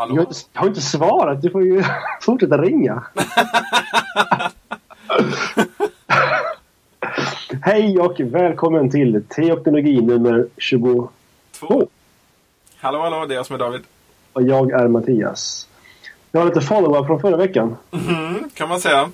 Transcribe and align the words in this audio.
Hallå? 0.00 0.16
Jag 0.16 0.26
jag 0.52 0.60
har 0.60 0.68
inte 0.68 0.80
svarat. 0.80 1.42
Du 1.42 1.50
får 1.50 1.62
ju 1.62 1.84
fortsätta 2.20 2.58
ringa. 2.58 3.04
Hej 7.62 7.98
och 7.98 8.20
välkommen 8.20 8.90
till 8.90 9.24
Teoknologi 9.28 10.00
nummer 10.00 10.46
22. 10.56 11.08
Två. 11.60 11.86
Hallå, 12.76 12.98
hallå, 12.98 13.26
det 13.26 13.34
är 13.34 13.36
jag 13.36 13.46
som 13.46 13.54
är 13.54 13.58
David. 13.58 13.80
Och 14.32 14.42
jag 14.42 14.70
är 14.70 14.88
Mattias. 14.88 15.68
Jag 16.32 16.40
har 16.40 16.46
lite 16.46 16.60
follow-up 16.60 17.06
från 17.06 17.20
förra 17.20 17.36
veckan. 17.36 17.76
Mhm, 17.90 18.50
kan 18.54 18.68
man 18.68 18.80
säga. 18.80 19.10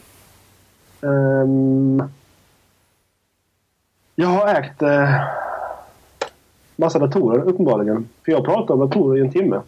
Ehm, 1.00 2.03
jag 4.14 4.29
har 4.29 4.48
ägt 4.48 4.82
uh, 4.82 5.11
massa 6.76 6.98
datorer 6.98 7.43
uppenbarligen. 7.43 8.08
För 8.25 8.32
jag 8.32 8.44
pratade 8.44 8.72
om 8.72 8.80
datorer 8.89 9.18
i 9.18 9.21
en 9.21 9.32
timme. 9.32 9.61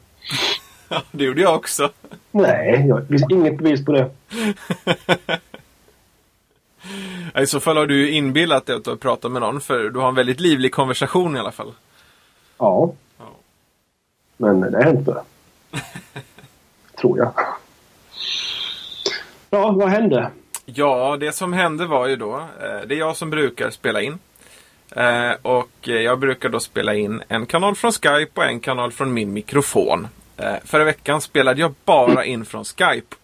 Ja, 0.89 1.03
det 1.11 1.25
gjorde 1.25 1.41
jag 1.41 1.55
också. 1.55 1.91
Nej, 2.31 2.87
jag, 2.89 3.03
det 3.03 3.09
finns 3.09 3.31
inget 3.31 3.59
bevis 3.59 3.85
på 3.85 3.93
det. 3.93 4.11
I 7.43 7.47
så 7.47 7.61
fall 7.61 7.77
har 7.77 7.87
du 7.87 8.11
inbillat 8.11 8.67
dig 8.67 8.77
att 8.77 8.85
du 8.85 8.91
har 8.91 8.97
pratat 8.97 9.33
med 9.33 9.43
någon, 9.43 9.61
för 9.61 9.91
du 9.91 10.01
har 10.01 10.09
en 10.09 10.15
väldigt 10.15 10.41
livlig 10.41 10.73
konversation 10.73 11.37
i 11.37 11.39
alla 11.39 11.53
fall. 11.53 11.73
Ja. 12.59 12.93
Ja. 13.19 13.25
Men 14.37 14.61
det 14.61 14.79
är 14.79 14.91
inte. 14.91 15.23
Tror 17.01 17.19
jag. 17.19 17.33
Ja, 19.51 19.71
vad 19.71 19.89
hände? 19.89 20.31
Ja, 20.65 21.17
det 21.21 21.33
som 21.33 21.53
hände 21.53 21.87
var 21.87 22.07
ju 22.07 22.17
då, 22.17 22.37
eh, 22.37 22.87
det 22.87 22.95
är 22.95 22.99
jag 22.99 23.17
som 23.17 23.31
brukar 23.31 23.71
spela 23.71 24.03
in. 24.03 24.19
Eh, 24.91 25.33
och 25.43 25.71
jag 25.83 26.19
brukar 26.19 26.49
då 26.49 26.61
spela 26.61 26.95
in 26.95 27.23
en 27.29 27.47
kanal 27.47 27.75
från 27.75 27.93
Skype 27.93 28.41
och 28.41 28.45
en 28.45 28.61
kanal 28.61 28.93
från 28.93 29.15
min 29.15 29.33
mikrofon. 29.33 30.09
Eh, 30.39 30.55
förra 30.65 30.85
veckan 30.85 31.21
spelade 31.21 31.61
jag 31.61 31.75
bara 31.85 32.25
in 32.25 32.45
från 32.45 32.65
Skype. 32.65 33.17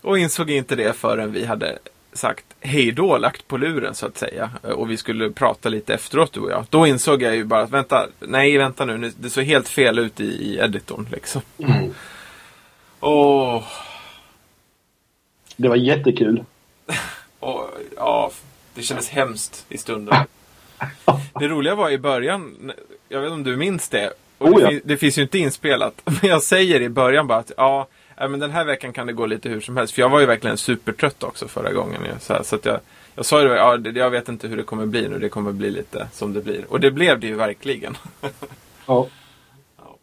Och 0.00 0.18
insåg 0.18 0.50
inte 0.50 0.76
det 0.76 0.92
förrän 0.96 1.32
vi 1.32 1.44
hade 1.44 1.78
sagt 2.12 2.44
hej 2.60 2.92
då, 2.92 3.18
lagt 3.18 3.48
på 3.48 3.56
luren 3.56 3.94
så 3.94 4.06
att 4.06 4.18
säga. 4.18 4.50
Eh, 4.62 4.70
Och 4.70 4.90
vi 4.90 4.96
skulle 4.96 5.30
prata 5.30 5.68
lite 5.68 5.94
efteråt 5.94 6.32
du 6.32 6.40
och 6.40 6.50
jag. 6.50 6.64
Då 6.70 6.86
insåg 6.86 7.22
jag 7.22 7.36
ju 7.36 7.44
bara 7.44 7.62
att 7.62 7.70
vänta, 7.70 8.06
nej 8.20 8.58
vänta 8.58 8.84
nu, 8.84 9.12
det 9.20 9.30
såg 9.30 9.44
helt 9.44 9.68
fel 9.68 9.98
ut 9.98 10.20
i, 10.20 10.24
i 10.24 10.58
editorn 10.58 11.06
liksom. 11.10 11.42
Åh, 13.00 13.64
Det 15.56 15.68
var 15.68 15.76
jättekul. 15.76 16.44
Och, 17.40 17.70
ja, 17.96 18.30
det 18.74 18.82
kändes 18.82 19.08
hemskt 19.08 19.66
i 19.68 19.78
stunden. 19.78 20.14
Det 21.40 21.48
roliga 21.48 21.74
var 21.74 21.90
i 21.90 21.98
början, 21.98 22.72
jag 23.08 23.20
vet 23.20 23.26
inte 23.26 23.34
om 23.34 23.44
du 23.44 23.56
minns 23.56 23.88
det. 23.88 24.12
Oh 24.38 24.56
det, 24.56 24.62
ja. 24.62 24.68
fin- 24.70 24.80
det 24.84 24.96
finns 24.96 25.18
ju 25.18 25.22
inte 25.22 25.38
inspelat. 25.38 26.02
Men 26.04 26.30
jag 26.30 26.42
säger 26.42 26.80
i 26.82 26.88
början 26.88 27.26
bara 27.26 27.38
att 27.38 27.52
ja, 27.56 27.86
men 28.16 28.40
den 28.40 28.50
här 28.50 28.64
veckan 28.64 28.92
kan 28.92 29.06
det 29.06 29.12
gå 29.12 29.26
lite 29.26 29.48
hur 29.48 29.60
som 29.60 29.76
helst. 29.76 29.94
För 29.94 30.02
jag 30.02 30.08
var 30.08 30.20
ju 30.20 30.26
verkligen 30.26 30.56
supertrött 30.56 31.22
också 31.22 31.48
förra 31.48 31.72
gången. 31.72 32.00
Så, 32.20 32.32
här, 32.32 32.42
så 32.42 32.56
att 32.56 32.64
jag, 32.64 32.80
jag 33.14 33.26
sa 33.26 33.42
ju 33.42 33.48
det, 33.48 33.56
ja, 33.56 33.76
det- 33.76 33.90
jag 33.98 34.10
vet 34.10 34.28
inte 34.28 34.48
hur 34.48 34.56
det 34.56 34.62
kommer 34.62 34.86
bli 34.86 35.08
nu. 35.08 35.18
Det 35.18 35.28
kommer 35.28 35.52
bli 35.52 35.70
lite 35.70 36.06
som 36.12 36.32
det 36.32 36.40
blir. 36.40 36.64
Och 36.68 36.80
det 36.80 36.90
blev 36.90 37.20
det 37.20 37.26
ju 37.26 37.34
verkligen. 37.34 37.96
Ja. 38.86 39.06
Ja. 39.78 39.96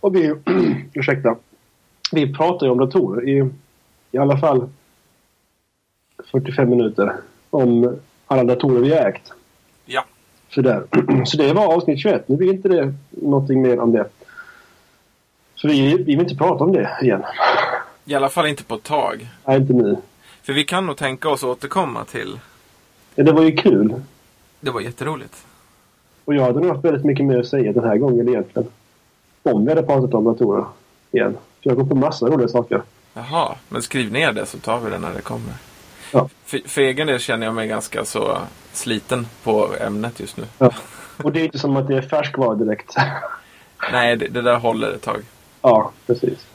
Och 0.00 0.14
vi, 0.16 0.34
ursäkta. 0.94 1.36
Vi 2.12 2.34
pratade 2.34 2.64
ju 2.66 2.70
om 2.72 2.78
datorer 2.78 3.28
i, 3.28 3.50
i 4.10 4.18
alla 4.18 4.38
fall 4.38 4.68
45 6.30 6.70
minuter. 6.70 7.12
Om 7.50 7.96
alla 8.26 8.44
datorer 8.44 8.80
vi 8.80 8.92
ägt. 8.92 9.32
Ja, 10.56 10.62
Så, 10.62 10.62
där. 10.62 11.24
så 11.24 11.36
det 11.36 11.52
var 11.52 11.74
avsnitt 11.74 11.98
21. 12.00 12.28
Nu 12.28 12.36
blir 12.36 12.52
inte 12.52 12.68
det 12.68 12.94
någonting 13.10 13.62
mer 13.62 13.80
om 13.80 13.92
det. 13.92 14.08
Så 15.54 15.68
vi, 15.68 15.96
vi 15.96 16.02
vill 16.04 16.20
inte 16.20 16.36
prata 16.36 16.64
om 16.64 16.72
det 16.72 16.90
igen. 17.02 17.22
i 18.04 18.14
alla 18.14 18.28
fall 18.28 18.46
inte 18.46 18.64
på 18.64 18.74
ett 18.74 18.82
tag. 18.82 19.28
Nej, 19.44 19.56
inte 19.56 19.72
nu. 19.72 19.96
För 20.42 20.52
vi 20.52 20.64
kan 20.64 20.86
nog 20.86 20.96
tänka 20.96 21.28
oss 21.28 21.42
återkomma 21.44 22.04
till. 22.04 22.38
Ja, 23.14 23.24
det 23.24 23.32
var 23.32 23.42
ju 23.42 23.52
kul. 23.56 23.94
Det 24.60 24.70
var 24.70 24.80
jätteroligt. 24.80 25.46
Och 26.24 26.34
jag 26.34 26.42
hade 26.42 26.60
nog 26.60 26.68
haft 26.70 26.84
väldigt 26.84 27.04
mycket 27.04 27.24
mer 27.26 27.38
att 27.38 27.46
säga 27.46 27.72
den 27.72 27.84
här 27.84 27.96
gången 27.96 28.28
egentligen. 28.28 28.68
Om 29.42 29.64
vi 29.64 29.70
hade 29.70 29.82
pratat 29.82 30.14
om 30.14 30.24
datorer 30.24 30.64
igen. 31.12 31.36
För 31.62 31.70
jag 31.70 31.78
kom 31.78 31.88
på 31.88 31.94
massa 31.94 32.26
roliga 32.26 32.48
saker. 32.48 32.82
Jaha, 33.14 33.54
men 33.68 33.82
skriv 33.82 34.12
ner 34.12 34.32
det 34.32 34.46
så 34.46 34.58
tar 34.58 34.80
vi 34.80 34.90
det 34.90 34.98
när 34.98 35.14
det 35.14 35.20
kommer. 35.20 35.52
Ja. 36.12 36.28
För, 36.44 36.60
för 36.68 36.80
egen 36.80 37.06
del 37.06 37.18
känner 37.18 37.46
jag 37.46 37.54
mig 37.54 37.68
ganska 37.68 38.04
så 38.04 38.38
sliten 38.76 39.26
på 39.42 39.74
ämnet 39.80 40.20
just 40.20 40.36
nu. 40.36 40.44
Ja. 40.58 40.70
Och 41.24 41.32
det 41.32 41.40
är 41.40 41.44
inte 41.44 41.58
som 41.58 41.76
att 41.76 41.88
det 41.88 41.96
är 41.96 42.02
färskvara 42.02 42.54
direkt. 42.54 42.94
Nej, 43.92 44.16
det, 44.16 44.28
det 44.28 44.42
där 44.42 44.56
håller 44.58 44.92
ett 44.92 45.02
tag. 45.02 45.22
ja, 45.62 45.92
precis. 46.06 46.46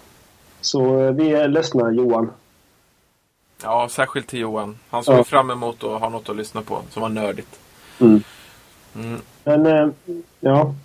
Så 0.61 0.99
eh, 1.03 1.11
vi 1.11 1.31
är 1.31 1.47
ledsna 1.47 1.91
Johan. 1.91 2.31
Ja, 3.63 3.87
särskilt 3.89 4.27
till 4.27 4.39
Johan. 4.39 4.79
Han 4.89 5.03
såg 5.03 5.19
Ja. 5.19 5.23
fram 5.23 5.49
emot 5.51 5.83
att 5.83 5.99
ha 6.01 6.09
något 6.09 6.29
att 6.29 6.35
lyssna 6.35 6.61
på 6.61 6.81
som 6.89 7.01
var 7.01 7.09
nördigt. 7.09 7.59
Mm. 7.99 8.23
Mm. 8.95 9.21
Men 9.43 9.65
eh, 9.65 9.89
ja. 10.39 10.75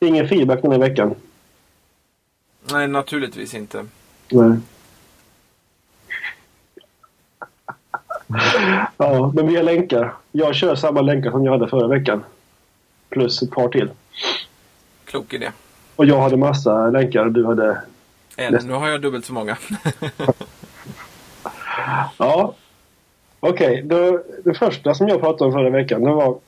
Ingen 0.00 0.28
feedback 0.28 0.62
den 0.62 0.72
här 0.72 0.78
veckan. 0.78 1.14
Nej, 2.72 2.88
naturligtvis 2.88 3.54
inte. 3.54 3.86
Nej. 4.30 4.56
Ja, 8.96 9.32
men 9.34 9.46
vi 9.46 9.56
har 9.56 9.62
länkar. 9.62 10.14
Jag 10.32 10.54
kör 10.54 10.74
samma 10.74 11.00
länkar 11.00 11.30
som 11.30 11.44
jag 11.44 11.52
hade 11.52 11.68
förra 11.68 11.86
veckan. 11.86 12.24
Plus 13.08 13.42
ett 13.42 13.50
par 13.50 13.68
till. 13.68 13.90
Klok 15.04 15.32
idé. 15.32 15.50
Och 15.96 16.06
jag 16.06 16.20
hade 16.20 16.36
massa 16.36 16.90
länkar 16.90 17.26
och 17.26 17.32
du 17.32 17.46
hade... 17.46 17.82
En, 18.36 18.58
nu 18.66 18.72
har 18.72 18.88
jag 18.88 19.02
dubbelt 19.02 19.24
så 19.24 19.32
många. 19.32 19.56
Ja. 22.18 22.54
Okej, 23.40 23.82
då 23.82 24.22
det 24.44 24.54
första 24.54 24.94
som 24.94 25.08
jag 25.08 25.20
pratade 25.20 25.44
om 25.44 25.52
förra 25.52 25.70
veckan 25.70 26.04
det 26.04 26.10
var 26.10 26.38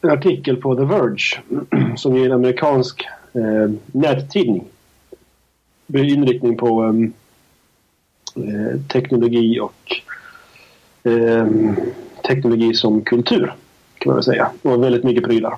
en 0.00 0.10
artikel 0.10 0.56
på 0.56 0.76
The 0.76 0.84
Verge 0.84 1.42
som 1.96 2.16
är 2.16 2.26
en 2.26 2.32
amerikansk 2.32 3.08
eh, 3.32 3.70
nättidning. 3.86 4.64
Med 5.86 6.08
inriktning 6.08 6.56
på 6.56 6.82
ehm, 6.82 7.12
eh, 8.36 8.80
teknologi 8.88 9.60
och 9.60 10.02
ehm, 11.04 11.76
teknologi 12.26 12.74
som 12.74 13.02
kultur 13.02 13.54
kan 13.98 14.10
man 14.10 14.16
väl 14.16 14.24
säga. 14.24 14.50
Och 14.62 14.84
väldigt 14.84 15.04
mycket 15.04 15.24
prylar. 15.24 15.56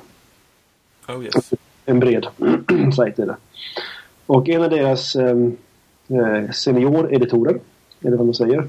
Oh 1.09 1.25
yes. 1.25 1.53
En 1.85 2.01
bred 2.01 2.27
sajt 2.97 3.19
är 3.19 3.27
det. 3.27 3.37
Och 4.27 4.49
en 4.49 4.63
av 4.63 4.71
deras 4.71 5.17
ehm, 5.17 5.57
eh, 6.09 6.51
senioreditorer, 6.51 7.61
eller 8.01 8.17
vad 8.17 8.27
man 8.27 8.35
säger, 8.35 8.69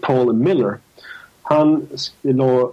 Paul 0.00 0.32
Miller. 0.32 0.76
Han 1.42 1.86
la 2.22 2.72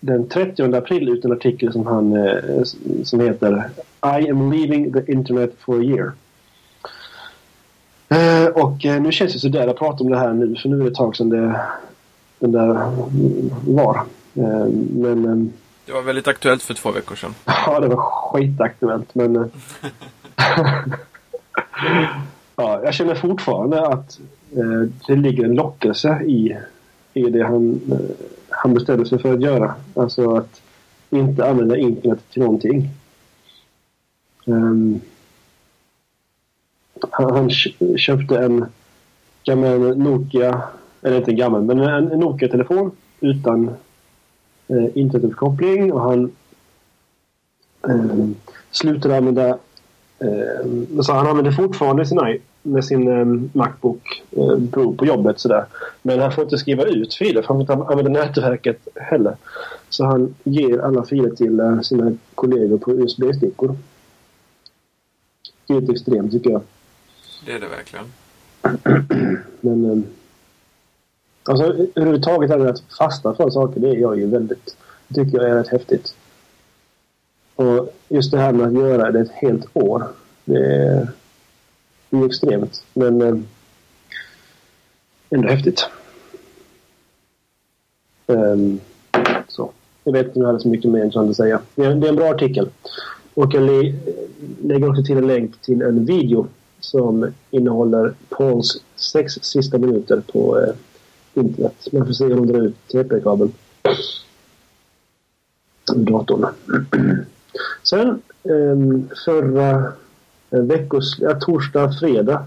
den 0.00 0.28
30 0.28 0.74
april 0.74 1.08
ut 1.08 1.24
en 1.24 1.32
artikel 1.32 1.72
som, 1.72 1.86
han, 1.86 2.16
eh, 2.16 2.62
som 3.04 3.20
heter 3.20 3.70
I 4.02 4.30
am 4.30 4.52
leaving 4.52 4.92
the 4.92 5.12
internet 5.12 5.54
for 5.58 5.80
a 5.80 5.82
year. 5.82 6.12
Eh, 8.08 8.46
och 8.46 8.84
eh, 8.84 9.02
nu 9.02 9.12
känns 9.12 9.32
det 9.32 9.38
sådär 9.38 9.68
att 9.68 9.76
prata 9.76 10.04
om 10.04 10.10
det 10.10 10.18
här 10.18 10.32
nu 10.32 10.56
för 10.56 10.68
nu 10.68 10.76
är 10.76 10.80
det 10.80 10.88
ett 10.88 10.94
tag 10.94 11.16
sedan 11.16 11.28
det, 11.28 11.60
den 12.38 12.52
där 12.52 12.90
var. 13.66 13.96
Eh, 14.34 14.66
men 14.90 15.24
eh, 15.24 15.52
Det 15.86 15.92
var 15.92 16.02
väldigt 16.02 16.28
aktuellt 16.28 16.62
för 16.62 16.74
två 16.74 16.90
veckor 16.90 17.16
sedan. 17.16 17.34
Ja, 17.66 17.80
det 17.80 17.88
var 17.88 17.96
skitaktuellt 18.02 19.14
men... 19.14 19.36
eh, 19.36 19.46
ja, 22.56 22.80
jag 22.84 22.94
känner 22.94 23.14
fortfarande 23.14 23.86
att 23.86 24.18
det 25.06 25.16
ligger 25.16 25.44
en 25.44 25.54
lockelse 25.54 26.22
i, 26.22 26.56
i 27.14 27.22
det 27.22 27.44
han, 27.44 27.80
han 28.48 28.74
bestämde 28.74 29.06
sig 29.06 29.18
för 29.18 29.34
att 29.34 29.42
göra. 29.42 29.74
Alltså 29.94 30.36
att 30.36 30.60
inte 31.10 31.48
använda 31.50 31.76
internet 31.76 32.18
till 32.30 32.42
någonting. 32.42 32.88
Ehm, 34.46 35.00
han 37.10 37.30
han 37.34 37.48
kö- 37.50 37.96
köpte 37.96 38.38
en 38.38 38.66
gammal 39.44 39.98
Nokia, 39.98 40.62
eller 41.04 41.16
inte 41.16 41.30
en 41.30 41.36
gammal, 41.36 41.62
men 41.62 41.80
en, 41.80 42.12
en 42.12 42.20
Nokia-telefon 42.20 42.90
utan 43.20 43.70
eh, 44.68 44.86
internetuppkoppling 44.94 45.92
och 45.92 46.00
han 46.00 46.32
eh, 47.88 48.28
slutade 48.70 49.16
använda 49.16 49.48
eh, 50.18 51.02
så 51.02 51.12
han 51.12 51.26
använder 51.26 51.52
fortfarande 51.52 52.06
sin, 52.06 52.40
med 52.62 52.84
sin 52.84 53.08
eh, 53.08 53.24
Macbook 53.52 54.22
eh, 54.30 54.70
Pro 54.72 54.94
på 54.94 55.06
jobbet 55.06 55.40
sådär. 55.40 55.64
Men 56.02 56.20
han 56.20 56.32
får 56.32 56.44
inte 56.44 56.58
skriva 56.58 56.84
ut 56.84 57.14
filer 57.14 57.42
för 57.42 57.48
han 57.48 57.66
får 57.66 57.74
inte 57.74 57.92
använda 57.92 58.10
nätverket 58.10 58.88
heller. 58.94 59.36
Så 59.88 60.04
han 60.04 60.34
ger 60.44 60.78
alla 60.78 61.04
filer 61.04 61.30
till 61.30 61.60
eh, 61.60 61.80
sina 61.80 62.12
kollegor 62.34 62.78
på 62.78 62.92
USB-stickor. 62.92 63.76
Helt 65.68 65.90
extremt 65.90 66.32
tycker 66.32 66.50
jag. 66.50 66.62
Det 67.46 67.52
är 67.52 67.60
det 67.60 67.68
verkligen. 67.68 68.04
Men 69.60 69.90
eh, 69.90 69.98
alltså, 71.44 71.64
överhuvudtaget 71.94 72.50
är 72.50 72.58
det 72.58 72.70
att 72.70 72.82
fasta 72.98 73.34
för 73.34 73.50
saker, 73.50 73.80
det 73.80 73.88
är 73.88 73.96
jag 73.96 74.18
ju 74.18 74.26
väldigt, 74.26 74.76
det 75.08 75.24
tycker 75.24 75.38
jag 75.38 75.50
är 75.50 75.54
rätt 75.54 75.68
häftigt. 75.68 76.14
Och 77.56 77.94
just 78.08 78.30
det 78.30 78.38
här 78.38 78.52
med 78.52 78.66
att 78.66 78.72
göra 78.72 79.10
det 79.10 79.20
ett 79.20 79.32
helt 79.32 79.66
år 79.72 80.08
Det 80.44 80.66
är, 80.66 81.08
det 82.10 82.16
är 82.16 82.26
extremt, 82.26 82.84
men 82.94 83.22
eh, 83.22 83.36
ändå 85.30 85.48
häftigt. 85.48 85.88
Um, 88.26 88.80
så. 89.48 89.70
Jag 90.04 90.12
vet 90.12 90.26
inte 90.26 90.38
om 90.38 90.42
jag 90.42 90.46
hade 90.46 90.60
så 90.60 90.68
mycket 90.68 90.90
mer 90.90 91.18
att 91.18 91.36
säga. 91.36 91.60
Det 91.74 91.84
är, 91.84 91.94
det 91.94 92.06
är 92.06 92.08
en 92.08 92.16
bra 92.16 92.30
artikel. 92.30 92.68
Och 93.34 93.54
jag 93.54 93.62
lä 93.62 93.94
lägger 94.62 94.90
också 94.90 95.02
till 95.02 95.16
en 95.16 95.26
länk 95.26 95.60
till 95.60 95.82
en 95.82 96.04
video 96.04 96.46
som 96.80 97.32
innehåller 97.50 98.14
Pauls 98.28 98.82
sex 98.96 99.32
sista 99.32 99.78
minuter 99.78 100.22
på 100.32 100.60
eh, 100.60 100.74
internet. 101.34 101.88
Man 101.92 102.06
får 102.06 102.12
se 102.12 102.24
hur 102.24 102.34
de 102.34 102.46
drar 102.46 102.60
ut 102.60 102.88
TP-kabeln. 102.88 103.52
Datorn. 105.94 106.46
Sen 107.82 108.22
ehm, 108.42 109.08
förra 109.24 109.92
eh, 110.50 110.60
veckos, 110.60 111.16
ja, 111.20 111.40
torsdag, 111.40 111.92
fredag 112.00 112.44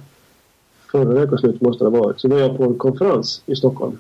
förra 0.91 1.19
veckoslutet 1.19 1.61
måste 1.61 1.83
det 1.83 1.89
ha 1.89 1.99
varit, 1.99 2.19
så 2.19 2.27
var 2.27 2.39
jag 2.39 2.57
på 2.57 2.63
en 2.63 2.75
konferens 2.75 3.41
i 3.45 3.55
Stockholm. 3.55 3.97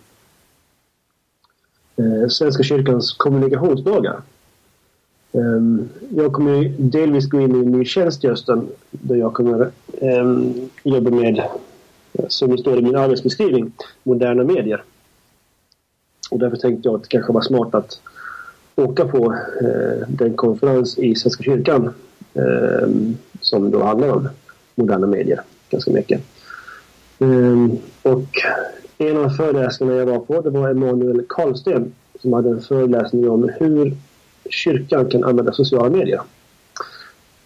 Eh, 1.95 2.29
Svenska 2.29 2.63
kyrkans 2.63 3.13
kommunikationsdagar. 3.13 4.21
Ehm, 5.31 5.89
jag 6.09 6.33
kommer 6.33 6.73
delvis 6.77 7.29
gå 7.29 7.39
in 7.41 7.55
i 7.55 7.59
en 7.59 7.71
ny 7.71 7.85
tjänst 7.85 8.23
i 8.23 8.27
hösten 8.27 8.67
där 8.91 9.15
jag 9.15 9.33
kommer 9.33 9.71
ehm, 10.01 10.53
jobba 10.83 11.09
med, 11.09 11.43
som 12.27 12.51
det 12.51 12.57
står 12.57 12.79
i 12.79 12.81
min 12.81 12.95
arbetsbeskrivning, 12.95 13.71
moderna 14.03 14.43
medier. 14.43 14.83
Och 16.31 16.39
därför 16.39 16.57
tänkte 16.57 16.87
jag 16.89 16.95
att 16.95 17.01
det 17.01 17.09
kanske 17.09 17.33
var 17.33 17.41
smart 17.41 17.75
att 17.75 18.01
åka 18.75 19.05
på 19.05 19.33
eh, 19.61 20.07
den 20.07 20.33
konferens 20.35 20.97
i 20.97 21.15
Svenska 21.15 21.43
kyrkan 21.43 21.93
eh, 22.33 22.89
som 23.41 23.71
då 23.71 23.83
handlar 23.83 24.09
om 24.09 24.29
moderna 24.75 25.07
medier 25.07 25.41
ganska 25.69 25.91
mycket. 25.91 26.21
Ehm, 27.19 27.77
och 28.01 28.27
en 28.97 29.17
av 29.17 29.29
föreläsningarna 29.29 29.99
jag 29.99 30.05
var 30.05 30.19
på 30.19 30.41
det 30.41 30.49
var 30.49 30.69
Emanuel 30.69 31.25
Karlsten 31.29 31.93
som 32.21 32.33
hade 32.33 32.49
en 32.49 32.61
föreläsning 32.61 33.29
om 33.29 33.49
hur 33.59 33.97
kyrkan 34.49 35.09
kan 35.09 35.23
använda 35.23 35.53
sociala 35.53 35.89
medier. 35.89 36.21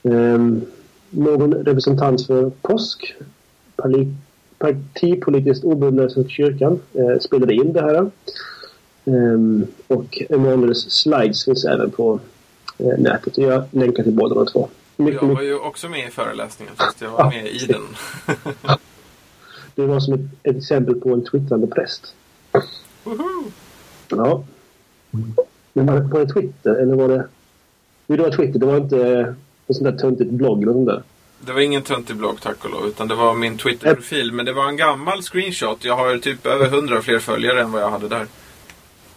Ehm, 0.04 0.62
någon 1.10 1.54
representant 1.54 2.26
för 2.28 2.50
POSK 2.62 3.16
partipolitiskt 4.62 5.66
obundna 5.66 6.10
Svenska 6.10 6.30
kyrkan, 6.30 6.80
uh, 6.96 7.20
spelade 7.20 7.54
in 7.54 7.74
det 7.74 7.82
här. 7.82 8.12
Um, 9.04 9.68
och 9.88 10.22
Emanuels 10.30 10.92
slides 10.92 11.46
finns 11.46 11.66
även 11.66 11.92
på 11.92 12.20
uh, 12.84 12.98
nätet. 12.98 13.38
Jag 13.38 13.64
länkar 13.72 14.04
till 14.04 14.14
båda 14.14 14.36
de 14.36 14.46
två. 14.46 14.70
Mycket, 14.98 15.22
jag 15.22 15.28
var 15.28 15.42
ju 15.42 15.60
också 15.60 15.90
med 15.90 16.08
i 16.08 16.12
föreläsningen 16.12 16.74
fast 16.76 17.02
jag 17.02 17.12
var 17.12 17.30
med 17.30 17.48
i 17.48 17.66
den. 17.66 17.82
Det 19.76 19.86
var 19.86 20.00
som 20.00 20.14
ett, 20.14 20.22
ett 20.44 20.58
exempel 20.58 20.96
på 20.96 21.14
en 21.14 21.24
twittrande 21.26 21.68
präst. 21.68 22.16
Woho! 23.04 23.52
Ja. 24.10 24.44
Men 25.74 25.86
var 25.86 25.96
det, 25.96 26.02
var 26.02 26.20
det 26.20 26.34
Twitter 26.34 26.76
eller 26.76 26.96
var 26.96 27.08
det... 27.08 27.28
Jo, 28.08 28.16
det 28.16 28.24
var 28.24 28.32
Twitter. 28.32 28.60
Det 28.60 28.66
var 28.66 28.78
inte 28.78 29.36
en 29.68 29.76
sån 29.76 29.84
där 29.84 29.98
töntigt 29.98 30.32
blogg 30.32 30.64
eller 30.64 30.74
sånt 30.74 30.88
där. 30.88 31.04
Det 31.46 31.54
var 31.54 31.62
ingen 31.62 31.82
töntig 31.82 32.16
blogg 32.16 32.42
tack 32.42 32.66
och 32.66 32.72
lov. 32.72 32.88
Utan 32.88 33.08
det 33.08 33.16
var 33.16 33.34
min 33.34 33.58
Twitter-profil. 33.58 34.32
Men 34.32 34.46
det 34.46 34.54
var 34.54 34.68
en 34.68 34.78
gammal 34.78 35.22
screenshot. 35.22 35.86
Jag 35.86 35.96
har 35.96 36.18
typ 36.18 36.46
över 36.46 36.66
hundra 36.66 37.02
fler 37.02 37.20
följare 37.20 37.62
än 37.62 37.72
vad 37.72 37.82
jag 37.82 37.90
hade 37.90 38.08
där. 38.08 38.28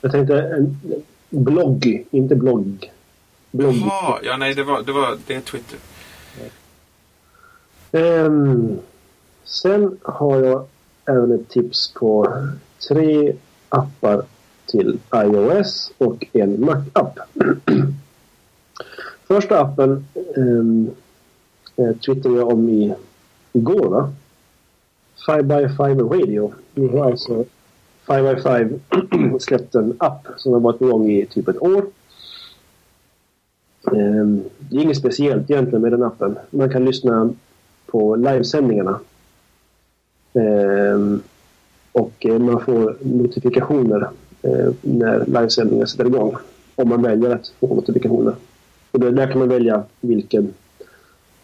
Jag 0.00 0.12
tänkte 0.12 0.42
en 0.42 0.80
blogg, 1.30 2.04
inte 2.10 2.36
blogg. 2.36 2.92
Blogg. 3.50 3.74
Jaha, 3.74 4.18
ja 4.22 4.36
nej 4.36 4.54
det 4.54 4.64
var, 4.64 4.82
det 4.82 4.92
var 4.92 5.18
det 5.26 5.34
är 5.34 5.40
Twitter. 5.40 5.78
Um, 7.92 8.78
Sen 9.44 9.98
har 10.02 10.40
jag 10.40 10.66
även 11.04 11.32
ett 11.32 11.48
tips 11.48 11.92
på 11.94 12.38
tre 12.88 13.32
appar 13.68 14.22
till 14.66 14.98
iOS 15.14 15.92
och 15.98 16.24
en 16.32 16.64
Mac-app. 16.64 17.18
Första 19.26 19.60
appen 19.60 20.06
ehm, 20.36 20.90
eh, 21.76 21.96
twittrade 21.96 22.36
jag 22.36 22.48
om 22.48 22.68
i, 22.68 22.94
igår. 23.52 23.88
Va? 23.88 24.12
Five 25.26 25.42
by 25.42 25.68
five-radio. 25.68 26.52
Nu 26.74 26.88
har 26.88 27.04
alltså 27.04 27.44
Five 28.06 28.34
by 28.34 28.42
Five 28.42 28.78
släppt 29.40 29.74
en 29.74 29.96
app 29.98 30.26
som 30.36 30.52
har 30.52 30.60
varit 30.60 30.80
igång 30.80 31.10
i 31.10 31.26
typ 31.26 31.48
ett 31.48 31.62
år. 31.62 31.86
Eh, 33.86 34.26
det 34.58 34.76
är 34.76 34.82
inget 34.82 34.96
speciellt 34.96 35.50
egentligen 35.50 35.82
med 35.82 35.92
den 35.92 36.02
appen. 36.02 36.38
Man 36.50 36.70
kan 36.70 36.84
lyssna 36.84 37.30
på 37.86 38.16
livesändningarna 38.16 39.00
ehm, 40.34 41.22
Eh, 41.94 42.00
och 42.02 42.26
man 42.40 42.60
får 42.60 42.96
notifikationer 43.02 44.08
eh, 44.42 44.72
när 44.80 45.26
livesändningar 45.26 45.86
sätter 45.86 46.06
igång. 46.06 46.36
Om 46.74 46.88
man 46.88 47.02
väljer 47.02 47.30
att 47.34 47.52
få 47.60 47.74
notifikationer. 47.74 48.34
Och 48.90 49.00
där 49.00 49.30
kan 49.30 49.38
man 49.38 49.48
välja 49.48 49.82
vilken 50.00 50.54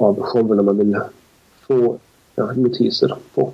av 0.00 0.20
showerna 0.20 0.62
man 0.62 0.79
vill 0.79 1.00
få 1.67 1.99
ja, 2.35 2.52
notiser 2.52 3.17
på. 3.35 3.52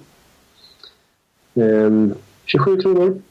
Ehm, 1.55 2.15
27 2.45 2.81
kronor. 2.81 3.23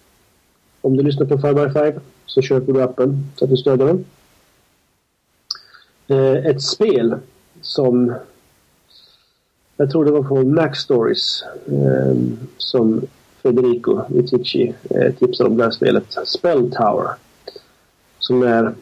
Om 0.82 0.98
du 0.98 1.04
lyssnar 1.04 1.26
på 1.26 1.38
5x5 1.38 2.00
så 2.26 2.42
köper 2.42 2.74
du 2.74 2.82
appen 2.82 3.32
så 3.36 3.46
att 3.46 3.52
du 3.52 3.58
stöder 3.58 3.86
den. 3.86 4.06
Ehm, 6.08 6.46
ett 6.46 6.62
spel 6.62 7.16
som 7.62 8.14
jag 9.78 9.92
tror 9.92 10.06
det 10.06 10.12
var 10.12 10.24
på 10.24 10.44
Mac 10.44 10.74
Stories 10.76 11.44
ehm, 11.68 12.38
som 12.58 13.02
Federico 13.44 14.02
Vitici 14.10 14.74
eh, 14.90 15.14
tipsade 15.14 15.50
om 15.50 15.58
det 15.58 15.64
här 15.64 15.72
spelet. 15.72 16.18
Spell 16.26 16.72
Tower. 16.72 17.08
Som 18.20 18.44
är 18.44 18.74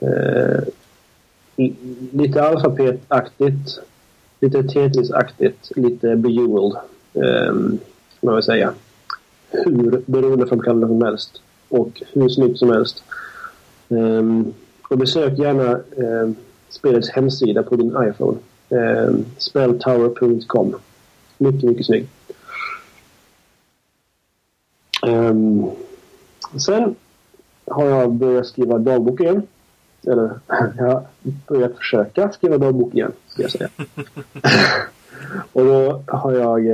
eh, 0.00 0.62
lite 2.12 2.42
alfabetaktigt, 2.42 3.80
lite 4.40 4.62
Tetris-aktigt, 4.62 5.70
lite 5.76 6.16
Bejeweled. 6.16 6.76
Eh, 7.14 7.54
man 8.20 8.34
vill 8.34 8.44
säga. 8.44 8.74
Hur 9.50 10.02
beroendeframkallande 10.06 10.86
som 10.86 11.02
helst. 11.02 11.40
Och 11.68 12.02
hur 12.12 12.28
snyggt 12.28 12.58
som 12.58 12.70
helst. 12.70 13.02
Um, 13.88 14.54
och 14.90 14.98
besök 14.98 15.38
gärna 15.38 15.80
um, 15.96 16.36
spelets 16.68 17.10
hemsida 17.10 17.62
på 17.62 17.76
din 17.76 17.96
iPhone 18.08 18.38
ehm, 18.70 19.08
Um, 19.08 19.24
spelltower.com. 19.38 20.74
Mycket, 21.38 21.62
mycket 21.62 21.86
snygg. 21.86 22.08
Um, 25.06 25.70
sen 26.66 26.94
har 27.66 27.84
jag 27.84 28.12
börjat 28.12 28.46
skriva 28.46 28.78
dagbok 28.78 29.20
igen. 29.20 29.42
Eller 30.06 30.30
jag 30.76 30.84
har 30.84 31.04
börjat 31.46 31.76
försöka 31.76 32.32
skriva 32.32 32.58
dagbok 32.58 32.94
igen, 32.94 33.12
ska 33.28 33.42
jag 33.42 33.50
säga. 33.50 33.68
och 35.52 35.64
då 35.64 36.02
har 36.06 36.32
jag 36.32 36.66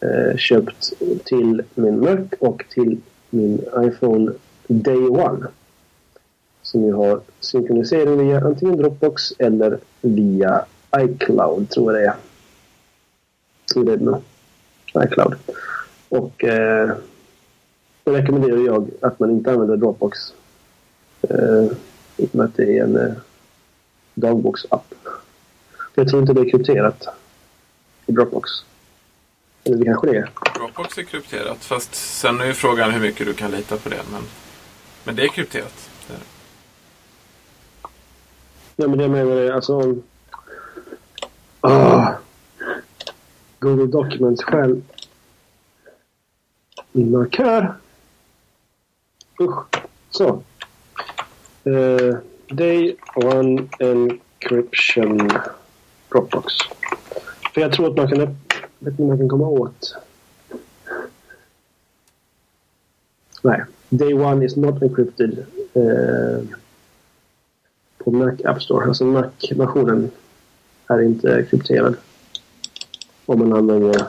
eh, 0.00 0.36
köpt 0.36 0.92
till 1.24 1.62
min 1.74 2.00
Mac 2.00 2.36
och 2.40 2.64
till 2.70 3.00
min 3.30 3.64
iPhone 3.76 4.32
Day 4.66 5.08
One. 5.08 5.46
Som 6.62 6.84
ju 6.84 6.92
har 6.92 7.20
synkronisering 7.40 8.18
via 8.18 8.40
antingen 8.40 8.76
Dropbox 8.76 9.32
eller 9.38 9.78
via 10.00 10.64
iCloud 10.96 11.70
tror 11.70 11.92
jag 11.92 12.02
det 12.02 12.08
är. 12.08 12.14
Tror 13.72 13.84
det 13.84 13.92
är 13.92 13.96
nog. 13.96 14.22
iCloud. 15.04 15.34
Och 16.08 16.44
eh, 16.44 16.90
då 18.04 18.12
rekommenderar 18.12 18.66
jag 18.66 18.90
att 19.00 19.20
man 19.20 19.30
inte 19.30 19.52
använder 19.52 19.76
Dropbox. 19.76 20.18
Eh, 21.22 21.66
Med 22.16 22.44
att 22.44 22.56
det 22.56 22.78
är 22.78 22.84
en 22.84 22.96
eh, 22.96 23.12
dagboks-app. 24.14 24.94
Jag 25.94 26.08
tror 26.08 26.20
inte 26.20 26.32
det 26.32 26.40
är 26.40 26.50
krypterat 26.50 27.06
i 28.06 28.12
Dropbox. 28.12 28.50
Eller 29.64 29.76
det 29.76 29.84
kanske 29.84 30.06
det 30.06 30.16
är. 30.16 30.30
Dropbox 30.54 30.98
är 30.98 31.02
krypterat. 31.02 31.64
Fast 31.64 31.94
sen 31.94 32.40
är 32.40 32.46
ju 32.46 32.54
frågan 32.54 32.90
hur 32.90 33.00
mycket 33.00 33.26
du 33.26 33.34
kan 33.34 33.50
lita 33.50 33.76
på 33.76 33.88
det. 33.88 34.00
Men, 34.12 34.22
men 35.04 35.16
det 35.16 35.22
är 35.24 35.28
krypterat. 35.28 35.90
Det 36.08 36.14
är 36.14 36.18
det. 36.18 36.24
Ja, 38.76 38.88
men 38.88 38.98
det 38.98 39.08
menar 39.08 39.32
jag 39.36 39.54
alltså 39.54 39.94
Ah. 41.60 42.12
Google 43.58 43.86
Documents 43.86 44.42
själv. 44.44 44.82
Min 46.92 47.10
markör. 47.10 47.74
Usch. 49.40 49.64
Så. 50.10 50.42
Uh, 51.66 52.18
day 52.48 52.96
one 53.14 53.68
encryption 53.80 55.30
Dropbox. 56.12 56.52
För 57.54 57.60
jag 57.60 57.72
tror 57.72 57.90
att 57.90 57.96
man 57.96 58.08
kan... 58.08 58.18
Jag 58.18 58.28
vet 58.78 58.92
inte 58.92 59.02
om 59.02 59.08
man 59.08 59.18
kan 59.18 59.28
komma 59.28 59.48
åt... 59.48 59.94
Nej. 63.42 63.64
Day 63.88 64.14
one 64.14 64.44
is 64.44 64.56
not 64.56 64.82
encrypted. 64.82 65.46
Uh, 65.76 66.44
på 67.98 68.10
Mac 68.10 68.36
App 68.44 68.62
Store. 68.62 68.86
Alltså 68.86 69.04
Mac-versionen 69.04 70.10
är 70.86 71.02
inte 71.02 71.46
krypterad. 71.50 71.96
Om 73.26 73.38
man 73.38 73.52
använder 73.52 74.06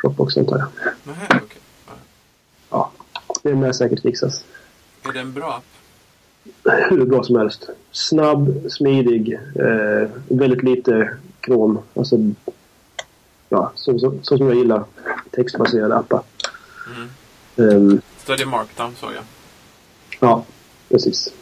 Dropbox 0.00 0.36
antar 0.36 0.58
jag. 0.58 0.68
Nähä, 1.04 1.26
okej. 1.28 1.60
Ja. 2.70 2.92
Det 3.42 3.54
med 3.54 3.76
säkert 3.76 4.02
fixas. 4.02 4.44
Är 5.02 5.12
det 5.12 5.20
en 5.20 5.32
bra 5.32 5.52
app? 5.52 5.64
Hur 6.90 7.04
bra 7.04 7.22
som 7.22 7.36
helst. 7.36 7.68
Snabb, 7.92 8.70
smidig, 8.70 9.32
eh, 9.54 10.08
väldigt 10.28 10.62
lite 10.62 11.16
krom. 11.40 11.78
Alltså, 11.94 12.16
ja, 13.48 13.72
så, 13.74 13.98
så, 13.98 14.18
så 14.22 14.36
som 14.38 14.46
jag 14.46 14.56
gillar 14.56 14.84
textbaserade 15.30 15.96
appar. 15.96 16.22
Mm. 16.96 17.10
Ehm, 17.76 18.00
Stödjer 18.18 18.46
Markdown 18.46 18.94
såg 18.96 19.10
jag. 19.12 19.24
ja, 20.20 20.44
precis. 20.88 21.32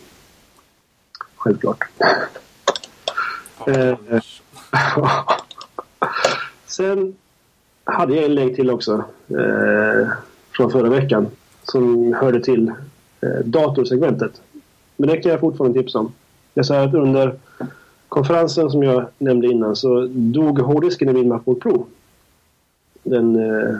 Självklart. 1.37 1.85
Ja, 1.99 2.19
Eh. 3.67 3.97
Sen 6.67 7.17
hade 7.85 8.15
jag 8.15 8.25
en 8.25 8.35
länk 8.35 8.57
till 8.57 8.71
också 8.71 9.05
eh, 9.29 10.09
från 10.57 10.71
förra 10.71 10.88
veckan 10.88 11.27
som 11.62 12.12
hörde 12.12 12.45
till 12.45 12.73
Eh, 13.21 13.45
datorsegmentet. 13.45 14.43
Men 14.97 15.09
det 15.09 15.17
kan 15.17 15.31
jag 15.33 15.41
fortfarande 15.41 15.81
tipsa 15.81 15.99
om. 15.99 16.13
Jag 16.55 16.67
sa 16.67 16.83
att 16.83 16.95
under 16.95 17.35
konferensen 18.09 18.71
som 18.71 18.83
jag 18.83 19.07
nämnde 19.19 19.47
innan 19.47 19.77
så 19.77 20.07
dog 20.11 20.59
hårddisken 20.59 21.09
i 21.09 21.13
min 21.13 21.29
Macbook 21.29 21.63
Pro. 21.63 21.87
Den, 23.03 23.37
eh, 23.37 23.77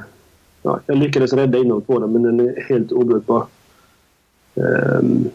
ja, 0.62 0.80
jag 0.87 0.99
lyckades 0.99 1.33
rädda 1.33 1.59
innehållet 1.59 1.87
på 1.87 1.99
den 1.99 2.12
men 2.12 2.23
den 2.23 2.40
är 2.40 2.64
helt 2.68 2.92
obrukbar. 2.92 3.47
Ehm, 4.54 5.30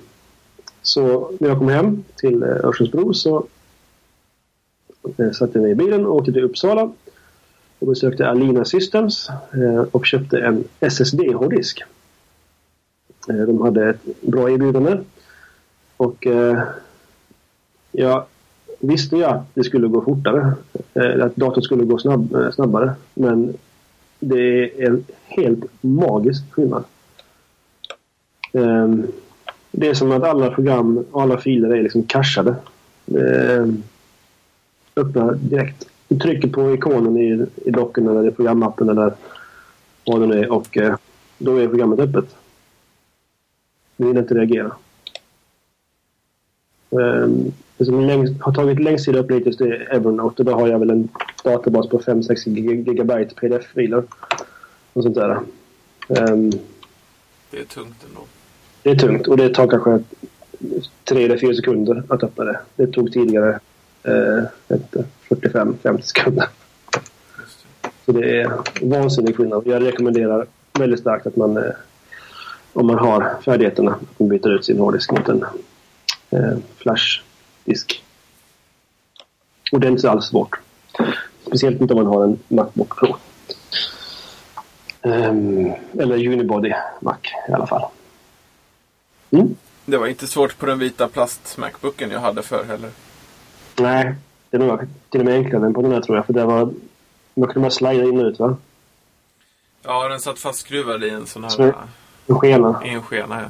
så 0.82 1.32
när 1.40 1.50
jag 1.50 1.58
kom 1.58 1.70
hem 1.70 2.04
till 2.16 2.44
eh, 2.44 2.50
Örsundsbro 2.50 3.14
så 3.14 3.46
satte 5.34 5.52
jag 5.54 5.62
mig 5.62 5.72
i 5.72 5.76
bilen 5.76 6.06
och 6.06 6.16
åkte 6.16 6.32
till 6.34 6.44
Uppsala 6.44 6.92
och 7.80 7.88
besökte 7.88 8.28
Alina 8.28 8.66
Systems 8.66 9.30
och 9.92 10.06
köpte 10.06 10.40
en 10.40 10.64
SSD-hårddisk. 10.80 11.84
Eh, 13.30 13.36
de 13.36 13.62
hade 13.62 13.90
ett 13.90 14.22
bra 14.22 14.52
erbjudande 14.52 14.98
och 15.98 16.28
eh, 16.28 16.60
jag 17.92 18.26
visste 18.80 19.16
ju 19.16 19.24
att 19.24 19.46
det 19.54 19.64
skulle 19.64 19.88
gå 19.88 20.02
fortare. 20.02 20.54
eh, 20.94 21.26
Att 21.26 21.36
datorn 21.36 21.64
skulle 21.64 21.84
gå 21.86 21.98
snabb, 21.98 22.36
eh, 22.36 22.52
snabbare. 22.52 22.94
Men 23.14 23.54
det 24.20 24.38
är 24.84 24.88
en 24.88 25.06
helt 25.26 25.64
magisk 25.82 26.52
skillnad. 26.54 26.84
Ehm, 28.54 29.08
det 29.72 29.90
är 29.90 29.94
som 29.94 30.12
att 30.12 30.24
alla 30.24 30.52
program 30.52 31.06
och 31.12 31.22
alla 31.22 31.38
filer 31.38 31.70
är 31.70 31.84
liksom 31.84 32.04
cachade. 32.04 32.56
Ehm, 33.08 33.84
Öppna 34.96 35.32
direkt. 35.32 35.88
Du 36.08 36.20
trycker 36.20 36.48
på 36.48 36.74
ikonen 36.74 37.18
i, 37.18 37.46
i 37.66 37.72
docken 37.72 38.08
eller 38.08 38.28
i 38.28 38.32
programappen 38.32 38.90
eller 38.90 39.14
vad 40.06 40.22
det 40.22 40.28
nu 40.28 40.40
är 40.40 40.52
och 40.52 40.78
eh, 40.78 40.96
då 41.38 41.58
är 41.58 41.68
programmet 41.68 42.00
öppet. 42.00 42.36
Du 43.98 44.08
vill 44.08 44.18
inte 44.18 44.34
reagera. 44.34 44.72
Ehm, 46.92 47.52
Det 47.78 47.86
som 47.86 48.10
har 48.40 48.54
tagit 48.54 48.80
längst 48.80 49.06
tid 49.06 49.16
att 49.16 49.32
hittills 49.32 49.58
det 49.58 49.68
är 49.68 49.96
Evernote 49.96 50.42
och 50.42 50.46
då 50.46 50.52
har 50.52 50.68
jag 50.68 50.80
väl 50.80 50.90
en 50.90 51.10
databas 51.44 51.90
på 51.90 52.00
5-6 52.00 52.48
gigabyte 52.48 53.36
pdf-filer. 53.36 54.04
Och 54.94 55.04
sånt 55.04 55.16
där. 55.16 55.40
Ehm, 56.10 56.52
Det 57.52 57.60
är 57.60 57.66
tungt 57.66 58.06
ändå. 58.10 58.22
Det 58.84 58.90
är 58.90 58.96
tungt 58.96 59.28
och 59.28 59.38
det 59.38 59.50
tar 59.50 59.68
kanske 59.68 60.00
3 61.04 61.24
eller 61.26 61.38
4 61.38 61.54
sekunder 61.54 62.04
att 62.10 62.24
öppna 62.24 62.44
det. 62.44 62.60
Det 62.76 62.88
tog 62.88 63.12
tidigare 63.14 63.60
eh, 64.04 64.44
45-50 65.30 66.02
sekunder. 66.02 66.48
Just 67.40 67.66
det. 67.82 67.90
Så 68.06 68.12
det 68.12 68.42
är 68.42 68.52
vansinnig 68.82 69.36
skillnad. 69.36 69.64
Jag 69.68 69.84
rekommenderar 69.86 70.46
väldigt 70.80 71.00
starkt 71.00 71.28
att 71.28 71.36
man, 71.36 71.58
eh, 71.58 71.64
om 72.74 72.88
man 72.88 73.00
har 73.00 73.42
färdigheterna, 73.46 73.92
att 73.92 74.20
man 74.20 74.30
byter 74.30 74.50
ut 74.56 74.66
sin 74.66 74.80
hårddisk 74.80 75.12
mot 75.12 75.28
en 75.30 75.46
eh, 76.30 76.58
flashdisk. 76.78 78.04
Och 79.72 79.80
det 79.80 79.88
är 79.88 79.92
inte 79.92 80.10
alls 80.12 80.26
svårt. 80.26 80.60
Speciellt 81.48 81.82
inte 81.82 81.94
om 81.94 82.04
man 82.04 82.14
har 82.14 82.24
en 82.24 82.40
Macbook 82.48 83.00
Pro. 83.00 83.16
Ehm, 85.02 85.72
eller 86.00 86.28
Unibody 86.28 86.74
Mac 87.02 87.18
i 87.50 87.52
alla 87.52 87.68
fall. 87.68 87.90
Mm. 89.32 89.56
Det 89.86 89.98
var 89.98 90.08
inte 90.08 90.28
svårt 90.28 90.58
på 90.58 90.66
den 90.66 90.80
vita 90.80 91.08
plast-Macbooken 91.08 92.12
jag 92.12 92.20
hade 92.20 92.42
förr 92.44 92.64
heller. 92.64 92.90
Nej, 93.80 94.16
det 94.50 94.58
nog 94.58 94.80
till 95.10 95.20
och 95.20 95.26
med 95.26 95.36
enklare 95.36 95.66
än 95.66 95.74
på 95.74 95.82
den 95.82 95.92
här 95.92 96.02
tror 96.02 96.18
jag. 96.18 96.26
För 96.26 96.34
det 96.34 96.46
var, 96.46 96.74
man 97.34 97.50
kunde 97.50 97.60
bara 97.60 97.72
slida 97.72 98.04
in 98.04 98.20
och 98.20 98.26
ut 98.26 98.40
va? 98.40 98.58
Ja, 99.84 100.08
den 100.08 100.20
satt 100.20 100.40
fastskruvad 100.40 101.04
i 101.04 101.10
en 101.10 101.28
sån 101.28 101.44
här 101.44 101.50
Så- 101.50 101.74
äh, 102.28 102.36
En 102.36 102.40
skena. 102.40 102.82
i 102.86 102.90
en 102.90 103.02
skena. 103.02 103.36
här. 103.36 103.50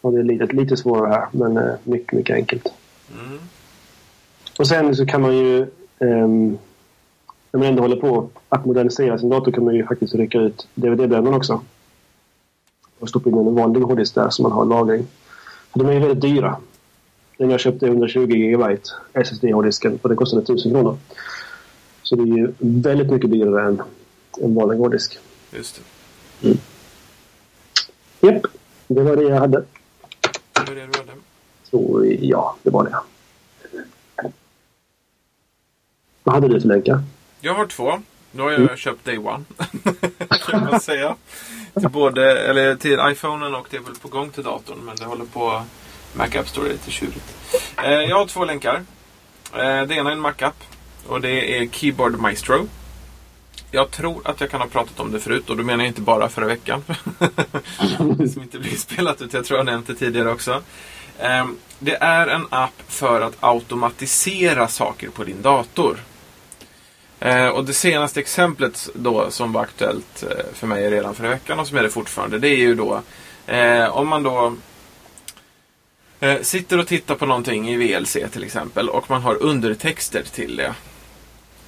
Och 0.00 0.12
det 0.12 0.18
är 0.18 0.22
lite, 0.24 0.46
lite 0.46 0.76
svårare 0.76 1.12
här, 1.12 1.28
men 1.32 1.56
eh, 1.56 1.74
mycket, 1.84 2.12
mycket 2.12 2.34
enkelt. 2.36 2.72
Mm. 3.12 3.38
Och 4.58 4.66
sen 4.66 4.96
så 4.96 5.06
kan 5.06 5.22
man 5.22 5.36
ju, 5.36 5.60
ehm, 5.98 6.58
när 7.52 7.58
man 7.58 7.68
ändå 7.68 7.82
håller 7.82 7.96
på 7.96 8.28
att 8.48 8.64
modernisera 8.64 9.18
sin 9.18 9.28
dator 9.28 9.52
kan 9.52 9.64
man 9.64 9.74
ju 9.74 9.86
faktiskt 9.86 10.14
rycka 10.14 10.38
ut 10.38 10.68
DVD-brännaren 10.74 11.34
också. 11.34 11.60
Och 12.98 13.08
stoppa 13.08 13.30
in 13.30 13.38
en 13.38 13.54
vanlig 13.54 13.80
hårddisk 13.80 14.14
där 14.14 14.30
som 14.30 14.42
man 14.42 14.52
har 14.52 14.64
lagring. 14.64 15.06
För 15.72 15.78
de 15.78 15.88
är 15.88 15.92
ju 15.92 15.98
väldigt 15.98 16.20
dyra. 16.20 16.56
Den 17.38 17.50
jag 17.50 17.60
köpte 17.60 17.86
är 17.86 17.90
120 17.90 18.26
GB 18.26 18.76
SSD-hårddisken 19.12 19.98
och 20.02 20.08
den 20.08 20.18
kostade 20.18 20.42
1000 20.42 20.72
kronor. 20.72 20.98
Så 22.02 22.16
det 22.16 22.22
är 22.22 22.36
ju 22.36 22.52
väldigt 22.58 23.10
mycket 23.10 23.30
dyrare 23.30 23.68
än 23.68 23.82
en 24.40 24.54
vanlig 24.54 24.78
hårddisk. 24.78 25.18
Just 25.50 25.80
det. 26.40 26.56
Japp, 28.20 28.46
det 28.86 29.02
var 29.02 29.16
det 29.16 29.22
jag 29.22 29.36
hade. 29.36 29.64
Det 30.52 30.60
var 30.68 30.74
det 30.74 30.86
du 30.86 30.98
hade. 30.98 31.12
Så 31.62 32.04
ja, 32.20 32.56
det 32.62 32.70
var 32.70 32.84
det. 32.84 32.96
Vad 36.22 36.34
hade 36.34 36.48
du 36.48 36.60
för 36.60 36.68
länkar? 36.68 37.02
Jag 37.40 37.54
har 37.54 37.66
två. 37.66 38.02
Nu 38.32 38.42
har 38.42 38.50
jag 38.50 38.78
köpt 38.78 39.04
Day 39.04 39.18
One. 39.18 39.44
kan 40.46 40.60
man 40.70 40.80
säga. 40.80 41.16
Till, 41.74 41.88
både, 41.88 42.40
eller 42.40 42.74
till 42.74 42.98
iPhonen 43.12 43.54
och 43.54 43.66
det 43.70 43.76
är 43.76 43.80
väl 43.80 43.94
på 43.94 44.08
gång 44.08 44.30
till 44.30 44.44
datorn. 44.44 44.78
Men 44.78 44.96
det 44.96 45.04
håller 45.04 45.24
på 45.24 45.62
Mac 46.14 46.38
App 46.38 46.48
Store 46.48 46.68
är 46.68 46.72
lite 46.72 46.90
tjurigt. 46.90 47.36
Eh, 47.84 47.90
jag 47.90 48.16
har 48.16 48.26
två 48.26 48.44
länkar. 48.44 48.84
Eh, 49.54 49.82
det 49.82 49.94
ena 49.94 50.10
är 50.10 50.14
en 50.14 50.20
Mac-app. 50.20 50.64
Och 51.06 51.20
det 51.20 51.58
är 51.58 51.66
Keyboard 51.66 52.18
Maestro. 52.18 52.68
Jag 53.70 53.90
tror 53.90 54.28
att 54.28 54.40
jag 54.40 54.50
kan 54.50 54.60
ha 54.60 54.68
pratat 54.68 55.00
om 55.00 55.12
det 55.12 55.20
förut 55.20 55.50
och 55.50 55.56
då 55.56 55.62
menar 55.62 55.84
jag 55.84 55.90
inte 55.90 56.00
bara 56.00 56.28
förra 56.28 56.46
veckan. 56.46 56.84
som 58.32 58.42
inte 58.42 58.58
blir 58.58 58.76
spelat 58.76 59.22
ut. 59.22 59.32
Jag 59.32 59.44
tror 59.44 59.58
jag 59.58 59.66
nämnt 59.66 59.86
det 59.86 59.94
tidigare 59.94 60.30
också. 60.30 60.62
Ehm, 61.18 61.56
det 61.78 61.96
är 61.96 62.26
en 62.26 62.46
app 62.50 62.82
för 62.88 63.20
att 63.20 63.36
automatisera 63.40 64.68
saker 64.68 65.08
på 65.08 65.24
din 65.24 65.42
dator. 65.42 65.98
Ehm, 67.20 67.52
och 67.52 67.64
det 67.64 67.72
senaste 67.72 68.20
exemplet 68.20 68.88
då 68.94 69.30
som 69.30 69.52
var 69.52 69.62
aktuellt 69.62 70.22
eh, 70.22 70.54
för 70.54 70.66
mig 70.66 70.90
redan 70.90 71.14
förra 71.14 71.28
veckan 71.28 71.58
och 71.58 71.66
som 71.66 71.78
är 71.78 71.82
det 71.82 71.90
fortfarande. 71.90 72.38
Det 72.38 72.48
är 72.48 72.56
ju 72.56 72.74
då 72.74 73.02
eh, 73.46 73.96
om 73.96 74.08
man 74.08 74.22
då 74.22 74.54
eh, 76.20 76.40
sitter 76.42 76.78
och 76.78 76.86
tittar 76.86 77.14
på 77.14 77.26
någonting 77.26 77.68
i 77.68 77.76
VLC 77.76 78.16
till 78.32 78.44
exempel 78.44 78.88
och 78.88 79.10
man 79.10 79.22
har 79.22 79.42
undertexter 79.42 80.22
till 80.22 80.56
det. 80.56 80.74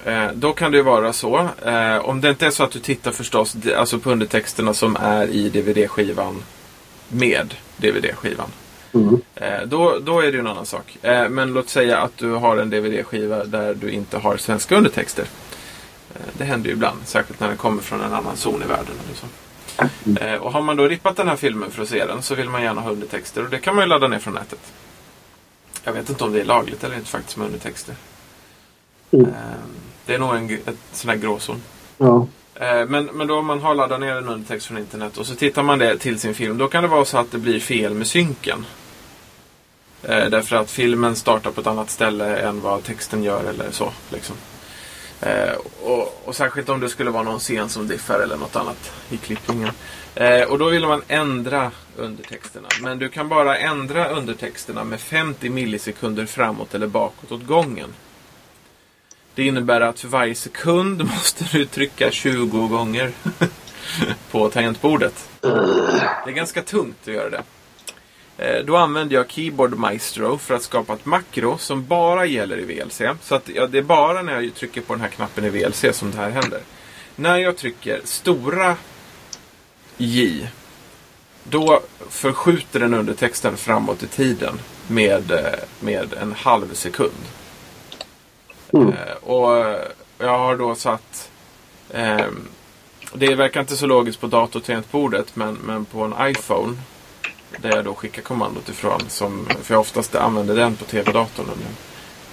Eh, 0.05 0.27
då 0.33 0.53
kan 0.53 0.71
det 0.71 0.77
ju 0.77 0.83
vara 0.83 1.13
så. 1.13 1.49
Eh, 1.65 1.97
om 1.97 2.21
det 2.21 2.29
inte 2.29 2.45
är 2.45 2.49
så 2.49 2.63
att 2.63 2.71
du 2.71 2.79
tittar 2.79 3.11
förstås 3.11 3.55
alltså 3.77 3.99
på 3.99 4.11
undertexterna 4.11 4.73
som 4.73 4.95
är 4.95 5.27
i 5.27 5.49
DVD-skivan 5.49 6.43
med 7.07 7.53
DVD-skivan. 7.77 8.49
Mm. 8.93 9.21
Eh, 9.35 9.61
då, 9.65 9.99
då 9.99 10.19
är 10.19 10.25
det 10.25 10.31
ju 10.31 10.39
en 10.39 10.47
annan 10.47 10.65
sak. 10.65 10.97
Eh, 11.01 11.29
men 11.29 11.53
låt 11.53 11.69
säga 11.69 11.97
att 11.97 12.17
du 12.17 12.31
har 12.31 12.57
en 12.57 12.69
DVD-skiva 12.69 13.43
där 13.43 13.73
du 13.73 13.91
inte 13.91 14.17
har 14.17 14.37
svenska 14.37 14.75
undertexter. 14.75 15.25
Eh, 16.15 16.21
det 16.33 16.43
händer 16.43 16.69
ju 16.69 16.73
ibland, 16.73 16.97
särskilt 17.05 17.39
när 17.39 17.47
den 17.47 17.57
kommer 17.57 17.81
från 17.81 18.01
en 18.01 18.13
annan 18.13 18.37
zon 18.37 18.63
i 18.63 18.67
världen. 18.67 18.95
Så. 19.15 19.27
Eh, 20.19 20.35
och 20.35 20.51
har 20.51 20.61
man 20.61 20.77
då 20.77 20.87
rippat 20.87 21.15
den 21.15 21.27
här 21.27 21.35
filmen 21.35 21.71
för 21.71 21.83
att 21.83 21.89
se 21.89 22.05
den 22.05 22.21
så 22.21 22.35
vill 22.35 22.49
man 22.49 22.63
gärna 22.63 22.81
ha 22.81 22.91
undertexter 22.91 23.43
och 23.43 23.49
det 23.49 23.59
kan 23.59 23.75
man 23.75 23.83
ju 23.83 23.89
ladda 23.89 24.07
ner 24.07 24.19
från 24.19 24.33
nätet. 24.33 24.73
Jag 25.83 25.93
vet 25.93 26.09
inte 26.09 26.23
om 26.23 26.33
det 26.33 26.41
är 26.41 26.45
lagligt 26.45 26.83
eller 26.83 26.95
inte 26.95 27.09
faktiskt 27.09 27.37
med 27.37 27.45
undertexter. 27.45 27.95
Mm. 29.11 29.33
Det 30.05 30.13
är 30.13 30.19
nog 30.19 30.35
en 30.35 30.49
ett 30.65 30.75
sån 30.91 31.09
här 31.09 31.17
gråzon. 31.17 31.61
Ja. 31.97 32.27
Eh, 32.55 32.85
Men, 32.85 33.05
men 33.05 33.27
då 33.27 33.37
om 33.37 33.45
man 33.45 33.61
har 33.61 33.75
laddat 33.75 33.99
ner 33.99 34.15
en 34.15 34.27
undertext 34.29 34.67
från 34.67 34.77
internet 34.77 35.17
och 35.17 35.25
så 35.25 35.35
tittar 35.35 35.63
man 35.63 35.79
det 35.79 35.97
till 35.97 36.19
sin 36.19 36.33
film. 36.33 36.57
Då 36.57 36.67
kan 36.67 36.83
det 36.83 36.89
vara 36.89 37.05
så 37.05 37.17
att 37.17 37.31
det 37.31 37.37
blir 37.37 37.59
fel 37.59 37.93
med 37.93 38.07
synken. 38.07 38.65
Eh, 40.03 40.25
därför 40.29 40.55
att 40.55 40.71
filmen 40.71 41.15
startar 41.15 41.51
på 41.51 41.61
ett 41.61 41.67
annat 41.67 41.89
ställe 41.89 42.37
än 42.37 42.61
vad 42.61 42.83
texten 42.83 43.23
gör 43.23 43.43
eller 43.43 43.71
så. 43.71 43.91
Liksom. 44.09 44.35
Eh, 45.21 45.53
och, 45.83 46.21
och 46.25 46.35
särskilt 46.35 46.69
om 46.69 46.79
det 46.79 46.89
skulle 46.89 47.11
vara 47.11 47.23
någon 47.23 47.39
scen 47.39 47.69
som 47.69 47.87
diffar 47.87 48.19
eller 48.19 48.37
något 48.37 48.55
annat 48.55 48.91
i 49.09 49.17
klippningen. 49.17 49.71
Eh, 50.15 50.41
och 50.43 50.59
då 50.59 50.69
vill 50.69 50.87
man 50.87 51.01
ändra 51.07 51.71
undertexterna. 51.97 52.67
Men 52.81 52.99
du 52.99 53.09
kan 53.09 53.29
bara 53.29 53.57
ändra 53.57 54.09
undertexterna 54.09 54.83
med 54.83 54.99
50 54.99 55.49
millisekunder 55.49 56.25
framåt 56.25 56.75
eller 56.75 56.87
bakåt 56.87 57.31
åt 57.31 57.47
gången. 57.47 57.89
Det 59.35 59.43
innebär 59.43 59.81
att 59.81 59.99
för 59.99 60.07
varje 60.07 60.35
sekund 60.35 61.03
måste 61.05 61.45
du 61.51 61.65
trycka 61.65 62.11
20 62.11 62.67
gånger 62.67 63.11
på 64.31 64.49
tangentbordet. 64.49 65.29
Det 65.41 66.29
är 66.29 66.31
ganska 66.31 66.61
tungt 66.61 66.97
att 67.01 67.13
göra 67.13 67.29
det. 67.29 67.43
Eh, 68.37 68.65
då 68.65 68.77
använder 68.77 69.15
jag 69.15 69.31
Keyboard 69.31 69.77
Maestro 69.77 70.37
för 70.37 70.53
att 70.55 70.63
skapa 70.63 70.93
ett 70.93 71.05
makro 71.05 71.57
som 71.57 71.85
bara 71.85 72.25
gäller 72.25 72.59
i 72.59 72.65
VLC. 72.65 73.01
Så 73.21 73.35
att, 73.35 73.49
ja, 73.55 73.67
det 73.67 73.77
är 73.77 73.81
bara 73.83 74.21
när 74.21 74.41
jag 74.41 74.55
trycker 74.55 74.81
på 74.81 74.93
den 74.93 75.01
här 75.01 75.09
knappen 75.09 75.45
i 75.45 75.49
VLC 75.49 75.85
som 75.91 76.11
det 76.11 76.17
här 76.17 76.29
händer. 76.29 76.59
När 77.15 77.37
jag 77.37 77.57
trycker 77.57 78.01
stora 78.03 78.75
J 79.97 80.47
då 81.43 81.81
förskjuter 82.09 82.79
den 82.79 82.93
undertexten 82.93 83.57
framåt 83.57 84.03
i 84.03 84.07
tiden 84.07 84.59
med, 84.87 85.31
eh, 85.31 85.59
med 85.79 86.13
en 86.13 86.33
halv 86.33 86.73
sekund. 86.73 87.11
Mm. 88.73 88.87
Eh, 88.87 89.15
och 89.23 89.57
eh, 89.57 89.79
jag 90.17 90.37
har 90.37 90.57
då 90.57 90.75
satt... 90.75 91.29
Eh, 91.89 92.25
det 93.13 93.35
verkar 93.35 93.61
inte 93.61 93.77
så 93.77 93.85
logiskt 93.87 94.21
på 94.21 94.27
datortangentbordet 94.27 95.35
men, 95.35 95.53
men 95.53 95.85
på 95.85 96.03
en 96.03 96.13
iPhone 96.29 96.77
där 97.57 97.75
jag 97.75 97.85
då 97.85 97.93
skickar 97.93 98.21
kommandot 98.21 98.69
ifrån. 98.69 99.01
Som, 99.07 99.45
för 99.61 99.73
jag 99.73 99.81
oftast 99.81 100.15
använder 100.15 100.55
den 100.55 100.75
på 100.75 100.85
tv-datorn 100.85 101.45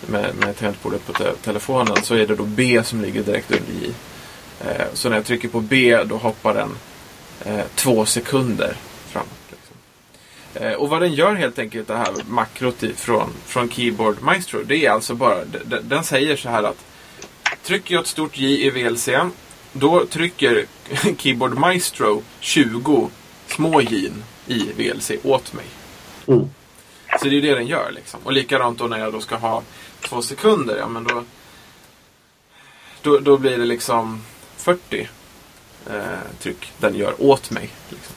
med, 0.06 0.34
med 0.34 0.56
tangentbordet 0.56 1.06
på 1.06 1.12
te 1.12 1.32
telefonen. 1.32 1.96
Så 2.02 2.14
är 2.14 2.26
det 2.26 2.34
då 2.34 2.44
B 2.44 2.82
som 2.84 3.00
ligger 3.00 3.22
direkt 3.22 3.50
under 3.50 3.72
J. 3.72 3.92
Eh, 4.60 4.86
så 4.94 5.08
när 5.08 5.16
jag 5.16 5.26
trycker 5.26 5.48
på 5.48 5.60
B 5.60 6.04
då 6.04 6.16
hoppar 6.16 6.54
den 6.54 6.70
eh, 7.44 7.66
två 7.74 8.06
sekunder 8.06 8.76
framåt. 9.08 9.39
Eh, 10.60 10.72
och 10.72 10.88
vad 10.88 11.02
den 11.02 11.14
gör 11.14 11.34
helt 11.34 11.58
enkelt 11.58 11.88
det 11.88 11.96
här 11.96 12.14
makrot 12.28 12.84
från, 12.96 13.30
från 13.46 13.70
Keyboard 13.70 14.22
Maestro. 14.22 14.62
Det 14.64 14.86
är 14.86 14.90
alltså 14.90 15.14
bara, 15.14 15.44
de- 15.44 15.58
de- 15.64 15.80
den 15.88 16.04
säger 16.04 16.36
så 16.36 16.48
här 16.48 16.62
att 16.62 16.84
trycker 17.62 17.94
jag 17.94 18.02
ett 18.02 18.06
stort 18.08 18.38
J 18.38 18.66
i 18.66 18.70
VLC 18.70 19.08
då 19.72 20.06
trycker 20.06 20.66
Keyboard 21.18 21.58
Maestro 21.58 22.22
20 22.40 23.10
små 23.46 23.80
J 23.80 24.10
i 24.46 24.72
VLC 24.76 25.10
åt 25.22 25.52
mig. 25.52 25.64
Mm. 26.26 26.50
Så 27.20 27.28
det 27.28 27.36
är 27.38 27.42
det 27.42 27.54
den 27.54 27.66
gör 27.66 27.90
liksom. 27.90 28.20
Och 28.24 28.32
likadant 28.32 28.78
då 28.78 28.84
när 28.86 28.98
jag 28.98 29.12
då 29.12 29.20
ska 29.20 29.36
ha 29.36 29.62
två 30.00 30.22
sekunder. 30.22 30.76
Ja 30.78 30.88
men 30.88 31.04
då, 31.04 31.24
då, 33.02 33.18
då 33.18 33.36
blir 33.36 33.58
det 33.58 33.64
liksom 33.64 34.22
40 34.56 35.08
eh, 35.90 35.94
tryck 36.38 36.72
den 36.78 36.94
gör 36.94 37.14
åt 37.18 37.50
mig. 37.50 37.70
Liksom 37.88 38.14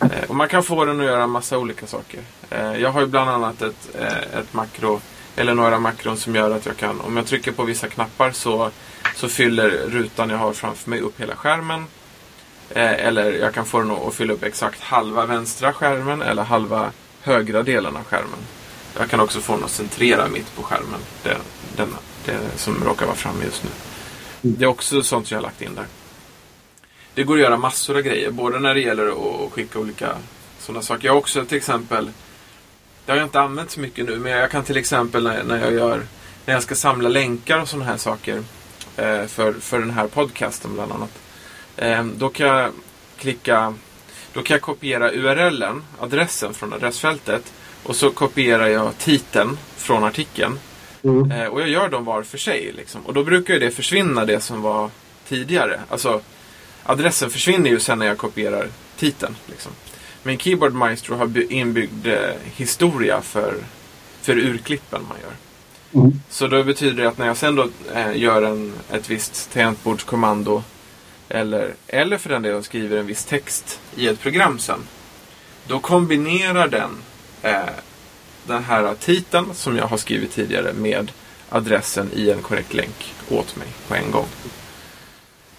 Eh, 0.00 0.24
och 0.28 0.36
man 0.36 0.48
kan 0.48 0.62
få 0.62 0.84
den 0.84 1.00
att 1.00 1.06
göra 1.06 1.26
massa 1.26 1.58
olika 1.58 1.86
saker. 1.86 2.20
Eh, 2.50 2.76
jag 2.76 2.90
har 2.90 3.00
ju 3.00 3.06
bland 3.06 3.30
annat 3.30 3.62
ett, 3.62 3.88
eh, 3.98 4.38
ett 4.38 4.54
makro 4.54 5.00
eller 5.36 5.54
några 5.54 5.78
makron 5.78 6.16
som 6.16 6.34
gör 6.34 6.50
att 6.50 6.66
jag 6.66 6.76
kan, 6.76 7.00
om 7.00 7.16
jag 7.16 7.26
trycker 7.26 7.52
på 7.52 7.64
vissa 7.64 7.88
knappar 7.88 8.32
så, 8.32 8.70
så 9.14 9.28
fyller 9.28 9.70
rutan 9.70 10.30
jag 10.30 10.38
har 10.38 10.52
framför 10.52 10.90
mig 10.90 11.00
upp 11.00 11.20
hela 11.20 11.36
skärmen. 11.36 11.84
Eller 12.74 13.32
jag 13.32 13.54
kan 13.54 13.64
få 13.64 13.78
den 13.78 13.90
att 13.90 14.14
fylla 14.14 14.32
upp 14.32 14.42
exakt 14.42 14.82
halva 14.82 15.26
vänstra 15.26 15.72
skärmen 15.72 16.22
eller 16.22 16.42
halva 16.42 16.90
högra 17.22 17.62
delen 17.62 17.96
av 17.96 18.04
skärmen. 18.04 18.38
Jag 18.98 19.10
kan 19.10 19.20
också 19.20 19.40
få 19.40 19.54
den 19.54 19.64
att 19.64 19.70
centrera 19.70 20.28
mitt 20.28 20.56
på 20.56 20.62
skärmen. 20.62 21.00
Det, 21.22 21.36
denna, 21.76 21.96
det 22.24 22.38
som 22.56 22.84
råkar 22.84 23.06
vara 23.06 23.16
framme 23.16 23.44
just 23.44 23.64
nu. 23.64 23.70
Det 24.40 24.64
är 24.64 24.68
också 24.68 25.02
sånt 25.02 25.30
jag 25.30 25.38
har 25.38 25.42
lagt 25.42 25.62
in 25.62 25.74
där. 25.74 25.86
Det 27.18 27.24
går 27.24 27.34
att 27.34 27.40
göra 27.40 27.56
massor 27.56 27.96
av 27.96 28.02
grejer. 28.02 28.30
Både 28.30 28.58
när 28.58 28.74
det 28.74 28.80
gäller 28.80 29.06
att 29.06 29.52
skicka 29.52 29.78
olika 29.78 30.16
sådana 30.58 30.82
saker. 30.82 31.06
Jag 31.06 31.12
har 31.12 31.18
också 31.18 31.44
till 31.44 31.56
exempel 31.56 32.10
Det 33.06 33.12
har 33.12 33.16
jag 33.16 33.26
inte 33.26 33.40
använt 33.40 33.70
så 33.70 33.80
mycket 33.80 34.06
nu. 34.06 34.18
Men 34.18 34.32
jag 34.32 34.50
kan 34.50 34.64
till 34.64 34.76
exempel 34.76 35.22
när, 35.22 35.44
när 35.44 35.58
jag 35.58 35.72
gör 35.72 36.02
När 36.46 36.54
jag 36.54 36.62
ska 36.62 36.74
samla 36.74 37.08
länkar 37.08 37.60
och 37.60 37.68
sådana 37.68 37.84
här 37.84 37.96
saker. 37.96 38.42
Eh, 38.96 39.26
för, 39.26 39.52
för 39.52 39.78
den 39.78 39.90
här 39.90 40.06
podcasten 40.06 40.74
bland 40.74 40.92
annat. 40.92 41.18
Eh, 41.76 42.04
då 42.04 42.28
kan 42.28 42.46
jag 42.46 42.70
klicka 43.16 43.74
Då 44.32 44.42
kan 44.42 44.54
jag 44.54 44.62
kopiera 44.62 45.12
URLen, 45.12 45.82
adressen 45.98 46.54
från 46.54 46.72
adressfältet. 46.72 47.52
Och 47.82 47.96
så 47.96 48.10
kopierar 48.10 48.66
jag 48.66 48.98
titeln 48.98 49.58
från 49.76 50.04
artikeln. 50.04 50.58
Mm. 51.02 51.30
Eh, 51.30 51.46
och 51.46 51.60
jag 51.60 51.68
gör 51.68 51.88
dem 51.88 52.04
var 52.04 52.22
för 52.22 52.38
sig. 52.38 52.72
Liksom. 52.76 53.06
Och 53.06 53.14
då 53.14 53.24
brukar 53.24 53.54
ju 53.54 53.60
det 53.60 53.70
försvinna 53.70 54.24
det 54.24 54.40
som 54.40 54.62
var 54.62 54.90
tidigare. 55.28 55.80
Alltså 55.88 56.20
adressen 56.88 57.30
försvinner 57.30 57.70
ju 57.70 57.80
sen 57.80 57.98
när 57.98 58.06
jag 58.06 58.18
kopierar 58.18 58.68
titeln. 58.96 59.36
Liksom. 59.46 59.72
Men 60.22 60.38
Keyboard 60.38 60.72
Maestro 60.72 61.16
har 61.16 61.26
by- 61.26 61.46
inbyggd 61.50 62.06
eh, 62.06 62.30
historia 62.56 63.20
för, 63.22 63.54
för 64.22 64.38
urklippen 64.38 65.02
man 65.08 65.18
gör. 65.22 65.32
Mm. 66.00 66.20
Så 66.30 66.46
då 66.46 66.64
betyder 66.64 67.02
det 67.02 67.08
att 67.08 67.18
när 67.18 67.26
jag 67.26 67.36
sen 67.36 67.54
då 67.54 67.68
eh, 67.94 68.16
gör 68.16 68.42
en, 68.42 68.72
ett 68.90 69.10
visst 69.10 69.52
tangentbordskommando 69.52 70.62
eller, 71.28 71.74
eller 71.86 72.18
för 72.18 72.30
den 72.30 72.42
delen 72.42 72.62
skriver 72.62 72.96
en 72.96 73.06
viss 73.06 73.24
text 73.24 73.80
i 73.96 74.08
ett 74.08 74.20
program 74.20 74.58
sen. 74.58 74.80
Då 75.66 75.78
kombinerar 75.80 76.68
den 76.68 76.90
eh, 77.42 77.70
den 78.46 78.64
här 78.64 78.94
titeln 78.94 79.54
som 79.54 79.76
jag 79.76 79.86
har 79.86 79.96
skrivit 79.96 80.32
tidigare 80.32 80.72
med 80.72 81.12
adressen 81.48 82.10
i 82.14 82.30
en 82.30 82.42
korrekt 82.42 82.74
länk 82.74 83.14
åt 83.28 83.56
mig 83.56 83.68
på 83.88 83.94
en 83.94 84.10
gång. 84.10 84.26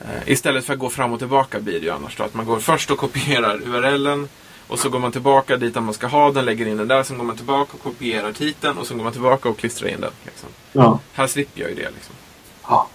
Eh, 0.02 0.32
istället 0.32 0.66
för 0.66 0.74
att 0.74 0.80
gå 0.80 0.90
fram 0.90 1.14
och 1.14 1.20
tillbaka 1.20 1.60
blir 1.60 1.80
det 1.80 1.86
ju 1.86 1.92
annars 1.92 2.18
då. 2.18 2.24
Att 2.24 2.34
man 2.34 2.46
går 2.46 2.60
först 2.60 2.92
och 2.92 2.98
kopierar 2.98 3.62
URLen 3.68 4.28
och 4.68 4.80
så 4.80 4.90
går 4.90 5.00
man 5.00 5.12
tillbaka 5.12 5.58
dit 5.58 5.74
där 5.74 5.82
man 5.82 5.94
ska 5.94 6.08
ha 6.08 6.32
den, 6.32 6.46
lägger 6.46 6.66
in 6.66 6.78
den 6.78 6.88
där. 6.88 7.04
Sen 7.04 7.18
går 7.18 7.26
man 7.26 7.36
tillbaka 7.36 7.72
och 7.74 7.84
kopierar 7.84 8.32
titeln 8.32 8.78
och 8.78 8.88
sen 8.88 8.98
går 8.98 9.04
man 9.04 9.14
tillbaka 9.14 9.50
och 9.50 9.58
klistrar 9.58 9.90
in 9.90 10.02
den. 10.02 10.12
Liksom. 10.26 10.50
Ja. 10.74 11.00
Här 11.14 11.28
slipper 11.28 11.62
jag 11.62 11.70
ju 11.70 11.76
det. 11.76 11.90
Liksom. 11.90 12.16
ja. 12.68 12.88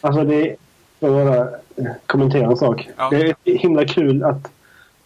Alltså 0.00 0.24
det... 0.24 0.56
Jag 0.98 1.12
bara 1.12 1.38
eh, 1.76 1.92
kommentera 2.06 2.46
en 2.46 2.56
sak. 2.56 2.88
Ja. 2.96 3.10
Det 3.10 3.34
är 3.44 3.58
himla 3.58 3.84
kul 3.84 4.22
att 4.22 4.52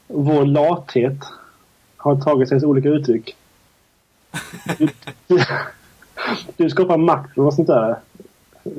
vår 0.07 0.45
lathet 0.45 1.19
har 1.97 2.21
tagit 2.21 2.49
sig 2.49 2.65
olika 2.65 2.89
uttryck. 2.89 3.37
Du, 4.79 4.89
du, 5.27 5.45
du 6.57 6.71
skapar 6.71 6.97
makro 6.97 7.47
och 7.47 7.55
sånt 7.55 7.69
där 7.69 7.91
eh, 7.91 8.73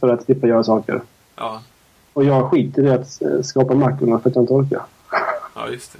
för 0.00 0.08
att 0.08 0.24
slippa 0.24 0.46
göra 0.46 0.64
saker. 0.64 1.00
Ja, 1.36 1.62
Och 2.12 2.24
jag 2.24 2.50
skiter 2.50 2.82
i 2.84 2.90
att 2.90 3.46
skapa 3.46 3.74
makrona 3.74 4.20
för 4.20 4.30
att 4.30 4.36
jag 4.36 4.42
inte 4.42 4.52
orkar. 4.52 4.82
ja 5.54 5.68
just 5.68 5.92
det. 5.92 5.98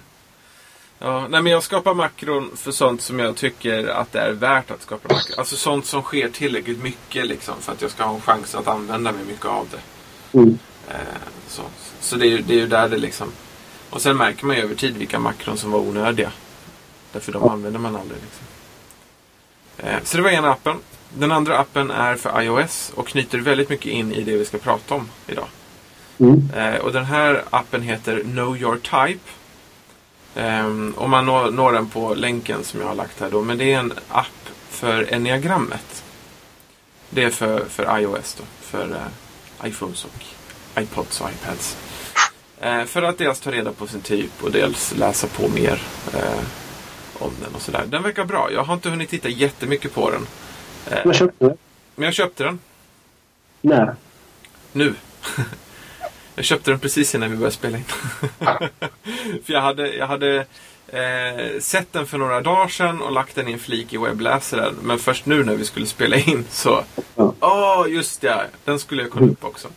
Ja, 0.99 1.27
nej, 1.31 1.43
men 1.43 1.53
jag 1.53 1.63
skapar 1.63 1.95
makron 1.95 2.51
för 2.57 2.71
sånt 2.73 3.03
som 3.03 3.19
jag 3.19 3.37
tycker 3.37 3.87
att 3.89 4.13
det 4.13 4.21
är 4.21 4.33
värt 4.33 4.71
att 4.71 4.83
skapa 4.83 5.15
makron. 5.15 5.35
Alltså 5.39 5.57
sånt 5.57 5.87
som 5.87 6.03
sker 6.03 6.29
tillräckligt 6.29 6.83
mycket 6.83 7.27
liksom, 7.27 7.55
för 7.61 7.73
att 7.73 7.83
jag 7.83 7.91
ska 7.91 8.05
ha 8.05 8.15
en 8.15 8.21
chans 8.21 8.55
att 8.55 8.69
använda 8.69 9.13
mig 9.13 9.25
mycket 9.29 9.47
av 9.47 9.67
det. 9.71 9.79
Mm. 10.39 10.59
Eh, 10.89 10.95
så 11.49 11.63
så 12.01 12.17
det, 12.17 12.27
är, 12.27 12.31
ju- 12.31 12.43
det 12.43 12.55
är 12.55 12.59
ju 12.59 12.67
där 12.67 12.89
det 12.89 12.97
liksom... 12.97 13.29
Och 13.91 14.03
sen 14.03 14.17
märker 14.17 14.47
man 14.47 14.57
ju 14.57 14.63
över 14.63 14.75
tid 14.75 14.97
vilka 14.97 15.19
makron 15.19 15.57
som 15.59 15.71
var 15.71 15.79
onödiga. 15.81 16.33
Därför 17.13 17.33
de 17.33 17.49
använder 17.49 17.81
man 17.81 17.97
aldrig. 17.97 18.19
Liksom. 18.23 18.47
Eh, 19.77 20.03
så 20.05 20.17
det 20.17 20.23
var 20.23 20.31
ena 20.31 20.51
appen. 20.51 20.77
Den 21.15 21.33
andra 21.33 21.59
appen 21.59 21.91
är 21.91 22.15
för 22.17 22.43
iOS 22.43 22.93
och 22.95 23.07
knyter 23.09 23.39
väldigt 23.39 23.69
mycket 23.69 23.93
in 23.93 24.13
i 24.13 24.23
det 24.23 24.37
vi 24.37 24.45
ska 24.45 24.59
prata 24.59 24.95
om 24.95 25.09
idag. 25.27 25.47
Mm. 26.23 26.51
Eh, 26.57 26.81
och 26.81 26.93
den 26.93 27.05
här 27.05 27.45
appen 27.51 27.83
heter 27.83 28.21
Know 28.23 28.57
Your 28.57 28.77
Type. 28.77 29.31
Ehm, 30.35 30.95
och 30.97 31.11
man 31.11 31.27
når, 31.27 31.51
når 31.51 31.73
den 31.73 31.89
på 31.89 32.15
länken 32.15 32.65
som 32.65 32.81
jag 32.81 32.87
har 32.89 32.95
lagt 32.95 33.21
här 33.21 33.31
då. 33.31 33.43
Men 33.43 33.59
det 33.59 33.73
är 33.73 33.79
en 33.79 33.93
app 34.09 34.49
för 34.71 35.15
enneagrammet. 35.15 36.05
Det 37.11 37.23
är 37.25 37.31
för, 37.31 37.65
för 37.65 37.99
iOS 38.01 38.35
då. 38.39 38.45
För 38.61 38.91
eh, 38.91 39.69
iPhones 39.69 40.05
och 40.05 40.25
iPods 40.83 41.21
och 41.21 41.31
iPads. 41.31 41.77
Eh, 42.61 42.85
för 42.85 43.03
att 43.03 43.19
dels 43.19 43.41
ta 43.41 43.51
reda 43.51 43.73
på 43.73 43.87
sin 43.87 44.01
typ 44.01 44.43
och 44.43 44.51
dels 44.51 44.95
läsa 44.97 45.27
på 45.27 45.49
mer 45.49 45.83
eh, 46.15 46.41
om 47.19 47.31
den 47.45 47.55
och 47.55 47.63
sådär. 47.63 47.85
Den 47.89 48.03
verkar 48.03 48.25
bra. 48.25 48.49
Jag 48.53 48.65
har 48.65 48.75
inte 48.75 48.91
hunnit 48.91 49.11
titta 49.11 49.29
jättemycket 49.29 49.95
på 49.95 50.11
den. 50.11 50.27
Eh, 50.91 50.99
Jag 51.05 51.15
köpte 51.15 51.45
det. 51.45 51.57
men 51.95 52.05
jag 52.05 52.15
köpte 52.15 52.45
den. 52.45 52.59
När? 53.61 53.95
Nu. 54.73 54.95
jag 56.35 56.45
köpte 56.45 56.71
den 56.71 56.81
precis 56.81 57.15
innan 57.15 57.31
vi 57.31 57.37
började 57.37 57.55
spela 57.55 57.79
in. 57.79 57.85
för 59.45 59.53
jag 59.53 59.61
hade, 59.61 59.95
jag 59.95 60.07
hade 60.07 60.37
eh, 60.89 61.61
sett 61.61 61.93
den 61.93 62.07
för 62.07 62.19
några 62.19 62.41
dagar 62.41 62.69
sedan 62.69 63.03
och 63.03 63.13
lagt 63.13 63.35
den 63.35 63.49
i 63.49 63.53
en 63.53 63.59
flik 63.59 63.93
i 63.93 63.97
webbläsaren. 63.97 64.75
Men 64.83 64.99
först 64.99 65.27
nu 65.27 65.45
när 65.45 65.55
vi 65.57 65.65
skulle 65.65 65.87
spela 65.87 66.17
in 66.17 66.45
så... 66.51 66.85
Ja. 67.41 67.87
just 67.89 68.21
det! 68.21 68.47
Den 68.65 68.79
skulle 68.79 69.03
jag 69.03 69.11
kolla 69.11 69.27
upp 69.27 69.45
också. 69.45 69.69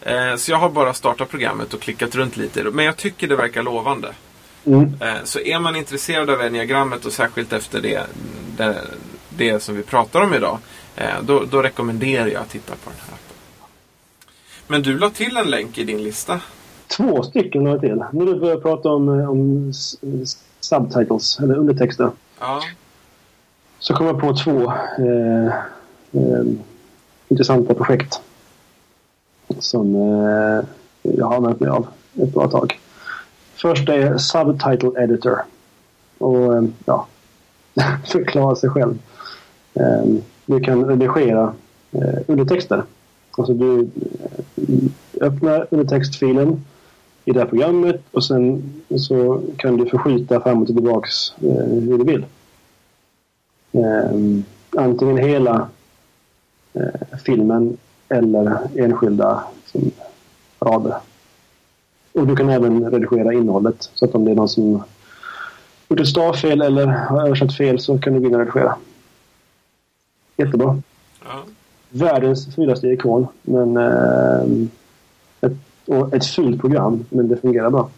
Eh, 0.00 0.36
så 0.36 0.50
jag 0.50 0.58
har 0.58 0.70
bara 0.70 0.94
startat 0.94 1.30
programmet 1.30 1.74
och 1.74 1.80
klickat 1.80 2.14
runt 2.14 2.36
lite. 2.36 2.62
Men 2.64 2.84
jag 2.84 2.96
tycker 2.96 3.28
det 3.28 3.36
verkar 3.36 3.62
lovande. 3.62 4.14
Mm. 4.66 4.94
Eh, 5.00 5.14
Så 5.24 5.40
är 5.40 5.58
man 5.58 5.76
intresserad 5.76 6.30
av 6.30 6.40
enneagrammet 6.42 7.04
och 7.06 7.12
särskilt 7.12 7.52
efter 7.52 7.80
det, 7.80 8.02
det, 8.56 8.80
det 9.28 9.60
som 9.62 9.76
vi 9.76 9.82
pratar 9.82 10.20
om 10.20 10.34
idag. 10.34 10.58
eh, 10.96 11.22
Då, 11.22 11.44
då 11.44 11.62
rekommenderar 11.62 12.26
jag 12.26 12.42
att 12.42 12.50
titta 12.50 12.74
på 12.84 12.90
den 12.90 12.98
här. 13.10 13.16
Men 14.70 14.82
du 14.82 14.98
la 14.98 15.10
till 15.10 15.36
en 15.36 15.50
länk 15.50 15.78
i 15.78 15.84
din 15.84 16.02
lista. 16.02 16.40
Två 16.96 17.22
stycken 17.22 17.64
la 17.64 17.70
jag 17.70 17.80
till. 17.80 18.04
När 18.12 18.26
du 18.26 18.40
börjar 18.40 18.56
prata 18.56 18.88
om, 18.88 19.20
eh, 19.20 19.30
om 19.30 19.72
subtitles, 20.60 21.40
eller 21.40 21.54
undertexter. 21.54 22.10
Ja. 22.40 22.60
Så 23.78 23.94
kom 23.94 24.06
jag 24.06 24.20
på 24.20 24.36
två 24.36 24.72
eh, 24.98 25.46
eh, 26.12 26.44
intressanta 27.28 27.74
projekt. 27.74 28.20
Som 29.58 29.94
eh, 29.94 30.64
jag 31.02 31.26
har 31.26 31.36
använt 31.36 31.60
mig 31.60 31.70
av 31.70 31.86
ett 32.14 32.34
bra 32.34 32.48
tag. 32.48 32.80
Första 33.54 33.94
är 33.94 34.18
Subtitle 34.18 35.02
Editor. 35.02 35.38
Och 36.18 36.56
eh, 36.56 36.64
ja, 36.84 37.06
förklara 38.06 38.56
sig 38.56 38.70
själv. 38.70 38.98
Eh, 39.74 40.04
du 40.46 40.60
kan 40.60 40.84
redigera 40.84 41.54
undertexter. 42.26 42.82
Alltså 43.40 43.54
du 43.54 43.80
eh, 43.80 43.86
öppnar 45.20 45.60
öppnar 45.60 45.66
undertextfilen 45.70 46.64
i 47.24 47.32
det 47.32 47.40
här 47.40 47.46
programmet 47.46 48.02
och 48.10 48.24
sen 48.24 48.62
så 48.96 49.42
kan 49.56 49.76
du 49.76 49.86
förskjuta 49.86 50.40
fram 50.40 50.62
och 50.62 50.66
tillbaks 50.66 51.32
eh, 51.42 51.64
hur 51.64 51.98
du 51.98 52.04
vill. 52.04 52.24
Eh, 53.72 54.42
antingen 54.76 55.16
hela 55.16 55.68
eh, 56.72 57.18
filmen 57.24 57.76
eller 58.08 58.58
enskilda 58.76 59.44
som, 59.66 59.90
rader. 60.60 60.94
Och 62.12 62.26
du 62.26 62.36
kan 62.36 62.48
även 62.48 62.90
redigera 62.90 63.32
innehållet. 63.32 63.90
Så 63.94 64.04
att 64.04 64.14
om 64.14 64.24
det 64.24 64.30
är 64.30 64.34
någon 64.34 64.48
som 64.48 64.82
gjort 65.88 66.00
ett 66.00 66.08
stavfel 66.08 66.62
eller 66.62 66.86
har 66.86 67.26
översatt 67.26 67.56
fel 67.56 67.80
så 67.80 67.98
kan 67.98 68.12
du 68.12 68.20
gå 68.20 68.26
in 68.26 68.34
och 68.34 68.40
redigera. 68.40 68.76
Jättebra. 70.36 70.82
ja. 71.24 71.44
Världens 71.90 72.54
fulaste 72.54 72.86
ikon. 72.86 73.26
Men 73.42 73.76
eh, 73.76 74.42
ett, 75.40 75.52
och 75.86 76.14
ett 76.14 76.26
fult 76.26 76.60
program. 76.60 77.04
Men 77.10 77.28
det 77.28 77.36
fungerar 77.36 77.70
bra. 77.70 77.90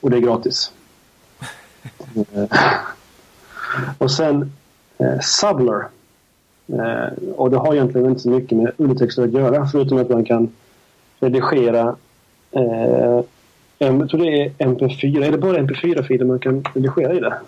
Och 0.00 0.10
det 0.10 0.16
är 0.16 0.20
gratis. 0.20 0.72
Eh, 2.14 2.44
och 3.98 4.10
sen 4.10 4.52
eh, 4.98 5.20
Subler. 5.20 5.84
Eh, 6.66 7.32
och 7.36 7.50
det 7.50 7.56
har 7.56 7.74
egentligen 7.74 8.08
inte 8.08 8.20
så 8.20 8.30
mycket 8.30 8.58
med 8.58 8.72
undertexter 8.76 9.22
att 9.22 9.32
göra. 9.32 9.66
Förutom 9.66 9.98
att 9.98 10.08
man 10.08 10.24
kan 10.24 10.48
redigera 11.20 11.96
eh, 12.52 13.20
jag 13.82 14.10
tror 14.10 14.20
det 14.20 14.42
är 14.42 14.50
MP4. 14.58 15.24
Är 15.24 15.32
det 15.32 15.38
bara 15.38 15.58
MP4-filer 15.58 16.24
man 16.24 16.38
kan 16.38 16.64
redigera 16.74 17.12
i 17.12 17.20
det? 17.20 17.38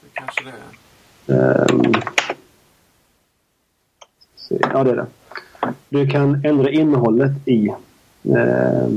Det 0.00 0.08
kanske 0.12 0.44
det 0.44 0.50
är. 0.50 1.54
Se, 1.94 2.23
ja, 4.48 4.84
det 4.84 4.90
är 4.90 4.96
det. 4.96 5.06
Du 5.88 6.06
kan 6.06 6.44
ändra 6.44 6.70
innehållet 6.70 7.32
i 7.44 7.68
eh, 8.22 8.88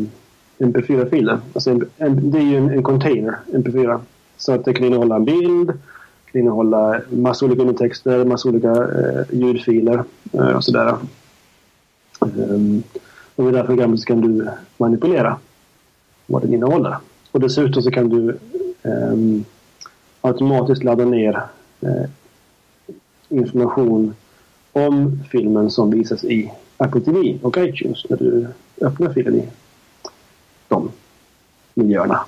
MP4-filen. 0.57 1.39
Alltså, 1.53 1.69
en, 1.69 1.89
en, 1.97 2.31
det 2.31 2.37
är 2.37 2.43
ju 2.43 2.57
en, 2.57 2.69
en 2.69 2.83
container, 2.83 3.35
MP4. 3.53 3.99
Så 4.37 4.53
att 4.53 4.65
det 4.65 4.73
kan 4.73 4.85
innehålla 4.85 5.15
en 5.15 5.25
bild, 5.25 5.67
kan 6.31 6.41
innehålla 6.41 7.01
massa 7.09 7.45
olika 7.45 7.61
undertexter, 7.61 8.25
massa 8.25 8.49
olika 8.49 8.71
eh, 8.71 9.23
ljudfiler 9.31 10.03
eh, 10.33 10.47
och 10.47 10.63
sådär. 10.63 10.95
Um, 12.19 12.83
och 13.35 13.43
med 13.43 13.53
det 13.53 13.57
här 13.57 13.65
programmet 13.65 13.99
så 13.99 14.05
kan 14.05 14.21
du 14.21 14.49
manipulera 14.77 15.37
vad 16.25 16.41
den 16.41 16.53
innehåller. 16.53 16.97
Och 17.31 17.39
dessutom 17.39 17.83
så 17.83 17.91
kan 17.91 18.09
du 18.09 18.37
um, 18.81 19.45
automatiskt 20.21 20.83
ladda 20.83 21.05
ner 21.05 21.41
eh, 21.81 22.09
information 23.29 24.15
om 24.77 25.23
filmen 25.31 25.71
som 25.71 25.91
visas 25.91 26.23
i 26.23 26.51
Apple 26.77 27.01
TV 27.01 27.37
och 27.41 27.57
iTunes 27.57 28.05
när 28.09 28.17
du 28.17 28.47
öppnar 28.81 29.13
filen 29.13 29.35
i 29.35 29.49
de 30.67 30.91
miljöerna. 31.73 32.25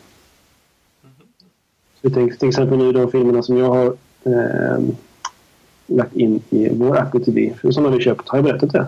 Så 2.02 2.10
tänk, 2.10 2.40
till 2.40 2.50
exempel 2.50 2.78
nu 2.78 2.92
de 2.92 3.12
filmerna 3.12 3.44
som 3.44 3.58
jag 3.58 3.70
har 3.70 3.86
eh, 4.24 4.80
lagt 5.88 6.16
in 6.16 6.42
i 6.50 6.70
vår 6.70 6.98
Apple 6.98 7.20
TV. 7.20 7.54
För 7.62 7.72
sådana 7.72 7.90
har 7.90 7.98
vi 7.98 8.04
köpt. 8.04 8.30
Har 8.30 8.38
jag 8.38 8.46
berättat 8.46 8.72
det? 8.72 8.88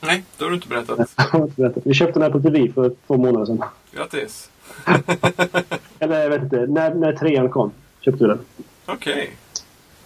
Nej, 0.00 0.24
det 0.38 0.44
har 0.44 0.50
du 0.50 0.56
inte 0.56 0.68
berättat. 0.68 0.98
Jag 1.16 1.24
har 1.24 1.42
inte 1.42 1.60
berättat. 1.60 1.86
Vi 1.86 1.94
köpte 1.94 2.20
en 2.20 2.22
Apple 2.22 2.42
TV 2.42 2.72
för 2.72 2.92
två 3.06 3.16
månader 3.16 3.46
sedan. 3.46 3.64
Grattis. 3.92 4.50
Eller 5.98 6.22
jag 6.22 6.30
vet 6.30 6.42
inte. 6.42 6.66
När, 6.66 6.94
när 6.94 7.12
trean 7.12 7.48
kom 7.48 7.70
köpte 8.00 8.24
vi 8.24 8.28
den. 8.28 8.38
Okej. 8.86 9.30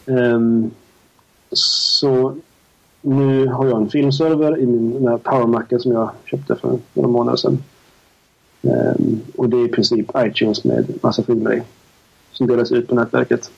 Ehm, 0.06 0.70
så 1.52 2.36
nu 3.02 3.46
har 3.46 3.66
jag 3.66 3.80
en 3.80 3.90
filmserver 3.90 4.58
i 4.58 4.66
min 4.66 5.18
PowerMacen 5.22 5.80
som 5.80 5.92
jag 5.92 6.10
köpte 6.24 6.56
för 6.56 6.78
några 6.94 7.08
månader 7.08 7.36
sedan. 7.36 7.62
Ehm, 8.62 9.20
och 9.36 9.48
det 9.48 9.56
är 9.56 9.64
i 9.64 9.68
princip 9.68 10.10
iTunes 10.16 10.64
med 10.64 10.98
massa 11.02 11.22
filmer 11.22 11.54
i. 11.54 11.62
Som 12.32 12.46
delas 12.46 12.72
ut 12.72 12.88
på 12.88 12.94
nätverket. 12.94 13.50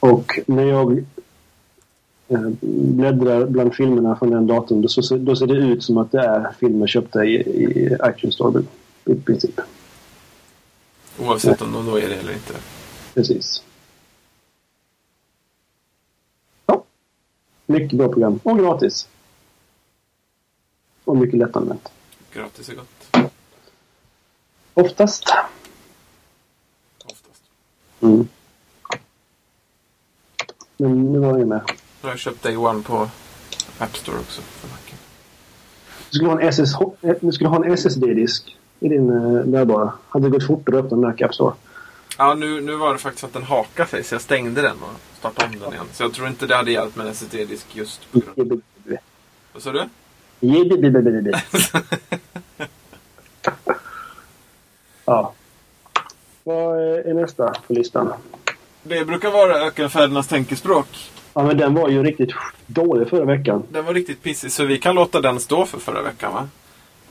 Och 0.00 0.40
när 0.46 0.64
jag 0.64 1.04
eh, 2.28 2.48
bläddrar 2.60 3.46
bland 3.46 3.74
filmerna 3.74 4.16
från 4.16 4.30
den 4.30 4.46
datorn 4.46 4.82
då, 4.82 4.88
så, 4.88 5.16
då 5.16 5.36
ser 5.36 5.46
det 5.46 5.54
ut 5.54 5.82
som 5.82 5.98
att 5.98 6.12
det 6.12 6.20
är 6.20 6.52
filmer 6.60 6.86
köpta 6.86 7.24
i, 7.24 7.34
i 7.34 7.96
iTunes 8.04 8.34
Store 8.34 8.62
i 9.04 9.14
princip. 9.14 9.60
Oavsett 11.20 11.62
om 11.62 11.72
de 11.72 11.86
då 11.86 11.96
är 11.96 12.08
det 12.08 12.14
eller 12.14 12.32
inte. 12.32 12.54
Precis. 13.14 13.62
Mycket 17.72 17.98
bra 17.98 18.08
program. 18.08 18.40
Och 18.42 18.58
gratis. 18.58 19.08
Och 21.04 21.16
mycket 21.16 21.38
lättanvänt. 21.38 21.92
Gratis 22.32 22.68
är 22.68 22.74
gott. 22.74 23.30
Oftast. 24.74 25.24
Oftast. 27.04 27.42
Mm. 28.00 28.28
Men 30.76 31.12
nu 31.12 31.18
var 31.18 31.38
jag 31.38 31.48
med. 31.48 31.60
Nu 31.66 31.72
har 32.02 32.10
jag 32.10 32.18
köpt 32.18 32.42
Day 32.42 32.56
One 32.56 32.82
på 32.82 33.08
App 33.78 33.96
Store 33.96 34.18
också. 34.18 34.42
För 34.42 34.68
Macen. 34.68 34.98
Du 36.10 36.16
skulle 36.16 36.30
ha 36.30 36.40
en, 36.40 36.48
SS, 36.48 36.74
eh, 37.00 37.14
du 37.20 37.32
skulle 37.32 37.48
ha 37.48 37.64
en 37.64 37.72
SSD-disk 37.72 38.56
i 38.80 38.88
din 38.88 39.06
bärbara. 39.50 39.92
Hade 40.08 40.26
det 40.26 40.30
gått 40.30 40.46
fortare 40.46 40.78
att 40.78 40.84
öppna 40.84 40.96
Mac 40.96 41.14
App 41.20 41.34
Store. 41.34 41.54
Ja, 42.18 42.34
nu, 42.34 42.60
nu 42.60 42.76
var 42.76 42.92
det 42.92 42.98
faktiskt 42.98 43.24
att 43.24 43.32
den 43.32 43.42
hakade 43.42 43.88
sig 43.88 44.04
så 44.04 44.14
jag 44.14 44.22
stängde 44.22 44.62
den 44.62 44.76
och 44.82 45.18
startade 45.18 45.54
om 45.54 45.60
den 45.60 45.72
igen. 45.72 45.86
Så 45.92 46.02
jag 46.02 46.12
tror 46.14 46.28
inte 46.28 46.46
det 46.46 46.56
hade 46.56 46.72
hjälpt 46.72 46.96
med 46.96 47.06
en 47.06 47.12
SSD-disk 47.12 47.66
just 47.72 48.12
på 48.12 48.20
grund 48.34 48.52
av... 48.52 48.60
Vad 49.52 49.62
sa 49.62 49.72
du? 49.72 49.88
Ja. 55.04 55.32
Vad 56.44 56.78
är 56.80 57.14
nästa 57.14 57.54
på 57.66 57.72
listan? 57.72 58.12
Det 58.82 59.04
brukar 59.04 59.30
vara 59.30 59.66
ökenfädernas 59.66 60.28
tänkespråk. 60.28 61.10
Ja, 61.34 61.42
men 61.42 61.56
den 61.56 61.74
var 61.74 61.88
ju 61.88 62.02
riktigt 62.02 62.32
dålig 62.66 63.08
förra 63.08 63.24
veckan. 63.24 63.62
Den 63.70 63.84
var 63.84 63.94
riktigt 63.94 64.22
pissig 64.22 64.52
så 64.52 64.64
vi 64.64 64.78
kan 64.78 64.94
låta 64.94 65.20
den 65.20 65.40
stå 65.40 65.66
för 65.66 65.78
förra 65.78 66.02
veckan 66.02 66.32
va? 66.32 66.48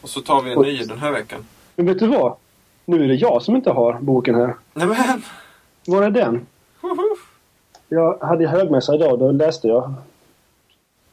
Och 0.01 0.09
så 0.09 0.21
tar 0.21 0.41
vi 0.41 0.51
en 0.51 0.61
ny 0.61 0.83
den 0.83 0.99
här 0.99 1.11
veckan. 1.11 1.45
Men 1.75 1.85
vet 1.85 1.99
du 1.99 2.07
vad? 2.07 2.35
Nu 2.85 3.03
är 3.03 3.07
det 3.07 3.15
jag 3.15 3.41
som 3.41 3.55
inte 3.55 3.71
har 3.71 3.93
boken 4.01 4.35
här. 4.35 4.55
Nämen! 4.73 5.23
Var 5.87 6.03
är 6.03 6.09
den? 6.09 6.47
Jag 7.89 8.17
hade 8.19 8.47
högmässa 8.47 8.95
idag. 8.95 9.19
Då 9.19 9.31
läste 9.31 9.67
jag 9.67 9.93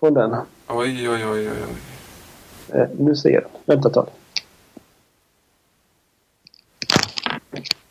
från 0.00 0.14
den. 0.14 0.37
Oj, 0.68 1.11
oj, 1.11 1.26
oj, 1.26 1.26
oj, 1.26 1.50
oj. 1.50 2.81
Eh, 2.81 2.88
nu 2.98 3.16
ser 3.16 3.31
jag. 3.31 3.44
Vänta 3.64 3.88
ett 3.88 3.94
tag. 3.94 4.09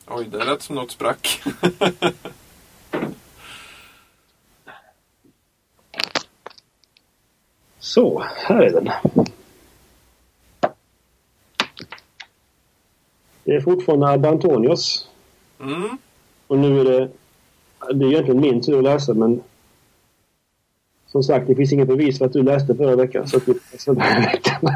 Oj, 0.07 0.25
det 0.31 0.45
lät 0.45 0.61
som 0.61 0.75
något 0.75 0.91
sprack. 0.91 1.43
Så, 7.79 8.23
här 8.35 8.61
är 8.61 8.71
den. 8.71 8.89
Det 13.47 13.55
är 13.55 13.61
fortfarande 13.61 14.07
Abba 14.07 14.29
Antonios. 14.29 15.07
Mm. 15.59 15.97
Och 16.47 16.57
nu 16.57 16.79
är 16.79 16.85
det... 16.85 17.09
Det 17.93 18.05
är 18.05 18.09
egentligen 18.09 18.41
min 18.41 18.61
tur 18.61 18.77
att 18.77 18.83
läsa 18.83 19.13
men... 19.13 19.43
Som 21.07 21.23
sagt, 21.23 21.47
det 21.47 21.55
finns 21.55 21.73
inget 21.73 21.87
bevis 21.87 22.17
för 22.17 22.25
att 22.25 22.33
du 22.33 22.43
läste 22.43 22.75
förra 22.75 22.95
veckan. 22.95 23.27
Så 23.27 23.37
att 23.37 23.45
du 23.45 23.59
läser 23.71 23.93
den 23.93 24.01
här 24.01 24.21
veckan. 24.21 24.71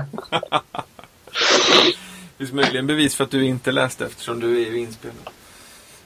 Det 2.38 2.38
finns 2.38 2.54
möjligen 2.54 2.88
bevis 2.88 3.16
för 3.16 3.24
att 3.24 3.32
du 3.32 3.46
inte 3.46 3.72
läste 3.72 4.06
eftersom 4.06 4.40
du 4.40 4.62
är 4.62 4.76
inspelad. 4.76 5.30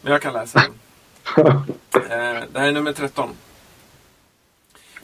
Men 0.02 0.12
jag 0.12 0.22
kan 0.22 0.34
läsa 0.34 0.60
den. 0.60 0.72
Eh, 1.96 2.44
det 2.54 2.60
här 2.60 2.68
är 2.68 2.72
nummer 2.72 2.94
13. 2.94 3.30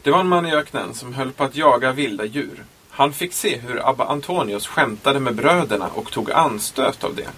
Det 0.01 0.11
var 0.11 0.19
en 0.19 0.27
man 0.27 0.45
i 0.45 0.55
öknen 0.55 0.93
som 0.93 1.13
höll 1.13 1.31
på 1.31 1.43
att 1.43 1.55
jaga 1.55 1.91
vilda 1.91 2.25
djur. 2.25 2.63
Han 2.89 3.13
fick 3.13 3.33
se 3.33 3.57
hur 3.57 3.89
Abba 3.89 4.05
Antonius 4.05 4.67
skämtade 4.67 5.19
med 5.19 5.35
bröderna 5.35 5.87
och 5.87 6.11
tog 6.11 6.31
anstöt 6.31 7.03
av 7.03 7.15
det. 7.15 7.29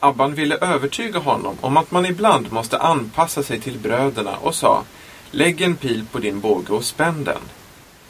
Abban 0.00 0.34
ville 0.34 0.56
övertyga 0.56 1.18
honom 1.18 1.56
om 1.60 1.76
att 1.76 1.90
man 1.90 2.06
ibland 2.06 2.52
måste 2.52 2.78
anpassa 2.78 3.42
sig 3.42 3.60
till 3.60 3.78
bröderna 3.78 4.36
och 4.36 4.54
sa 4.54 4.84
Lägg 5.30 5.60
en 5.60 5.76
pil 5.76 6.06
på 6.12 6.18
din 6.18 6.40
båge 6.40 6.72
och 6.72 6.84
spänn 6.84 7.24
den. 7.24 7.40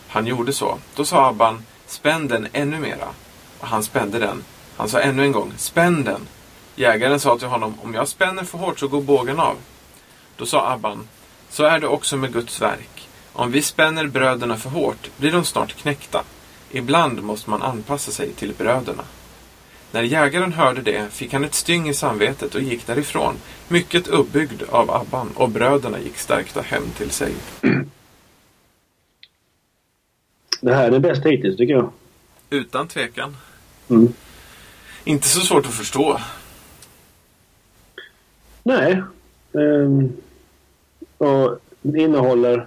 Han 0.09 0.26
gjorde 0.26 0.53
så. 0.53 0.79
Då 0.94 1.05
sa 1.05 1.29
Abban 1.29 1.62
Spänn 1.87 2.29
den 2.29 2.48
ännu 2.53 2.79
mera. 2.79 3.09
Och 3.61 3.66
han 3.66 3.83
spände 3.83 4.18
den. 4.18 4.44
Han 4.76 4.88
sa 4.88 5.00
ännu 5.00 5.24
en 5.24 5.33
gång, 5.33 5.53
spänn 5.57 6.05
den. 6.05 6.20
Jägaren 6.76 7.20
sa 7.20 7.38
till 7.38 7.48
honom, 7.48 7.74
om 7.83 7.94
jag 7.94 8.09
spänner 8.09 8.44
för 8.44 8.59
hårt 8.59 8.79
så 8.79 8.88
går 8.88 9.00
bågen 9.00 9.40
av. 9.40 9.57
Då 10.37 10.46
sa 10.46 10.70
Abban, 10.70 11.09
så 11.48 11.64
är 11.64 11.81
det 11.81 11.87
också 11.87 12.16
med 12.16 12.33
Guds 12.33 12.62
verk. 12.62 13.09
Om 13.33 13.50
vi 13.50 13.62
spänner 13.62 14.07
bröderna 14.07 14.57
för 14.57 14.70
hårt 14.70 15.11
blir 15.16 15.33
de 15.33 15.44
snart 15.44 15.76
knäckta. 15.76 16.22
Ibland 16.70 17.22
måste 17.22 17.50
man 17.50 17.62
anpassa 17.62 18.11
sig 18.11 18.33
till 18.33 18.55
bröderna. 18.55 19.05
När 19.92 20.03
jägaren 20.03 20.53
hörde 20.53 20.83
det 20.83 21.12
fick 21.12 21.33
han 21.33 21.44
ett 21.44 21.55
styng 21.55 21.88
i 21.88 21.94
samvetet 21.94 22.55
och 22.55 22.61
gick 22.61 22.87
därifrån, 22.87 23.35
mycket 23.68 24.09
uppbyggd 24.09 24.62
av 24.68 24.90
Abban, 24.90 25.29
och 25.35 25.48
bröderna 25.48 26.00
gick 26.00 26.16
stärkta 26.16 26.61
hem 26.61 26.83
till 26.96 27.11
sig. 27.11 27.33
Det 30.61 30.74
här 30.74 30.87
är 30.87 30.90
det 30.90 31.00
bästa 31.00 31.29
hittills 31.29 31.57
tycker 31.57 31.74
jag. 31.74 31.90
Utan 32.50 32.88
tvekan. 32.88 33.37
Mm. 33.90 34.12
Inte 35.05 35.29
så 35.29 35.40
svårt 35.40 35.66
att 35.66 35.74
förstå. 35.74 36.20
Nej. 38.62 39.03
Ehm, 39.53 40.12
och 41.18 41.59
innehåller 41.83 42.66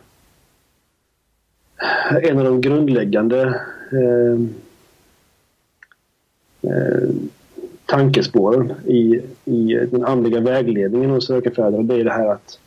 en 2.22 2.38
av 2.38 2.44
de 2.44 2.62
grundläggande 2.62 3.62
ehm, 3.92 4.54
Eh, 6.64 7.10
tankespåren 7.86 8.74
i, 8.86 9.22
i 9.46 9.88
den 9.92 10.06
andliga 10.06 10.40
vägledningen 10.40 11.10
hos 11.10 11.28
sökefäder. 11.28 11.84
Det 11.84 11.96
är 11.96 12.04
det 12.04 12.12
här 12.12 12.28
att, 12.28 12.60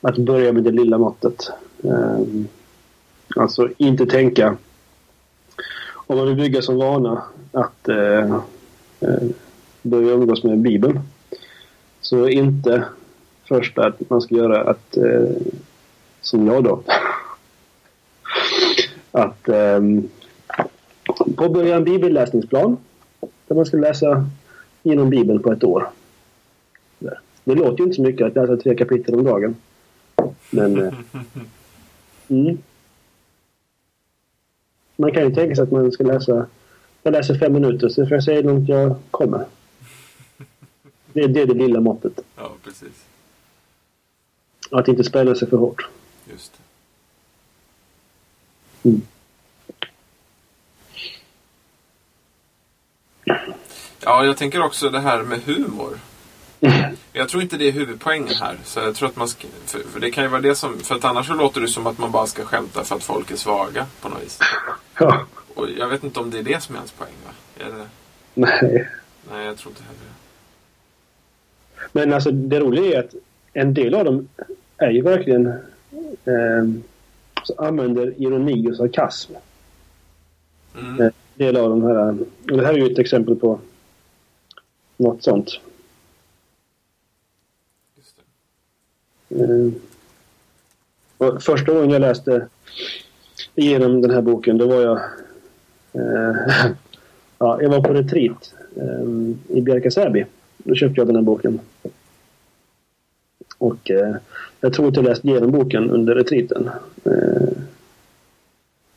att 0.00 0.16
börja 0.16 0.52
med 0.52 0.62
det 0.62 0.70
lilla 0.70 0.98
måttet. 0.98 1.50
Eh, 1.84 2.20
alltså 3.36 3.68
inte 3.76 4.06
tänka 4.06 4.56
om 5.92 6.16
man 6.16 6.26
vill 6.26 6.36
bygga 6.36 6.62
som 6.62 6.76
vana 6.76 7.22
att 7.52 7.88
eh, 7.88 8.34
eh 9.00 9.28
börja 9.82 10.12
umgås 10.12 10.44
med 10.44 10.58
Bibeln. 10.58 11.00
Så 12.00 12.28
inte 12.28 12.84
först 13.48 13.78
att 13.78 14.10
man 14.10 14.20
ska 14.20 14.34
göra 14.34 14.70
att, 14.70 14.96
eh, 14.96 15.30
som 16.20 16.46
jag 16.46 16.64
då, 16.64 16.82
att 19.12 19.48
eh, 19.48 19.80
påbörja 21.36 21.76
en 21.76 21.84
bibelläsningsplan 21.84 22.76
där 23.46 23.56
man 23.56 23.66
ska 23.66 23.76
läsa 23.76 24.30
genom 24.82 25.10
Bibeln 25.10 25.42
på 25.42 25.52
ett 25.52 25.64
år. 25.64 25.90
Det 27.44 27.54
låter 27.54 27.78
ju 27.78 27.84
inte 27.84 27.96
så 27.96 28.02
mycket 28.02 28.26
att 28.26 28.34
läsa 28.34 28.56
tre 28.56 28.74
kapitel 28.74 29.14
om 29.14 29.24
dagen. 29.24 29.56
Men... 30.50 30.82
Eh, 30.82 30.94
mm. 32.28 32.58
Man 34.96 35.12
kan 35.12 35.22
ju 35.22 35.34
tänka 35.34 35.54
sig 35.54 35.62
att 35.62 35.70
man 35.70 35.92
ska 35.92 36.04
läsa... 36.04 36.46
Jag 37.02 37.12
läser 37.12 37.34
fem 37.34 37.52
minuter, 37.52 37.88
så 37.88 38.06
får 38.06 38.12
jag 38.12 38.24
se 38.24 38.34
hur 38.34 38.42
långt 38.42 38.68
jag 38.68 38.94
kommer. 39.10 39.44
Det 41.12 41.20
är 41.20 41.28
det, 41.28 41.44
det 41.44 41.54
lilla 41.54 41.80
måttet. 41.80 42.20
Ja, 42.36 42.52
precis. 42.64 43.04
Att 44.70 44.88
inte 44.88 45.04
spänna 45.04 45.34
sig 45.34 45.48
för 45.48 45.56
hårt. 45.56 45.88
Just 46.30 46.52
det. 48.82 48.88
Mm. 48.88 49.02
Ja, 54.06 54.24
jag 54.24 54.36
tänker 54.36 54.62
också 54.62 54.90
det 54.90 55.00
här 55.00 55.22
med 55.22 55.40
humor. 55.46 55.98
Jag 57.12 57.28
tror 57.28 57.42
inte 57.42 57.56
det 57.56 57.68
är 57.68 57.72
huvudpoängen 57.72 58.34
här. 58.40 58.58
Så 58.64 58.80
jag 58.80 58.94
tror 58.94 59.08
att 59.08 59.16
man 59.16 59.28
ska, 59.28 59.48
för, 59.66 59.78
för 59.78 60.00
det 60.00 60.10
kan 60.10 60.24
ju 60.24 60.30
vara 60.30 60.40
det 60.40 60.54
som... 60.54 60.78
För 60.78 60.94
att 60.94 61.04
annars 61.04 61.26
så 61.26 61.34
låter 61.34 61.60
det 61.60 61.68
som 61.68 61.86
att 61.86 61.98
man 61.98 62.10
bara 62.10 62.26
ska 62.26 62.44
skämta 62.44 62.84
för 62.84 62.96
att 62.96 63.02
folk 63.02 63.30
är 63.30 63.36
svaga 63.36 63.86
på 64.00 64.08
något 64.08 64.22
vis. 64.22 64.38
Ja. 64.98 65.26
Och 65.54 65.66
jag 65.78 65.88
vet 65.88 66.04
inte 66.04 66.20
om 66.20 66.30
det 66.30 66.38
är 66.38 66.42
det 66.42 66.62
som 66.62 66.74
är 66.74 66.78
ens 66.78 66.92
poäng 66.92 67.12
va? 67.24 67.64
Är 67.64 67.70
det? 67.70 67.86
Nej. 68.34 68.88
Nej, 69.30 69.46
jag 69.46 69.56
tror 69.56 69.70
inte 69.70 69.82
heller. 69.82 70.12
Men 71.92 72.12
alltså 72.12 72.30
det 72.30 72.60
roliga 72.60 72.96
är 72.96 73.04
att 73.04 73.14
en 73.52 73.74
del 73.74 73.94
av 73.94 74.04
dem 74.04 74.28
är 74.76 74.90
ju 74.90 75.02
verkligen 75.02 75.46
eh, 76.24 76.64
använder 77.58 78.14
ironi 78.22 78.70
och 78.70 78.76
sarkasm. 78.76 79.32
Mm. 80.78 81.00
En 81.00 81.12
del 81.34 81.56
av 81.56 81.70
de 81.70 81.82
här. 81.82 82.18
Och 82.50 82.56
det 82.56 82.66
här 82.66 82.74
är 82.74 82.78
ju 82.78 82.92
ett 82.92 82.98
exempel 82.98 83.36
på 83.36 83.60
något 84.96 85.22
sånt. 85.22 85.50
Just. 87.96 88.14
Eh, 89.28 89.70
första 91.40 91.72
gången 91.72 91.90
jag 91.90 92.00
läste 92.00 92.48
igenom 93.54 94.02
den 94.02 94.10
här 94.10 94.22
boken 94.22 94.58
då 94.58 94.66
var 94.66 94.82
jag 94.82 95.00
eh, 95.92 96.36
ja, 97.38 97.62
jag 97.62 97.70
var 97.70 97.80
på 97.80 97.92
retreat 97.92 98.54
eh, 98.76 99.02
i 99.56 99.60
Bjärka-Säby. 99.60 100.24
Då 100.58 100.74
köpte 100.74 101.00
jag 101.00 101.06
den 101.06 101.16
här 101.16 101.22
boken. 101.22 101.60
Och 103.58 103.90
eh, 103.90 104.16
jag 104.60 104.72
tror 104.72 104.88
att 104.88 104.96
jag 104.96 105.04
läste 105.04 105.28
igenom 105.28 105.50
boken 105.50 105.90
under 105.90 106.14
retreaten. 106.14 106.70
Eh, 107.04 107.48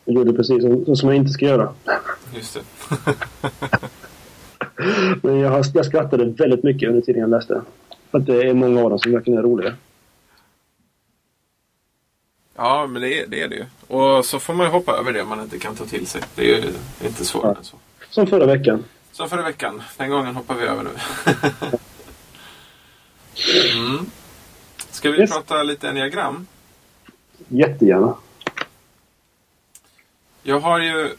jag 0.05 0.15
gjorde 0.15 0.33
precis 0.33 0.61
som, 0.61 0.95
som 0.95 1.09
jag 1.09 1.17
inte 1.17 1.31
ska 1.31 1.45
göra. 1.45 1.73
Just 2.35 2.53
det. 2.53 2.61
Men 5.23 5.39
jag, 5.39 5.65
jag 5.73 5.85
skrattade 5.85 6.25
väldigt 6.25 6.63
mycket 6.63 6.89
under 6.89 7.01
tiden 7.01 7.21
jag 7.21 7.29
läste. 7.29 7.61
För 8.11 8.17
att 8.17 8.25
det 8.25 8.43
är 8.49 8.53
många 8.53 8.81
av 8.83 8.89
dem 8.89 8.99
som 8.99 9.11
verkligen 9.11 9.39
är 9.39 9.43
roliga. 9.43 9.75
Ja, 12.55 12.87
men 12.87 13.01
det 13.01 13.19
är, 13.21 13.27
det 13.27 13.41
är 13.41 13.47
det 13.47 13.55
ju. 13.55 13.65
Och 13.95 14.25
så 14.25 14.39
får 14.39 14.53
man 14.53 14.65
ju 14.65 14.71
hoppa 14.71 14.91
över 14.97 15.13
det 15.13 15.23
man 15.23 15.41
inte 15.41 15.59
kan 15.59 15.75
ta 15.75 15.85
till 15.85 16.07
sig. 16.07 16.21
Det 16.35 16.41
är 16.41 16.45
ju 16.57 16.63
inte 17.07 17.25
svårare 17.25 17.55
än 17.57 17.63
så. 17.63 17.75
Som 18.09 18.27
förra 18.27 18.45
veckan. 18.45 18.83
Så 19.11 19.27
förra 19.27 19.43
veckan. 19.43 19.81
Den 19.97 20.09
gången 20.09 20.35
hoppar 20.35 20.55
vi 20.55 20.63
över 20.63 20.83
nu. 20.83 20.89
mm. 23.77 24.05
Ska 24.91 25.11
vi 25.11 25.19
Yes. 25.19 25.31
prata 25.31 25.63
lite 25.63 25.89
enneagram? 25.89 26.47
Jättegärna. 27.47 28.15
Jag 30.43 30.59
har 30.59 30.79
ju... 30.79 31.09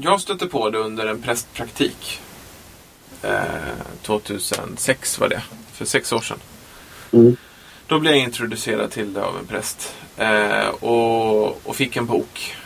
Jag 0.00 0.20
stötte 0.20 0.46
på 0.46 0.70
det 0.70 0.78
under 0.78 1.06
en 1.06 1.22
prästpraktik. 1.22 2.20
Eh, 3.22 3.42
2006 4.02 5.18
var 5.18 5.28
det. 5.28 5.42
För 5.72 5.84
sex 5.84 6.12
år 6.12 6.20
sedan. 6.20 6.38
Mm. 7.12 7.36
Då 7.86 7.98
blev 7.98 8.14
jag 8.14 8.22
introducerad 8.24 8.90
till 8.90 9.12
det 9.12 9.24
av 9.24 9.38
en 9.38 9.46
präst. 9.46 9.94
Eh, 10.16 10.68
och, 10.68 11.68
och 11.68 11.76
fick 11.76 11.96
en 11.96 12.06
bok. 12.06 12.56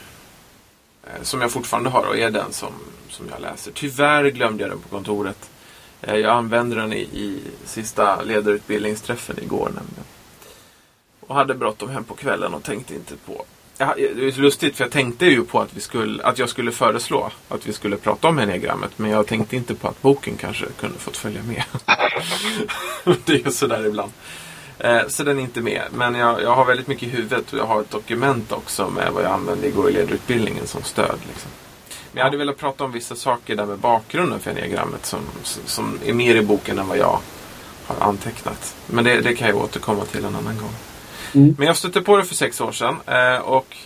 Eh, 1.05 1.23
som 1.23 1.41
jag 1.41 1.51
fortfarande 1.51 1.91
har 1.91 2.07
och 2.07 2.19
är 2.19 2.31
den 2.31 2.53
som, 2.53 2.73
som 3.09 3.27
jag 3.31 3.41
läser. 3.41 3.73
Tyvärr 3.73 4.25
glömde 4.25 4.63
jag 4.63 4.71
den 4.71 4.81
på 4.81 4.89
kontoret. 4.89 5.51
Eh, 6.01 6.17
jag 6.17 6.31
använde 6.31 6.77
den 6.77 6.93
i, 6.93 7.01
i 7.01 7.41
sista 7.65 8.23
ledarutbildningsträffen 8.23 9.39
igår 9.43 9.67
nämligen. 9.67 10.05
Och 11.21 11.35
hade 11.35 11.55
bråttom 11.55 11.91
hem 11.91 12.05
på 12.05 12.15
kvällen 12.15 12.55
och 12.55 12.63
tänkte 12.63 12.95
inte 12.95 13.17
på 13.17 13.45
Ja, 13.79 13.95
det 13.97 14.27
är 14.27 14.41
lustigt 14.41 14.77
för 14.77 14.85
jag 14.85 14.93
tänkte 14.93 15.27
ju 15.27 15.45
på 15.45 15.61
att, 15.61 15.75
vi 15.75 15.81
skulle, 15.81 16.23
att 16.23 16.39
jag 16.39 16.49
skulle 16.49 16.73
föreslå 16.73 17.31
att 17.49 17.67
vi 17.67 17.73
skulle 17.73 17.97
prata 17.97 18.29
om 18.29 18.39
enneagrammet. 18.39 18.91
Men 18.97 19.11
jag 19.11 19.27
tänkte 19.27 19.57
inte 19.57 19.75
på 19.75 19.89
att 19.89 20.03
boken 20.03 20.37
kanske 20.37 20.67
kunde 20.81 20.99
fått 20.99 21.17
följa 21.17 21.43
med. 21.43 21.65
det 23.25 23.33
är 23.33 23.45
ju 23.45 23.51
sådär 23.51 23.87
ibland. 23.87 24.13
Eh, 24.79 25.01
så 25.09 25.25
den 25.25 25.39
är 25.39 25.43
inte 25.43 25.61
med. 25.61 25.83
Men 25.93 26.15
jag, 26.15 26.43
jag 26.43 26.55
har 26.55 26.65
väldigt 26.65 26.87
mycket 26.87 27.09
i 27.09 27.11
huvudet 27.11 27.53
och 27.53 27.59
jag 27.59 27.67
har 27.67 27.81
ett 27.81 27.91
dokument 27.91 28.53
också 28.53 28.91
med 28.91 29.13
vad 29.13 29.25
jag 29.25 29.33
använde 29.33 29.67
igår 29.67 29.91
i 29.91 29.93
ledarutbildningen 29.93 30.67
som 30.67 30.83
stöd. 30.83 31.19
Liksom. 31.29 31.51
Men 32.13 32.19
jag 32.19 32.25
hade 32.25 32.37
velat 32.37 32.57
prata 32.57 32.85
om 32.85 32.93
vissa 32.93 33.17
saker 33.17 33.57
där 33.57 33.67
med 33.67 33.79
bakgrunden 33.79 34.41
för 34.41 34.51
enneagrammet 34.51 35.07
som, 35.07 35.21
som 35.67 35.99
är 36.05 36.13
mer 36.13 36.35
i 36.35 36.43
boken 36.43 36.79
än 36.79 36.89
vad 36.89 36.99
jag 36.99 37.19
har 37.87 38.07
antecknat. 38.09 38.77
Men 38.87 39.05
det, 39.05 39.21
det 39.21 39.35
kan 39.35 39.49
jag 39.49 39.57
återkomma 39.57 40.05
till 40.05 40.25
en 40.25 40.37
annan 40.37 40.59
gång. 40.59 40.75
Mm. 41.35 41.55
Men 41.59 41.67
jag 41.67 41.77
stötte 41.77 42.03
på 42.03 42.17
det 42.17 42.25
för 42.25 42.35
sex 42.35 42.61
år 42.61 42.73
sedan 42.73 42.97
eh, 43.07 43.39
och 43.39 43.77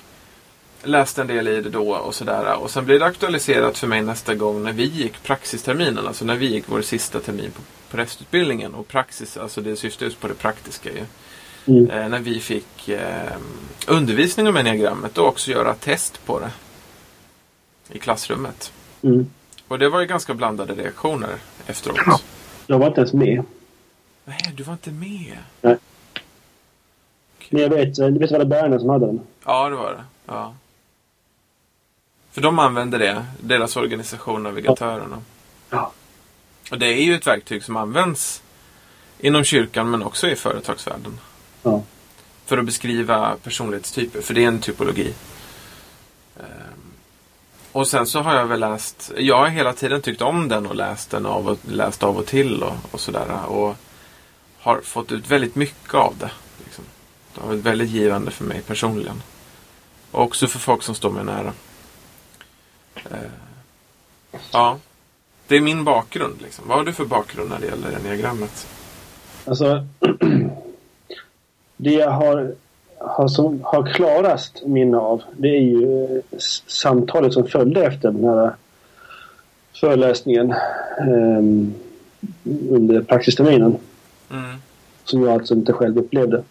läste 0.83 1.21
en 1.21 1.27
del 1.27 1.49
i 1.49 1.61
det 1.61 1.71
då 1.71 1.95
och 1.95 2.15
sådär. 2.15 2.57
Och 2.57 2.71
sen 2.71 2.85
blev 2.85 3.01
det 3.01 3.07
aktualiserat 3.07 3.79
för 3.79 3.87
mig 3.87 4.03
nästa 4.03 4.35
gång 4.35 4.63
när 4.63 4.73
vi 4.73 4.85
gick 4.85 5.23
praxisterminen. 5.23 6.07
Alltså 6.07 6.25
när 6.25 6.37
vi 6.37 6.47
gick 6.47 6.65
vår 6.67 6.83
sista 6.83 7.21
termin 7.21 7.51
på 7.51 7.63
prästutbildningen. 7.97 8.75
Och 8.75 8.89
praxis, 8.89 9.37
alltså 9.37 9.61
det 9.61 9.77
syftar 9.77 10.07
just 10.07 10.21
på 10.21 10.29
det 10.29 10.35
praktiska 10.35 10.91
ju. 10.93 11.05
Mm. 11.67 11.91
Eh, 11.91 12.09
när 12.09 12.19
vi 12.19 12.41
fick 12.41 12.89
eh, 12.89 13.37
undervisning 13.87 14.49
om 14.49 14.57
enneagrammet 14.57 15.19
och 15.19 15.29
också 15.29 15.51
göra 15.51 15.75
test 15.75 16.27
på 16.27 16.41
det. 16.41 16.51
I 17.93 17.99
klassrummet. 17.99 18.73
Mm. 19.03 19.31
Och 19.69 19.79
det 19.79 19.89
var 19.89 20.01
ju 20.01 20.07
ganska 20.07 20.35
blandade 20.35 20.75
reaktioner 20.75 21.35
efteråt. 21.67 21.99
Ja. 22.07 22.21
Jag 22.67 22.79
var 22.79 22.87
inte 22.87 23.01
ens 23.01 23.13
med. 23.13 23.45
Nej, 24.25 24.53
du 24.55 24.63
var 24.63 24.73
inte 24.73 24.91
med. 24.91 25.39
Nej. 25.61 25.77
Men 27.51 27.63
jag 27.63 27.71
vet, 27.71 27.95
du 27.95 28.19
vet 28.19 28.31
var 28.31 28.39
det 28.39 28.45
Berna 28.47 28.79
som 28.79 28.89
hade 28.89 29.07
den? 29.07 29.21
Ja, 29.45 29.69
det 29.69 29.77
var 29.77 29.93
det. 29.93 30.05
Ja. 30.27 30.55
För 32.31 32.41
de 32.41 32.59
använder 32.59 32.99
det, 32.99 33.27
deras 33.41 33.77
organisation 33.77 34.43
Navigatörerna. 34.43 35.19
Ja. 35.71 35.93
Och 36.71 36.79
det 36.79 36.87
är 36.87 37.03
ju 37.03 37.15
ett 37.15 37.27
verktyg 37.27 37.65
som 37.65 37.77
används 37.77 38.43
inom 39.19 39.45
kyrkan 39.45 39.91
men 39.91 40.03
också 40.03 40.29
i 40.29 40.37
företagsvärlden. 40.37 41.21
Ja. 41.63 41.83
För 42.45 42.59
att 42.59 42.65
beskriva 42.65 43.37
personlighetstyper, 43.43 44.21
för 44.21 44.35
det 44.35 44.45
är 44.45 44.49
en 44.49 44.61
typologi. 44.61 45.15
Ehm, 46.37 46.45
Och 47.73 47.89
sen 47.89 48.07
så 48.07 48.21
har 48.21 48.35
jag 48.35 48.47
väl 48.47 48.61
läst, 48.61 49.13
jag 49.19 49.37
har 49.37 49.47
hela 49.49 49.73
tiden 49.73 50.03
tyckt 50.03 50.23
om 50.23 50.49
den 50.49 50.67
och 50.67 50.75
läst 50.77 51.11
den 51.11 51.27
av 51.27 51.49
och, 51.49 51.59
läst 51.71 52.03
av 52.03 52.17
och 52.17 52.27
till 52.27 52.63
och, 52.63 52.75
och 52.91 53.01
sådär. 53.01 53.45
Och 53.47 53.77
har 54.59 54.81
fått 54.81 55.13
ut 55.13 55.31
väldigt 55.31 55.55
mycket 55.55 55.95
av 55.95 56.15
det. 56.21 56.31
Det 57.37 57.43
har 57.43 57.49
varit 57.49 57.65
väldigt 57.65 57.91
givande 57.91 58.31
för 58.31 58.45
mig 58.45 58.63
personligen. 58.63 59.23
Och 60.11 60.23
också 60.23 60.47
för 60.47 60.59
folk 60.59 60.83
som 60.83 60.95
står 60.95 61.11
mig 61.11 61.25
nära. 61.25 61.53
Eh, 62.95 63.31
ja, 64.53 64.79
det 65.47 65.57
är 65.57 65.61
min 65.61 65.85
bakgrund. 65.85 66.43
Liksom. 66.43 66.65
Vad 66.69 66.79
har 66.79 66.85
du 66.85 66.93
för 66.93 67.05
bakgrund 67.05 67.51
när 67.51 67.59
det 67.59 67.67
gäller 67.67 67.97
enneagrammet? 67.97 68.67
Alltså, 69.45 69.87
det 71.77 71.91
jag 71.93 72.11
har, 72.11 72.55
har, 72.99 73.29
som, 73.29 73.61
har 73.65 73.87
klarast 73.87 74.67
minne 74.67 74.97
av 74.99 75.23
det 75.37 75.49
är 75.49 75.63
ju 75.63 76.05
eh, 76.05 76.39
samtalet 76.67 77.33
som 77.33 77.47
följde 77.47 77.87
efter 77.87 78.13
den 78.13 78.25
här 78.25 78.55
föreläsningen 79.81 80.55
um, 81.09 81.75
under 82.71 83.03
praxisterminen. 83.03 83.77
Mm, 84.31 84.57
Som 85.05 85.23
jag 85.23 85.33
alltså 85.33 85.55
inte 85.55 85.73
själv 85.73 85.99
upplevde. 85.99 86.43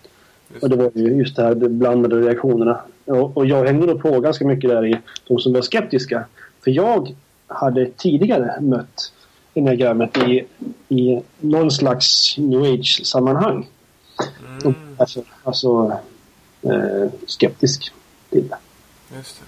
Och 0.61 0.69
det 0.69 0.75
var 0.75 0.91
ju 0.93 1.17
just 1.17 1.35
det 1.35 1.43
här 1.43 1.55
de 1.55 1.69
blandade 1.69 2.21
reaktionerna. 2.21 2.81
Och, 3.05 3.37
och 3.37 3.45
jag 3.45 3.65
hängde 3.65 3.85
nog 3.85 4.01
på 4.01 4.19
ganska 4.19 4.45
mycket 4.47 4.69
där 4.69 4.85
i 4.85 4.97
de 5.27 5.39
som 5.39 5.53
var 5.53 5.61
skeptiska. 5.61 6.25
För 6.63 6.71
jag 6.71 7.15
hade 7.47 7.85
tidigare 7.97 8.61
mött 8.61 9.13
enneagrammet 9.53 10.17
i, 10.17 10.45
i 10.89 11.21
någon 11.39 11.71
slags 11.71 12.37
new 12.37 12.61
age-sammanhang. 12.61 13.67
Och 14.57 14.65
Mm, 14.65 14.75
därför 14.97 15.23
alltså 15.43 15.99
eh, 16.61 17.09
skeptisk 17.27 17.91
till 18.29 18.47
det. 18.47 18.57
just 19.15 19.39
det. 19.39 19.45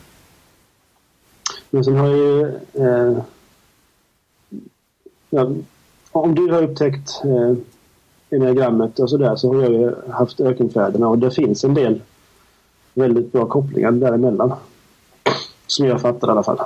Men 1.70 1.84
sen 1.84 1.96
har 1.96 2.08
jag 2.08 2.17
ju... 2.17 2.46
Eh, 2.74 3.17
ja, 5.30 5.52
om 6.12 6.36
du 6.36 6.52
har 6.52 6.63
upptäckt 6.63 7.22
eh, 7.24 7.56
enneagrammet 8.30 9.00
och 9.00 9.10
sådär 9.10 9.36
så 9.36 9.54
har 9.54 9.62
jag 9.62 9.72
ju 9.72 9.96
haft 10.12 10.40
ökenfäderna 10.40 11.08
och 11.08 11.18
det 11.18 11.32
finns 11.32 11.63
en 11.63 11.74
del 11.74 12.02
väldigt 12.94 13.32
bra 13.32 13.46
kopplingar 13.46 13.92
däremellan. 13.92 14.54
Som 15.68 15.86
jag 15.86 16.02
fattar 16.02 16.28
i 16.28 16.32
alla 16.32 16.44
fall. 16.44 16.60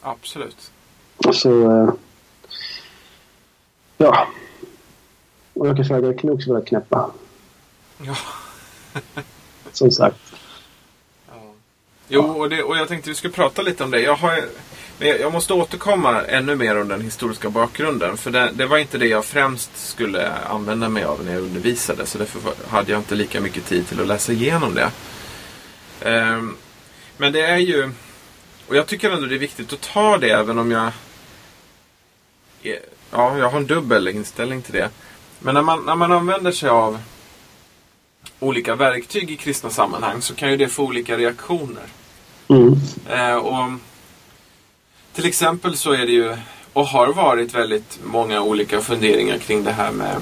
Absolut. 0.00 0.70
Så... 1.32 1.70
Eh, 1.70 1.90
ja. 3.96 4.26
Och 5.54 5.66
ökenfäder 5.66 6.18
kan 6.18 6.30
också 6.30 6.50
vara 6.50 6.64
knäppa. 6.64 7.10
Ja. 8.06 8.16
Som 9.72 9.90
sagt. 9.90 10.34
Ja. 11.28 11.34
Jo, 12.08 12.22
och, 12.22 12.50
det, 12.50 12.62
och 12.62 12.76
jag 12.76 12.88
tänkte 12.88 13.10
vi 13.10 13.14
skulle 13.14 13.32
prata 13.32 13.62
lite 13.62 13.84
om 13.84 13.90
det. 13.90 14.00
Jag, 14.00 14.16
har, 14.16 14.44
men 14.98 15.08
jag 15.08 15.32
måste 15.32 15.54
återkomma 15.54 16.22
ännu 16.22 16.56
mer 16.56 16.80
om 16.80 16.88
den 16.88 17.00
historiska 17.00 17.50
bakgrunden. 17.50 18.16
För 18.16 18.30
det, 18.30 18.50
det 18.54 18.66
var 18.66 18.78
inte 18.78 18.98
det 18.98 19.06
jag 19.06 19.24
främst 19.24 19.76
skulle 19.88 20.32
använda 20.32 20.88
mig 20.88 21.04
av 21.04 21.24
när 21.24 21.32
jag 21.32 21.42
undervisade. 21.42 22.06
Så 22.06 22.18
därför 22.18 22.40
hade 22.68 22.92
jag 22.92 23.00
inte 23.00 23.14
lika 23.14 23.40
mycket 23.40 23.64
tid 23.66 23.88
till 23.88 24.00
att 24.00 24.06
läsa 24.06 24.32
igenom 24.32 24.74
det. 24.74 24.90
Ehm, 26.00 26.56
men 27.16 27.32
det 27.32 27.40
är 27.40 27.56
ju... 27.58 27.90
Och 28.68 28.76
jag 28.76 28.86
tycker 28.86 29.10
ändå 29.10 29.26
det 29.26 29.34
är 29.34 29.38
viktigt 29.38 29.72
att 29.72 29.80
ta 29.80 30.18
det 30.18 30.30
även 30.30 30.58
om 30.58 30.70
jag... 30.70 30.90
är- 32.62 32.78
Ja, 33.10 33.38
jag 33.38 33.50
har 33.50 33.58
en 33.58 33.66
dubbel 33.66 34.08
inställning 34.08 34.62
till 34.62 34.72
det. 34.74 34.90
Men 35.38 35.54
när 35.54 35.62
man, 35.62 35.84
när 35.86 35.94
man 35.94 36.12
använder 36.12 36.52
sig 36.52 36.68
av 36.68 36.98
olika 38.40 38.74
verktyg 38.74 39.30
i 39.30 39.36
kristna 39.36 39.70
sammanhang 39.70 40.22
så 40.22 40.34
kan 40.34 40.50
ju 40.50 40.56
det 40.56 40.68
få 40.68 40.84
olika 40.84 41.16
reaktioner. 41.16 41.82
Mm. 42.48 42.74
Eh, 43.10 43.34
och 43.34 43.72
till 45.18 45.26
exempel 45.26 45.76
så 45.76 45.92
är 45.92 46.06
det 46.06 46.12
ju 46.12 46.36
och 46.72 46.86
har 46.86 47.08
varit 47.12 47.54
väldigt 47.54 47.98
många 48.04 48.42
olika 48.42 48.80
funderingar 48.80 49.38
kring 49.38 49.64
det 49.64 49.72
här 49.72 49.92
med, 49.92 50.16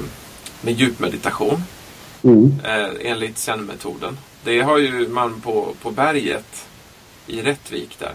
med 0.61 0.75
djupmeditation 0.75 1.63
Mm. 2.23 2.61
eh, 2.65 2.89
enligt 3.11 3.39
Zen-metoden. 3.39 4.19
Det 4.45 4.61
har 4.61 4.79
ju 4.79 5.09
man 5.09 5.41
på, 5.41 5.75
på 5.83 5.91
berget 5.91 6.67
i 7.27 7.43
Rättvik 7.43 7.97
där. 7.99 8.13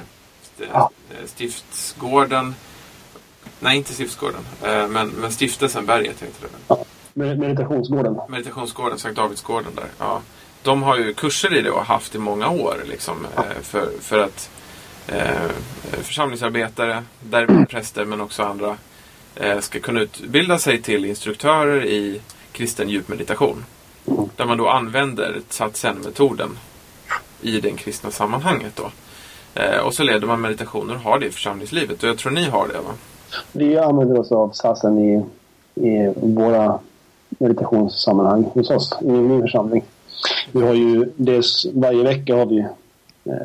Ja. 0.73 0.89
eh, 1.09 1.25
Stiftsgården. 1.27 2.55
Nej, 3.59 3.77
inte 3.77 3.93
Stiftsgården. 3.93 4.41
Eh, 4.63 4.87
men, 4.87 5.07
men 5.09 5.31
Stiftelsen 5.31 5.85
Berget 5.85 6.21
heter 6.21 6.35
det 6.41 6.75
väl. 6.75 6.85
Med- 7.13 7.39
Meditationsgården. 7.39 8.17
Meditationsgården, 8.29 8.99
Sankt 8.99 9.17
Davidsgården 9.17 9.75
där. 9.75 9.87
Ja. 9.97 10.21
De 10.63 10.83
har 10.83 10.97
ju 10.97 11.13
kurser 11.13 11.53
i 11.57 11.61
det 11.61 11.71
och 11.71 11.85
haft 11.85 12.15
i 12.15 12.17
många 12.17 12.49
år. 12.49 12.83
Liksom, 12.89 13.27
eh, 13.37 13.61
för, 13.61 13.89
för 14.01 14.19
att 14.19 14.49
Eh, 15.07 15.51
församlingsarbetare, 16.01 17.03
där 17.19 17.65
präster 17.65 18.05
men 18.05 18.21
också 18.21 18.43
andra, 18.43 18.77
eh, 19.35 19.59
ska 19.59 19.79
kunna 19.79 20.01
utbilda 20.01 20.57
sig 20.57 20.81
till 20.81 21.05
instruktörer 21.05 21.85
i 21.85 22.21
kristen 22.51 22.89
djupmeditation. 22.89 23.65
Där 24.35 24.45
man 24.45 24.57
då 24.57 24.69
använder 24.69 25.41
Satsen-metoden 25.49 26.57
i 27.41 27.61
det 27.61 27.71
kristna 27.71 28.11
sammanhanget. 28.11 28.75
Då. 28.75 28.91
Eh, 29.61 29.79
och 29.79 29.93
så 29.93 30.03
leder 30.03 30.27
man 30.27 30.41
meditationer 30.41 30.95
och 30.95 31.01
har 31.01 31.19
det 31.19 31.25
i 31.25 31.31
församlingslivet. 31.31 32.03
Och 32.03 32.09
jag 32.09 32.17
tror 32.17 32.31
ni 32.31 32.43
har 32.43 32.67
det 32.67 32.73
va? 32.73 32.93
Vi 33.51 33.77
använder 33.77 34.19
oss 34.19 34.31
av 34.31 34.49
Satsen 34.49 34.99
i, 34.99 35.25
i 35.75 36.13
våra 36.15 36.79
meditationssammanhang 37.29 38.43
hos 38.43 38.69
oss 38.69 38.97
i 39.01 39.11
min 39.11 39.41
församling. 39.41 39.83
Vi 40.51 40.61
har 40.61 40.73
ju 40.73 41.11
dels 41.15 41.65
varje 41.73 42.03
vecka 42.03 42.35
har 42.35 42.45
vi 42.45 42.65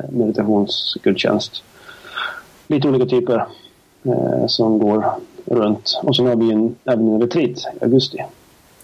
meditationsgudstjänst. 0.09 1.63
Lite 2.67 2.87
olika 2.89 3.05
typer 3.05 3.45
eh, 4.03 4.47
som 4.47 4.79
går 4.79 5.05
runt. 5.45 5.99
Och 6.03 6.15
så 6.15 6.27
har 6.27 6.35
vi 6.35 6.51
en, 6.51 6.75
även 6.85 7.07
en 7.07 7.21
retreat 7.21 7.57
i 7.59 7.83
augusti. 7.83 8.17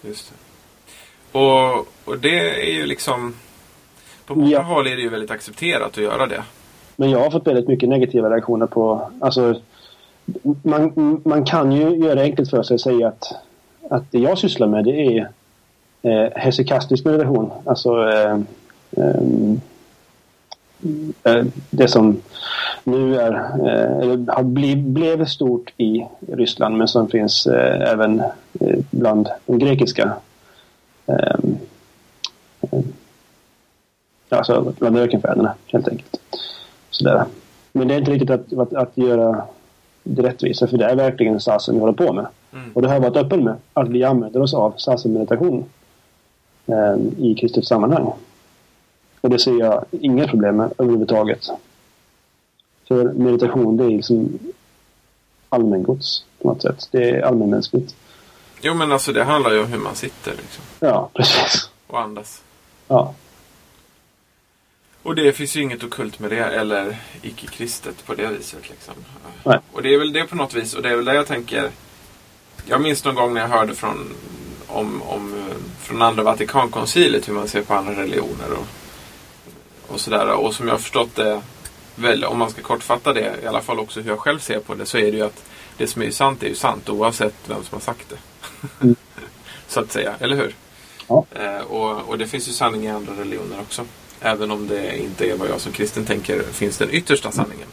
Just 0.02 0.30
det. 0.30 1.38
Och, 1.38 1.86
och 2.04 2.18
det 2.18 2.68
är 2.68 2.72
ju 2.74 2.86
liksom... 2.86 3.34
På 4.26 4.34
många 4.34 4.50
Ja. 4.50 4.62
håll 4.62 4.86
är 4.86 4.96
det 4.96 5.02
ju 5.02 5.08
väldigt 5.08 5.30
accepterat 5.30 5.82
att 5.88 5.96
göra 6.02 6.26
det. 6.26 6.42
Men 6.96 7.10
jag 7.10 7.18
har 7.18 7.30
fått 7.30 7.46
väldigt 7.46 7.68
mycket 7.68 7.88
negativa 7.88 8.30
reaktioner 8.30 8.66
på... 8.66 9.10
Alltså, 9.20 9.60
man, 10.62 11.20
man 11.24 11.44
kan 11.44 11.72
ju 11.72 11.96
göra 11.96 12.14
det 12.14 12.22
enkelt 12.22 12.50
för 12.50 12.62
sig 12.62 12.74
och 12.74 12.80
säga 12.80 13.08
att, 13.08 13.32
att 13.90 14.12
det 14.12 14.18
jag 14.18 14.38
sysslar 14.38 14.66
med 14.66 14.84
det 14.84 14.90
är 14.90 15.28
eh, 16.02 16.30
hesychastisk 16.36 17.04
meditation. 17.04 17.50
Alltså 17.64 18.08
eh, 18.08 18.38
eh, 18.96 19.22
det 21.70 21.88
som 21.88 22.22
nu 22.84 23.20
är, 23.20 23.32
eh, 23.32 24.34
har 24.34 24.42
bli, 24.42 24.76
blev 24.76 25.26
stort 25.26 25.72
i 25.76 26.06
Ryssland 26.28 26.78
men 26.78 26.88
som 26.88 27.08
finns 27.08 27.46
eh, 27.46 27.90
även 27.92 28.20
eh, 28.20 28.78
bland 28.90 29.28
de 29.46 29.58
grekiska 29.58 30.12
ehm, 31.06 31.56
eh, 32.70 32.80
alltså 34.28 34.74
bland 34.78 34.98
ökenfäderna 34.98 35.54
helt 35.66 35.88
enkelt. 35.88 36.20
Sådär. 36.90 37.24
Men 37.72 37.88
det 37.88 37.94
är 37.94 37.98
inte 37.98 38.10
riktigt 38.10 38.30
att, 38.30 38.52
att, 38.52 38.74
att 38.74 38.92
göra 38.94 39.42
det 40.02 40.22
rättvisa 40.22 40.66
för 40.66 40.78
det 40.78 40.84
är 40.84 40.96
verkligen 40.96 41.40
sasen 41.40 41.74
vi 41.74 41.80
håller 41.80 42.06
på 42.06 42.12
med. 42.12 42.26
Mm. 42.52 42.70
Och 42.74 42.82
det 42.82 42.88
har 42.88 42.94
jag 42.94 43.00
varit 43.00 43.16
öppen 43.16 43.44
med. 43.44 43.54
Att 43.72 43.88
vi 43.88 44.04
använder 44.04 44.42
oss 44.42 44.54
av 44.54 44.74
sasen-meditation 44.76 45.64
eh, 46.66 46.96
i 47.18 47.34
kristet 47.34 47.64
sammanhang. 47.64 48.12
Och 49.24 49.30
det 49.30 49.38
ser 49.38 49.58
jag 49.58 49.84
inga 49.90 50.28
problem 50.28 50.56
med 50.56 50.72
överhuvudtaget. 50.78 51.48
För 52.88 53.04
meditation 53.04 53.76
det 53.76 53.84
är 53.84 53.88
liksom 53.88 54.38
allmängods 55.48 56.24
på 56.42 56.48
något 56.48 56.62
sätt. 56.62 56.88
Det 56.90 57.10
är 57.10 57.22
allmänmänskligt. 57.22 57.96
Jo 58.60 58.74
men 58.74 58.92
alltså 58.92 59.12
det 59.12 59.24
handlar 59.24 59.52
ju 59.52 59.60
om 59.60 59.66
hur 59.66 59.78
man 59.78 59.94
sitter 59.94 60.30
liksom. 60.30 60.64
Ja, 60.80 61.10
precis. 61.14 61.70
Och 61.86 62.00
andas. 62.00 62.42
Ja. 62.88 63.14
Och 65.02 65.14
det 65.14 65.32
finns 65.32 65.56
ju 65.56 65.62
inget 65.62 65.84
okult 65.84 66.18
med 66.18 66.30
det 66.30 66.44
eller 66.44 66.96
icke-kristet 67.22 68.06
på 68.06 68.14
det 68.14 68.26
viset. 68.26 68.70
Liksom. 68.70 68.94
Nej. 69.44 69.58
Och 69.72 69.82
det 69.82 69.94
är 69.94 69.98
väl 69.98 70.12
det 70.12 70.24
på 70.24 70.36
något 70.36 70.54
vis. 70.54 70.74
Och 70.74 70.82
det 70.82 70.90
är 70.90 70.96
väl 70.96 71.04
det 71.04 71.14
jag 71.14 71.26
tänker. 71.26 71.70
Jag 72.66 72.80
minns 72.80 73.04
någon 73.04 73.14
gång 73.14 73.34
när 73.34 73.40
jag 73.40 73.48
hörde 73.48 73.74
från, 73.74 74.14
om, 74.66 75.02
om, 75.02 75.34
eh, 75.34 75.56
från 75.78 76.02
andra 76.02 76.22
Vatikankoncilet 76.22 77.28
hur 77.28 77.34
man 77.34 77.48
ser 77.48 77.62
på 77.62 77.74
andra 77.74 77.92
religioner. 77.92 78.52
Och, 78.52 78.66
och 79.88 80.00
sådär. 80.00 80.32
Och 80.32 80.54
som 80.54 80.66
jag 80.66 80.74
har 80.74 80.78
förstått 80.78 81.14
det, 81.14 81.40
väl, 81.94 82.24
om 82.24 82.38
man 82.38 82.50
ska 82.50 82.62
kortfatta 82.62 83.12
det, 83.12 83.34
i 83.42 83.46
alla 83.46 83.60
fall 83.60 83.78
också 83.78 84.00
hur 84.00 84.10
jag 84.10 84.18
själv 84.18 84.38
ser 84.38 84.58
på 84.58 84.74
det, 84.74 84.86
så 84.86 84.98
är 84.98 85.12
det 85.12 85.16
ju 85.16 85.24
att 85.24 85.44
det 85.76 85.86
som 85.86 86.02
är 86.02 86.10
sant 86.10 86.42
är 86.42 86.48
ju 86.48 86.54
sant 86.54 86.88
oavsett 86.88 87.34
vem 87.46 87.64
som 87.64 87.76
har 87.76 87.80
sagt 87.80 88.08
det. 88.10 88.16
Mm. 88.80 88.96
så 89.68 89.80
att 89.80 89.92
säga, 89.92 90.14
eller 90.20 90.36
hur? 90.36 90.54
Ja. 91.08 91.24
Eh, 91.34 91.62
och, 91.62 92.08
och 92.08 92.18
det 92.18 92.26
finns 92.26 92.48
ju 92.48 92.52
sanning 92.52 92.84
i 92.84 92.90
andra 92.90 93.12
religioner 93.12 93.60
också. 93.60 93.84
Även 94.20 94.50
om 94.50 94.68
det 94.68 94.98
inte 94.98 95.30
är 95.30 95.36
vad 95.36 95.48
jag 95.48 95.60
som 95.60 95.72
kristen 95.72 96.04
tänker 96.04 96.42
finns 96.42 96.78
den 96.78 96.88
yttersta 96.90 97.30
sanningen. 97.30 97.68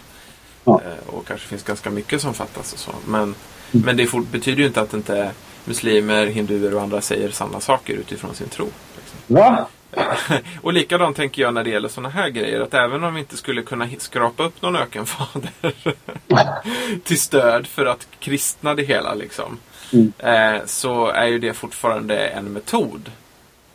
Ja. 0.64 0.82
Eh, 0.86 1.14
och 1.16 1.28
kanske 1.28 1.48
finns 1.48 1.64
ganska 1.64 1.90
mycket 1.90 2.22
som 2.22 2.34
fattas 2.34 2.74
och 2.74 2.80
så. 2.80 2.92
Men, 3.08 3.36
men 3.72 3.98
det 3.98 4.08
fort, 4.08 4.28
betyder 4.32 4.60
ju 4.60 4.68
inte 4.68 4.82
att 4.82 4.94
inte 4.94 5.32
muslimer, 5.66 6.26
hinduer 6.26 6.76
och 6.76 6.82
andra 6.82 7.02
säger 7.02 7.32
samma 7.32 7.60
saker 7.60 7.94
utifrån 7.94 8.36
sin 8.36 8.50
tro. 8.50 8.66
Liksom. 8.66 9.36
Va? 9.36 9.68
och 10.62 10.74
likadant 10.74 11.18
tänker 11.18 11.42
jag 11.42 11.54
när 11.54 11.64
det 11.64 11.70
gäller 11.70 11.90
sådana 11.90 12.10
här 12.10 12.30
grejer. 12.30 12.62
Att 12.62 12.74
även 12.74 13.04
om 13.04 13.14
vi 13.14 13.20
inte 13.20 13.38
skulle 13.38 13.62
kunna 13.62 13.88
skrapa 13.98 14.44
upp 14.44 14.62
någon 14.62 14.76
ökenfader 14.76 15.52
till 17.04 17.20
stöd 17.20 17.68
för 17.68 17.86
att 17.86 18.08
kristna 18.20 18.76
det 18.76 18.84
hela 18.84 19.14
liksom. 19.14 19.58
Mm. 19.94 20.14
Eh, 20.18 20.62
så 20.66 21.08
är 21.08 21.26
ju 21.28 21.40
det 21.40 21.54
fortfarande 21.54 22.28
en 22.28 22.46
metod. 22.54 23.12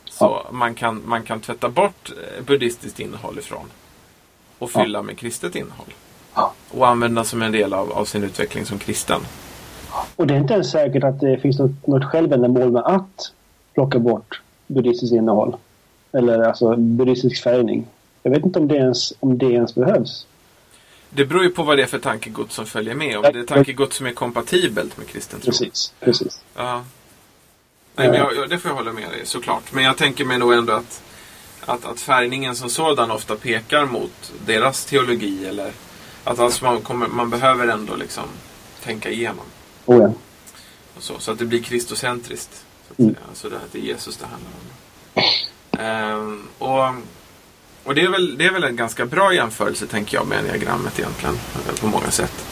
Så 0.05 0.47
man, 0.51 0.75
kan, 0.75 1.03
man 1.07 1.23
kan 1.23 1.41
tvätta 1.41 1.69
bort 1.69 2.11
eh, 2.11 2.45
buddhistiskt 2.45 3.01
innehåll 3.01 3.39
ifrån. 3.39 3.67
Och 4.59 4.71
Ja. 4.75 4.83
fylla 4.83 5.03
med 5.03 5.19
kristet 5.19 5.55
innehåll. 5.57 5.95
Ja. 6.35 6.53
Och 6.71 6.89
använda 6.89 7.25
som 7.25 7.43
en 7.43 7.53
del 7.53 7.73
av, 7.73 7.93
av 7.93 8.05
sin 8.05 8.25
utveckling 8.25 8.67
som 8.67 8.79
kristen. 8.79 9.21
Och 10.17 10.27
det 10.27 10.35
är 10.35 10.39
inte 10.39 10.55
ens 10.55 10.71
säkert 10.71 11.05
att 11.05 11.21
det 11.21 11.39
finns 11.39 11.59
något, 11.59 11.87
något 11.87 12.05
självändamål 12.05 12.73
med 12.73 12.83
att 12.83 13.33
plocka 13.75 13.99
bort 13.99 14.41
buddhistiskt 14.67 15.15
innehåll. 15.15 15.57
Eller 16.17 16.43
alltså 16.43 16.77
buddhistisk 16.77 17.43
färgning. 17.43 17.87
Jag 18.23 18.31
vet 18.31 18.45
inte 18.45 18.59
om 18.59 18.69
det 18.69 18.77
ens, 18.77 19.13
om 19.21 19.39
det 19.39 19.47
ens 19.47 19.75
behövs. 19.75 20.27
Det 21.11 21.25
beror 21.25 21.43
ju 21.43 21.51
på 21.51 21.63
vad 21.63 21.79
det 21.79 21.83
är 21.83 21.87
för 21.87 21.99
tankegods 21.99 22.55
som 22.55 22.67
följer 22.67 22.95
med. 22.95 23.17
Om 23.17 23.23
det 23.23 23.39
är 23.39 23.45
tankegods 23.45 23.97
som 23.97 24.07
är 24.07 24.13
kompatibelt 24.13 24.99
med 24.99 25.07
kristen 25.07 25.41
tro. 25.41 25.51
Precis. 25.51 25.93
Precis. 26.01 26.41
Ja. 26.55 26.85
Nej, 27.97 28.09
men 28.09 28.21
jag, 28.21 28.37
jag, 28.37 28.51
det 28.51 28.59
får 28.59 28.71
jag 28.71 28.77
hålla 28.77 28.93
med 28.93 29.11
dig 29.11 29.21
såklart. 29.25 29.73
Men 29.73 29.85
jag 29.85 29.97
tänker 29.97 30.25
mig 30.25 30.39
nog 30.39 30.53
ändå 30.53 30.73
att, 30.73 31.03
att, 31.65 31.85
att 31.85 32.01
färgningen 32.01 32.57
som 32.57 32.71
sådan 32.71 33.11
ofta 33.11 33.37
pekar 33.37 33.87
mot 33.87 34.33
deras 34.47 34.85
teologi. 34.85 35.47
Eller 35.47 35.73
att 36.25 36.39
alltså 36.39 36.65
man, 36.65 36.81
kommer, 36.83 37.09
man 37.09 37.31
behöver 37.31 37.69
ändå 37.69 37.97
liksom 37.97 38.25
tänka 38.85 39.11
igenom. 39.11 39.45
Oh, 39.87 39.99
ja. 39.99 40.13
Och 40.97 41.03
så, 41.03 41.15
så 41.19 41.33
att 41.33 41.39
det 41.39 41.45
blir 41.45 41.63
kristocentriskt. 41.63 42.65
Så 42.87 42.93
att 42.93 42.99
Mm. 42.99 43.15
Alltså 43.29 43.49
det, 43.49 43.57
det 43.73 43.79
är 43.79 43.83
Jesus 43.83 44.17
det 44.17 44.27
handlar 44.27 44.51
om. 44.51 45.23
Ehm, 45.79 46.43
och 46.59 46.95
och 47.87 47.95
det, 47.95 48.03
är 48.03 48.09
väl, 48.09 48.39
det 48.39 48.45
är 48.45 48.53
väl 48.53 48.65
en 48.65 48.77
ganska 48.77 49.07
bra 49.07 49.35
jämförelse 49.35 49.87
tänker 49.87 50.17
jag 50.17 50.27
med 50.27 50.39
enneagrammet 50.39 50.99
egentligen. 50.99 51.35
Eh, 51.69 51.81
på 51.81 51.87
många 51.87 52.11
sätt. 52.11 52.47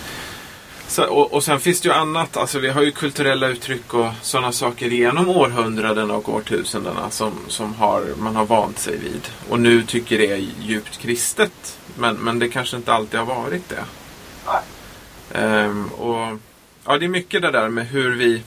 Så, 0.86 1.04
och, 1.04 1.32
och 1.32 1.44
sen 1.44 1.60
finns 1.60 1.80
det 1.80 1.88
ju 1.88 1.94
annat. 1.94 2.36
Alltså 2.36 2.58
vi 2.58 2.68
har 2.68 2.82
ju 2.82 2.90
kulturella 2.90 3.48
uttryck 3.48 3.94
och 3.94 4.10
sådana 4.22 4.52
saker 4.52 4.86
genom 4.86 5.28
århundraden 5.28 6.10
och 6.10 6.28
årtusendena 6.28 7.10
som, 7.10 7.32
som 7.48 7.74
har, 7.74 8.04
man 8.18 8.36
har 8.36 8.44
vant 8.44 8.78
sig 8.78 8.96
vid. 8.96 9.28
Och 9.48 9.60
nu 9.60 9.82
tycker 9.82 10.18
det 10.18 10.32
är 10.32 10.46
djupt 10.60 10.98
kristet. 10.98 11.78
Men, 11.98 12.16
men 12.16 12.38
det 12.38 12.48
kanske 12.48 12.76
inte 12.76 12.92
alltid 12.92 13.20
har 13.20 13.26
varit 13.26 13.68
det. 13.68 13.84
Ehm, 15.38 15.86
och 15.86 16.38
ja, 16.84 16.98
Det 16.98 17.04
är 17.04 17.08
mycket 17.08 17.42
det 17.42 17.50
där 17.50 17.68
med 17.68 17.86
hur 17.86 18.10
vi, 18.16 18.42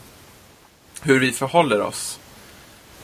hur 1.01 1.19
vi 1.19 1.31
förhåller 1.31 1.81
oss 1.81 2.19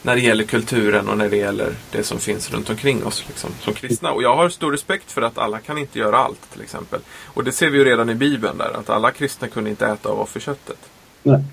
när 0.04 0.16
det 0.16 0.22
gäller 0.22 0.44
kulturen 0.44 1.08
och 1.08 1.18
när 1.18 1.30
det 1.30 1.38
gäller 1.38 1.76
det 1.92 2.04
som 2.04 2.20
finns 2.20 2.52
runt 2.52 2.70
omkring 2.70 3.06
oss 3.06 3.24
liksom, 3.28 3.50
som 3.62 3.74
kristna. 3.74 4.12
Och 4.12 4.24
jag 4.24 4.36
har 4.36 4.50
stor 4.50 4.72
respekt 4.72 5.12
för 5.12 5.22
att 5.22 5.38
alla 5.38 5.60
kan 5.60 5.78
inte 5.78 6.00
göra 6.00 6.18
allt 6.18 6.52
till 6.52 6.62
exempel. 6.62 7.00
Och 7.26 7.44
det 7.44 7.52
ser 7.52 7.70
vi 7.70 7.78
ju 7.78 7.86
redan 7.86 8.10
i 8.10 8.16
Bibeln 8.16 8.58
där, 8.58 8.72
att 8.80 8.90
alla 8.90 9.12
kristna 9.12 9.48
kunde 9.48 9.70
inte 9.70 9.88
äta 9.88 10.10
av 10.10 10.20
offerköttet. 10.20 10.78
Nej. 11.24 11.44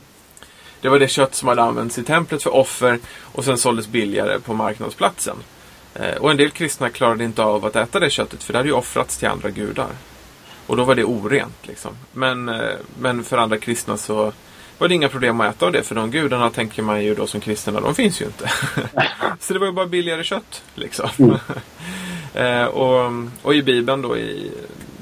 Det 0.81 0.89
var 0.89 0.99
det 0.99 1.09
kött 1.09 1.35
som 1.35 1.49
hade 1.49 1.63
använts 1.63 1.99
i 1.99 2.03
templet 2.03 2.43
för 2.43 2.55
offer 2.55 2.99
och 3.21 3.45
sen 3.45 3.59
såldes 3.59 3.89
billigare 3.89 4.41
på 4.41 4.55
marknadsplatsen. 4.55 5.37
Eh, 5.95 6.17
och 6.17 6.31
en 6.31 6.37
del 6.37 6.51
kristna 6.51 6.91
klarade 6.91 7.25
inte 7.25 7.43
av 7.43 7.65
att 7.65 7.77
äta 7.77 8.01
det 8.01 8.11
köttet 8.11 8.43
för 8.43 8.53
det 8.53 8.59
hade 8.59 8.69
ju 8.69 8.75
offrats 8.75 9.17
till 9.17 9.29
andra 9.29 9.51
gudar. 9.51 9.91
Och 10.67 10.77
då 10.77 10.85
var 10.85 10.95
det 10.95 11.05
orent. 11.05 11.57
Liksom. 11.63 11.93
Men, 12.13 12.49
eh, 12.49 12.77
men 12.99 13.25
för 13.25 13.39
andra 13.39 13.59
kristna 13.59 13.97
så 13.97 14.33
var 14.81 14.89
det 14.89 14.95
inga 14.95 15.09
problem 15.09 15.41
att 15.41 15.55
äta 15.57 15.67
av 15.67 15.73
det. 15.73 15.83
För 15.83 15.95
de 15.95 16.11
gudarna 16.11 16.51
tänker 16.51 16.83
man 16.83 17.05
ju 17.05 17.15
då 17.15 17.27
som 17.27 17.41
kristna, 17.41 17.81
de 17.81 17.95
finns 17.95 18.21
ju 18.23 18.25
inte. 18.25 18.51
så 19.41 19.53
det 19.53 19.59
var 19.59 19.67
ju 19.67 19.73
bara 19.73 19.87
billigare 19.87 20.25
kött. 20.25 20.63
Liksom. 20.75 21.09
Mm. 21.19 21.37
eh, 22.63 22.65
och, 22.65 23.13
och 23.43 23.55
i 23.55 23.63
Bibeln 23.63 24.03
då, 24.03 24.17
i, 24.17 24.51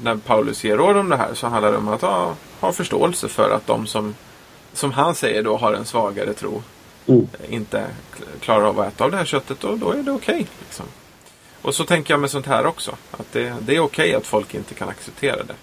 när 0.03 0.15
Paulus 0.15 0.63
ger 0.63 0.77
råd 0.77 0.97
om 0.97 1.09
det 1.09 1.17
här, 1.17 1.33
så 1.33 1.47
handlar 1.47 1.71
det 1.71 1.77
om 1.77 1.87
att 1.87 2.01
ha, 2.01 2.35
ha 2.59 2.71
förståelse 2.71 3.27
för 3.27 3.49
att 3.49 3.67
de 3.67 3.87
som, 3.87 4.15
som 4.73 4.91
han 4.91 5.15
säger 5.15 5.43
då 5.43 5.57
har 5.57 5.73
en 5.73 5.85
svagare 5.85 6.33
tro 6.33 6.63
Mm. 7.07 7.27
inte 7.49 7.85
kl- 8.17 8.39
klarar 8.41 8.65
av 8.65 8.79
att 8.79 8.87
äta 8.93 9.03
av 9.03 9.11
det 9.11 9.17
här 9.17 9.25
köttet, 9.25 9.63
och 9.63 9.77
då 9.79 9.91
är 9.91 10.03
det 10.03 10.11
okej. 10.11 10.47
liksom. 10.59 10.85
Och 11.61 11.75
så 11.75 11.83
tänker 11.85 12.13
jag 12.13 12.21
med 12.21 12.29
sånt 12.31 12.45
här 12.45 12.65
också. 12.65 12.95
Att 13.11 13.31
det, 13.31 13.53
det 13.59 13.75
är 13.75 13.79
okej 13.79 14.13
att 14.15 14.25
folk 14.25 14.55
inte 14.55 14.73
kan 14.73 14.89
acceptera 14.89 15.43
det. 15.43 15.55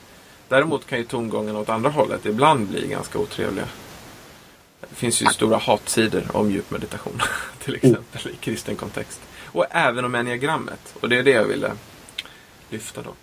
Däremot 0.48 0.86
kan 0.86 0.98
ju 0.98 1.04
tongången 1.04 1.56
åt 1.56 1.68
andra 1.68 1.90
hållet 1.90 2.26
ibland 2.26 2.66
bli 2.68 2.86
ganska 2.88 3.18
otrevliga. 3.18 3.64
Det 4.96 5.00
finns 5.00 5.22
ju 5.22 5.26
stora 5.26 5.56
hatsidor 5.56 6.24
om 6.32 6.50
djup 6.50 6.70
meditation. 6.70 7.22
Till 7.64 7.74
exempel 7.74 8.30
i 8.32 8.36
kristen 8.40 8.76
kontext. 8.76 9.20
Och 9.44 9.64
även 9.70 10.04
om 10.04 10.14
enneagrammet. 10.14 10.94
Och 11.00 11.08
det 11.08 11.16
är 11.16 11.22
det 11.22 11.30
jag 11.30 11.44
ville 11.44 11.72
lyfta 12.70 13.02
då. 13.02 13.14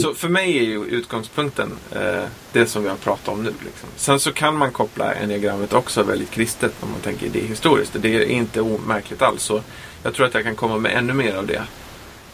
Så 0.00 0.14
för 0.14 0.28
mig 0.28 0.58
är 0.58 0.62
ju 0.62 0.84
utgångspunkten 0.84 1.72
eh, 1.90 2.24
det 2.52 2.66
som 2.66 2.82
vi 2.82 2.88
har 2.88 2.96
pratat 2.96 3.28
om 3.28 3.42
nu. 3.42 3.52
Liksom. 3.64 3.88
Sen 3.96 4.20
så 4.20 4.32
kan 4.32 4.56
man 4.56 4.72
koppla 4.72 5.14
enneagrammet 5.14 5.72
också 5.72 6.02
väldigt 6.02 6.30
kristet 6.30 6.72
om 6.80 6.90
man 6.90 7.00
tänker 7.00 7.26
idéhistoriskt. 7.26 7.96
Det 8.00 8.14
är 8.14 8.24
inte 8.24 8.60
omärkligt 8.60 9.22
alls. 9.22 9.42
Så 9.42 9.62
jag 10.02 10.14
tror 10.14 10.26
att 10.26 10.34
jag 10.34 10.44
kan 10.44 10.56
komma 10.56 10.78
med 10.78 10.96
ännu 10.96 11.12
mer 11.12 11.34
av 11.34 11.46
det 11.46 11.62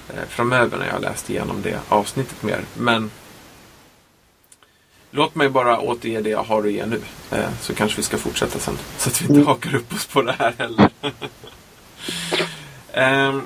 eh, 0.09 0.29
framöver 0.29 0.79
när 0.79 0.87
jag 0.87 0.93
har 0.93 1.01
läst 1.01 1.31
igenom 1.31 1.63
det 1.63 1.79
avsnittet 1.89 2.43
mer. 2.43 2.61
Men 2.75 3.11
låt 5.11 5.35
mig 5.35 5.49
bara 5.49 5.81
återge 5.81 6.21
det 6.21 6.31
jag 6.31 6.43
har 6.43 6.65
att 6.67 6.73
ge 6.73 6.87
nu. 6.87 7.01
Eh, 7.31 7.49
så 7.61 7.75
kanske 7.75 7.97
vi 7.97 8.03
ska 8.03 8.19
fortsätta 8.19 8.59
sen. 8.59 8.79
Så 8.99 9.09
att 9.09 9.21
vi 9.21 9.25
inte 9.25 9.35
Mm. 9.35 9.47
hakar 9.47 9.75
upp 9.75 9.93
oss 9.93 10.07
på 10.07 10.23
det 10.23 10.35
här 10.39 10.55
heller. 10.59 10.91
Ehm, 12.93 13.43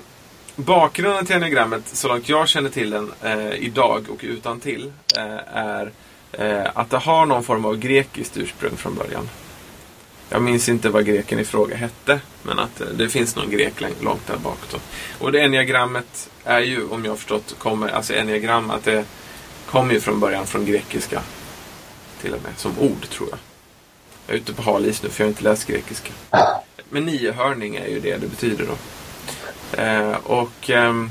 bakgrunden 0.57 1.27
till 1.27 1.37
enneagrammet, 1.37 1.83
så 1.93 2.09
långt 2.09 2.29
jag 2.29 2.49
känner 2.49 2.71
till 2.71 2.91
den 2.91 3.13
eh, 3.23 3.53
idag 3.55 4.07
och 4.11 4.19
utan 4.21 4.61
till 4.61 4.93
eh, 5.17 5.57
är 5.57 5.93
eh, 6.33 6.67
att 6.75 6.91
det 6.91 6.99
har 6.99 7.27
någon 7.27 7.45
form 7.45 7.65
av 7.65 7.77
grekiskt 7.79 8.37
ursprung 8.37 8.77
från 8.77 8.95
början. 8.95 9.29
Jag 10.29 10.43
minns 10.43 10.69
inte 10.69 10.89
vad 10.89 11.07
greken 11.07 11.39
i 11.39 11.45
fråga 11.45 11.77
hette, 11.77 12.21
men 12.43 12.59
att 12.59 12.81
eh, 12.81 12.87
det 12.87 13.09
finns 13.09 13.37
någon 13.37 13.51
grek 13.51 13.73
långt 14.01 14.27
där 14.27 14.37
bak. 14.37 14.59
Då. 14.71 14.79
Och 15.19 15.33
det 15.33 15.41
enneagrammet 15.41 16.31
är 16.45 16.61
ju, 16.61 16.89
om 16.89 17.05
jag 17.05 17.19
förstått, 17.19 17.55
kommer, 17.59 17.89
alltså 17.89 18.15
enneagram, 18.15 18.71
att 18.71 18.85
det 18.85 19.05
kommer 19.71 19.95
ju 19.95 20.01
från 20.01 20.21
början 20.21 20.47
från 20.47 20.67
grekiska. 20.67 21.23
Till 22.23 22.35
och 22.35 22.43
med, 22.43 22.53
som 22.57 22.79
ord 22.79 23.09
tror 23.09 23.29
jag. 23.31 23.39
Jag 24.27 24.35
är 24.35 24.41
ute 24.41 24.53
på 24.53 24.63
hal 24.63 24.87
is 24.87 25.03
nu, 25.03 25.09
för 25.09 25.25
jag 25.25 25.27
har 25.27 25.31
inte 25.31 25.45
läst 25.45 25.67
grekiska. 25.67 26.13
Men 26.91 27.05
niohörning 27.05 27.77
är 27.77 27.87
ju 27.87 28.01
det 28.01 28.17
det 28.17 28.27
betyder 28.27 28.67
då. 28.67 28.77
Eh, 29.83 30.17
och 30.25 30.71
eh, 30.71 31.07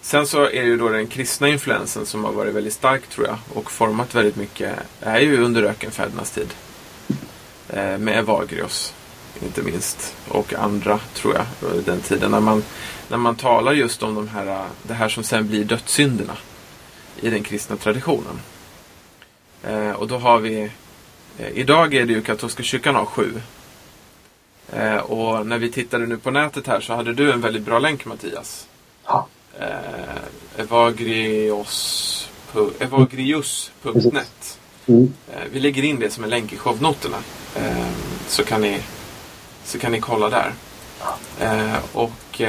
Sen 0.00 0.26
så 0.26 0.42
är 0.44 0.60
det 0.60 0.66
ju 0.66 0.76
då 0.76 0.88
den 0.88 1.06
kristna 1.06 1.48
influensen 1.48 2.06
som 2.06 2.24
har 2.24 2.32
varit 2.32 2.54
väldigt 2.54 2.72
stark 2.72 3.06
tror 3.06 3.26
jag 3.26 3.38
och 3.54 3.70
format 3.70 4.14
väldigt 4.14 4.36
mycket 4.36 4.78
är 5.00 5.20
ju 5.20 5.44
under 5.44 5.62
ökenfädernas 5.62 6.30
tid. 6.30 6.54
Eh, 7.68 7.98
med 7.98 8.18
Evagrios 8.18 8.94
inte 9.42 9.62
minst 9.62 10.16
och 10.28 10.54
andra 10.54 11.00
tror 11.14 11.34
jag 11.34 11.46
den 11.84 12.00
tiden 12.00 12.30
när 12.30 12.40
man, 12.40 12.64
när 13.08 13.16
man 13.16 13.36
talar 13.36 13.72
just 13.72 14.02
om 14.02 14.14
de 14.14 14.28
här, 14.28 14.66
det 14.82 14.94
här 14.94 15.08
som 15.08 15.24
sen 15.24 15.48
blir 15.48 15.64
dödssynderna 15.64 16.36
i 17.20 17.30
den 17.30 17.42
kristna 17.42 17.76
traditionen. 17.76 18.40
Eh, 19.64 19.90
och 19.90 20.08
då 20.08 20.18
har 20.18 20.38
vi 20.38 20.70
eh, 21.38 21.48
Idag 21.54 21.94
är 21.94 22.06
det 22.06 22.12
ju 22.12 22.22
katolska 22.22 22.62
kyrkan 22.62 22.94
har 22.94 23.04
sju 23.04 23.40
Eh, 24.72 24.96
och 24.96 25.46
när 25.46 25.58
vi 25.58 25.70
tittade 25.70 26.06
nu 26.06 26.18
på 26.18 26.30
nätet 26.30 26.66
här 26.66 26.80
så 26.80 26.94
hade 26.94 27.12
du 27.12 27.32
en 27.32 27.40
väldigt 27.40 27.62
bra 27.62 27.78
länk 27.78 28.04
Mattias. 28.04 28.68
Ja. 29.04 29.26
Eh, 29.60 30.60
Evagrios, 30.62 32.28
Evagrius.net. 32.78 34.58
Mm. 34.86 35.12
Eh, 35.32 35.42
vi 35.52 35.60
lägger 35.60 35.84
in 35.84 35.98
det 35.98 36.10
som 36.10 36.24
en 36.24 36.30
länk 36.30 36.52
i 36.52 36.56
shownoterna. 36.56 37.16
Eh, 37.56 37.88
så, 38.26 38.44
kan 38.44 38.60
ni, 38.60 38.80
så 39.64 39.78
kan 39.78 39.92
ni 39.92 40.00
kolla 40.00 40.30
där. 40.30 40.52
Eh, 41.40 41.78
och, 41.92 42.40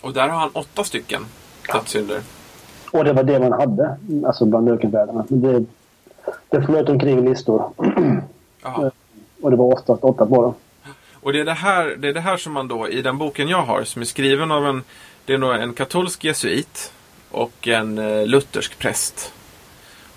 och 0.00 0.12
där 0.12 0.28
har 0.28 0.38
han 0.38 0.50
åtta 0.52 0.84
stycken 0.84 1.26
dödssynder. 1.72 2.22
Och 2.90 3.04
det 3.04 3.12
var 3.12 3.22
det 3.22 3.38
man 3.38 3.52
hade, 3.52 3.96
alltså 4.26 4.44
bland 4.44 4.68
ökenfäderna. 4.68 5.24
Det, 5.28 5.64
det 6.48 6.62
flöt 6.62 6.88
omkring 6.88 7.28
listor. 7.28 7.72
Och 9.42 9.50
det 9.50 9.56
var 9.56 9.74
oftast 9.74 10.04
åtta 10.04 10.26
på 10.26 10.42
dem. 10.42 10.54
Och 11.22 11.32
det 11.32 11.40
är 11.40 11.44
det, 11.44 11.52
här, 11.52 11.96
det 11.98 12.08
är 12.08 12.12
det 12.12 12.20
här 12.20 12.36
som 12.36 12.52
man 12.52 12.68
då, 12.68 12.88
i 12.88 13.02
den 13.02 13.18
boken 13.18 13.48
jag 13.48 13.62
har, 13.62 13.84
som 13.84 14.02
är 14.02 14.06
skriven 14.06 14.50
av 14.50 14.66
en, 14.66 14.82
det 15.24 15.34
är 15.34 15.38
nog 15.38 15.54
en 15.54 15.72
katolsk 15.72 16.24
jesuit 16.24 16.92
och 17.30 17.68
en 17.68 17.98
eh, 17.98 18.26
luthersk 18.26 18.78
präst. 18.78 19.32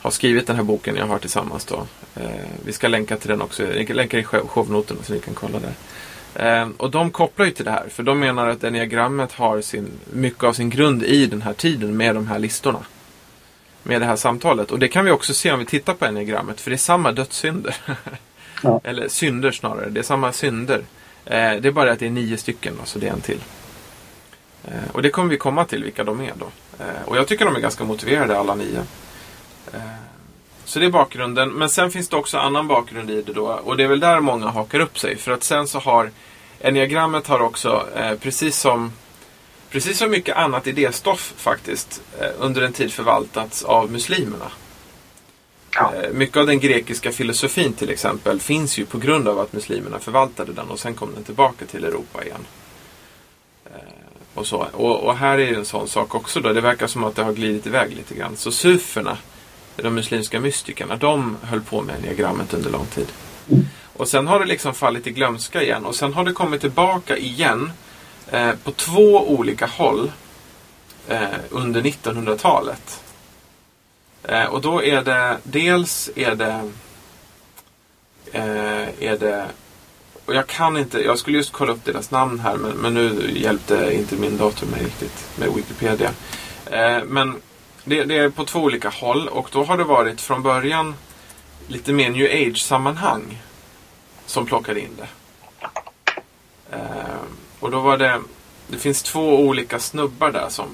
Har 0.02 0.12
skrivit 0.12 0.48
den 0.48 0.56
här 0.56 0.64
boken 0.64 0.96
jag 0.96 1.06
har 1.06 1.20
tillsammans 1.20 1.66
då. 1.66 1.76
Eh, 2.16 2.30
vi 2.66 2.72
ska 2.72 2.88
länka 2.88 3.18
till 3.18 3.30
den 3.30 3.42
också, 3.42 3.64
jag 3.64 3.88
kan 3.88 3.96
länka 3.96 4.20
i 4.20 4.24
show- 4.24 4.48
shownoterna 4.48 5.00
så 5.04 5.14
ni 5.14 5.20
kan 5.20 5.34
kolla 5.34 5.60
där. 5.60 5.74
Eh, 6.36 6.68
och 6.78 6.92
de 6.92 7.12
kopplar 7.12 7.46
ju 7.46 7.52
till 7.52 7.66
det 7.66 7.72
här, 7.72 7.90
för 7.90 8.04
de 8.04 8.20
menar 8.20 8.48
att 8.48 8.64
enneagrammet 8.64 9.32
har 9.32 9.62
sin, 9.62 9.92
mycket 10.14 10.44
av 10.44 10.54
sin 10.54 10.70
grund 10.70 11.04
i 11.04 11.26
den 11.26 11.42
här 11.42 11.54
tiden 11.54 11.98
med 11.98 12.16
de 12.16 12.28
här 12.28 12.40
listorna. 12.40 12.80
Med 13.84 14.02
det 14.02 14.06
här 14.06 14.16
samtalet. 14.16 14.72
Och 14.72 14.80
det 14.80 14.88
kan 14.88 15.06
vi 15.06 15.12
också 15.12 15.34
se 15.34 15.52
om 15.52 15.60
vi 15.60 15.66
tittar 15.66 15.94
på 15.94 16.06
enneagrammet, 16.06 16.62
för 16.62 16.72
det 16.72 16.76
är 16.76 16.78
samma 16.78 17.12
dödssynder. 17.12 17.76
Ja. 18.64 18.82
Eller 18.84 19.08
synder 19.08 19.52
snarare. 19.52 19.90
Det 19.90 20.00
är 20.00 20.04
samma 20.04 20.32
synder. 20.32 20.82
Eh, 21.26 21.54
det 21.62 21.66
är 21.66 21.72
bara 21.72 21.92
att 21.92 22.00
det 22.00 22.06
är 22.06 22.10
nio 22.10 22.38
stycken, 22.38 22.74
så 22.84 23.00
det 23.00 23.08
är 23.08 23.14
en 23.14 23.22
till. 23.22 23.40
Eh, 24.66 24.92
och 24.92 25.02
det 25.02 25.10
kommer 25.10 25.30
vi 25.30 25.38
komma 25.38 25.66
till 25.66 25.84
vilka 25.84 26.04
de 26.04 26.22
är 26.22 26.34
då. 26.40 26.46
Och 27.06 27.18
jag 27.18 27.28
tycker 27.28 27.46
de 27.46 27.56
är 27.56 27.60
ganska 27.60 27.84
motiverade 27.84 28.40
alla 28.40 28.56
nio. 28.56 28.84
Så 30.74 30.80
det 30.80 30.86
är 30.86 30.90
bakgrunden. 30.90 31.50
Men 31.50 31.70
sen 31.70 31.92
finns 31.92 32.10
det 32.10 32.16
också 32.16 32.38
annan 32.38 32.68
bakgrund 32.68 33.12
i 33.12 33.22
det 33.22 33.34
då. 33.34 33.46
Och 33.46 33.78
det 33.78 33.84
är 33.84 33.88
väl 33.88 34.00
där 34.00 34.20
många 34.20 34.48
hakar 34.48 34.80
upp 34.80 35.00
sig. 35.00 35.18
För 35.18 35.32
att 35.32 35.44
sen 35.44 35.68
så 35.68 35.80
har 35.80 36.12
Enneagrammet 36.62 37.28
har 37.28 37.40
också, 37.40 37.88
eh, 37.96 38.16
precis 38.18 38.58
som 38.60 38.94
Precis 39.70 39.98
som 39.98 40.12
mycket 40.12 40.36
annat 40.36 40.68
idéstoff 40.68 41.34
faktiskt 41.38 42.02
eh, 42.20 42.28
under 42.40 42.62
en 42.62 42.74
tid 42.74 42.94
förvaltats 42.94 43.64
av 43.64 43.92
muslimerna. 43.92 44.52
Ja. 45.76 45.94
Eh, 45.96 46.12
Mycket 46.14 46.38
av 46.38 46.46
den 46.48 46.60
grekiska 46.60 47.12
filosofin 47.12 47.74
till 47.74 47.90
exempel 47.90 48.40
finns 48.40 48.78
ju 48.78 48.86
på 48.86 48.98
grund 48.98 49.28
av 49.28 49.40
att 49.40 49.54
muslimerna 49.54 50.00
förvaltade 50.00 50.54
den 50.54 50.70
och 50.70 50.80
sen 50.80 50.94
kom 50.94 51.14
den 51.16 51.24
tillbaka 51.24 51.66
till 51.66 51.84
Europa 51.84 52.24
igen. 52.24 52.46
Eh, 53.66 53.72
Och, 54.34 54.48
så. 54.48 54.68
Och, 54.72 55.04
och 55.04 55.18
här 55.18 55.38
är 55.38 55.48
ju 55.48 55.56
en 55.56 55.66
sån 55.66 55.88
sak 55.88 56.16
också 56.16 56.40
då. 56.40 56.54
Det 56.54 56.62
verkar 56.62 56.88
som 56.88 57.04
att 57.04 57.16
det 57.16 57.24
har 57.24 57.34
glidit 57.34 57.68
iväg 57.68 57.96
lite 57.96 58.16
grann. 58.16 58.36
Så 58.38 58.52
suferna, 58.52 59.18
de 59.76 59.96
muslimska 59.96 60.40
mystikerna, 60.40 60.96
de 60.96 61.38
höll 61.42 61.62
på 61.62 61.82
med 61.82 62.02
diagrammet 62.02 62.54
under 62.54 62.70
lång 62.70 62.86
tid. 62.86 63.08
Och 63.94 64.08
sen 64.08 64.28
har 64.28 64.40
det 64.40 64.46
liksom 64.46 64.74
fallit 64.74 65.08
i 65.08 65.12
glömska 65.12 65.64
igen 65.64 65.86
och 65.86 65.96
sen 65.96 66.14
har 66.14 66.24
det 66.24 66.34
kommit 66.34 66.62
tillbaka 66.62 67.18
igen 67.18 67.72
eh, 68.32 68.52
på 68.64 68.72
två 68.72 69.30
olika 69.30 69.66
håll 69.66 70.12
eh, 71.08 71.24
under 71.50 71.82
1900-talet. 71.82 73.04
Eh, 74.24 74.46
och 74.46 74.62
då 74.62 74.84
är 74.84 75.02
det 75.02 75.38
dels 75.44 76.10
är 76.16 76.36
det 76.36 76.72
eh, 78.32 79.04
är 79.04 79.18
det 79.18 79.48
och 80.26 80.36
jag 80.36 80.48
kan 80.48 80.78
inte, 80.78 81.02
jag 81.02 81.20
skulle 81.20 81.38
just 81.38 81.52
kolla 81.52 81.72
upp 81.72 81.86
deras 81.86 82.12
namn 82.12 82.40
här 82.40 82.58
men, 82.58 82.72
men 82.72 82.94
nu 82.94 83.32
hjälpte 83.36 83.94
inte 83.94 84.16
min 84.16 84.38
dator 84.38 84.68
mig 84.68 84.84
riktigt 84.84 85.28
med 85.36 85.50
Wikipedia. 85.54 86.12
Eh, 86.66 87.04
men 87.08 87.36
det, 87.84 88.04
det 88.04 88.18
är 88.18 88.30
på 88.30 88.46
två 88.46 88.60
olika 88.60 88.90
håll 88.90 89.28
och 89.28 89.50
då 89.52 89.64
har 89.64 89.78
det 89.78 89.84
varit 89.84 90.22
från 90.22 90.44
början 90.44 90.96
lite 91.68 91.94
mer 91.94 92.10
new 92.10 92.26
age-sammanhang 92.26 93.42
som 94.26 94.46
plockade 94.46 94.80
in 94.80 94.98
det. 94.98 95.08
Eh, 96.72 97.22
och 97.60 97.72
då 97.72 97.80
var 97.80 97.98
det, 97.98 98.22
det 98.68 98.78
finns 98.78 99.04
två 99.04 99.40
olika 99.40 99.80
snubbar 99.80 100.32
där 100.32 100.50
som, 100.50 100.68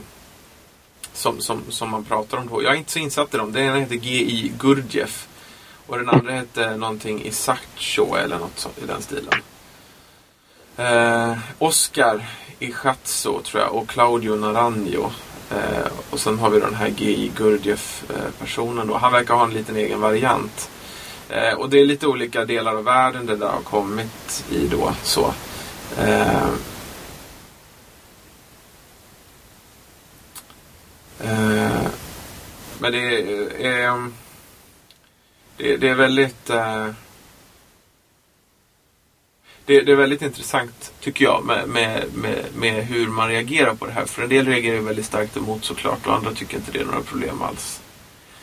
som, 1.13 1.41
som, 1.41 1.61
som 1.69 1.89
man 1.89 2.03
pratar 2.03 2.37
om 2.37 2.47
då. 2.47 2.63
Jag 2.63 2.73
är 2.73 2.77
inte 2.77 2.91
så 2.91 2.99
insatt 2.99 3.33
i 3.33 3.37
dem. 3.37 3.51
Den 3.51 3.63
ena 3.63 3.75
heter 3.75 3.95
G.I. 3.95 4.51
Gurdjieff 4.59 5.27
och 5.87 5.97
den 5.97 6.09
andra 6.09 6.31
hette 6.31 6.75
någonting 6.77 7.25
Isacho 7.25 8.15
eller 8.15 8.39
något 8.39 8.59
sånt 8.59 8.77
i 8.83 8.85
den 8.85 9.01
stilen. 9.01 9.33
Eh, 10.77 11.37
Oscar 11.57 12.25
Ichatso 12.59 13.41
tror 13.41 13.63
jag 13.63 13.75
och 13.75 13.89
Claudio 13.89 14.35
Naranjo. 14.35 15.11
Eh, 15.51 15.91
och 16.09 16.19
sen 16.19 16.39
har 16.39 16.49
vi 16.49 16.59
den 16.59 16.75
här 16.75 16.89
G.I. 16.89 17.31
Gurdjieff-personen 17.35 18.87
då. 18.87 18.97
Han 18.97 19.11
verkar 19.11 19.33
ha 19.33 19.43
en 19.43 19.53
liten 19.53 19.75
egen 19.75 20.01
variant. 20.01 20.69
Eh, 21.29 21.53
och 21.53 21.69
det 21.69 21.79
är 21.79 21.85
lite 21.85 22.07
olika 22.07 22.45
delar 22.45 22.75
av 22.75 22.83
världen 22.83 23.25
det 23.25 23.35
där 23.35 23.47
har 23.47 23.61
kommit 23.61 24.45
i 24.51 24.67
då. 24.67 24.93
Så. 25.03 25.33
Eh, 25.99 26.47
eh, 31.19 31.81
men 32.79 32.91
det 32.91 32.97
är, 33.65 33.87
eh, 33.87 34.07
det, 35.57 35.77
det 35.77 35.89
är 35.89 35.95
väldigt 35.95 36.49
eh, 36.49 36.87
det, 39.69 39.81
det 39.81 39.91
är 39.91 39.95
väldigt 39.95 40.21
intressant 40.21 40.93
tycker 40.99 41.25
jag 41.25 41.45
med, 41.45 41.69
med, 41.69 42.03
med, 42.13 42.45
med 42.55 42.85
hur 42.85 43.07
man 43.07 43.29
reagerar 43.29 43.73
på 43.73 43.85
det 43.85 43.91
här. 43.91 44.05
För 44.05 44.23
en 44.23 44.29
del 44.29 44.47
reagerar 44.47 44.79
väldigt 44.79 45.05
starkt 45.05 45.37
emot 45.37 45.65
såklart 45.65 46.07
och 46.07 46.15
andra 46.15 46.33
tycker 46.33 46.57
inte 46.57 46.71
det 46.71 46.79
är 46.79 46.85
några 46.85 47.01
problem 47.01 47.41
alls. 47.41 47.81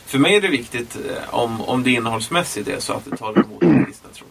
För 0.07 0.18
mig 0.18 0.37
är 0.37 0.41
det 0.41 0.49
viktigt 0.49 0.97
eh, 0.97 1.35
om, 1.35 1.61
om 1.61 1.83
det 1.83 1.91
innehållsmässigt 1.91 2.68
är 2.68 2.81
så 2.81 2.93
att 2.93 3.05
det 3.05 3.16
talar 3.16 3.45
emot 3.45 3.61
den 3.61 3.85
kristna 3.87 4.11
tron. 4.11 4.29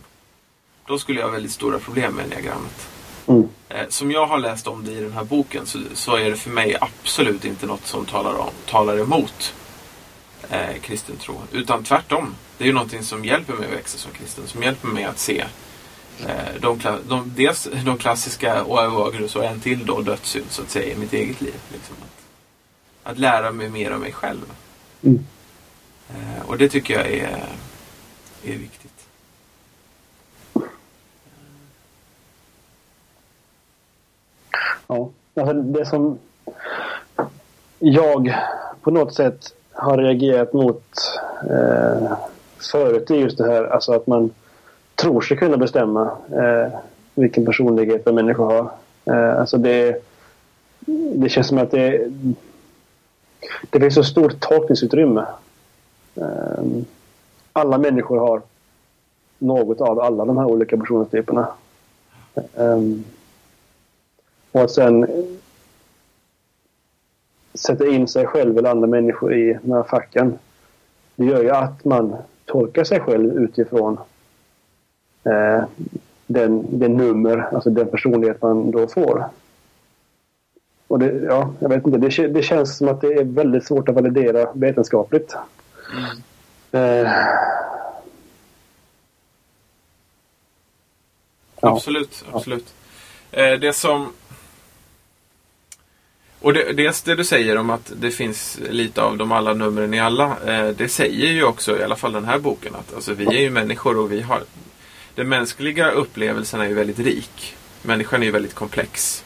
Då 0.88 1.00
skulle 1.00 1.20
jag 1.20 1.28
ha 1.28 1.34
väldigt 1.34 1.52
stora 1.52 1.80
problem 1.80 2.14
med 2.14 2.30
diagrammet. 2.30 2.88
Mm. 3.28 3.48
Eh, 3.70 3.86
Som 3.90 4.12
jag 4.12 4.28
har 4.28 4.38
läst 4.38 4.68
om 4.68 4.86
det 4.86 4.92
i 4.92 5.02
den 5.02 5.14
här 5.14 5.24
boken 5.24 5.66
så, 5.66 5.80
så 5.94 6.16
är 6.16 6.30
det 6.30 6.36
för 6.36 6.50
mig 6.50 6.78
absolut 6.82 7.46
inte 7.46 7.66
något 7.66 7.88
som 7.88 8.06
talar, 8.06 8.34
om, 8.34 8.50
talar 8.66 8.98
emot 9.00 9.54
eh, 10.50 10.82
kristen 10.82 11.18
tro. 11.18 11.42
Utan 11.52 11.84
tvärtom. 11.84 12.36
Det 12.58 12.64
är 12.64 12.68
ju 12.68 12.74
någonting 12.74 13.04
som 13.04 13.26
hjälper 13.26 13.54
mig 13.54 13.68
att 13.68 13.74
växa 13.74 13.98
som 13.98 14.12
kristen. 14.12 14.48
Som 14.48 14.64
hjälper 14.64 14.88
mig 14.88 15.04
att 15.04 15.20
se 15.20 15.46
de, 16.60 16.80
kla- 16.80 17.00
de, 17.08 17.34
dels 17.36 17.68
de 17.86 17.98
klassiska 17.98 18.66
oagrus 18.66 19.36
och 19.36 19.46
en 19.46 19.60
till 19.60 19.86
då 19.86 20.02
dödssynd 20.02 20.46
så 20.50 20.62
att 20.62 20.70
säga 20.70 20.94
i 20.94 20.98
mitt 20.98 21.14
eget 21.14 21.42
liv. 21.42 21.56
Liksom. 21.74 21.96
Att, 22.02 23.12
att 23.12 23.20
lära 23.20 23.52
mig 23.52 23.70
mer 23.70 23.94
om 23.94 24.02
mig 24.02 24.12
själv. 24.12 24.52
Mm. 25.02 25.26
Eh, 26.10 26.50
och 26.50 26.58
det 26.58 26.70
tycker 26.70 26.94
jag 26.94 27.08
är, 27.08 27.44
är 28.44 28.58
viktigt. 28.58 28.92
Ja, 34.88 35.10
alltså 35.36 35.54
det 35.54 35.86
som 35.86 36.20
jag 37.80 38.36
på 38.82 38.92
något 38.92 39.14
sätt 39.14 39.54
har 39.72 39.98
reagerat 39.98 40.54
mot 40.54 40.84
eh, 41.50 42.18
förut 42.72 43.10
är 43.10 43.16
just 43.16 43.38
det 43.38 43.52
här 43.52 43.64
alltså 43.64 43.94
att 43.94 44.08
man 44.08 44.32
tror 44.96 45.22
sig 45.22 45.38
kunna 45.38 45.58
bestämma 45.58 46.12
eh, 46.32 46.80
vilken 47.16 47.46
personlighet 47.46 48.08
en 48.08 48.16
människa 48.16 48.44
har. 48.44 48.72
Eh, 49.06 49.40
alltså 49.40 49.58
det, 49.58 50.04
det 51.16 51.30
känns 51.30 51.48
som 51.48 51.58
att 51.58 51.72
det, 51.72 52.12
det 53.70 53.80
finns 53.80 53.96
så 53.96 54.04
stort 54.04 54.40
tolkningsutrymme. 54.40 55.26
Eh, 56.16 56.64
alla 57.54 57.78
människor 57.78 58.18
har 58.20 58.42
något 59.38 59.82
av 59.82 60.00
alla 60.00 60.26
de 60.26 60.38
här 60.38 60.46
olika 60.46 60.78
personlighetstyperna. 60.78 61.48
Eh, 62.36 62.82
och 64.52 64.62
att 64.62 64.72
sen 64.72 65.08
sätta 67.54 67.88
in 67.88 68.08
sig 68.08 68.26
själv 68.26 68.58
eller 68.58 68.70
andra 68.70 68.88
människor 68.88 69.34
i 69.34 69.58
de 69.62 69.72
här 69.72 69.84
facken. 69.84 70.40
Det 71.16 71.26
gör 71.26 71.44
ju 71.44 71.50
att 71.50 71.86
man 71.86 72.16
tolkar 72.46 72.84
sig 72.84 73.00
själv 73.00 73.38
utifrån 73.38 73.98
eh, 75.26 75.64
den, 76.28 76.80
den 76.80 76.98
nummer, 76.98 77.50
alltså 77.54 77.70
den 77.70 77.88
personlighet 77.88 78.42
man 78.42 78.72
då 78.72 78.88
får. 78.88 79.26
Och 80.88 81.00
det, 81.00 81.12
ja, 81.24 81.54
jag 81.60 81.70
vet 81.70 81.88
inte, 81.88 81.98
det, 81.98 82.28
det 82.28 82.44
känns 82.44 82.78
som 82.78 82.88
att 82.88 83.02
det 83.02 83.14
är 83.14 83.24
väldigt 83.24 83.66
svårt 83.66 83.90
att 83.90 83.96
validera 83.96 84.50
vetenskapligt. 84.54 85.36
Eh, 86.72 87.10
Ja. 91.66 91.76
Absolut, 91.76 92.26
absolut. 92.32 92.74
Eh, 93.32 93.54
det 93.54 93.74
som... 93.74 94.14
Och 96.40 96.54
det, 96.54 96.74
dels 96.74 97.02
det 97.02 97.16
du 97.16 97.24
säger 97.24 97.58
om 97.58 97.70
att 97.70 97.92
det 97.96 98.12
finns 98.12 98.60
lite 98.70 99.02
av 99.02 99.18
de 99.18 99.32
alla 99.32 99.54
numren 99.54 99.94
i 99.94 100.00
alla. 100.00 100.38
Eh, 100.46 100.68
det 100.68 100.90
säger 100.90 101.32
ju 101.32 101.44
också, 101.44 101.80
i 101.80 101.84
alla 101.84 101.96
fall 101.96 102.14
den 102.14 102.26
här 102.26 102.40
boken, 102.40 102.76
att 102.76 102.96
alltså, 102.96 103.14
vi 103.14 103.26
är 103.26 103.42
ju 103.42 103.50
människor 103.50 103.98
och 103.98 104.12
vi 104.12 104.22
har... 104.22 104.44
Den 105.16 105.30
mänskliga 105.30 105.92
upplevelsen 105.92 106.62
är 106.62 106.66
ju 106.66 106.74
väldigt 106.74 107.00
rik. 107.00 107.56
Människan 107.82 108.22
är 108.22 108.26
ju 108.26 108.32
väldigt 108.32 108.54
komplex. 108.54 109.24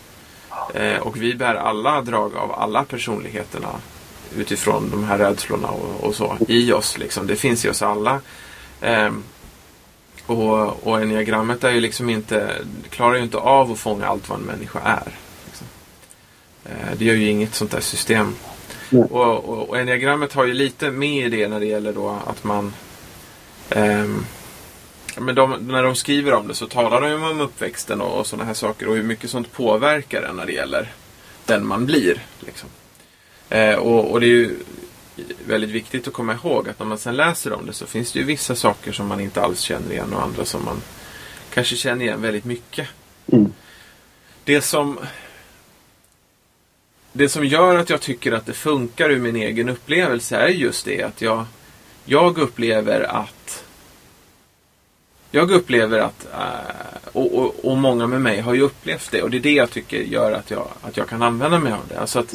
Eh, 0.73 0.97
och 0.97 1.21
vi 1.21 1.35
bär 1.35 1.55
alla 1.55 2.01
drag 2.01 2.35
av 2.35 2.51
alla 2.51 2.83
personligheterna 2.83 3.69
utifrån 4.37 4.89
de 4.91 5.03
här 5.03 5.17
rädslorna 5.17 5.67
och, 5.67 6.03
och 6.03 6.15
så 6.15 6.37
i 6.47 6.71
oss. 6.71 6.97
Liksom. 6.97 7.27
Det 7.27 7.35
finns 7.35 7.65
i 7.65 7.69
oss 7.69 7.81
alla. 7.81 8.21
Ehm, 8.81 9.23
och, 10.25 10.87
och 10.87 11.01
enneagrammet 11.01 11.63
är 11.63 11.71
ju 11.71 11.79
liksom 11.79 12.09
inte, 12.09 12.55
klarar 12.89 13.15
ju 13.15 13.23
inte 13.23 13.37
av 13.37 13.71
att 13.71 13.79
fånga 13.79 14.07
allt 14.07 14.29
vad 14.29 14.39
en 14.39 14.45
människa 14.45 14.79
är. 14.79 15.11
Liksom. 15.45 15.67
Eh, 16.65 16.97
det 16.97 17.05
gör 17.05 17.15
ju 17.15 17.29
inget 17.29 17.55
sånt 17.55 17.71
där 17.71 17.79
system. 17.79 18.35
Nej. 18.89 19.03
Och, 19.03 19.45
och, 19.45 19.69
och 19.69 19.77
enneagrammet 19.77 20.33
har 20.33 20.45
ju 20.45 20.53
lite 20.53 20.91
med 20.91 21.25
i 21.25 21.29
det 21.29 21.47
när 21.47 21.59
det 21.59 21.65
gäller 21.65 21.93
då 21.93 22.17
att 22.27 22.43
man 22.43 22.73
ehm, 23.69 24.25
men 25.17 25.35
de, 25.35 25.51
när 25.51 25.83
de 25.83 25.95
skriver 25.95 26.33
om 26.33 26.47
det 26.47 26.53
så 26.53 26.67
talar 26.67 27.01
de 27.01 27.09
ju 27.09 27.15
om 27.15 27.41
uppväxten 27.41 28.01
och, 28.01 28.19
och 28.19 28.27
sådana 28.27 28.45
här 28.45 28.53
saker 28.53 28.87
och 28.87 28.95
hur 28.95 29.03
mycket 29.03 29.29
sånt 29.29 29.51
påverkar 29.51 30.23
en 30.23 30.35
när 30.35 30.45
det 30.45 30.51
gäller 30.51 30.91
den 31.45 31.67
man 31.67 31.85
blir. 31.85 32.23
Liksom. 32.39 32.69
Eh, 33.49 33.75
och, 33.75 34.11
och 34.11 34.19
det 34.19 34.25
är 34.25 34.29
ju 34.29 34.55
väldigt 35.45 35.69
viktigt 35.69 36.07
att 36.07 36.13
komma 36.13 36.33
ihåg 36.33 36.69
att 36.69 36.79
när 36.79 36.85
man 36.85 36.97
sen 36.97 37.15
läser 37.15 37.53
om 37.53 37.65
det 37.65 37.73
så 37.73 37.85
finns 37.85 38.11
det 38.11 38.19
ju 38.19 38.25
vissa 38.25 38.55
saker 38.55 38.91
som 38.91 39.07
man 39.07 39.19
inte 39.19 39.41
alls 39.41 39.59
känner 39.59 39.91
igen 39.91 40.13
och 40.13 40.23
andra 40.23 40.45
som 40.45 40.65
man 40.65 40.81
kanske 41.53 41.75
känner 41.75 42.05
igen 42.05 42.21
väldigt 42.21 42.45
mycket. 42.45 42.87
Mm. 43.31 43.53
Det 44.43 44.61
som 44.61 44.99
det 47.13 47.29
som 47.29 47.45
gör 47.45 47.77
att 47.77 47.89
jag 47.89 48.01
tycker 48.01 48.31
att 48.31 48.45
det 48.45 48.53
funkar 48.53 49.09
ur 49.09 49.19
min 49.19 49.35
egen 49.35 49.69
upplevelse 49.69 50.37
är 50.37 50.47
just 50.47 50.85
det 50.85 51.03
att 51.03 51.21
jag, 51.21 51.45
jag 52.05 52.37
upplever 52.37 53.01
att 53.01 53.63
jag 55.31 55.51
upplever 55.51 55.99
att, 55.99 56.27
eh, 56.33 57.09
och, 57.11 57.35
och, 57.35 57.65
och, 57.65 57.77
många 57.77 58.07
med 58.07 58.21
mig 58.21 58.41
har 58.41 58.53
ju 58.53 58.61
upplevt 58.61 59.11
det 59.11 59.23
och 59.23 59.29
det 59.29 59.37
är 59.37 59.41
det 59.41 59.53
jag 59.53 59.71
tycker 59.71 59.97
gör 59.97 60.31
att 60.31 60.51
jag, 60.51 60.67
att 60.81 60.97
jag 60.97 61.07
kan 61.07 61.21
använda 61.21 61.59
mig 61.59 61.73
av 61.73 61.87
det. 61.89 61.99
Alltså 61.99 62.19
att 62.19 62.33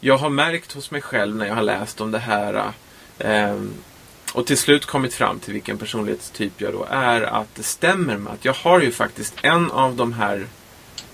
jag 0.00 0.18
har 0.18 0.30
märkt 0.30 0.72
hos 0.72 0.90
mig 0.90 1.02
själv 1.02 1.36
när 1.36 1.46
jag 1.46 1.54
har 1.54 1.62
läst 1.62 2.00
om 2.00 2.10
det 2.10 2.18
här 2.18 2.72
eh, 3.18 3.56
och 4.34 4.46
till 4.46 4.58
slut 4.58 4.86
kommit 4.86 5.14
fram 5.14 5.38
till 5.38 5.52
vilken 5.52 5.78
personlighetstyp 5.78 6.60
jag 6.60 6.72
då 6.72 6.86
är 6.90 7.22
att 7.22 7.54
det 7.54 7.62
stämmer 7.62 8.16
med 8.16 8.32
att 8.32 8.44
jag 8.44 8.52
har 8.52 8.80
ju 8.80 8.92
faktiskt 8.92 9.34
en 9.42 9.70
av 9.70 9.96
de 9.96 10.12
här 10.12 10.46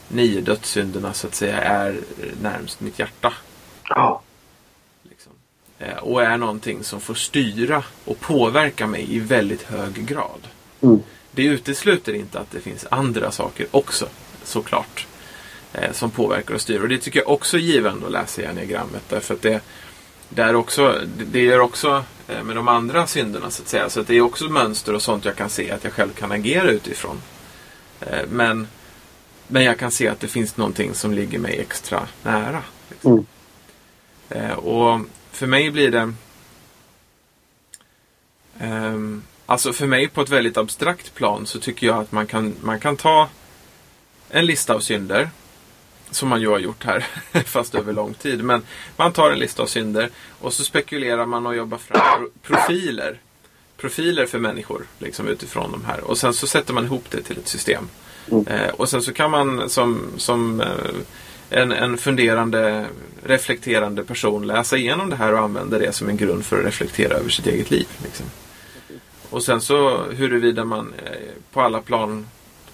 nio 0.09 0.41
dödssynderna 0.41 1.13
så 1.13 1.27
att 1.27 1.35
säga 1.35 1.61
är 1.61 2.01
närmst 2.43 2.81
mitt 2.81 2.99
hjärta. 2.99 3.33
Ja. 3.89 4.23
Liksom. 5.03 5.33
Eh, 5.79 5.97
och 5.97 6.23
är 6.23 6.37
någonting 6.37 6.85
som 6.85 7.01
får 7.01 7.15
styra 7.15 7.85
och 8.05 8.21
påverka 8.21 8.87
mig 8.87 9.15
i 9.15 9.19
väldigt 9.19 9.63
hög 9.63 10.07
grad. 10.07 10.49
Mm. 10.83 11.01
Det 11.31 11.45
utesluter 11.45 12.13
inte 12.13 12.41
att 12.41 12.51
det 12.51 12.61
finns 12.61 12.87
andra 12.91 13.31
saker 13.31 13.67
också, 13.71 14.09
såklart. 14.45 15.07
Eh, 15.73 15.93
som 15.93 16.11
påverkar 16.11 16.55
och 16.55 16.61
styr. 16.61 16.81
Och 16.81 16.89
det 16.89 16.99
tycker 16.99 17.21
jag 17.21 17.31
också 17.31 17.57
är 17.57 17.61
givande 17.61 18.07
att 18.07 18.13
läsa 18.13 18.43
i 18.43 18.45
enneagrammet. 18.45 19.03
Därför 19.09 19.35
att 19.35 19.43
det, 19.43 19.61
det, 20.29 20.43
är 20.43 20.55
också, 20.55 21.01
det 21.33 21.41
gör 21.41 21.59
också 21.59 22.05
eh, 22.29 22.43
med 22.43 22.57
de 22.57 22.69
andra 22.69 23.07
synderna 23.07 23.51
så 23.51 23.63
att 23.63 23.69
säga. 23.69 23.91
Så 23.91 24.01
att 24.01 24.07
det 24.07 24.15
är 24.15 24.21
också 24.21 24.45
mönster 24.45 24.95
och 24.95 25.03
sånt 25.03 25.25
jag 25.25 25.37
kan 25.37 25.51
se 25.51 25.71
att 25.71 25.85
jag 25.85 25.93
själv 25.93 26.13
kan 26.13 26.33
agera 26.33 26.71
utifrån. 26.71 27.23
Eh, 28.01 28.27
men, 28.31 28.69
men 29.47 29.65
jag 29.65 29.79
kan 29.79 29.91
se 29.91 30.09
att 30.09 30.21
det 30.21 30.29
finns 30.29 30.57
någonting 30.57 30.95
som 30.95 31.13
ligger 31.13 31.39
mig 31.39 31.59
extra 31.59 32.09
nära. 32.23 32.63
Liksom. 32.91 33.13
Mm. 33.13 33.27
Eh, 34.29 34.57
och 34.57 35.01
för 35.31 35.47
mig 35.47 35.71
blir 35.71 35.91
det 35.91 36.13
ehm, 38.59 39.23
Alltså 39.53 39.73
för 39.73 39.87
mig 39.87 40.09
på 40.09 40.21
ett 40.21 40.29
väldigt 40.29 40.57
abstrakt 40.57 41.15
plan 41.15 41.47
så 41.47 41.59
tycker 41.59 41.87
jag 41.87 41.99
att 41.99 42.13
man 42.13 42.27
kan, 42.27 42.55
man 42.61 42.81
kan 42.81 42.97
ta 42.97 43.29
en 44.31 44.47
lista 44.47 44.75
av 44.75 44.81
synder. 44.81 45.31
Som 46.11 46.29
man 46.29 46.41
ju 46.41 46.49
har 46.49 46.59
gjort 46.59 46.85
här, 46.85 47.07
fast 47.47 47.75
över 47.75 47.93
lång 47.93 48.15
tid. 48.15 48.45
Men 48.45 48.63
man 48.97 49.13
tar 49.13 49.31
en 49.31 49.39
lista 49.39 49.63
av 49.63 49.67
synder 49.67 50.11
och 50.41 50.53
så 50.53 50.65
spekulerar 50.65 51.27
man 51.27 51.47
och 51.47 51.57
jobbar 51.57 51.79
fram 51.79 52.31
profiler. 52.43 53.21
Profiler 53.77 54.27
för 54.27 54.39
människor 54.39 54.87
liksom 54.99 55.29
utifrån 55.29 55.73
de 55.73 55.85
här. 55.85 56.01
Och 56.01 56.19
sen 56.19 56.35
så 56.35 56.47
sätter 56.47 56.75
man 56.75 56.85
ihop 56.85 57.05
det 57.11 57.23
till 57.23 57.39
ett 57.39 57.49
system. 57.49 57.89
Mm. 58.31 58.47
Eh, 58.47 58.69
och 58.69 58.89
sen 58.89 59.03
så 59.03 59.13
kan 59.13 59.31
man 59.31 59.71
som, 59.71 60.03
som 60.17 60.61
eh, 60.61 60.67
en, 61.51 61.73
en 61.73 61.99
funderande, 61.99 62.87
reflekterande 63.25 64.05
person 64.05 64.47
läsa 64.47 64.77
igenom 64.77 65.11
det 65.11 65.17
här 65.17 65.33
och 65.33 65.41
använda 65.41 65.79
det 65.79 65.93
som 65.93 66.09
en 66.09 66.17
grund 66.17 66.45
för 66.45 66.59
att 66.59 66.67
reflektera 66.67 67.15
över 67.15 67.31
sitt 67.31 67.47
eget 67.47 67.71
liv. 67.71 67.87
Liksom. 68.03 68.27
Och 69.33 69.43
sen 69.43 69.61
så 69.61 70.03
huruvida 70.03 70.65
man 70.65 70.95
eh, 71.05 71.13
på 71.53 71.61
alla 71.61 71.81
plan 71.81 72.27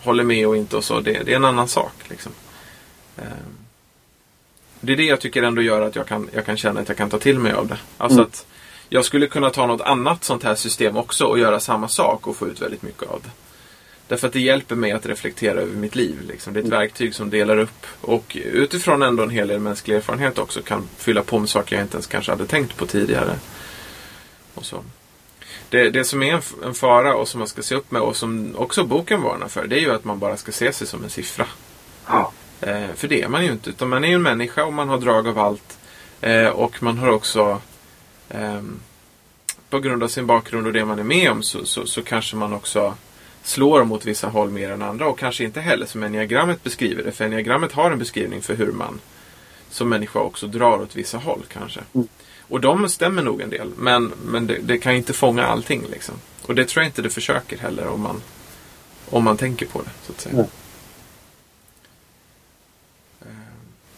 håller 0.03 0.25
med 0.25 0.47
och 0.47 0.57
inte 0.57 0.77
och 0.77 0.85
så, 0.85 1.01
det, 1.01 1.13
det 1.13 1.33
är 1.33 1.37
en 1.37 1.45
annan 1.45 1.69
sak. 1.69 1.93
Liksom. 2.09 2.33
Eh, 3.17 3.25
det 4.81 4.93
är 4.93 4.97
det 4.97 5.05
jag 5.05 5.21
tycker 5.21 5.43
ändå 5.43 5.63
gör 5.63 5.81
att 5.81 5.97
jag 5.97 6.07
kan, 6.07 6.29
jag 6.35 6.47
kan 6.47 6.57
känna 6.57 6.81
att 6.81 6.89
jag 6.89 6.97
kan 6.97 7.11
ta 7.11 7.19
till 7.19 7.39
mig 7.39 7.53
av 7.53 7.67
det. 7.69 7.79
Alltså 7.99 8.19
Mm. 8.19 8.29
att 8.29 8.47
jag 8.89 9.05
skulle 9.05 9.27
kunna 9.27 9.51
ta 9.51 9.67
något 9.67 9.81
annat 9.81 10.25
sånt 10.25 10.43
här 10.45 10.55
system 10.55 10.97
också 10.97 11.25
och 11.25 11.39
göra 11.39 11.61
samma 11.61 11.89
sak 11.89 12.27
och 12.27 12.37
få 12.37 12.49
ut 12.49 12.63
väldigt 12.63 12.83
mycket 12.83 13.03
av 13.03 13.21
det. 13.25 13.31
Därför 14.09 14.27
att 14.27 14.33
det 14.33 14.41
hjälper 14.41 14.77
mig 14.77 14.93
att 14.93 15.07
reflektera 15.07 15.61
över 15.61 15.77
mitt 15.77 15.95
liv. 15.95 16.17
Liksom. 16.29 16.53
Det 16.53 16.61
är 16.61 16.65
ett 16.65 16.73
verktyg 16.73 17.15
som 17.15 17.31
delar 17.31 17.59
upp 17.59 17.87
och 18.01 18.37
utifrån 18.45 19.03
ändå 19.03 19.23
en 19.23 19.31
hel 19.31 19.49
del 19.49 19.61
mänsklig 19.61 19.97
erfarenhet 19.97 20.39
också 20.39 20.63
kan 20.63 20.89
fylla 20.97 21.23
på 21.23 21.39
med 21.39 21.49
saker 21.49 21.77
jag 21.77 21.85
inte 21.85 21.97
ens 21.97 22.07
kanske 22.07 22.33
hade 22.33 22.47
tänkt 22.47 22.77
på 22.77 22.87
tidigare. 22.87 23.39
Och 24.55 24.65
så. 24.65 24.85
Det, 25.71 25.91
det 25.91 26.05
som 26.05 26.23
är 26.23 26.35
en, 26.35 26.43
en 26.65 26.75
fara 26.75 27.15
och 27.15 27.29
som 27.29 27.39
man 27.39 27.49
ska 27.49 27.63
se 27.63 27.75
upp 27.75 27.91
med 27.91 28.03
och 28.03 28.17
som 28.17 28.55
också 28.57 28.85
boken 28.85 29.23
varnar 29.23 29.49
för 29.49 29.67
det 29.67 29.77
är 29.77 29.81
ju 29.81 29.93
att 29.93 30.05
man 30.05 30.19
bara 30.19 30.37
ska 30.37 30.53
se 30.53 30.73
sig 30.73 30.87
som 30.87 31.05
en 31.05 31.11
siffra. 31.11 31.47
Ja. 32.07 32.33
Eh, 32.61 32.95
för 32.95 33.09
det 33.09 33.23
är 33.23 33.29
man 33.29 33.45
ju 33.45 33.53
inte. 33.53 33.71
Utan 33.71 33.89
man 33.89 34.05
är 34.05 34.09
ju 34.09 34.15
en 34.15 34.23
människa 34.23 34.65
och 34.65 34.73
man 34.73 34.89
har 34.89 34.99
drag 34.99 35.29
av 35.29 35.39
allt. 35.39 35.79
Eh, 36.21 36.49
och 36.49 36.83
man 36.83 36.99
har 36.99 37.09
också 37.09 37.61
ehm, 38.29 38.81
på 39.71 39.79
grund 39.79 40.03
av 40.03 40.09
sin 40.09 40.27
bakgrund 40.27 40.67
och 40.67 40.73
det 40.73 40.85
man 40.85 40.99
är 40.99 41.03
med 41.03 41.31
om 41.31 41.43
så, 41.43 41.67
så, 41.67 41.87
så 41.87 42.03
kanske 42.03 42.37
man 42.37 42.53
också 42.53 42.95
slår 43.43 43.85
mot 43.85 44.05
vissa 44.05 44.29
håll 44.29 44.51
mer 44.51 44.71
än 44.71 44.83
andra. 44.83 45.09
Och 45.09 45.19
kanske 45.19 45.45
inte 45.45 45.61
heller 45.61 45.87
som 45.87 46.03
enneagrammet 46.03 46.63
beskriver 46.63 47.05
det. 47.05 47.13
För 47.13 47.25
enneagrammet 47.25 47.73
har 47.73 47.91
en 47.91 47.99
beskrivning 47.99 48.43
för 48.43 48.55
hur 48.55 48.73
man 48.73 49.01
som 49.71 49.89
människa 49.89 50.21
också 50.21 50.47
drar 50.47 50.79
åt 50.81 50.97
vissa 50.97 51.19
håll 51.19 51.43
kanske. 51.49 51.81
Mm. 51.95 52.09
Och 52.49 52.61
de 52.61 52.89
stämmer 52.89 53.23
nog 53.23 53.41
en 53.41 53.51
del. 53.51 53.73
Men, 53.77 54.13
men 54.25 54.47
det, 54.47 54.59
det 54.59 54.79
kan 54.79 54.93
inte 54.95 55.13
fånga 55.13 55.47
allting. 55.47 55.87
Liksom. 55.91 56.15
Och 56.47 56.55
det 56.55 56.65
tror 56.65 56.83
jag 56.83 56.89
inte 56.91 57.03
det 57.03 57.11
försöker 57.11 57.59
heller 57.59 57.87
om 57.89 58.01
man, 58.01 58.23
om 59.11 59.25
man 59.25 59.37
tänker 59.37 59.67
på 59.67 59.83
det. 59.83 59.91
Så 60.07 60.13
att 60.13 60.21
säga. 60.21 60.35
Nej. 60.37 60.47
Eh, 63.21 63.27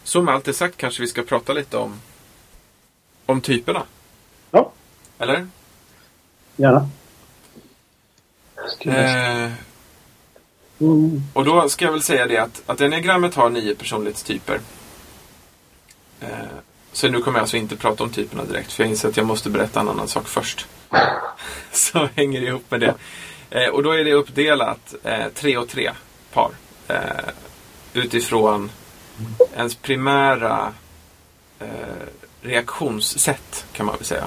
Så 0.05 0.22
med 0.22 0.34
allt 0.34 0.44
det 0.44 0.53
sagt 0.55 0.76
kanske 0.76 1.01
vi 1.03 1.07
ska 1.09 1.22
prata 1.22 1.53
lite 1.53 1.76
om, 1.76 2.01
om 3.26 3.40
typerna. 3.40 3.82
Ja, 4.51 4.72
Eller? 5.18 5.48
gärna. 6.57 6.88
Eh, 8.80 9.53
Mm. 10.82 11.22
och 11.32 11.44
då 11.44 11.68
ska 11.68 11.84
jag 11.84 11.92
väl 11.92 12.03
säga 12.03 12.26
det 12.26 12.36
att, 12.38 12.62
att 12.66 12.80
enneagrammet 12.80 13.34
har 13.34 13.51
nio 13.51 13.74
personlighetstyper. 13.74 14.61
Eh, 16.20 16.28
så 16.93 17.09
nu 17.09 17.20
kommer 17.20 17.38
jag 17.38 17.43
alltså 17.43 17.57
inte 17.57 17.76
prata 17.76 18.05
om 18.05 18.11
typerna 18.11 18.45
direkt 18.45 18.72
för 18.72 18.82
jag 18.82 18.91
inser 18.91 19.09
att 19.09 19.16
jag 19.16 19.26
måste 19.26 19.51
berätta 19.51 19.80
en 19.80 19.88
annan 19.88 20.09
sak 20.09 20.28
först. 20.28 20.66
Så 21.72 22.09
hänger 22.14 22.43
ihop 22.43 22.70
med 22.70 22.80
det. 22.80 22.95
Eh, 23.51 23.68
och 23.68 23.82
då 23.82 23.91
är 23.93 24.05
det 24.05 24.12
uppdelat 24.12 24.95
eh, 25.05 25.28
tre 25.34 25.57
och 25.57 25.68
tre 25.68 25.91
par. 26.32 26.51
Eh, 26.88 26.99
utifrån 27.93 28.70
ens 29.57 29.74
primära 29.74 30.72
eh, 31.59 31.68
reaktionssätt 32.43 33.64
kan 33.72 33.86
man 33.86 33.97
väl 33.97 34.05
säga. 34.05 34.26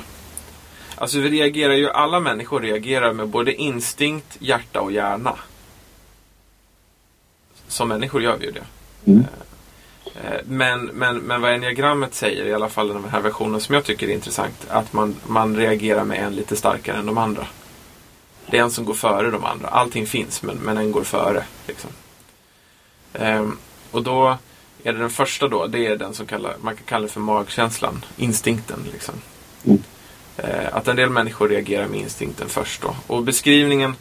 Alltså 0.96 1.20
vi 1.20 1.30
reagerar 1.30 1.74
ju, 1.74 1.90
alla 1.90 2.20
människor 2.20 2.62
reagerar 2.62 3.14
med 3.14 3.28
både 3.28 3.54
instinkt, 3.54 4.38
hjärta 4.40 4.82
och 4.82 4.92
hjärna. 4.92 5.36
Som 7.68 7.88
människor 7.88 8.22
gör 8.22 8.38
vi 8.38 8.46
ju 8.46 8.52
det. 8.52 8.66
Mm. 9.06 9.26
Eh, 10.06 10.40
Men, 10.46 10.86
men, 10.86 11.18
men 11.18 11.42
vad 11.42 11.54
enneagrammet 11.54 12.14
säger, 12.14 12.46
i 12.46 12.54
alla 12.54 12.70
fall 12.70 12.88
den 12.88 13.10
här 13.10 13.22
versionen 13.22 13.62
som 13.62 13.76
jag 13.76 13.84
tycker 13.84 14.08
är 14.08 14.14
intressant, 14.14 14.68
att 14.70 14.94
man, 14.94 15.16
man 15.28 15.56
reagerar 15.56 16.04
med 16.04 16.20
en 16.20 16.36
lite 16.36 16.56
starkare 16.56 16.98
än 16.98 17.06
de 17.06 17.18
andra. 17.18 17.48
Det 18.46 18.58
är 18.58 18.64
en 18.64 18.72
som 18.72 18.86
går 18.86 18.94
före 18.94 19.32
de 19.32 19.44
andra. 19.46 19.68
Allting 19.68 20.08
finns, 20.08 20.42
men, 20.42 20.58
men 20.58 20.78
en 20.78 20.92
går 20.92 21.04
före. 21.04 21.44
Liksom. 21.68 21.90
Ehm, 23.14 23.58
och 23.92 24.04
då 24.04 24.38
är 24.84 24.94
det 24.94 25.00
den 25.00 25.10
första 25.10 25.48
då, 25.48 25.68
det 25.68 25.88
är 25.88 25.96
den 25.96 26.14
som 26.14 26.26
kallar, 26.26 26.56
man 26.62 26.76
kan 26.76 26.86
kalla 26.86 27.04
det 27.04 27.12
för 27.12 27.20
magkänslan, 27.20 28.06
instinkten. 28.18 28.80
Liksom. 28.92 29.16
Mm. 29.66 29.84
Eh, 30.38 30.76
att 30.76 30.88
en 30.88 30.96
del 30.96 31.10
människor 31.10 31.50
reagerar 31.50 31.88
med 31.88 32.00
instinkten 32.00 32.50
först 32.50 32.82
då. 32.82 32.96
Och 33.08 33.24
beskrivningen 33.24 33.96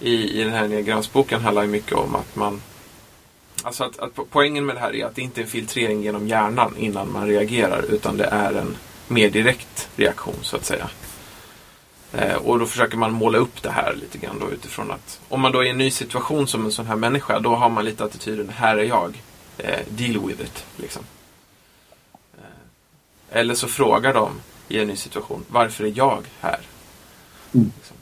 i, 0.00 0.40
i 0.40 0.44
den 0.44 0.52
här 0.52 0.64
enneagramsboken 0.64 1.40
handlar 1.40 1.62
ju 1.62 1.68
mycket 1.68 1.92
om 1.92 2.14
att 2.14 2.36
man 2.36 2.62
Alltså 3.66 3.84
att, 3.84 3.98
att 3.98 4.14
po- 4.14 4.26
poängen 4.30 4.66
med 4.66 4.76
det 4.76 4.80
här 4.80 4.94
är 4.94 5.04
att 5.06 5.14
det 5.14 5.22
inte 5.22 5.40
är 5.40 5.42
en 5.42 5.48
filtrering 5.50 6.02
genom 6.02 6.28
hjärnan 6.28 6.76
innan 6.76 7.12
man 7.12 7.26
reagerar 7.26 7.82
utan 7.82 8.16
det 8.16 8.24
är 8.24 8.52
en 8.54 8.76
mer 9.08 9.30
direkt 9.30 9.88
reaktion 9.96 10.34
så 10.42 10.56
att 10.56 10.64
säga. 10.64 10.90
Eh, 12.12 12.34
och 12.34 12.58
då 12.58 12.66
försöker 12.66 12.96
man 12.96 13.12
måla 13.12 13.38
upp 13.38 13.62
det 13.62 13.70
här 13.70 13.94
lite 13.94 14.18
grann 14.18 14.38
då 14.38 14.50
utifrån 14.50 14.90
att 14.90 15.20
om 15.28 15.40
man 15.40 15.52
då 15.52 15.58
är 15.60 15.64
i 15.64 15.70
en 15.70 15.78
ny 15.78 15.90
situation 15.90 16.46
som 16.46 16.64
en 16.64 16.72
sån 16.72 16.86
här 16.86 16.96
människa 16.96 17.38
då 17.40 17.54
har 17.54 17.68
man 17.68 17.84
lite 17.84 18.04
attityden 18.04 18.48
här 18.48 18.76
är 18.76 18.84
jag. 18.84 19.22
Eh, 19.58 19.80
deal 19.88 20.26
with 20.26 20.40
it. 20.40 20.64
Liksom. 20.76 21.02
Eh, 22.38 23.38
eller 23.38 23.54
så 23.54 23.68
frågar 23.68 24.14
de 24.14 24.30
i 24.68 24.78
en 24.78 24.88
ny 24.88 24.96
situation 24.96 25.44
varför 25.48 25.84
är 25.84 25.92
jag 25.96 26.22
här? 26.40 26.60
Mm. 27.54 27.72
Liksom. 27.76 27.96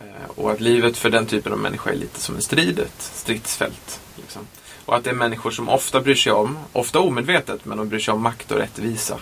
Eh, 0.00 0.30
och 0.34 0.50
att 0.52 0.60
livet 0.60 0.96
för 0.96 1.10
den 1.10 1.26
typen 1.26 1.52
av 1.52 1.58
människa 1.58 1.90
är 1.90 1.96
lite 1.96 2.20
som 2.20 2.34
en 2.34 2.42
strid, 2.42 2.78
ett 2.78 3.02
stridsfält. 3.02 4.00
Liksom. 4.16 4.46
Och 4.84 4.96
att 4.96 5.04
det 5.04 5.10
är 5.10 5.14
människor 5.14 5.50
som 5.50 5.68
ofta 5.68 6.00
bryr 6.00 6.14
sig 6.14 6.32
om, 6.32 6.58
ofta 6.72 7.00
omedvetet, 7.00 7.64
men 7.64 7.78
de 7.78 7.88
bryr 7.88 8.00
sig 8.00 8.14
om 8.14 8.22
makt 8.22 8.50
och 8.50 8.58
rättvisa. 8.58 9.18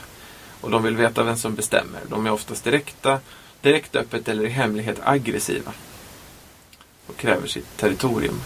Och 0.60 0.70
de 0.70 0.82
vill 0.82 0.96
veta 0.96 1.22
vem 1.22 1.36
som 1.36 1.54
bestämmer. 1.54 2.00
De 2.08 2.26
är 2.26 2.30
oftast 2.32 2.64
direkta, 2.64 3.18
direkt 3.60 3.96
öppet 3.96 4.28
eller 4.28 4.44
i 4.44 4.48
hemlighet 4.48 5.00
aggressiva. 5.04 5.72
Och 7.06 7.16
kräver 7.16 7.46
sitt 7.48 7.76
territorium. 7.76 8.40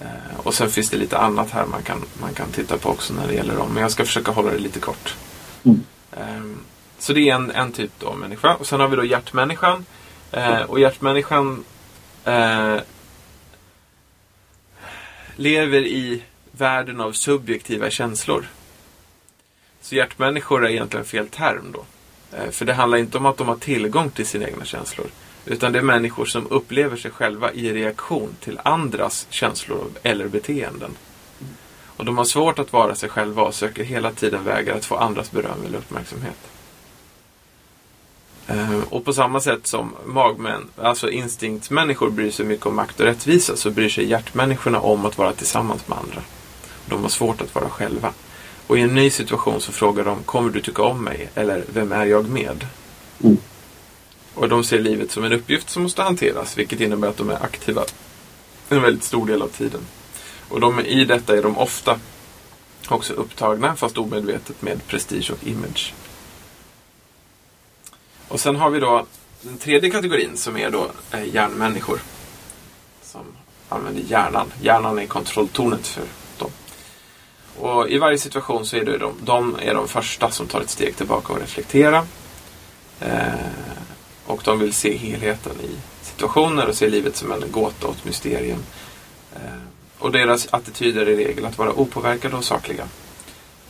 Eh, 0.00 0.36
och 0.42 0.54
sen 0.54 0.70
finns 0.70 0.90
det 0.90 0.96
lite 0.96 1.18
annat 1.18 1.50
här 1.50 1.66
man 1.66 1.82
kan, 1.82 2.04
man 2.20 2.34
kan 2.34 2.50
titta 2.52 2.78
på 2.78 2.88
också 2.88 3.14
när 3.14 3.26
det 3.28 3.34
gäller 3.34 3.56
dem. 3.56 3.70
Men 3.72 3.82
jag 3.82 3.90
ska 3.90 4.04
försöka 4.04 4.32
hålla 4.32 4.50
det 4.50 4.58
lite 4.58 4.80
kort. 4.80 5.14
Mm. 5.64 5.84
Ehm, 6.12 6.58
Så 6.98 7.12
det 7.12 7.28
är 7.30 7.34
en, 7.34 7.50
en 7.50 7.72
typ 7.72 8.02
av 8.02 8.18
människa. 8.18 8.54
Och 8.54 8.66
sen 8.66 8.80
har 8.80 8.88
vi 8.88 8.96
då 8.96 9.04
hjärtmänniskan. 9.04 9.86
Eh, 10.32 10.60
och 10.62 10.80
hjärtmänniskan 10.80 11.64
eh, 12.24 12.76
lever 15.36 15.86
i 15.86 16.22
världen 16.50 17.00
av 17.00 17.12
subjektiva 17.12 17.90
känslor. 17.90 18.46
Så 19.80 19.94
hjärtmänniskor 19.94 20.66
är 20.66 20.70
egentligen 20.70 21.06
fel 21.06 21.28
term 21.28 21.72
då. 21.72 21.84
Eh, 22.36 22.50
för 22.50 22.64
det 22.64 22.74
handlar 22.74 22.98
inte 22.98 23.18
om 23.18 23.26
att 23.26 23.36
de 23.36 23.48
har 23.48 23.56
tillgång 23.56 24.10
till 24.10 24.26
sina 24.26 24.48
egna 24.48 24.64
känslor. 24.64 25.06
Utan 25.46 25.72
det 25.72 25.78
är 25.78 25.82
människor 25.82 26.24
som 26.24 26.46
upplever 26.50 26.96
sig 26.96 27.10
själva 27.10 27.52
i 27.52 27.72
reaktion 27.72 28.36
till 28.40 28.60
andras 28.62 29.26
känslor 29.30 29.90
eller 30.02 30.28
beteenden. 30.28 30.90
Och 31.96 32.04
de 32.04 32.18
har 32.18 32.24
svårt 32.24 32.58
att 32.58 32.72
vara 32.72 32.94
sig 32.94 33.08
själva 33.08 33.42
och 33.42 33.54
söker 33.54 33.84
hela 33.84 34.12
tiden 34.12 34.44
vägar 34.44 34.76
att 34.76 34.84
få 34.84 34.96
andras 34.96 35.30
beröm 35.30 35.64
eller 35.66 35.78
uppmärksamhet. 35.78 36.53
Eh, 38.48 38.80
Och 38.90 39.04
på 39.04 39.12
samma 39.12 39.40
sätt 39.40 39.66
som 39.66 39.94
magmän, 40.06 40.68
alltså 40.76 41.10
instinktsmänniskor 41.10 42.10
bryr 42.10 42.30
sig 42.30 42.46
mycket 42.46 42.66
om 42.66 42.76
makt 42.76 43.00
och 43.00 43.06
rättvisa 43.06 43.56
så 43.56 43.70
bryr 43.70 43.88
sig 43.88 44.08
hjärtmänniskorna 44.10 44.80
om 44.80 45.06
att 45.06 45.18
vara 45.18 45.32
tillsammans 45.32 45.88
med 45.88 45.98
andra. 45.98 46.22
De 46.86 47.02
har 47.02 47.08
svårt 47.08 47.40
att 47.40 47.54
vara 47.54 47.68
själva. 47.68 48.12
Och 48.66 48.78
i 48.78 48.80
en 48.80 48.94
ny 48.94 49.10
situation 49.10 49.60
så 49.60 49.72
frågar 49.72 50.04
de, 50.04 50.22
kommer 50.22 50.50
du 50.50 50.60
tycka 50.60 50.82
om 50.82 51.04
mig? 51.04 51.28
Eller, 51.34 51.64
vem 51.72 51.92
är 51.92 52.06
jag 52.06 52.28
med? 52.28 52.66
Mm. 53.24 53.36
Och 54.34 54.48
de 54.48 54.64
ser 54.64 54.78
livet 54.78 55.10
som 55.10 55.24
en 55.24 55.32
uppgift 55.32 55.70
som 55.70 55.82
måste 55.82 56.02
hanteras, 56.02 56.58
vilket 56.58 56.80
innebär 56.80 57.08
att 57.08 57.16
de 57.16 57.30
är 57.30 57.44
aktiva 57.44 57.84
en 58.68 58.82
väldigt 58.82 59.04
stor 59.04 59.26
del 59.26 59.42
av 59.42 59.48
tiden. 59.48 59.80
Och 60.48 60.60
de, 60.60 60.80
i 60.80 61.04
detta 61.04 61.36
är 61.36 61.42
de 61.42 61.58
ofta 61.58 61.98
också 62.88 63.12
upptagna, 63.12 63.76
fast 63.76 63.98
omedvetet, 63.98 64.62
med 64.62 64.86
prestige 64.86 65.30
och 65.30 65.46
image. 65.46 65.94
Och 68.34 68.40
sen 68.40 68.56
har 68.56 68.70
vi 68.70 68.80
då 68.80 69.06
den 69.42 69.58
tredje 69.58 69.90
kategorin 69.90 70.36
som 70.36 70.56
är 70.56 70.70
då 70.70 70.90
eh, 71.12 71.34
hjärnmänniskor. 71.34 72.00
Som 73.02 73.20
använder 73.68 74.02
hjärnan. 74.02 74.52
Hjärnan 74.60 74.98
är 74.98 75.06
kontrolltornet 75.06 75.86
för 75.86 76.02
dem. 76.38 76.50
Och 77.58 77.88
i 77.88 77.98
varje 77.98 78.18
situation 78.18 78.66
så 78.66 78.76
är 78.76 78.84
det 78.84 78.98
de, 78.98 79.14
de 79.24 79.56
är 79.62 79.74
de 79.74 79.88
första 79.88 80.30
som 80.30 80.46
tar 80.46 80.60
ett 80.60 80.70
steg 80.70 80.96
tillbaka 80.96 81.32
och 81.32 81.40
reflekterar. 81.40 82.04
Eh, 83.00 83.34
och 84.26 84.42
de 84.44 84.58
vill 84.58 84.72
se 84.72 84.96
helheten 84.96 85.52
i 85.60 85.76
situationer 86.02 86.68
och 86.68 86.74
se 86.74 86.88
livet 86.88 87.16
som 87.16 87.32
en 87.32 87.44
gåta 87.50 87.86
och 87.86 87.94
ett 87.94 88.04
mysterium. 88.04 88.62
Eh, 89.34 89.40
och 89.98 90.12
deras 90.12 90.54
attityder 90.54 91.06
är 91.06 91.10
i 91.10 91.24
regel 91.24 91.44
att 91.44 91.58
vara 91.58 91.72
opåverkade 91.72 92.36
och 92.36 92.44
sakliga. 92.44 92.88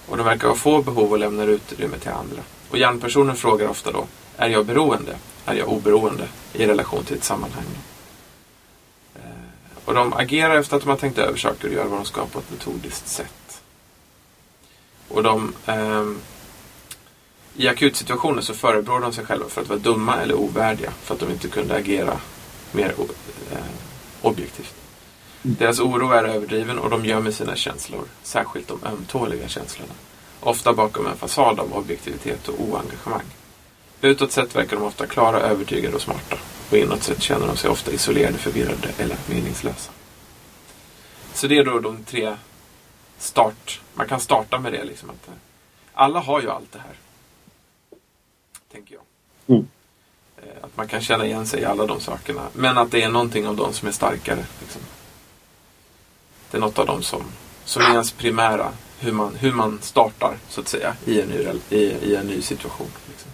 Och 0.09 0.17
de 0.17 0.27
verkar 0.27 0.49
ha 0.49 0.55
få 0.55 0.83
behov 0.83 1.13
och 1.13 1.19
lämnar 1.19 1.47
utrymme 1.47 1.99
till 1.99 2.11
andra. 2.11 2.43
Och 2.71 2.79
hjärnpersonen 2.79 3.37
frågar 3.37 3.69
ofta 3.69 3.93
då, 3.93 4.07
är 4.37 4.49
jag 4.49 4.67
beroende? 4.67 5.17
Är 5.45 5.55
jag 5.55 5.69
oberoende? 5.69 6.29
I 6.53 6.67
relation 6.67 7.05
till 7.05 7.17
ett 7.17 7.25
sammanhang. 7.25 7.65
Eh, 9.15 9.21
och 9.85 9.95
de 9.95 10.13
agerar 10.13 10.57
efter 10.57 10.77
att 10.77 10.83
de 10.83 10.89
har 10.89 10.97
tänkt 10.97 11.19
över 11.19 11.39
saker 11.39 11.69
och 11.69 11.75
gör 11.75 11.85
vad 11.85 11.99
de 11.99 12.05
ska 12.05 12.27
på 12.27 12.39
ett 12.39 12.51
metodiskt 12.51 13.09
sätt. 13.09 13.63
Och 15.09 15.23
de 15.23 15.55
eh, 15.67 16.05
i 17.57 17.69
akutsituationer 17.69 18.43
så 18.43 18.55
förebrår 18.55 19.01
de 19.01 19.13
sig 19.13 19.25
själva 19.25 19.49
för 19.49 19.61
att 19.63 19.69
vara 19.69 19.79
dumma 19.79 20.17
eller 20.17 20.35
ovärdiga 20.35 20.91
för 21.03 21.15
att 21.15 21.21
de 21.21 21.31
inte 21.31 21.49
kunde 21.49 21.75
agera 21.75 22.21
mer 22.73 22.95
eh, 23.53 23.59
objektivt. 24.23 24.75
Deras 25.47 25.81
oro 25.81 26.11
är 26.11 26.25
överdriven 26.25 26.79
och 26.79 26.91
de 26.91 27.05
gömmer 27.05 27.31
sina 27.31 27.57
känslor, 27.57 28.05
särskilt 28.23 28.69
de 28.69 28.85
ömtåliga 28.85 29.49
känslorna. 29.49 29.93
Ofta 30.41 30.73
bakom 30.73 31.07
en 31.07 31.17
fasad 31.17 31.61
av 31.61 31.73
objektivitet 31.75 32.49
och 32.49 32.61
oengagemang. 32.61 33.25
Utåt 34.01 34.33
sett 34.33 34.57
verkar 34.57 34.77
de 34.77 34.83
ofta 34.83 35.07
klara, 35.07 35.41
övertygade 35.41 35.97
och 35.97 36.03
smarta. 36.03 36.37
Och 36.71 36.77
inåt 36.77 37.03
sett 37.03 37.23
känner 37.23 37.47
de 37.47 37.57
sig 37.57 37.71
ofta 37.71 37.91
isolerade, 37.91 38.39
förvirrade 38.39 38.89
eller 38.99 39.17
meningslösa. 39.29 39.93
Så 41.35 41.47
det 41.47 41.59
är 41.59 41.65
då 41.65 41.79
de 41.81 42.05
tre 42.05 42.37
start... 43.19 43.81
Man 43.95 44.09
kan 44.09 44.21
starta 44.21 44.59
med 44.59 44.73
det. 44.73 44.85
Liksom 44.85 45.11
att, 45.11 45.29
eh, 45.29 45.35
alla 45.95 46.21
har 46.21 46.41
ju 46.41 46.51
allt 46.51 46.73
det 46.73 46.79
här. 46.79 46.97
Tänker 48.73 48.95
jag. 48.95 49.03
Mm. 49.57 49.69
Eh, 50.37 50.65
Att 50.65 50.77
man 50.77 50.89
kan 50.89 51.01
känna 51.01 51.27
igen 51.27 51.47
sig 51.47 51.61
i 51.61 51.65
alla 51.65 51.87
de 51.87 52.01
sakerna. 52.01 52.43
Men 52.53 52.79
att 52.79 52.91
det 52.91 53.03
är 53.03 53.09
någonting 53.09 53.49
av 53.49 53.57
dem 53.57 53.73
som 53.73 53.89
är 53.89 53.93
starkare. 53.93 54.45
Liksom. 54.61 54.83
Det 56.55 56.59
är 56.59 56.61
något 56.61 56.79
av 56.79 56.87
dem 56.87 57.03
som, 57.03 57.23
som 57.65 57.83
är 57.83 57.91
ens 57.93 58.13
primära. 58.13 58.69
Hur 59.01 59.13
man, 59.13 59.35
hur 59.35 59.53
man 59.53 59.79
startar, 59.83 60.35
så 60.49 60.61
att 60.61 60.69
säga, 60.69 60.95
i 61.07 61.21
en 61.21 61.29
ny, 61.29 61.47
i, 61.71 61.79
i 61.79 62.17
en 62.17 62.27
ny 62.27 62.43
situation. 62.43 62.87
Liksom. 63.09 63.31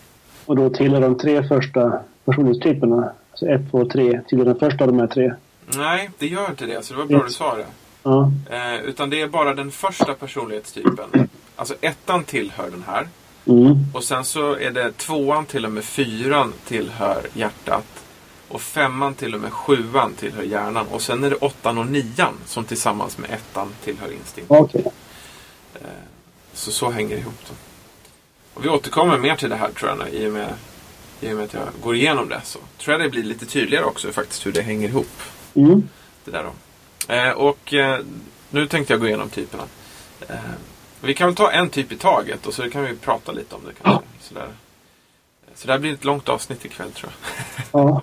Och 0.47 0.57
då 0.57 0.71
tillhör 0.71 1.01
de 1.01 1.19
tre 1.19 1.49
första 1.49 2.01
personlighetstyperna, 2.25 3.13
alltså 3.31 3.47
ett, 3.47 3.71
två, 3.71 3.85
tre, 3.85 4.21
tillhör 4.29 4.45
den 4.45 4.59
första 4.59 4.85
av 4.85 4.91
de 4.91 4.99
här 5.01 5.07
tre. 5.07 5.33
Nej, 5.77 6.11
det 6.19 6.27
gör 6.27 6.51
inte 6.51 6.67
det. 6.67 6.85
Så 6.85 6.95
det 6.95 6.99
var 6.99 7.07
bra 7.07 7.25
du 7.27 7.33
sa 7.33 7.55
det. 7.57 7.67
Ja, 8.03 8.31
Eh, 8.51 8.81
utan 8.81 9.11
det 9.11 9.21
är 9.21 9.29
bara 9.29 9.55
den 9.55 9.71
första 9.71 10.15
personlighetstypen. 10.15 11.29
Alltså 11.57 11.75
ettan 11.81 12.25
tillhör 12.25 12.71
den 12.71 12.85
här. 12.87 13.09
mm. 13.47 13.77
Och 13.95 14.05
sen 14.05 14.25
så 14.25 14.57
är 14.57 14.71
det 14.71 14.93
tvåan 14.97 15.47
till 15.47 15.65
och 15.65 15.73
med 15.73 15.85
fyran 15.85 16.53
tillhör 16.69 17.23
hjärtat. 17.35 18.00
Och 18.51 18.61
femman 18.61 19.15
till 19.15 19.35
och 19.35 19.41
med 19.41 19.53
sjuan 19.53 20.15
tillhör 20.15 20.43
hjärnan. 20.43 20.87
Och 20.87 21.03
sen 21.03 21.25
är 21.25 21.31
det 21.31 21.37
åttan 21.37 21.79
och 21.79 21.87
nian 21.87 22.35
som 22.47 22.65
tillsammans 22.65 23.19
med 23.19 23.31
ettan 23.31 23.75
tillhör 23.85 24.13
instinkt. 24.13 24.51
okej. 24.51 24.85
Så 26.53 26.73
så 26.73 26.91
hänger 26.91 27.15
det 27.15 27.21
ihop 27.21 27.35
då. 27.49 27.55
Och 28.55 28.65
vi 28.65 28.69
återkommer 28.69 29.19
mer 29.19 29.37
till 29.37 29.51
det 29.51 29.57
här 29.57 29.71
tror 29.71 29.91
jag 29.91 29.99
nu, 29.99 30.19
i 30.19 30.29
och 30.29 30.33
med, 30.33 30.55
i 31.21 31.33
och 31.33 31.37
med 31.37 31.45
att 31.45 31.55
jag 31.55 31.69
går 31.83 31.95
igenom 31.95 32.29
det. 32.29 32.41
Så 32.45 32.59
tror 32.79 32.93
jag 32.93 33.01
det 33.01 33.11
blir 33.11 33.23
lite 33.23 33.47
tydligare 33.47 33.85
också 33.85 34.13
faktiskt 34.13 34.47
hur 34.47 34.53
det 34.53 34.63
hänger 34.63 34.89
ihop. 34.89 35.23
Mm. 35.55 35.89
Det 36.25 36.31
där 36.31 36.45
då. 36.45 37.15
Eh, 37.15 37.31
och 37.31 37.75
eh, 37.75 38.01
nu 38.51 38.67
tänkte 38.67 38.93
jag 38.93 39.01
gå 39.01 39.07
igenom 39.07 39.31
typerna. 39.31 39.63
Eh, 40.29 40.37
vi 41.01 41.15
kan 41.15 41.27
väl 41.29 41.37
ta 41.37 41.51
en 41.51 41.69
typ 41.69 41.93
i 41.93 41.97
taget 41.97 42.47
och 42.47 42.55
så 42.55 42.71
kan 42.71 42.85
vi 42.85 42.97
prata 42.97 43.33
lite 43.33 43.55
om 43.55 43.61
det 43.67 43.73
kanske. 43.83 44.05
Sådär. 44.21 44.49
Så 45.61 45.67
det 45.67 45.73
här 45.73 45.79
blir 45.81 45.93
ett 45.93 46.05
långt 46.05 46.29
avsnitt 46.29 46.65
ikväll 46.65 46.93
tror 46.93 47.13
Ja. 47.73 48.03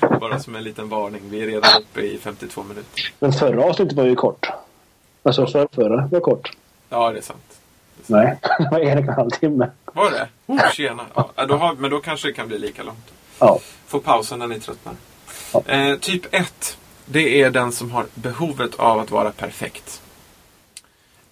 jag. 0.00 0.20
Bara 0.20 0.40
som 0.40 0.56
en 0.56 0.64
liten 0.64 0.88
varning. 0.88 1.20
Vi 1.24 1.42
är 1.42 1.46
redan 1.46 1.70
uppe 1.82 2.00
i 2.00 2.18
52 2.18 2.62
minuter. 2.62 3.12
Men 3.18 3.32
förra 3.32 3.64
avsnittet 3.64 3.96
var 3.96 4.04
ju 4.04 4.16
kort. 4.16 4.46
Alltså 5.22 5.46
förra, 5.46 5.68
förra 5.72 6.06
var 6.06 6.20
kort. 6.20 6.50
Ja, 6.88 7.10
det 7.12 7.18
är 7.18 7.22
sant. 7.22 7.60
Nej, 8.06 8.38
det 8.58 8.68
var 8.70 8.80
en 8.80 8.98
och 8.98 9.04
en 9.04 9.08
halv 9.14 9.30
timme. 9.30 9.70
Var 9.84 10.10
det? 10.10 10.28
Oh, 10.46 10.70
tjena. 10.72 11.02
Ja, 11.14 11.46
då 11.48 11.56
har, 11.56 11.74
men 11.74 11.90
då 11.90 12.00
kanske 12.00 12.28
det 12.28 12.32
kan 12.32 12.48
bli 12.48 12.58
lika 12.58 12.82
långt. 12.82 13.12
Ja. 13.38 13.58
Få 13.86 13.98
pausa 14.00 14.36
när 14.36 14.46
ni 14.46 14.60
tröttnar. 14.60 14.94
Ja. 15.52 15.62
Eh, 15.66 15.96
typ 15.96 16.34
1. 16.34 16.78
Det 17.06 17.42
är 17.42 17.50
den 17.50 17.72
som 17.72 17.90
har 17.90 18.06
behovet 18.14 18.74
av 18.74 18.98
att 18.98 19.10
vara 19.10 19.30
perfekt. 19.30 19.99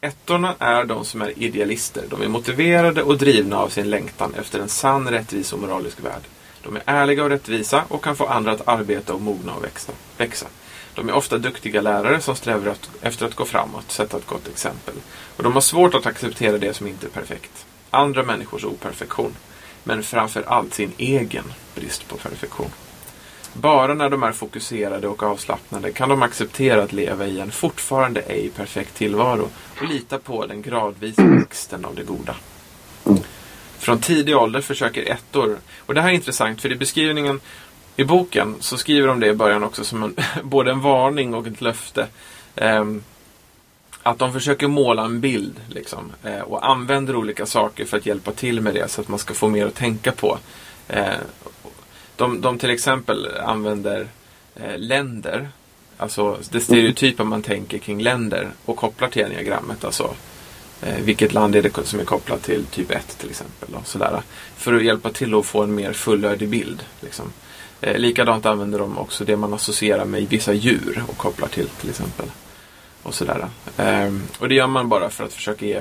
Ettorna 0.00 0.54
är 0.58 0.84
de 0.84 1.04
som 1.04 1.22
är 1.22 1.38
idealister. 1.38 2.04
De 2.10 2.22
är 2.22 2.28
motiverade 2.28 3.02
och 3.02 3.18
drivna 3.18 3.58
av 3.58 3.68
sin 3.68 3.90
längtan 3.90 4.34
efter 4.34 4.58
en 4.58 4.68
sann, 4.68 5.08
rättvis 5.10 5.52
och 5.52 5.58
moralisk 5.58 6.04
värld. 6.04 6.22
De 6.62 6.76
är 6.76 6.82
ärliga 6.86 7.24
och 7.24 7.30
rättvisa 7.30 7.84
och 7.88 8.04
kan 8.04 8.16
få 8.16 8.26
andra 8.26 8.52
att 8.52 8.68
arbeta 8.68 9.14
och 9.14 9.20
mogna 9.20 9.54
och 9.54 9.64
växa. 9.64 9.92
växa. 10.16 10.46
De 10.94 11.08
är 11.08 11.12
ofta 11.12 11.38
duktiga 11.38 11.80
lärare 11.80 12.20
som 12.20 12.36
strävar 12.36 12.74
efter 13.00 13.26
att 13.26 13.34
gå 13.34 13.44
framåt, 13.44 13.90
sätta 13.90 14.16
ett 14.16 14.26
gott 14.26 14.48
exempel. 14.48 14.94
Och 15.36 15.42
de 15.42 15.52
har 15.52 15.60
svårt 15.60 15.94
att 15.94 16.06
acceptera 16.06 16.58
det 16.58 16.74
som 16.74 16.86
inte 16.86 17.06
är 17.06 17.10
perfekt. 17.10 17.66
Andra 17.90 18.22
människors 18.22 18.64
operfektion. 18.64 19.34
Men 19.84 20.02
framför 20.02 20.42
allt 20.42 20.74
sin 20.74 20.92
egen 20.98 21.44
brist 21.74 22.08
på 22.08 22.16
perfektion. 22.16 22.70
Bara 23.52 23.94
när 23.94 24.10
de 24.10 24.22
är 24.22 24.32
fokuserade 24.32 25.08
och 25.08 25.22
avslappnade 25.22 25.92
kan 25.92 26.08
de 26.08 26.22
acceptera 26.22 26.82
att 26.82 26.92
leva 26.92 27.26
i 27.26 27.40
en 27.40 27.50
fortfarande 27.50 28.20
ej 28.20 28.50
perfekt 28.56 28.94
tillvaro 28.94 29.48
och 29.80 29.88
lita 29.88 30.18
på 30.18 30.46
den 30.46 30.62
gradvisa 30.62 31.22
växten 31.22 31.84
av 31.84 31.94
det 31.94 32.02
goda. 32.02 32.34
Från 33.78 33.98
tidig 33.98 34.36
ålder 34.36 34.60
försöker 34.60 35.12
ettor, 35.12 35.58
och 35.86 35.94
det 35.94 36.00
här 36.00 36.08
är 36.08 36.14
intressant 36.14 36.62
för 36.62 36.72
i 36.72 36.76
beskrivningen 36.76 37.40
i 37.96 38.04
boken 38.04 38.54
så 38.60 38.76
skriver 38.76 39.08
de 39.08 39.20
det 39.20 39.26
i 39.26 39.34
början 39.34 39.64
också 39.64 39.84
som 39.84 40.02
en, 40.02 40.16
både 40.42 40.70
en 40.70 40.80
varning 40.80 41.34
och 41.34 41.46
ett 41.46 41.60
löfte. 41.60 42.06
Eh, 42.56 42.84
att 44.02 44.18
de 44.18 44.32
försöker 44.32 44.68
måla 44.68 45.04
en 45.04 45.20
bild 45.20 45.60
liksom, 45.68 46.12
eh, 46.22 46.40
och 46.40 46.70
använder 46.70 47.16
olika 47.16 47.46
saker 47.46 47.84
för 47.84 47.96
att 47.96 48.06
hjälpa 48.06 48.32
till 48.32 48.60
med 48.60 48.74
det 48.74 48.90
så 48.90 49.00
att 49.00 49.08
man 49.08 49.18
ska 49.18 49.34
få 49.34 49.48
mer 49.48 49.66
att 49.66 49.74
tänka 49.74 50.12
på. 50.12 50.38
Eh, 50.88 51.14
de, 52.18 52.40
de 52.40 52.58
till 52.58 52.70
exempel 52.70 53.28
använder 53.36 54.06
eh, 54.56 54.78
länder, 54.78 55.48
alltså 55.96 56.38
det 56.50 56.60
stereotypa 56.60 57.24
man 57.24 57.42
tänker 57.42 57.78
kring 57.78 58.02
länder 58.02 58.48
och 58.64 58.76
kopplar 58.76 59.08
till 59.08 59.24
enneagrammet. 59.24 59.84
Alltså, 59.84 60.14
eh, 60.82 61.02
vilket 61.02 61.32
land 61.32 61.56
är 61.56 61.62
det 61.62 61.86
som 61.86 62.00
är 62.00 62.04
kopplat 62.04 62.42
till 62.42 62.64
typ 62.64 62.90
1 62.90 63.18
till 63.18 63.30
exempel. 63.30 63.68
Då, 63.72 63.78
sådär, 63.84 64.22
för 64.56 64.74
att 64.74 64.84
hjälpa 64.84 65.10
till 65.10 65.34
att 65.34 65.46
få 65.46 65.62
en 65.62 65.74
mer 65.74 65.92
fullödig 65.92 66.48
bild. 66.48 66.84
Liksom. 67.00 67.32
Eh, 67.80 67.98
likadant 67.98 68.46
använder 68.46 68.78
de 68.78 68.98
också 68.98 69.24
det 69.24 69.36
man 69.36 69.54
associerar 69.54 70.04
med 70.04 70.28
vissa 70.28 70.52
djur 70.52 71.04
och 71.08 71.16
kopplar 71.16 71.48
till 71.48 71.68
till 71.68 71.90
exempel. 71.90 72.26
Och, 73.02 73.14
sådär. 73.14 73.48
Eh, 73.76 74.12
och 74.38 74.48
det 74.48 74.54
gör 74.54 74.66
man 74.66 74.88
bara 74.88 75.10
för 75.10 75.24
att 75.24 75.32
försöka 75.32 75.66
ge 75.66 75.80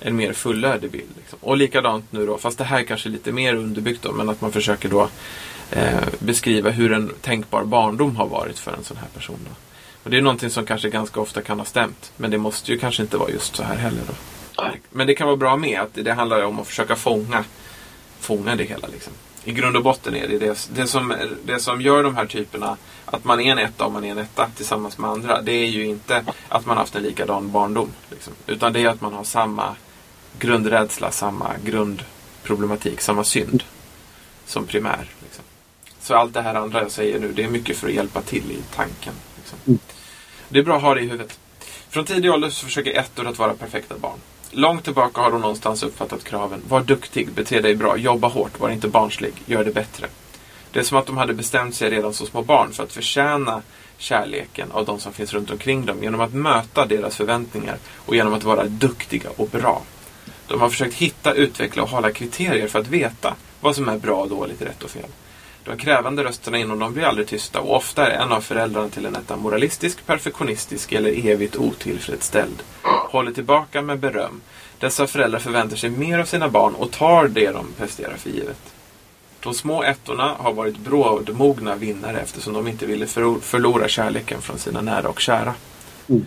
en 0.00 0.16
mer 0.16 0.32
fullödig 0.32 0.90
bild. 0.90 1.10
Liksom. 1.16 1.38
Och 1.42 1.56
likadant 1.56 2.12
nu 2.12 2.26
då, 2.26 2.38
fast 2.38 2.58
det 2.58 2.64
här 2.64 2.78
är 2.78 2.84
kanske 2.84 3.08
lite 3.08 3.32
mer 3.32 3.54
underbyggt 3.54 4.02
då, 4.02 4.12
men 4.12 4.28
att 4.28 4.40
man 4.40 4.52
försöker 4.52 4.88
då 4.88 5.08
eh, 5.70 6.08
beskriva 6.18 6.70
hur 6.70 6.92
en 6.92 7.12
tänkbar 7.20 7.64
barndom 7.64 8.16
har 8.16 8.26
varit 8.26 8.58
för 8.58 8.72
en 8.72 8.84
sån 8.84 8.96
här 8.96 9.08
person. 9.14 9.38
Då. 9.44 9.50
Och 10.02 10.10
det 10.10 10.16
är 10.16 10.22
någonting 10.22 10.50
som 10.50 10.66
kanske 10.66 10.90
ganska 10.90 11.20
ofta 11.20 11.42
kan 11.42 11.58
ha 11.58 11.64
stämt, 11.64 12.12
men 12.16 12.30
det 12.30 12.38
måste 12.38 12.72
ju 12.72 12.78
kanske 12.78 13.02
inte 13.02 13.16
vara 13.16 13.30
just 13.30 13.56
så 13.56 13.62
här 13.62 13.76
heller. 13.76 14.02
Då. 14.06 14.14
Men 14.90 15.06
det 15.06 15.14
kan 15.14 15.26
vara 15.26 15.36
bra 15.36 15.56
med 15.56 15.80
att 15.80 15.94
det 15.94 16.12
handlar 16.12 16.44
om 16.44 16.60
att 16.60 16.66
försöka 16.66 16.96
fånga, 16.96 17.44
fånga 18.20 18.56
det 18.56 18.64
hela. 18.64 18.88
Liksom. 18.88 19.12
I 19.44 19.52
grund 19.52 19.76
och 19.76 19.82
botten 19.82 20.16
är 20.16 20.28
det 20.28 20.38
det, 20.38 20.68
det, 20.74 20.86
som, 20.86 21.14
det 21.44 21.58
som 21.58 21.80
gör 21.80 22.02
de 22.02 22.16
här 22.16 22.26
typerna, 22.26 22.76
att 23.04 23.24
man 23.24 23.40
är 23.40 23.52
en 23.52 23.58
etta 23.58 23.84
och 23.84 23.92
man 23.92 24.04
är 24.04 24.10
en 24.10 24.18
etta 24.18 24.50
tillsammans 24.56 24.98
med 24.98 25.10
andra. 25.10 25.42
Det 25.42 25.52
är 25.52 25.66
ju 25.66 25.86
inte 25.86 26.24
att 26.48 26.66
man 26.66 26.76
haft 26.76 26.94
en 26.94 27.02
likadan 27.02 27.52
barndom. 27.52 27.88
Liksom, 28.10 28.32
utan 28.46 28.72
det 28.72 28.80
är 28.80 28.88
att 28.88 29.00
man 29.00 29.12
har 29.12 29.24
samma 29.24 29.76
grundrädsla, 30.38 31.10
samma 31.10 31.52
grundproblematik, 31.64 33.00
samma 33.00 33.24
synd 33.24 33.62
som 34.46 34.66
primär. 34.66 35.10
Liksom. 35.22 35.44
Så 36.00 36.14
allt 36.14 36.34
det 36.34 36.42
här 36.42 36.54
andra 36.54 36.82
jag 36.82 36.90
säger 36.90 37.18
nu, 37.20 37.32
det 37.32 37.44
är 37.44 37.48
mycket 37.48 37.76
för 37.76 37.88
att 37.88 37.94
hjälpa 37.94 38.22
till 38.22 38.50
i 38.50 38.58
tanken. 38.74 39.14
Liksom. 39.36 39.58
Mm. 39.66 39.78
Det 40.48 40.58
är 40.58 40.62
bra 40.62 40.76
att 40.76 40.82
ha 40.82 40.94
det 40.94 41.00
i 41.00 41.04
huvudet. 41.04 41.38
Från 41.88 42.04
tidig 42.04 42.30
ålder 42.30 42.50
så 42.50 42.66
försöker 42.66 42.98
ettor 42.98 43.26
att 43.26 43.38
vara 43.38 43.54
perfekta 43.54 43.98
barn. 43.98 44.18
Långt 44.50 44.84
tillbaka 44.84 45.20
har 45.20 45.30
de 45.30 45.40
någonstans 45.40 45.82
uppfattat 45.82 46.24
kraven. 46.24 46.62
Var 46.68 46.80
duktig, 46.80 47.32
bete 47.32 47.60
dig 47.60 47.74
bra, 47.74 47.96
jobba 47.96 48.28
hårt, 48.28 48.60
var 48.60 48.70
inte 48.70 48.88
barnslig, 48.88 49.32
gör 49.46 49.64
det 49.64 49.72
bättre. 49.72 50.06
Det 50.70 50.78
är 50.78 50.84
som 50.84 50.98
att 50.98 51.06
de 51.06 51.16
hade 51.16 51.34
bestämt 51.34 51.74
sig 51.74 51.90
redan 51.90 52.14
som 52.14 52.26
små 52.26 52.42
barn 52.42 52.72
för 52.72 52.82
att 52.82 52.92
förtjäna 52.92 53.62
kärleken 53.98 54.72
av 54.72 54.84
de 54.84 55.00
som 55.00 55.12
finns 55.12 55.32
runt 55.32 55.50
omkring 55.50 55.86
dem 55.86 56.02
genom 56.02 56.20
att 56.20 56.34
möta 56.34 56.86
deras 56.86 57.16
förväntningar 57.16 57.78
och 57.94 58.16
genom 58.16 58.34
att 58.34 58.44
vara 58.44 58.64
duktiga 58.64 59.30
och 59.36 59.48
bra. 59.48 59.82
De 60.48 60.60
har 60.60 60.70
försökt 60.70 60.94
hitta, 60.94 61.34
utveckla 61.34 61.82
och 61.82 61.88
hålla 61.88 62.12
kriterier 62.12 62.68
för 62.68 62.78
att 62.78 62.88
veta 62.88 63.34
vad 63.60 63.76
som 63.76 63.88
är 63.88 63.98
bra 63.98 64.22
och 64.22 64.28
dåligt, 64.28 64.62
rätt 64.62 64.82
och 64.82 64.90
fel. 64.90 65.10
De 65.64 65.76
krävande 65.76 66.24
rösterna 66.24 66.58
inom 66.58 66.78
dem 66.78 66.92
blir 66.92 67.04
aldrig 67.04 67.26
tysta 67.28 67.60
och 67.60 67.76
ofta 67.76 68.12
är 68.12 68.22
en 68.22 68.32
av 68.32 68.40
föräldrarna 68.40 68.88
till 68.88 69.06
en 69.06 69.16
etta 69.16 69.36
moralistisk, 69.36 70.06
perfektionistisk 70.06 70.92
eller 70.92 71.26
evigt 71.28 71.56
otillfredsställd. 71.56 72.62
Håller 72.82 73.32
tillbaka 73.32 73.82
med 73.82 73.98
beröm. 73.98 74.40
Dessa 74.78 75.06
föräldrar 75.06 75.38
förväntar 75.38 75.76
sig 75.76 75.90
mer 75.90 76.18
av 76.18 76.24
sina 76.24 76.48
barn 76.48 76.74
och 76.74 76.90
tar 76.90 77.28
det 77.28 77.50
de 77.50 77.66
presterar 77.78 78.16
för 78.16 78.30
givet. 78.30 78.60
De 79.40 79.54
små 79.54 79.82
ettorna 79.82 80.34
har 80.38 80.52
varit 80.52 80.78
brådmogna 80.78 81.74
vinnare 81.74 82.20
eftersom 82.20 82.52
de 82.52 82.68
inte 82.68 82.86
ville 82.86 83.06
förlora 83.40 83.88
kärleken 83.88 84.42
från 84.42 84.58
sina 84.58 84.80
nära 84.80 85.08
och 85.08 85.20
kära. 85.20 85.54
Mm. 86.08 86.26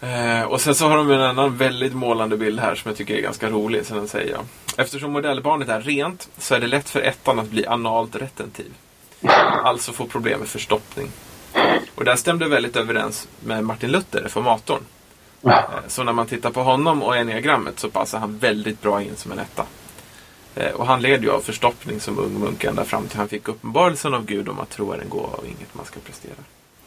Eh, 0.00 0.42
och 0.42 0.60
sen 0.60 0.74
så 0.74 0.88
har 0.88 0.96
de 0.96 1.10
en 1.10 1.20
annan 1.20 1.56
väldigt 1.56 1.94
målande 1.94 2.36
bild 2.36 2.60
här 2.60 2.74
som 2.74 2.88
jag 2.88 2.96
tycker 2.98 3.14
är 3.14 3.20
ganska 3.20 3.50
rolig. 3.50 3.86
Så 3.86 3.94
den 3.94 4.08
säger 4.08 4.32
jag. 4.32 4.44
Eftersom 4.76 5.12
modellbarnet 5.12 5.68
är 5.68 5.80
rent 5.80 6.28
så 6.38 6.54
är 6.54 6.60
det 6.60 6.66
lätt 6.66 6.88
för 6.88 7.00
ettan 7.00 7.38
att 7.38 7.50
bli 7.50 7.66
analt 7.66 8.16
retentiv. 8.16 8.72
Alltså 9.64 9.92
få 9.92 10.06
problem 10.06 10.38
med 10.38 10.48
förstoppning. 10.48 11.10
Och 11.94 12.04
det 12.04 12.16
stämde 12.16 12.48
väldigt 12.48 12.76
överens 12.76 13.28
med 13.40 13.64
Martin 13.64 13.90
Luther, 13.90 14.22
reformatorn. 14.22 14.82
Eh, 15.44 15.60
så 15.88 16.02
när 16.02 16.12
man 16.12 16.26
tittar 16.26 16.50
på 16.50 16.62
honom 16.62 17.02
och 17.02 17.16
enneagrammet 17.16 17.78
så 17.78 17.90
passar 17.90 18.18
han 18.18 18.38
väldigt 18.38 18.82
bra 18.82 19.02
in 19.02 19.16
som 19.16 19.32
en 19.32 19.38
etta. 19.38 19.66
Eh, 20.54 20.72
och 20.72 20.86
han 20.86 21.02
led 21.02 21.22
ju 21.22 21.30
av 21.30 21.40
förstoppning 21.40 22.00
som 22.00 22.18
ung 22.18 22.40
munk 22.40 22.64
ända 22.64 22.84
fram 22.84 23.08
till 23.08 23.18
han 23.18 23.28
fick 23.28 23.48
uppenbarelsen 23.48 24.14
av 24.14 24.24
Gud 24.24 24.48
om 24.48 24.60
att 24.60 24.70
tro 24.70 24.92
är 24.92 24.98
en 24.98 25.08
gåva 25.08 25.36
och 25.36 25.46
inget 25.46 25.74
man 25.74 25.84
ska 25.84 26.00
prestera. 26.00 26.34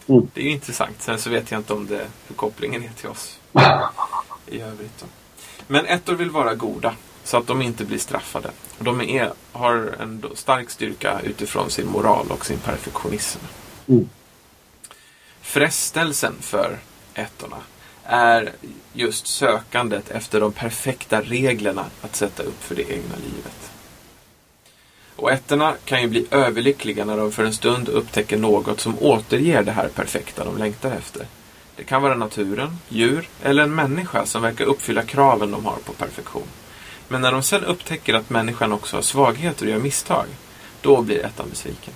Mm. 0.08 0.28
Det 0.34 0.42
är 0.42 0.46
ju 0.46 0.52
intressant. 0.52 1.02
Sen 1.02 1.20
så 1.20 1.30
vet 1.30 1.52
jag 1.52 1.60
inte 1.60 1.74
om 1.74 1.88
det, 1.88 2.08
hur 2.28 2.36
kopplingen 2.36 2.84
är 2.84 2.90
till 2.90 3.10
oss 3.10 3.40
i 4.48 4.62
övrigt. 4.62 5.00
Då. 5.00 5.06
Men 5.68 5.86
ettor 5.86 6.16
vill 6.16 6.30
vara 6.30 6.56
goda 6.56 6.96
så 7.24 7.38
att 7.38 7.48
de 7.48 7.62
inte 7.62 7.86
blir 7.86 7.98
straffade. 7.98 8.52
De 8.80 9.02
är, 9.02 9.34
har 9.52 9.96
en 10.00 10.26
stark 10.36 10.70
styrka 10.70 11.20
utifrån 11.24 11.70
sin 11.70 11.88
moral 11.88 12.32
och 12.32 12.46
sin 12.46 12.58
perfektionism. 12.58 13.40
Mm. 13.88 14.10
Frestelsen 15.42 16.34
för 16.40 16.78
ettorna 17.14 17.58
är 18.04 18.52
just 18.94 19.28
sökandet 19.28 20.12
efter 20.12 20.40
de 20.40 20.52
perfekta 20.52 21.22
reglerna 21.22 21.86
att 22.02 22.16
sätta 22.16 22.44
upp 22.44 22.64
för 22.64 22.76
det 22.76 22.92
egna 22.92 23.16
livet. 23.16 23.73
Och 25.16 25.32
ettorna 25.32 25.76
kan 25.86 26.02
ju 26.02 26.08
bli 26.08 26.26
överlyckliga 26.32 27.06
när 27.06 27.18
de 27.18 27.32
för 27.32 27.44
en 27.44 27.54
stund 27.54 27.90
upptäcker 27.90 28.38
något 28.38 28.80
som 28.80 29.00
återger 29.00 29.64
det 29.64 29.72
här 29.72 29.88
perfekta 29.88 30.46
de 30.46 30.58
längtar 30.58 30.92
efter. 30.92 31.28
Det 31.76 31.84
kan 31.84 32.02
vara 32.02 32.16
naturen, 32.16 32.78
djur 32.90 33.30
eller 33.44 33.64
en 33.64 33.76
människa 33.76 34.26
som 34.26 34.42
verkar 34.42 34.66
uppfylla 34.66 35.04
kraven 35.04 35.52
de 35.52 35.66
har 35.66 35.76
på 35.86 35.94
perfektion. 35.94 36.48
Men 37.08 37.22
när 37.22 37.32
de 37.32 37.44
sen 37.44 37.64
upptäcker 37.64 38.14
att 38.14 38.30
människan 38.30 38.72
också 38.72 38.98
har 38.98 39.02
svagheter 39.02 39.66
och 39.66 39.72
gör 39.72 39.80
misstag, 39.80 40.26
då 40.82 41.02
blir 41.02 41.26
ettan 41.26 41.50
besviken. 41.50 41.94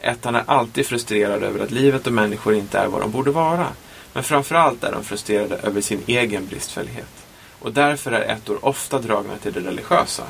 Ettan 0.00 0.34
är 0.34 0.44
alltid 0.46 0.86
frustrerad 0.86 1.42
över 1.42 1.64
att 1.64 1.70
livet 1.70 2.06
och 2.06 2.12
människor 2.12 2.54
inte 2.54 2.78
är 2.78 2.86
vad 2.86 3.00
de 3.00 3.10
borde 3.10 3.30
vara. 3.30 3.66
Men 4.12 4.24
framförallt 4.24 4.84
är 4.84 4.92
de 4.92 5.04
frustrerade 5.04 5.56
över 5.56 5.80
sin 5.80 6.02
egen 6.06 6.46
bristfällighet. 6.46 7.26
Och 7.58 7.72
därför 7.72 8.12
är 8.12 8.34
ettor 8.34 8.64
ofta 8.64 8.98
dragna 8.98 9.36
till 9.36 9.52
det 9.52 9.60
religiösa. 9.60 10.24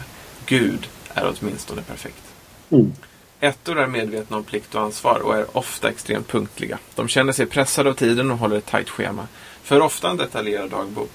Gud 0.46 0.88
är 1.14 1.34
åtminstone 1.40 1.82
perfekt. 1.82 2.22
Mm. 2.70 2.92
Ettor 3.40 3.78
är 3.78 3.86
medvetna 3.86 4.36
om 4.36 4.44
plikt 4.44 4.74
och 4.74 4.80
ansvar 4.80 5.18
och 5.18 5.36
är 5.36 5.56
ofta 5.56 5.90
extremt 5.90 6.28
punktliga. 6.28 6.78
De 6.94 7.08
känner 7.08 7.32
sig 7.32 7.46
pressade 7.46 7.90
av 7.90 7.94
tiden 7.94 8.30
och 8.30 8.38
håller 8.38 8.56
ett 8.56 8.66
tajt 8.66 8.90
schema. 8.90 9.28
För 9.62 9.80
ofta 9.80 10.10
en 10.10 10.16
detaljerad 10.16 10.70
dagbok. 10.70 11.10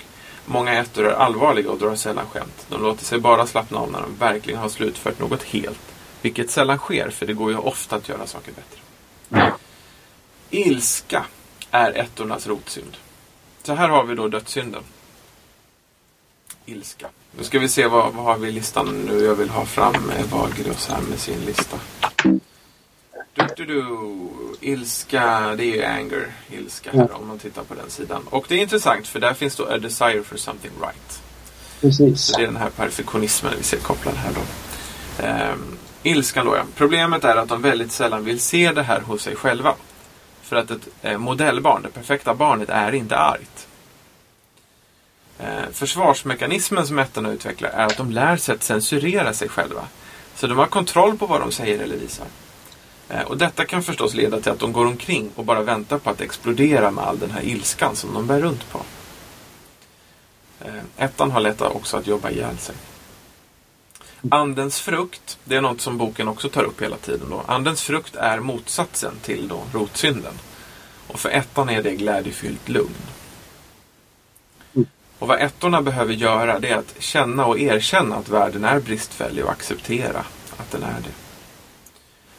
Många 0.46 0.74
ettor 0.74 1.06
är 1.06 1.14
allvarliga 1.14 1.72
och 1.72 1.80
drar 1.80 1.96
sällan 1.96 2.26
skämt. 2.26 2.66
De 2.70 2.82
låter 2.82 3.06
sig 3.06 3.20
bara 3.20 3.48
slappna 3.48 3.80
av 3.80 3.92
när 3.92 4.02
de 4.02 4.16
verkligen 4.16 4.60
har 4.60 4.70
slutfört 4.70 5.20
något 5.20 5.44
helt. 5.44 5.80
Vilket 6.22 6.52
sällan 6.52 6.78
sker, 6.78 7.10
för 7.10 7.26
det 7.26 7.34
går 7.34 7.52
ju 7.52 7.58
ofta 7.58 7.96
att 7.96 8.10
göra 8.10 8.28
saker 8.28 8.52
bättre. 8.52 9.54
Ilska 10.50 11.26
är 11.72 11.92
ettornas 11.92 12.48
rotsynd. 12.48 12.98
Så 13.64 13.74
här 13.74 13.90
har 13.90 14.04
vi 14.04 14.16
då 14.16 14.28
dödssynden. 14.28 14.84
Ilska. 16.66 17.10
Nu 17.38 17.44
ska 17.44 17.60
vi 17.60 17.70
se 17.70 17.88
vad, 17.88 18.14
vad 18.14 18.26
har 18.26 18.38
vi 18.38 18.48
i 18.48 18.52
listan 18.52 19.06
nu. 19.08 19.24
Jag 19.24 19.36
vill 19.36 19.50
ha 19.50 19.66
fram 19.66 20.12
Wahlgros 20.32 20.90
här 20.90 21.02
med 21.02 21.20
sin 21.20 21.40
lista. 21.46 21.78
Du, 23.34 23.48
du, 23.56 23.66
du. 23.66 24.08
Ilska, 24.62 25.56
det 25.56 25.64
är 25.64 25.76
ju 25.76 25.84
anger, 25.84 26.28
ilska 26.52 26.92
här 26.92 27.12
om 27.14 27.28
man 27.28 27.40
tittar 27.40 27.64
på 27.64 27.74
den 27.74 27.90
sidan. 27.90 28.22
Och 28.30 28.46
det 28.48 28.56
är 28.56 28.60
intressant 28.60 29.08
för 29.08 29.20
där 29.20 29.34
finns 29.34 29.56
då 29.56 29.66
a 29.66 29.78
desire 29.78 30.24
for 30.24 30.38
something 30.38 30.72
right. 30.82 31.22
Precis. 31.82 32.22
Så 32.22 32.38
det 32.38 32.44
är 32.44 32.48
den 32.48 32.56
här 32.56 32.70
perfektionismen 32.70 33.54
vi 33.58 33.64
ser 33.64 33.78
kopplad 33.78 34.16
här 34.16 34.32
då. 34.34 34.42
Ehm, 35.24 35.78
ilskan 36.04 36.46
då 36.46 36.56
ja. 36.56 36.64
Problemet 36.76 37.24
är 37.24 37.36
att 37.36 37.50
de 37.50 37.62
väldigt 37.62 37.92
sällan 37.92 38.24
vill 38.24 38.40
se 38.40 38.72
det 38.72 38.84
här 38.84 39.02
hos 39.02 39.22
sig 39.22 39.36
själva. 39.36 39.76
För 40.42 40.56
att 40.56 40.72
ett 40.72 40.88
eh, 41.02 41.18
modellbarn, 41.18 41.82
det 41.82 41.90
perfekta 41.90 42.34
barnet, 42.34 42.70
är 42.70 42.92
inte 42.92 43.18
argt. 43.18 43.68
Eh, 45.40 45.70
försvarsmekanismen 45.72 46.88
som 46.88 47.00
ettorna 47.00 47.32
utvecklar 47.32 47.70
är 47.70 47.86
att 47.86 47.98
de 47.98 48.12
lär 48.12 48.38
sig 48.38 48.56
att 48.56 48.64
censurera 48.64 49.34
sig 49.34 49.50
själva. 49.50 49.88
Så 50.36 50.48
de 50.48 50.58
har 50.58 50.66
kontroll 50.66 51.18
på 51.18 51.26
vad 51.26 51.42
de 51.42 51.52
säger 51.52 51.80
eller 51.80 51.98
visar. 51.98 52.28
Eh, 53.10 53.22
och 53.22 53.38
detta 53.38 53.66
kan 53.66 53.84
förstås 53.84 54.14
leda 54.14 54.42
till 54.42 54.52
att 54.52 54.60
de 54.60 54.74
går 54.74 54.86
omkring 54.86 55.32
och 55.36 55.46
bara 55.46 55.62
väntar 55.62 55.98
på 55.98 56.10
att 56.10 56.22
explodera 56.22 56.92
med 56.92 57.04
all 57.04 57.20
den 57.20 57.32
här 57.32 57.42
ilskan 57.42 57.96
som 57.96 58.14
de 58.14 58.28
bär 58.28 58.42
runt 58.42 58.72
på. 58.72 58.82
Eh, 60.60 60.84
ettan 60.98 61.32
har 61.32 61.40
lätt 61.40 61.62
också 61.62 61.98
att 61.98 62.08
jobba 62.08 62.30
ihjäl 62.30 62.58
sig. 62.58 62.76
Andens 64.30 64.82
frukt, 64.82 65.38
det 65.44 65.56
är 65.56 65.62
något 65.62 65.82
som 65.82 65.98
boken 65.98 66.28
också 66.28 66.50
tar 66.50 66.64
upp 66.64 66.82
hela 66.82 66.98
tiden. 66.98 67.30
Då. 67.30 67.44
Andens 67.48 67.82
frukt 67.82 68.16
är 68.16 68.40
motsatsen 68.40 69.14
till 69.22 69.48
då 69.48 69.64
rotsynden. 69.74 70.34
Och 71.08 71.20
för 71.20 71.30
ettan 71.30 71.70
är 71.70 71.84
det 71.84 71.96
glädjefyllt 71.96 72.70
lugn. 72.70 72.96
Och 75.24 75.30
vad 75.30 75.42
ettorna 75.42 75.82
behöver 75.82 76.14
göra 76.14 76.60
det 76.60 76.70
är 76.70 76.78
att 76.78 76.96
känna 77.00 77.46
och 77.46 77.60
erkänna 77.60 78.16
att 78.16 78.30
världen 78.30 78.64
är 78.64 78.80
bristfällig 78.80 79.46
och 79.46 79.52
acceptera 79.52 80.26
att 80.58 80.72
den 80.72 80.84
är 80.84 81.02
det. 81.02 81.14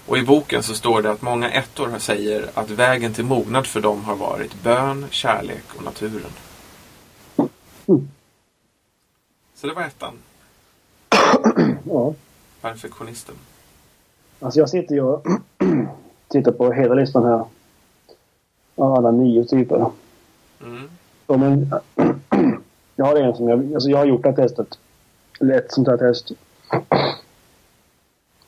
Och 0.06 0.18
i 0.18 0.22
boken 0.22 0.62
så 0.62 0.74
står 0.74 1.02
det 1.02 1.10
att 1.10 1.22
många 1.22 1.50
ettor 1.50 1.98
säger 1.98 2.50
att 2.54 2.70
vägen 2.70 3.14
till 3.14 3.24
mognad 3.24 3.66
för 3.66 3.80
dem 3.80 4.04
har 4.04 4.16
varit 4.16 4.62
bön, 4.62 5.06
kärlek 5.10 5.64
och 5.76 5.84
naturen. 5.84 6.30
Så 9.54 9.66
det 9.66 9.72
var 9.72 9.82
ettan. 9.82 10.14
Ja. 11.90 12.14
Perfektionisten. 12.60 13.34
Alltså 14.40 14.60
jag 14.60 14.68
sitter 14.68 14.94
ju 14.94 15.02
och 15.02 15.26
tittar 16.28 16.52
på 16.52 16.72
hela 16.72 16.94
listan 16.94 17.24
här. 17.24 17.44
Alla 18.76 19.10
nio 19.10 19.44
typer. 19.44 19.90
Mm. 20.60 20.88
Jag 22.96 23.04
har 23.04 23.16
en 23.16 23.36
som 23.36 23.48
jag, 23.48 23.74
alltså 23.74 23.88
jag 23.88 23.98
har 23.98 24.04
gjort 24.04 24.22
det 24.22 24.28
här 24.28 24.36
testet. 24.36 24.78
Eller 25.40 25.58
ett 25.58 25.72
sånt 25.72 25.88
här 25.88 25.96
test. 25.96 26.32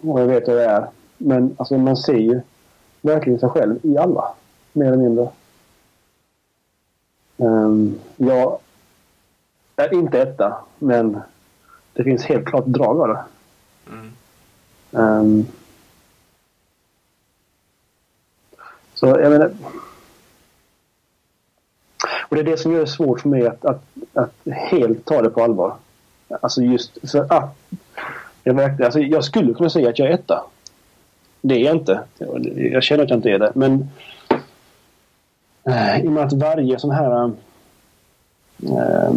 Och 0.01 0.21
jag 0.21 0.27
vet 0.27 0.49
hur 0.49 0.55
det 0.55 0.65
är. 0.65 0.89
Men 1.19 1.57
alltså 1.59 1.79
man 1.79 1.97
ser 1.97 2.17
ju 2.17 2.41
verkligen 3.01 3.39
sig 3.39 3.49
själv 3.49 3.79
i 3.83 3.99
alla. 3.99 4.35
Mer 4.73 4.87
eller 4.87 4.97
mindre. 4.97 5.29
Um, 7.37 7.99
jag 8.17 8.59
är 9.77 9.95
inte 9.95 10.23
etta, 10.23 10.57
men 10.79 11.21
det 11.93 12.05
finns 12.05 12.25
helt 12.25 12.47
klart 12.47 12.67
drag 12.67 13.01
av 13.01 13.09
det. 13.09 13.25
Mm. 13.91 14.13
Um, 14.91 15.47
så 18.95 19.07
jag 19.07 19.31
menar... 19.31 19.51
Och 22.29 22.37
det 22.37 22.43
är 22.43 22.45
det 22.45 22.57
som 22.57 22.73
gör 22.73 22.81
det 22.81 22.87
svårt 22.87 23.21
för 23.21 23.29
mig 23.29 23.47
att, 23.47 23.65
att, 23.65 23.85
att 24.15 24.33
helt 24.45 25.05
ta 25.05 25.23
det 25.23 25.31
på 25.31 25.43
allvar. 25.43 25.75
Alltså 26.41 26.63
just 26.63 27.11
för 27.11 27.33
att 27.33 27.57
Jag, 28.47 28.55
verkligen, 28.55 28.85
alltså, 28.85 29.01
jag 29.01 29.25
skulle 29.25 29.55
kunna 29.55 29.71
säga 29.71 29.89
att 29.89 29.99
jag 29.99 30.09
är 30.09 30.15
etta. 30.15 30.45
Det 31.41 31.55
är 31.55 31.59
jag 31.59 31.77
inte. 31.77 32.01
Jag 32.57 32.83
känner 32.83 33.05
att 33.05 33.11
jag 33.11 33.19
inte 33.19 33.31
är 33.31 33.39
det. 33.39 33.53
Men 33.55 33.89
eh, 35.65 36.05
i 36.05 36.09
och 36.09 36.13
med 36.13 36.25
att 36.25 36.33
varje 36.33 36.79
sån 36.79 36.91
här 36.91 37.31
eh, 38.63 39.15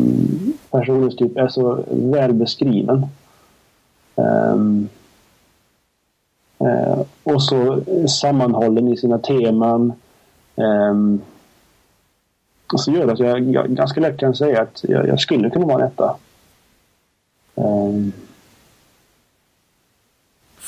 personlighetstyp 0.72 1.38
är 1.38 1.48
så 1.48 1.84
väl 1.88 2.34
beskriven. 2.34 3.06
Um, 4.16 4.90
ehm, 6.58 6.68
uh, 6.68 6.68
eh, 6.68 7.00
och 7.24 7.44
så 7.44 7.82
sammanhållen 8.08 8.88
i 8.88 8.98
sina 8.98 9.18
teman. 9.18 9.94
Um, 10.56 11.22
så 12.78 12.92
gör 12.92 13.06
det 13.06 13.14
att 13.14 13.20
jag, 13.20 13.52
jag 13.52 13.70
ganska 13.70 14.00
lätt 14.00 14.20
kan 14.20 14.36
säga 14.36 14.62
att 14.62 14.84
jag, 14.88 15.08
jag 15.08 15.20
skulle 15.20 15.50
kunna 15.50 15.66
vara 15.66 15.84
en 15.84 15.88
etta. 15.88 16.16
Um, 17.56 18.14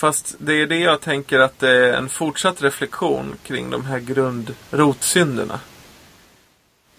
Fast 0.02 0.36
det 0.40 0.54
är 0.54 0.68
det 0.68 0.80
jag 0.80 1.02
tänker 1.02 1.40
att 1.40 1.60
det 1.60 1.90
är 1.90 1.94
en 1.94 2.10
fortsatt 2.10 2.62
reflektion 2.62 3.36
kring 3.44 3.70
de 3.70 3.86
här 3.86 4.00
grundrotsynderna. 4.00 5.60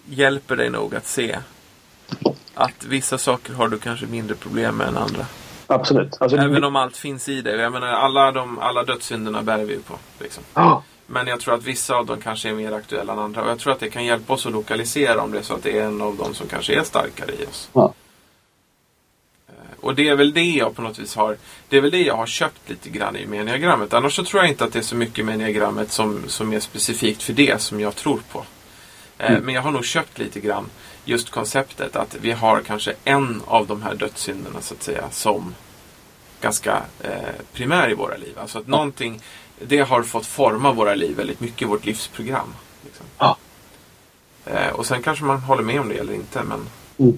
Hjälper 0.05 0.55
dig 0.55 0.69
nog 0.69 0.95
att 0.95 1.05
se 1.05 1.39
att 2.53 2.85
vissa 2.85 3.17
saker 3.17 3.53
har 3.53 3.67
du 3.67 3.79
kanske 3.79 4.05
mindre 4.05 4.35
problem 4.35 4.77
med 4.77 4.87
än 4.87 4.97
andra. 4.97 5.25
Absolut. 5.67 6.17
Alltså, 6.19 6.37
Även 6.37 6.63
om 6.63 6.75
allt 6.75 6.97
finns 6.97 7.29
i 7.29 7.41
dig. 7.41 7.59
Jag 7.59 7.71
menar, 7.71 7.87
alla, 7.87 8.31
de, 8.31 8.59
alla 8.59 8.83
dödssynderna 8.83 9.43
bär 9.43 9.63
vi 9.63 9.73
ju 9.73 9.79
på. 9.79 9.93
Liksom. 10.19 10.43
Oh. 10.55 10.81
Men 11.13 11.27
jag 11.27 11.39
tror 11.39 11.53
att 11.55 11.63
vissa 11.63 11.95
av 11.95 12.05
dem 12.05 12.21
kanske 12.21 12.49
är 12.49 12.53
mer 12.53 12.71
aktuella 12.71 13.13
än 13.13 13.19
andra. 13.19 13.41
Och 13.41 13.49
jag 13.49 13.59
tror 13.59 13.73
att 13.73 13.79
det 13.79 13.89
kan 13.89 14.05
hjälpa 14.05 14.33
oss 14.33 14.45
att 14.45 14.51
lokalisera 14.51 15.21
om 15.21 15.31
det 15.31 15.39
är 15.39 15.43
så 15.43 15.53
att 15.53 15.63
det 15.63 15.79
är 15.79 15.83
en 15.83 16.01
av 16.01 16.15
dem 16.15 16.33
som 16.33 16.47
kanske 16.47 16.79
är 16.79 16.83
starkare 16.83 17.31
i 17.39 17.45
oss. 17.45 17.69
Ja. 17.73 17.93
Och 19.79 19.95
det 19.95 20.09
är 20.09 20.15
väl 20.15 20.33
det 20.33 20.41
jag 20.41 20.75
på 20.75 20.81
något 20.81 20.99
vis 20.99 21.15
har 21.15 21.37
Det 21.69 21.77
är 21.77 21.81
väl 21.81 21.91
det 21.91 22.01
jag 22.01 22.15
har 22.15 22.25
köpt 22.25 22.69
lite 22.69 22.89
grann 22.89 23.15
i 23.15 23.25
meniagrammet. 23.25 23.93
Annars 23.93 24.15
så 24.15 24.23
tror 24.23 24.43
jag 24.43 24.49
inte 24.49 24.63
att 24.63 24.73
det 24.73 24.79
är 24.79 24.83
så 24.83 24.95
mycket 24.95 25.25
meniagrammet 25.25 25.91
som, 25.91 26.23
som 26.27 26.53
är 26.53 26.59
specifikt 26.59 27.23
för 27.23 27.33
det 27.33 27.61
som 27.61 27.79
jag 27.79 27.95
tror 27.95 28.21
på. 28.31 28.45
Mm. 29.17 29.43
Men 29.43 29.55
jag 29.55 29.61
har 29.61 29.71
nog 29.71 29.85
köpt 29.85 30.19
lite 30.19 30.39
grann 30.39 30.69
just 31.05 31.29
konceptet 31.29 31.95
att 31.95 32.17
vi 32.21 32.31
har 32.31 32.61
kanske 32.61 32.93
en 33.03 33.41
av 33.45 33.67
de 33.67 33.81
här 33.81 33.95
dödssynderna 33.95 34.61
så 34.61 34.73
att 34.73 34.83
säga 34.83 35.09
som 35.11 35.55
ganska 36.41 36.83
eh, 36.99 37.11
primär 37.53 37.91
i 37.91 37.93
våra 37.93 38.17
liv. 38.17 38.39
Alltså 38.39 38.59
att 38.59 38.67
någonting, 38.67 39.21
det 39.67 39.79
har 39.79 40.03
fått 40.03 40.25
forma 40.25 40.71
våra 40.71 40.95
liv 40.95 41.17
väldigt 41.17 41.39
mycket, 41.39 41.67
vårt 41.67 41.85
livsprogram. 41.85 42.53
Liksom. 42.85 43.05
Ja. 43.17 43.37
Eh, 44.45 44.69
och 44.69 44.85
sen 44.85 45.01
kanske 45.01 45.25
man 45.25 45.39
håller 45.39 45.63
med 45.63 45.81
om 45.81 45.89
det 45.89 45.95
eller 45.95 46.13
inte. 46.13 46.43
Men, 46.43 46.67
mm. 46.97 47.17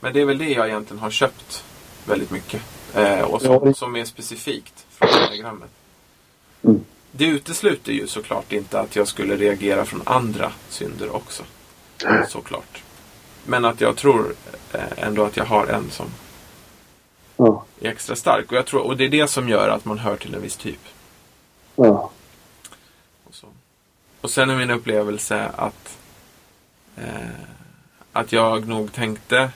men 0.00 0.12
det 0.12 0.20
är 0.20 0.24
väl 0.24 0.38
det 0.38 0.50
jag 0.50 0.68
egentligen 0.68 1.02
har 1.02 1.10
köpt 1.10 1.64
väldigt 2.04 2.30
mycket. 2.30 2.62
Eh, 2.94 3.20
och 3.20 3.42
som, 3.42 3.60
ja. 3.64 3.74
som 3.74 3.96
är 3.96 4.04
specifikt 4.04 4.86
från 4.90 5.08
diagrammet. 5.08 5.70
Mm. 6.62 6.84
Det 7.12 7.24
utesluter 7.24 7.92
ju 7.92 8.06
såklart 8.06 8.52
inte 8.52 8.80
att 8.80 8.96
jag 8.96 9.08
skulle 9.08 9.36
reagera 9.36 9.84
från 9.84 10.02
andra 10.04 10.52
synder 10.68 11.16
också. 11.16 11.42
Såklart. 12.28 12.82
Men 13.44 13.64
att 13.64 13.80
jag 13.80 13.96
tror 13.96 14.34
eh, 14.72 14.80
ändå 14.96 15.24
att 15.24 15.36
jag 15.36 15.44
har 15.44 15.66
en 15.66 15.90
som 15.90 16.06
är 17.80 17.88
extra 17.88 18.16
stark. 18.16 18.52
Och, 18.52 18.58
jag 18.58 18.66
tror, 18.66 18.80
och 18.80 18.96
det 18.96 19.04
är 19.04 19.08
det 19.08 19.26
som 19.26 19.48
gör 19.48 19.68
att 19.68 19.84
man 19.84 19.98
hör 19.98 20.16
till 20.16 20.34
en 20.34 20.42
viss 20.42 20.56
typ. 20.56 20.80
Ja. 21.76 22.10
Och, 23.24 23.34
så. 23.34 23.46
och 24.20 24.30
sen 24.30 24.50
är 24.50 24.56
min 24.56 24.70
upplevelse 24.70 25.50
att 25.56 25.98
eh, 26.96 27.30
att 28.12 28.32
jag 28.32 28.68
nog 28.68 28.92
tänkte 28.92 29.50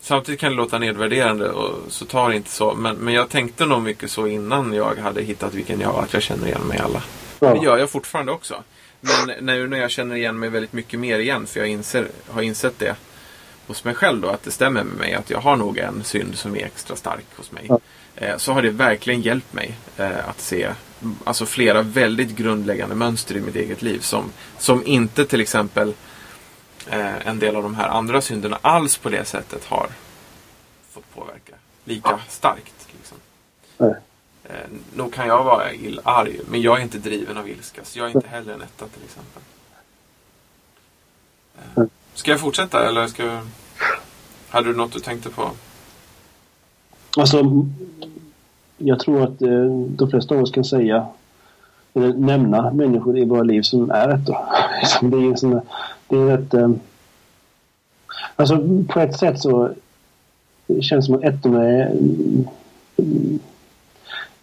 Samtidigt 0.00 0.40
kan 0.40 0.50
det 0.50 0.56
låta 0.56 0.78
nedvärderande 0.78 1.50
och 1.50 1.92
så 1.92 2.04
tar 2.04 2.30
det 2.30 2.36
inte 2.36 2.50
så. 2.50 2.74
Men, 2.74 2.96
men 2.96 3.14
jag 3.14 3.28
tänkte 3.28 3.66
nog 3.66 3.82
mycket 3.82 4.10
så 4.10 4.26
innan 4.26 4.72
jag 4.72 4.94
hade 4.96 5.22
hittat 5.22 5.54
vilken 5.54 5.80
jag 5.80 5.92
var. 5.92 6.02
Att 6.02 6.12
jag 6.12 6.22
känner 6.22 6.46
igen 6.46 6.60
mig 6.60 6.78
alla. 6.78 7.02
Ja. 7.40 7.54
Det 7.54 7.64
gör 7.64 7.78
jag 7.78 7.90
fortfarande 7.90 8.32
också. 8.32 8.62
Men 9.00 9.46
nu 9.46 9.68
när 9.68 9.78
jag 9.78 9.90
känner 9.90 10.16
igen 10.16 10.38
mig 10.38 10.48
väldigt 10.48 10.72
mycket 10.72 11.00
mer 11.00 11.18
igen. 11.18 11.46
För 11.46 11.60
jag 11.60 11.68
inser, 11.68 12.08
har 12.30 12.42
insett 12.42 12.78
det 12.78 12.96
hos 13.66 13.84
mig 13.84 13.94
själv 13.94 14.20
då. 14.20 14.28
Att 14.28 14.42
det 14.42 14.50
stämmer 14.50 14.84
med 14.84 14.96
mig. 14.98 15.14
Att 15.14 15.30
jag 15.30 15.40
har 15.40 15.56
nog 15.56 15.78
en 15.78 16.04
synd 16.04 16.38
som 16.38 16.56
är 16.56 16.64
extra 16.64 16.96
stark 16.96 17.26
hos 17.36 17.52
mig. 17.52 17.66
Ja. 17.68 17.78
Eh, 18.20 18.36
så 18.36 18.52
har 18.52 18.62
det 18.62 18.70
verkligen 18.70 19.22
hjälpt 19.22 19.52
mig 19.52 19.76
eh, 19.96 20.28
att 20.28 20.40
se 20.40 20.68
alltså 21.24 21.46
flera 21.46 21.82
väldigt 21.82 22.36
grundläggande 22.36 22.94
mönster 22.94 23.36
i 23.36 23.40
mitt 23.40 23.56
eget 23.56 23.82
liv. 23.82 24.00
Som, 24.00 24.32
som 24.58 24.86
inte 24.86 25.24
till 25.24 25.40
exempel 25.40 25.94
eh, 26.86 27.26
en 27.26 27.38
del 27.38 27.56
av 27.56 27.62
de 27.62 27.74
här 27.74 27.88
andra 27.88 28.20
synderna 28.20 28.58
alls 28.62 28.98
på 28.98 29.08
det 29.08 29.24
sättet 29.24 29.64
har 29.64 29.88
fått 30.90 31.14
påverka 31.14 31.54
lika 31.84 32.20
starkt. 32.28 32.88
Liksom. 32.92 33.18
Eh, 34.44 34.54
nog 34.94 35.14
kan 35.14 35.26
jag 35.26 35.44
vara 35.44 35.72
ill, 35.72 36.00
arg, 36.04 36.40
men 36.48 36.62
jag 36.62 36.78
är 36.78 36.82
inte 36.82 36.98
driven 36.98 37.36
av 37.36 37.48
ilska. 37.48 37.84
Så 37.84 37.98
jag 37.98 38.10
är 38.10 38.16
inte 38.16 38.28
heller 38.28 38.54
en 38.54 38.62
etta 38.62 38.86
till 38.86 39.02
exempel. 39.04 39.42
Eh, 41.76 41.84
ska 42.14 42.30
jag 42.30 42.40
fortsätta 42.40 42.88
eller 42.88 43.06
ska 43.06 43.24
jag... 43.24 43.48
Hade 44.48 44.68
du 44.68 44.76
något 44.76 44.92
du 44.92 45.00
tänkte 45.00 45.30
på? 45.30 45.50
Alltså, 47.16 47.66
jag 48.76 49.00
tror 49.00 49.22
att 49.22 49.42
eh, 49.42 49.64
de 49.88 50.10
flesta 50.10 50.34
av 50.34 50.42
oss 50.42 50.50
kan 50.50 50.64
säga 50.64 51.06
eller 51.94 52.12
nämna 52.12 52.72
människor 52.72 53.18
i 53.18 53.24
våra 53.24 53.42
liv 53.42 53.62
som 53.62 53.90
är 53.90 54.08
ettor. 54.08 54.36
det 55.10 55.16
är 55.16 55.30
en 55.30 55.36
sån 55.36 55.60
det 56.08 56.16
är 56.16 56.26
rätt... 56.36 56.54
Eh, 56.54 56.70
alltså 58.36 58.58
på 58.88 59.00
ett 59.00 59.18
sätt 59.18 59.40
så 59.40 59.70
det 60.66 60.82
känns 60.82 61.06
som 61.06 61.14
att 61.14 61.24
ettorna 61.24 61.64
är, 61.64 61.92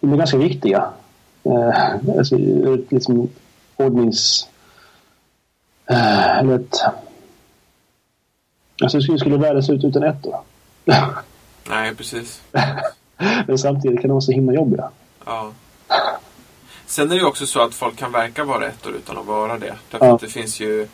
de 0.00 0.12
är 0.12 0.16
ganska 0.16 0.36
viktiga. 0.36 0.90
Eh, 1.44 1.94
alltså 2.18 2.36
ett 2.74 2.92
liksom 2.92 3.28
ordnings... 3.76 4.48
Eh, 5.86 6.38
eller 6.38 6.54
ett... 6.54 6.76
Alltså 8.82 8.98
hur 8.98 9.18
skulle 9.18 9.36
världen 9.36 9.62
se 9.62 9.72
ut 9.72 9.84
utan 9.84 10.02
ettor? 10.02 10.36
Nej, 11.70 11.94
precis. 11.94 12.40
Men 13.46 13.58
samtidigt 13.58 14.00
kan 14.00 14.08
de 14.08 14.12
vara 14.12 14.20
så 14.20 14.32
himla 14.32 14.52
jobbiga. 14.52 14.90
Ja. 15.24 15.52
Sen 16.86 17.06
är 17.06 17.14
det 17.14 17.20
ju 17.20 17.26
också 17.26 17.46
så 17.46 17.60
att 17.60 17.74
folk 17.74 17.96
kan 17.96 18.12
verka 18.12 18.44
vara 18.44 18.66
ettor 18.66 18.92
utan 18.94 19.18
att 19.18 19.26
vara 19.26 19.58
det. 19.58 19.74
Därför 19.90 20.06
ja. 20.06 20.14
att 20.14 20.20
det 20.20 20.28
finns 20.28 20.60
ju 20.60 20.88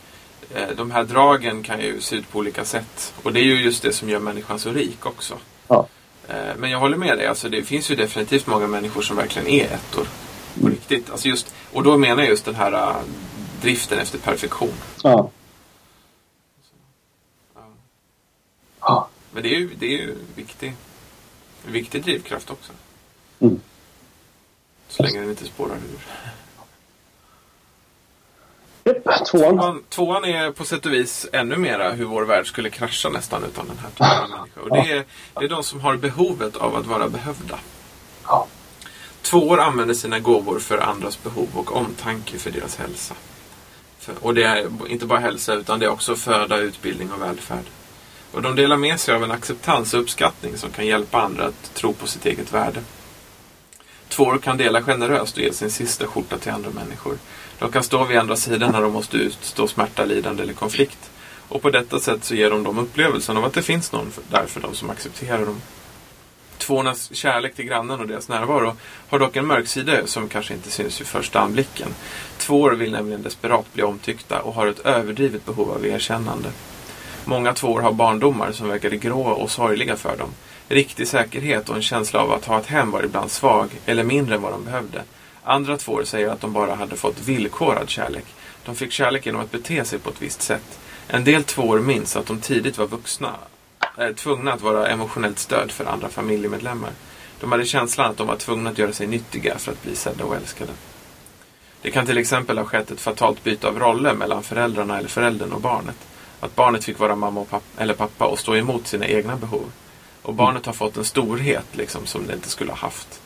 Eh, 0.54 0.76
de 0.76 0.90
här 0.90 1.04
dragen 1.04 1.62
kan 1.62 1.80
ju 1.80 2.00
se 2.00 2.16
ut 2.16 2.30
på 2.32 2.38
olika 2.38 2.64
sätt. 2.64 3.14
Och 3.22 3.32
det 3.32 3.40
är 3.40 3.44
ju 3.44 3.62
just 3.62 3.82
det 3.82 3.92
som 3.92 4.08
gör 4.08 4.18
människan 4.18 4.58
så 4.58 4.72
rik 4.72 5.06
också. 5.06 5.34
Ja. 5.68 5.86
Eh, 6.28 6.56
men 6.58 6.70
jag 6.70 6.78
håller 6.78 6.96
med 6.96 7.18
dig. 7.18 7.26
Alltså 7.26 7.48
det 7.48 7.62
finns 7.62 7.90
ju 7.90 7.96
definitivt 7.96 8.46
många 8.46 8.66
människor 8.66 9.02
som 9.02 9.16
verkligen 9.16 9.48
är 9.48 9.64
ettor. 9.64 10.06
På 10.54 10.60
mm. 10.60 10.72
riktigt. 10.72 11.10
Alltså 11.10 11.28
just, 11.28 11.54
och 11.72 11.82
då 11.82 11.96
menar 11.96 12.22
jag 12.22 12.30
just 12.30 12.44
den 12.44 12.54
här 12.54 12.72
uh, 12.72 12.96
driften 13.62 13.98
efter 13.98 14.18
perfektion. 14.18 14.72
Ja. 15.02 15.30
Men 19.32 19.42
det 19.42 19.54
är 19.54 19.58
ju, 19.58 19.70
det 19.78 19.86
är 19.86 19.98
ju 19.98 20.16
viktig, 20.34 20.74
en 21.66 21.72
viktig 21.72 22.02
drivkraft 22.02 22.50
också. 22.50 22.72
Mm. 23.40 23.60
Så 24.88 25.02
länge 25.02 25.20
den 25.20 25.30
inte 25.30 25.44
spårar 25.44 25.76
ur. 25.76 26.00
Yep, 28.84 29.04
tvåan. 29.04 29.58
tvåan. 29.58 29.82
Tvåan 29.88 30.24
är 30.24 30.50
på 30.50 30.64
sätt 30.64 30.86
och 30.86 30.92
vis 30.92 31.26
ännu 31.32 31.56
mera 31.56 31.92
hur 31.92 32.04
vår 32.04 32.24
värld 32.24 32.46
skulle 32.46 32.70
krascha 32.70 33.08
nästan 33.08 33.44
utan 33.44 33.68
den 33.68 33.78
här 33.78 33.90
typen 33.90 34.22
av 34.22 34.30
människor. 34.38 34.62
Och 34.62 34.70
det 34.70 34.92
är, 34.92 35.04
det 35.38 35.44
är 35.44 35.48
de 35.48 35.62
som 35.62 35.80
har 35.80 35.96
behovet 35.96 36.56
av 36.56 36.76
att 36.76 36.86
vara 36.86 37.08
behövda. 37.08 37.58
Ja. 38.24 38.46
Tvåor 39.22 39.60
använder 39.60 39.94
sina 39.94 40.18
gåvor 40.18 40.58
för 40.58 40.78
andras 40.78 41.22
behov 41.22 41.48
och 41.54 41.76
omtanke 41.76 42.38
för 42.38 42.50
deras 42.50 42.76
hälsa. 42.76 43.14
För, 43.98 44.14
och 44.20 44.34
det 44.34 44.44
är 44.44 44.88
inte 44.88 45.06
bara 45.06 45.18
hälsa 45.18 45.54
utan 45.54 45.78
det 45.78 45.86
är 45.86 45.90
också 45.90 46.16
föda, 46.16 46.58
utbildning 46.58 47.12
och 47.12 47.22
välfärd. 47.22 47.64
Och 48.32 48.42
de 48.42 48.56
delar 48.56 48.76
med 48.76 49.00
sig 49.00 49.14
av 49.14 49.24
en 49.24 49.30
acceptans 49.30 49.94
och 49.94 50.00
uppskattning 50.00 50.56
som 50.56 50.70
kan 50.70 50.86
hjälpa 50.86 51.22
andra 51.22 51.44
att 51.44 51.74
tro 51.74 51.92
på 51.92 52.06
sitt 52.06 52.26
eget 52.26 52.52
värde. 52.52 52.80
Tvåor 54.08 54.38
kan 54.38 54.56
dela 54.56 54.82
generöst 54.82 55.36
och 55.36 55.42
ge 55.42 55.52
sin 55.52 55.70
sista 55.70 56.06
skjorta 56.06 56.38
till 56.38 56.52
andra 56.52 56.70
människor. 56.70 57.18
De 57.58 57.72
kan 57.72 57.82
stå 57.82 58.04
vid 58.04 58.18
andra 58.18 58.36
sidan 58.36 58.72
när 58.72 58.82
de 58.82 58.92
måste 58.92 59.16
utstå 59.16 59.68
smärta, 59.68 60.04
lidande 60.04 60.42
eller 60.42 60.52
konflikt. 60.52 61.10
Och 61.48 61.62
på 61.62 61.70
detta 61.70 62.00
sätt 62.00 62.24
så 62.24 62.34
ger 62.34 62.50
de 62.50 62.62
dem 62.62 62.78
upplevelsen 62.78 63.36
av 63.36 63.44
att 63.44 63.52
det 63.52 63.62
finns 63.62 63.92
någon 63.92 64.12
där 64.30 64.46
för 64.46 64.60
dem 64.60 64.74
som 64.74 64.90
accepterar 64.90 65.46
dem. 65.46 65.60
Tvåornas 66.58 67.14
kärlek 67.14 67.54
till 67.54 67.64
grannen 67.64 68.00
och 68.00 68.06
deras 68.06 68.28
närvaro 68.28 68.76
har 69.08 69.18
dock 69.18 69.36
en 69.36 69.46
mörk 69.46 69.68
sida 69.68 70.06
som 70.06 70.28
kanske 70.28 70.54
inte 70.54 70.70
syns 70.70 71.00
vid 71.00 71.06
första 71.06 71.40
anblicken. 71.40 71.88
Tvåor 72.38 72.72
vill 72.72 72.92
nämligen 72.92 73.22
desperat 73.22 73.72
bli 73.72 73.82
omtyckta 73.82 74.42
och 74.42 74.54
har 74.54 74.66
ett 74.66 74.86
överdrivet 74.86 75.46
behov 75.46 75.70
av 75.70 75.86
erkännande. 75.86 76.48
Många 77.24 77.52
tvåor 77.52 77.80
har 77.80 77.92
barndomar 77.92 78.52
som 78.52 78.68
verkade 78.68 78.96
grå 78.96 79.22
och 79.22 79.50
sorgliga 79.50 79.96
för 79.96 80.16
dem. 80.16 80.28
Riktig 80.68 81.08
säkerhet 81.08 81.68
och 81.68 81.76
en 81.76 81.82
känsla 81.82 82.20
av 82.20 82.32
att 82.32 82.44
ha 82.44 82.58
ett 82.58 82.66
hem 82.66 82.90
var 82.90 83.02
ibland 83.04 83.30
svag 83.30 83.68
eller 83.86 84.04
mindre 84.04 84.34
än 84.34 84.42
vad 84.42 84.52
de 84.52 84.64
behövde. 84.64 85.02
Andra 85.44 85.76
tvåor 85.76 86.04
säger 86.04 86.28
att 86.28 86.40
de 86.40 86.52
bara 86.52 86.74
hade 86.74 86.96
fått 86.96 87.20
villkorad 87.20 87.90
kärlek. 87.90 88.24
De 88.64 88.74
fick 88.74 88.92
kärlek 88.92 89.26
genom 89.26 89.40
att 89.40 89.50
bete 89.50 89.84
sig 89.84 89.98
på 89.98 90.10
ett 90.10 90.22
visst 90.22 90.42
sätt. 90.42 90.78
En 91.08 91.24
del 91.24 91.44
tvåor 91.44 91.80
minns 91.80 92.16
att 92.16 92.26
de 92.26 92.40
tidigt 92.40 92.78
var 92.78 92.86
vuxna 92.86 93.30
är 93.96 94.12
tvungna 94.12 94.52
att 94.52 94.60
vara 94.60 94.88
emotionellt 94.88 95.38
stöd 95.38 95.70
för 95.70 95.84
andra 95.84 96.08
familjemedlemmar. 96.08 96.90
De 97.40 97.52
hade 97.52 97.64
känslan 97.64 98.10
att 98.10 98.16
de 98.16 98.26
var 98.26 98.36
tvungna 98.36 98.70
att 98.70 98.78
göra 98.78 98.92
sig 98.92 99.06
nyttiga 99.06 99.58
för 99.58 99.72
att 99.72 99.82
bli 99.82 99.96
sedda 99.96 100.24
och 100.24 100.36
älskade. 100.36 100.72
Det 101.82 101.90
kan 101.90 102.06
till 102.06 102.18
exempel 102.18 102.58
ha 102.58 102.64
skett 102.64 102.90
ett 102.90 103.00
fatalt 103.00 103.44
byte 103.44 103.68
av 103.68 103.78
roller 103.78 104.14
mellan 104.14 104.42
föräldrarna 104.42 104.98
eller 104.98 105.08
föräldern 105.08 105.52
och 105.52 105.60
barnet. 105.60 105.96
Att 106.42 106.56
barnet 106.56 106.84
fick 106.84 106.98
vara 106.98 107.16
mamma 107.16 107.44
pappa, 107.44 107.82
eller 107.82 107.94
pappa 107.94 108.26
och 108.26 108.38
stå 108.38 108.56
emot 108.56 108.86
sina 108.86 109.06
egna 109.06 109.36
behov. 109.36 109.72
Och 110.22 110.34
barnet 110.34 110.66
har 110.66 110.72
fått 110.72 110.96
en 110.96 111.04
storhet 111.04 111.66
liksom, 111.72 112.06
som 112.06 112.26
det 112.26 112.34
inte 112.34 112.48
skulle 112.48 112.70
ha 112.70 112.78
haft. 112.78 113.20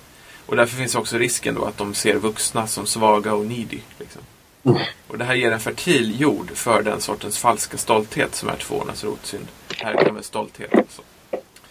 Och 0.47 0.57
därför 0.57 0.77
finns 0.77 0.95
också 0.95 1.19
risken 1.19 1.55
då 1.55 1.65
att 1.65 1.79
de 1.79 1.95
ser 1.95 2.15
vuxna 2.15 2.67
som 2.67 2.87
svaga 2.87 3.35
och 3.35 3.47
needy. 3.47 3.81
Liksom. 3.99 4.23
Och 5.09 5.19
det 5.19 5.25
här 5.25 5.35
ger 5.35 5.53
en 5.53 5.61
fertil 5.61 6.21
jord 6.21 6.51
för 6.55 6.83
den 6.83 7.01
sortens 7.01 7.39
falska 7.39 7.77
stolthet 7.77 8.35
som 8.35 8.49
är 8.49 8.57
tvåornas 8.57 9.05
rotsynd. 9.05 9.47
Här 9.79 10.05
kommer 10.05 10.23
stolthet 10.23 10.75
alltså. 10.75 11.03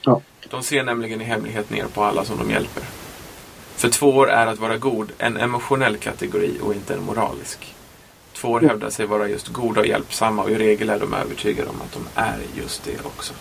Ja. 0.02 0.22
De 0.50 0.64
ser 0.64 0.84
nämligen 0.84 1.22
i 1.22 1.24
hemlighet 1.24 1.70
ner 1.70 1.86
på 1.86 2.04
alla 2.04 2.26
som 2.26 2.38
de 2.38 2.52
hjälper. 2.52 2.84
För 3.76 3.90
tvåor 3.90 4.30
är 4.30 4.48
att 4.48 4.60
vara 4.60 4.78
god 4.78 5.12
en 5.18 5.38
emotionell 5.38 5.98
kategori 5.98 6.60
och 6.62 6.74
inte 6.74 6.94
en 6.94 7.04
moralisk. 7.04 7.75
Tvåor 8.46 8.62
hävdar 8.62 8.90
sig 8.90 9.06
vara 9.06 9.28
just 9.30 9.48
goda 9.48 9.80
och 9.82 9.88
hjälpsamma 9.88 10.44
och 10.44 10.50
i 10.52 10.56
regel 10.56 10.90
är 10.90 11.00
de 11.00 11.14
övertygade 11.14 11.70
om 11.70 11.82
att 11.82 11.94
de 11.94 12.08
är 12.16 12.38
just 12.56 12.84
det 12.84 13.06
också. 13.06 13.34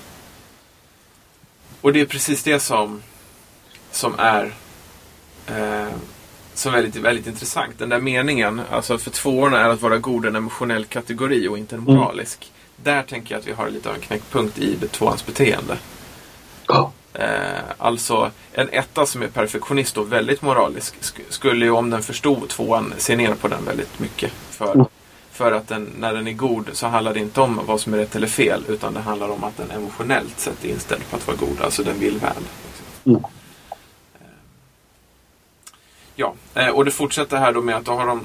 Och 1.81 1.93
det 1.93 2.01
är 2.01 2.05
precis 2.07 2.43
det 2.43 2.61
som, 2.61 3.03
som 3.91 4.15
är 4.19 4.55
eh, 5.47 5.89
som 6.55 6.75
är 6.75 6.77
väldigt, 6.83 7.03
väldigt 7.03 7.27
intressant. 7.27 7.79
Den 7.79 7.89
där 7.89 8.01
meningen, 8.01 8.61
alltså 8.71 8.99
för 8.99 9.11
tvåorna 9.11 9.61
är 9.61 9.69
att 9.69 9.83
vara 9.83 9.99
god 9.99 10.27
en 10.27 10.37
emotionell 10.37 10.85
kategori 10.85 11.49
och 11.49 11.59
inte 11.59 11.77
en 11.77 11.83
moralisk. 11.83 12.53
Där 12.77 13.03
tänker 13.03 13.35
jag 13.35 13.41
att 13.41 13.47
vi 13.47 13.53
har 13.53 13.71
lite 13.71 13.89
av 13.89 13.95
en 13.95 14.01
knäckpunkt 14.01 14.59
i 14.59 14.77
tvåans 14.91 15.27
beteende. 15.27 15.77
Ja. 16.67 16.93
Eh, 17.15 17.61
alltså 17.79 18.31
en 18.53 18.69
etta 18.69 19.07
som 19.07 19.23
är 19.23 19.27
perfektionist 19.29 19.97
och 19.97 20.13
väldigt 20.13 20.43
moralisk 20.43 20.95
sk- 21.01 21.21
skulle 21.29 21.65
ju 21.65 21.71
om 21.71 21.91
den 21.91 22.03
förstod 22.03 22.49
tvåan 22.49 22.95
se 22.99 23.17
ner 23.17 23.35
på 23.35 23.49
den 23.49 23.65
väldigt 23.65 23.99
mycket. 23.99 24.33
För, 24.51 24.75
Mm. 24.75 24.87
För 25.35 25.53
att 25.53 25.69
den, 25.69 25.93
när 25.99 26.15
den 26.15 26.27
är 26.29 26.33
god 26.33 26.69
så 26.73 26.87
handlar 26.87 27.15
det 27.15 27.21
inte 27.21 27.41
om 27.41 27.61
vad 27.67 27.81
som 27.81 27.95
är 27.95 27.99
rätt 27.99 28.17
eller 28.17 28.27
fel 28.27 28.65
utan 28.69 28.95
det 28.95 29.01
handlar 29.01 29.29
om 29.29 29.45
att 29.45 29.57
den 29.57 29.71
emotionellt 29.71 30.41
sett 30.41 30.65
är 30.65 30.69
inställd 30.69 31.11
på 31.11 31.17
att 31.17 31.27
vara 31.27 31.37
god. 31.37 31.61
Alltså 31.61 31.83
den 31.83 31.99
vill 32.01 32.19
väl. 32.19 32.33
Mm. 33.05 33.23
Ja, 36.15 36.35
eh, 36.55 36.69
och 36.69 36.85
det 36.85 36.91
fortsätter 36.91 37.37
här 37.37 37.53
då 37.53 37.63
med 37.63 37.77
att 37.77 37.85
då 37.85 37.93
har 37.93 38.07
de 38.07 38.21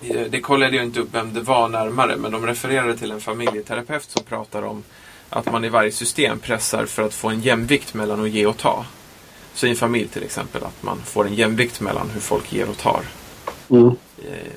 eh, 0.00 0.26
det 0.30 0.40
kollade 0.40 0.76
jag 0.76 0.84
inte 0.84 1.00
upp 1.00 1.08
vem 1.14 1.34
det 1.34 1.40
var 1.40 1.68
närmare 1.68 2.16
men 2.16 2.32
de 2.32 2.46
refererade 2.46 2.96
till 2.98 3.10
en 3.10 3.20
familjeterapeut 3.20 4.10
som 4.10 4.24
pratar 4.24 4.62
om 4.62 4.82
att 5.30 5.52
man 5.52 5.64
i 5.64 5.68
varje 5.68 5.92
system 5.92 6.38
pressar 6.38 6.86
för 6.86 7.02
att 7.02 7.14
få 7.14 7.28
en 7.28 7.40
jämvikt 7.40 7.94
mellan 7.94 8.22
att 8.24 8.30
ge 8.30 8.46
och 8.46 8.56
ta. 8.56 8.84
Så 9.54 9.66
i 9.66 9.70
en 9.70 9.76
familj 9.76 10.08
till 10.08 10.22
exempel 10.22 10.64
att 10.64 10.82
man 10.82 10.98
får 11.04 11.26
en 11.26 11.34
jämvikt 11.34 11.80
mellan 11.80 12.10
hur 12.10 12.20
folk 12.20 12.52
ger 12.52 12.68
och 12.70 12.78
tar 12.78 13.02
Mm. 13.70 13.86
eh, 14.18 14.52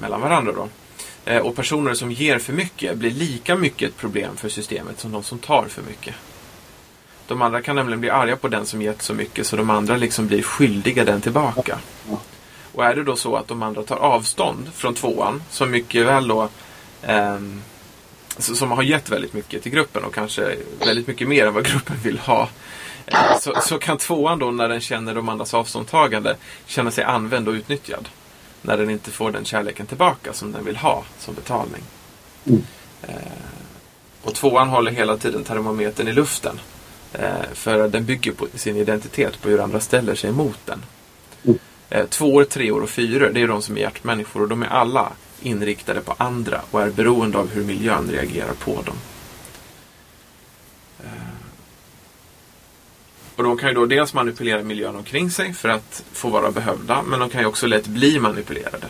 mellan 0.00 0.20
varandra. 0.20 0.52
Då. 0.52 0.68
Eh, 1.24 1.38
och 1.38 1.56
personer 1.56 1.94
som 1.94 2.12
ger 2.12 2.38
för 2.38 2.52
mycket 2.52 2.96
blir 2.96 3.10
lika 3.10 3.56
mycket 3.56 3.88
ett 3.88 3.96
problem 3.96 4.36
för 4.36 4.48
systemet 4.48 5.00
som 5.00 5.12
de 5.12 5.22
som 5.22 5.38
tar 5.38 5.64
för 5.68 5.82
mycket. 5.82 6.14
De 7.26 7.42
andra 7.42 7.62
kan 7.62 7.76
nämligen 7.76 8.00
bli 8.00 8.10
arga 8.10 8.36
på 8.36 8.48
den 8.48 8.66
som 8.66 8.82
gett 8.82 9.02
så 9.02 9.14
mycket 9.14 9.46
så 9.46 9.56
de 9.56 9.70
andra 9.70 9.96
liksom 9.96 10.26
blir 10.26 10.42
skyldiga 10.42 11.04
den 11.04 11.20
tillbaka. 11.20 11.78
Och 12.72 12.84
är 12.84 12.94
det 12.94 13.04
då 13.04 13.16
så 13.16 13.36
att 13.36 13.48
de 13.48 13.62
andra 13.62 13.82
tar 13.82 13.96
avstånd 13.96 14.70
från 14.74 14.94
tvåan 14.94 15.42
som 15.50 15.70
mycket 15.70 16.06
väl 16.06 16.28
då 16.28 16.48
eh, 17.02 17.38
som 18.38 18.70
har 18.70 18.82
gett 18.82 19.10
väldigt 19.10 19.32
mycket 19.32 19.62
till 19.62 19.72
gruppen 19.72 20.04
och 20.04 20.14
kanske 20.14 20.56
väldigt 20.78 21.06
mycket 21.06 21.28
mer 21.28 21.46
än 21.46 21.54
vad 21.54 21.66
gruppen 21.72 21.96
vill 22.02 22.18
ha. 22.18 22.48
eh, 23.06 23.38
Så, 23.40 23.54
så 23.60 23.78
kan 23.78 23.98
tvåan 23.98 24.38
då 24.38 24.50
när 24.50 24.68
den 24.68 24.80
känner 24.80 25.14
de 25.14 25.28
andras 25.28 25.54
avståndstagande 25.54 26.36
känna 26.66 26.90
sig 26.90 27.04
använd 27.04 27.48
och 27.48 27.54
utnyttjad. 27.54 28.08
När 28.62 28.76
den 28.76 28.90
inte 28.90 29.10
får 29.10 29.30
den 29.30 29.44
kärleken 29.44 29.86
tillbaka 29.86 30.32
som 30.32 30.52
den 30.52 30.64
vill 30.64 30.76
ha 30.76 31.04
som 31.18 31.34
betalning. 31.34 31.82
Mm. 32.44 32.62
Eh, 33.02 33.16
och 34.22 34.34
tvåan 34.34 34.68
håller 34.68 34.92
hela 34.92 35.16
tiden 35.16 35.44
termometern 35.44 36.08
i 36.08 36.12
luften. 36.12 36.60
Eh, 37.12 37.52
för 37.52 37.88
den 37.88 38.04
bygger 38.04 38.32
på 38.32 38.46
sin 38.54 38.76
identitet 38.76 39.40
på 39.40 39.48
hur 39.48 39.60
andra 39.60 39.80
ställer 39.80 40.14
sig 40.14 40.32
mot 40.32 40.58
den. 40.64 40.82
Mm. 41.44 41.58
Eh, 41.90 42.06
tvåor, 42.06 42.44
treor 42.44 42.82
och 42.82 42.90
fyror, 42.90 43.30
det 43.34 43.40
är 43.40 43.48
de 43.48 43.62
som 43.62 43.76
är 43.76 43.80
hjärtmänniskor 43.80 44.42
och 44.42 44.48
de 44.48 44.62
är 44.62 44.66
alla 44.66 45.12
inriktade 45.40 46.00
på 46.00 46.14
andra 46.18 46.60
och 46.70 46.82
är 46.82 46.90
beroende 46.90 47.38
av 47.38 47.50
hur 47.50 47.64
miljön 47.64 48.10
reagerar 48.10 48.54
på 48.54 48.82
dem. 48.82 48.96
Eh, 51.04 51.31
Och 53.42 53.48
de 53.48 53.58
kan 53.58 53.68
ju 53.68 53.74
då 53.74 53.86
dels 53.86 54.14
manipulera 54.14 54.62
miljön 54.62 54.96
omkring 54.96 55.30
sig 55.30 55.52
för 55.52 55.68
att 55.68 56.04
få 56.12 56.28
vara 56.28 56.50
behövda, 56.50 57.02
men 57.02 57.20
de 57.20 57.30
kan 57.30 57.40
ju 57.40 57.46
också 57.46 57.66
lätt 57.66 57.86
bli 57.86 58.18
manipulerade. 58.18 58.86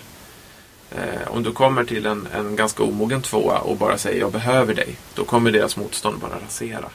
Eh, 0.91 1.29
om 1.29 1.43
du 1.43 1.53
kommer 1.53 1.85
till 1.85 2.07
en, 2.07 2.29
en 2.35 2.57
ganska 2.57 2.83
omogen 2.83 3.23
tvåa 3.23 3.59
och 3.59 3.77
bara 3.77 3.99
säger 3.99 4.21
jag 4.21 4.33
behöver 4.33 4.75
dig, 4.75 4.97
då 5.15 5.25
kommer 5.25 5.51
deras 5.51 5.77
motstånd 5.77 6.19
bara 6.19 6.41
rasera. 6.47 6.89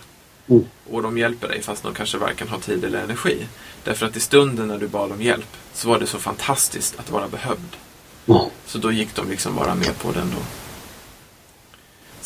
Mm. 0.49 0.66
Och 0.89 1.01
de 1.01 1.18
hjälper 1.18 1.47
dig 1.47 1.62
fast 1.62 1.84
de 1.84 1.93
kanske 1.93 2.18
varken 2.18 2.47
har 2.47 2.60
tid 2.60 2.84
eller 2.84 3.03
energi. 3.03 3.47
Därför 3.84 4.05
att 4.05 4.18
i 4.18 4.20
stunden 4.20 4.68
när 4.68 4.78
du 4.78 4.88
bad 4.88 5.12
om 5.12 5.22
hjälp 5.22 5.58
så 5.74 5.89
var 5.89 5.99
det 5.99 6.08
så 6.08 6.20
fantastiskt 6.20 6.99
att 6.99 7.12
vara 7.12 7.28
behövd. 7.28 7.76
Mm. 8.26 8.41
Så 8.66 8.78
då 8.78 8.91
gick 8.91 9.16
de 9.16 9.30
liksom 9.30 9.55
bara 9.55 9.76
med 9.76 9.99
på 9.99 10.12
den 10.12 10.32
då. 10.32 10.41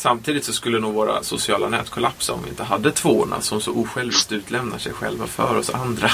Samtidigt 0.02 0.44
så 0.44 0.52
skulle 0.52 0.78
nog 0.78 0.94
våra 0.94 1.22
sociala 1.22 1.68
nät 1.68 1.90
kollapsa 1.90 2.32
om 2.32 2.42
vi 2.42 2.48
inte 2.48 2.62
hade 2.62 2.92
tvåorna 2.92 3.40
som 3.40 3.60
så 3.60 3.72
osjälviskt 3.72 4.32
utlämnar 4.32 4.78
sig 4.78 4.92
själva 4.92 5.26
för 5.26 5.56
oss 5.56 5.70
andra. 5.70 6.10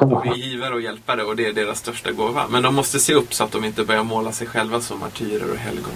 De 0.00 0.28
är 0.28 0.34
givare 0.34 0.74
och 0.74 0.80
hjälpare 0.80 1.24
och 1.24 1.36
det 1.36 1.46
är 1.46 1.52
deras 1.52 1.78
största 1.78 2.12
gåva. 2.12 2.46
Men 2.48 2.62
de 2.62 2.74
måste 2.74 3.00
se 3.00 3.14
upp 3.14 3.34
så 3.34 3.44
att 3.44 3.52
de 3.52 3.64
inte 3.64 3.84
börjar 3.84 4.04
måla 4.04 4.32
sig 4.32 4.46
själva 4.46 4.80
som 4.80 5.00
martyrer 5.00 5.50
och 5.50 5.56
helgon. 5.56 5.94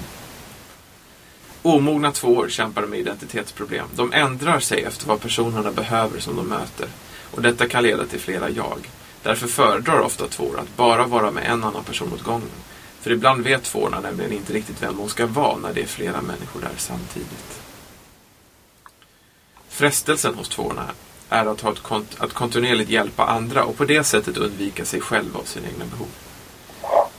Omogna 1.62 2.12
tvåor 2.12 2.48
kämpar 2.48 2.86
med 2.86 2.98
identitetsproblem. 2.98 3.86
De 3.94 4.12
ändrar 4.12 4.60
sig 4.60 4.82
efter 4.82 5.06
vad 5.06 5.20
personerna 5.20 5.72
behöver 5.72 6.20
som 6.20 6.36
de 6.36 6.46
möter. 6.46 6.88
Och 7.30 7.42
detta 7.42 7.68
kan 7.68 7.82
leda 7.82 8.06
till 8.06 8.20
flera 8.20 8.50
jag. 8.50 8.90
Därför 9.22 9.46
föredrar 9.46 10.00
ofta 10.00 10.26
tvåor 10.26 10.58
att 10.58 10.76
bara 10.76 11.06
vara 11.06 11.30
med 11.30 11.46
en 11.46 11.64
annan 11.64 11.84
person 11.84 12.12
åt 12.12 12.22
gången. 12.22 12.50
För 13.08 13.12
ibland 13.12 13.44
vet 13.44 13.62
tvåorna 13.62 14.00
nämligen 14.00 14.32
inte 14.32 14.52
riktigt 14.52 14.82
vem 14.82 14.96
de 14.96 15.08
ska 15.08 15.26
vara 15.26 15.56
när 15.56 15.72
det 15.74 15.82
är 15.82 15.86
flera 15.86 16.22
människor 16.22 16.60
där 16.60 16.70
samtidigt. 16.76 17.60
Frestelsen 19.68 20.34
hos 20.34 20.48
tvåorna 20.48 20.90
är 21.28 21.46
att, 21.46 21.60
ha 21.60 21.72
ett 21.72 21.82
kont- 21.82 22.16
att 22.18 22.32
kontinuerligt 22.32 22.90
hjälpa 22.90 23.26
andra 23.26 23.64
och 23.64 23.76
på 23.76 23.84
det 23.84 24.04
sättet 24.04 24.36
undvika 24.36 24.84
sig 24.84 25.00
själva 25.00 25.38
och 25.38 25.48
sina 25.48 25.68
egna 25.68 25.84
behov. 25.84 26.08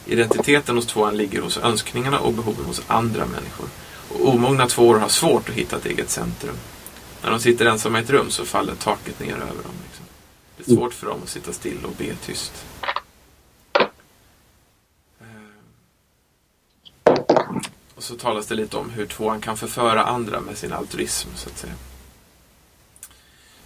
Identiteten 0.05 0.75
hos 0.75 0.85
tvåan 0.85 1.17
ligger 1.17 1.41
hos 1.41 1.57
önskningarna 1.57 2.19
och 2.19 2.33
behoven 2.33 2.65
hos 2.65 2.81
andra 2.87 3.25
människor. 3.25 3.67
Och 4.09 4.29
omogna 4.29 4.67
tvåor 4.67 4.99
har 4.99 5.09
svårt 5.09 5.49
att 5.49 5.55
hitta 5.55 5.77
ett 5.77 5.85
eget 5.85 6.09
centrum. 6.09 6.55
När 7.23 7.31
de 7.31 7.39
sitter 7.39 7.65
ensamma 7.65 7.99
i 7.99 8.03
ett 8.03 8.09
rum 8.09 8.29
så 8.29 8.45
faller 8.45 8.75
taket 8.75 9.19
ner 9.19 9.33
över 9.33 9.63
dem. 9.63 9.75
Liksom. 9.83 10.05
Det 10.57 10.71
är 10.71 10.75
svårt 10.75 10.93
för 10.93 11.07
dem 11.07 11.19
att 11.23 11.29
sitta 11.29 11.53
still 11.53 11.85
och 11.85 11.95
be 11.97 12.15
tyst. 12.25 12.65
Eh, 13.79 13.85
och 17.99 18.03
så 18.03 18.15
talas 18.15 18.47
det 18.47 18.55
lite 18.55 18.77
om 18.77 18.89
hur 18.89 19.05
tvåan 19.05 19.41
kan 19.41 19.57
förföra 19.57 20.03
andra 20.03 20.39
med 20.39 20.57
sin 20.57 20.73
altruism, 20.73 21.29
så 21.35 21.49
att 21.49 21.57
säga. 21.57 21.73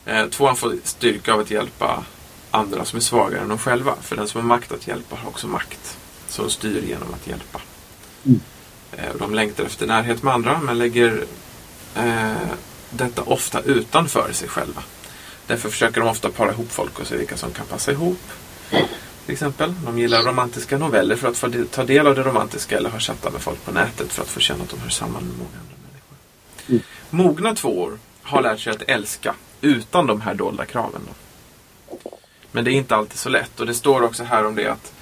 Eh, 0.06 0.30
Tvåan 0.30 0.56
får 0.56 0.76
styrka 0.84 1.34
av 1.34 1.40
att 1.40 1.52
hjälpa 1.52 2.04
andra 2.52 2.86
som 2.86 2.98
är 2.98 3.02
svagare 3.02 3.42
än 3.42 3.50
de 3.50 3.58
själva. 3.58 3.96
För 4.02 4.16
den 4.16 4.28
som 4.28 4.42
har 4.42 4.48
makt 4.48 4.72
att 4.72 4.88
hjälpa 4.88 5.16
har 5.16 5.30
också 5.30 5.48
makt. 5.48 5.98
Som 6.28 6.50
styr 6.50 6.84
genom 6.88 7.14
att 7.14 7.28
hjälpa. 7.28 7.62
Mm. 8.26 8.42
Eh, 8.92 9.16
De 9.20 9.34
längtar 9.34 9.64
efter 9.64 9.88
närhet 9.88 10.24
med 10.24 10.34
andra 10.34 10.60
men 10.62 10.78
lägger 10.78 11.26
eh, 11.96 12.34
detta 12.90 13.22
ofta 13.22 13.62
utanför 13.62 14.32
sig 14.34 14.48
själva. 14.48 14.84
Därför 15.48 15.70
försöker 15.70 16.02
de 16.02 16.10
ofta 16.10 16.30
para 16.30 16.52
ihop 16.52 16.72
folk 16.72 17.00
och 17.00 17.08
se 17.08 17.18
vilka 17.18 17.38
som 17.38 17.52
kan 17.52 17.66
passa 17.66 17.92
ihop. 17.92 18.22
Till 19.26 19.34
exempel, 19.34 19.74
de 19.86 20.00
gillar 20.00 20.22
romantiska 20.22 20.78
noveller 20.78 21.16
för 21.16 21.28
att 21.28 21.38
få 21.38 21.52
ta 21.72 21.84
del 21.84 22.08
av 22.08 22.16
det 22.16 22.24
romantiska 22.24 22.78
eller 22.78 22.90
har 22.90 23.00
chattat 23.00 23.34
med 23.34 23.42
folk 23.42 23.66
på 23.66 23.72
nätet 23.72 24.14
för 24.14 24.22
att 24.22 24.30
få 24.30 24.40
känna 24.40 24.64
att 24.64 24.70
de 24.70 24.80
hör 24.80 24.90
samman 24.90 25.24
med 25.24 25.38
många 25.38 25.60
andra 25.60 25.76
människor. 25.88 26.18
Mm. 26.70 26.82
Mogna 27.10 27.56
tvåor 27.56 28.00
har 28.22 28.42
lärt 28.42 28.60
sig 28.60 28.74
att 28.74 28.82
älska 28.82 29.36
utan 29.62 30.08
de 30.08 30.22
här 30.22 30.34
dolda 30.34 30.66
kraven. 30.66 31.02
Då. 31.08 31.14
Men 32.52 32.64
det 32.64 32.72
är 32.72 32.74
inte 32.74 32.96
alltid 32.96 33.20
så 33.20 33.30
lätt 33.30 33.60
och 33.60 33.66
det 33.66 33.74
står 33.74 34.04
också 34.04 34.24
här 34.24 34.46
om 34.46 34.56
det 34.56 34.68
att, 34.68 34.94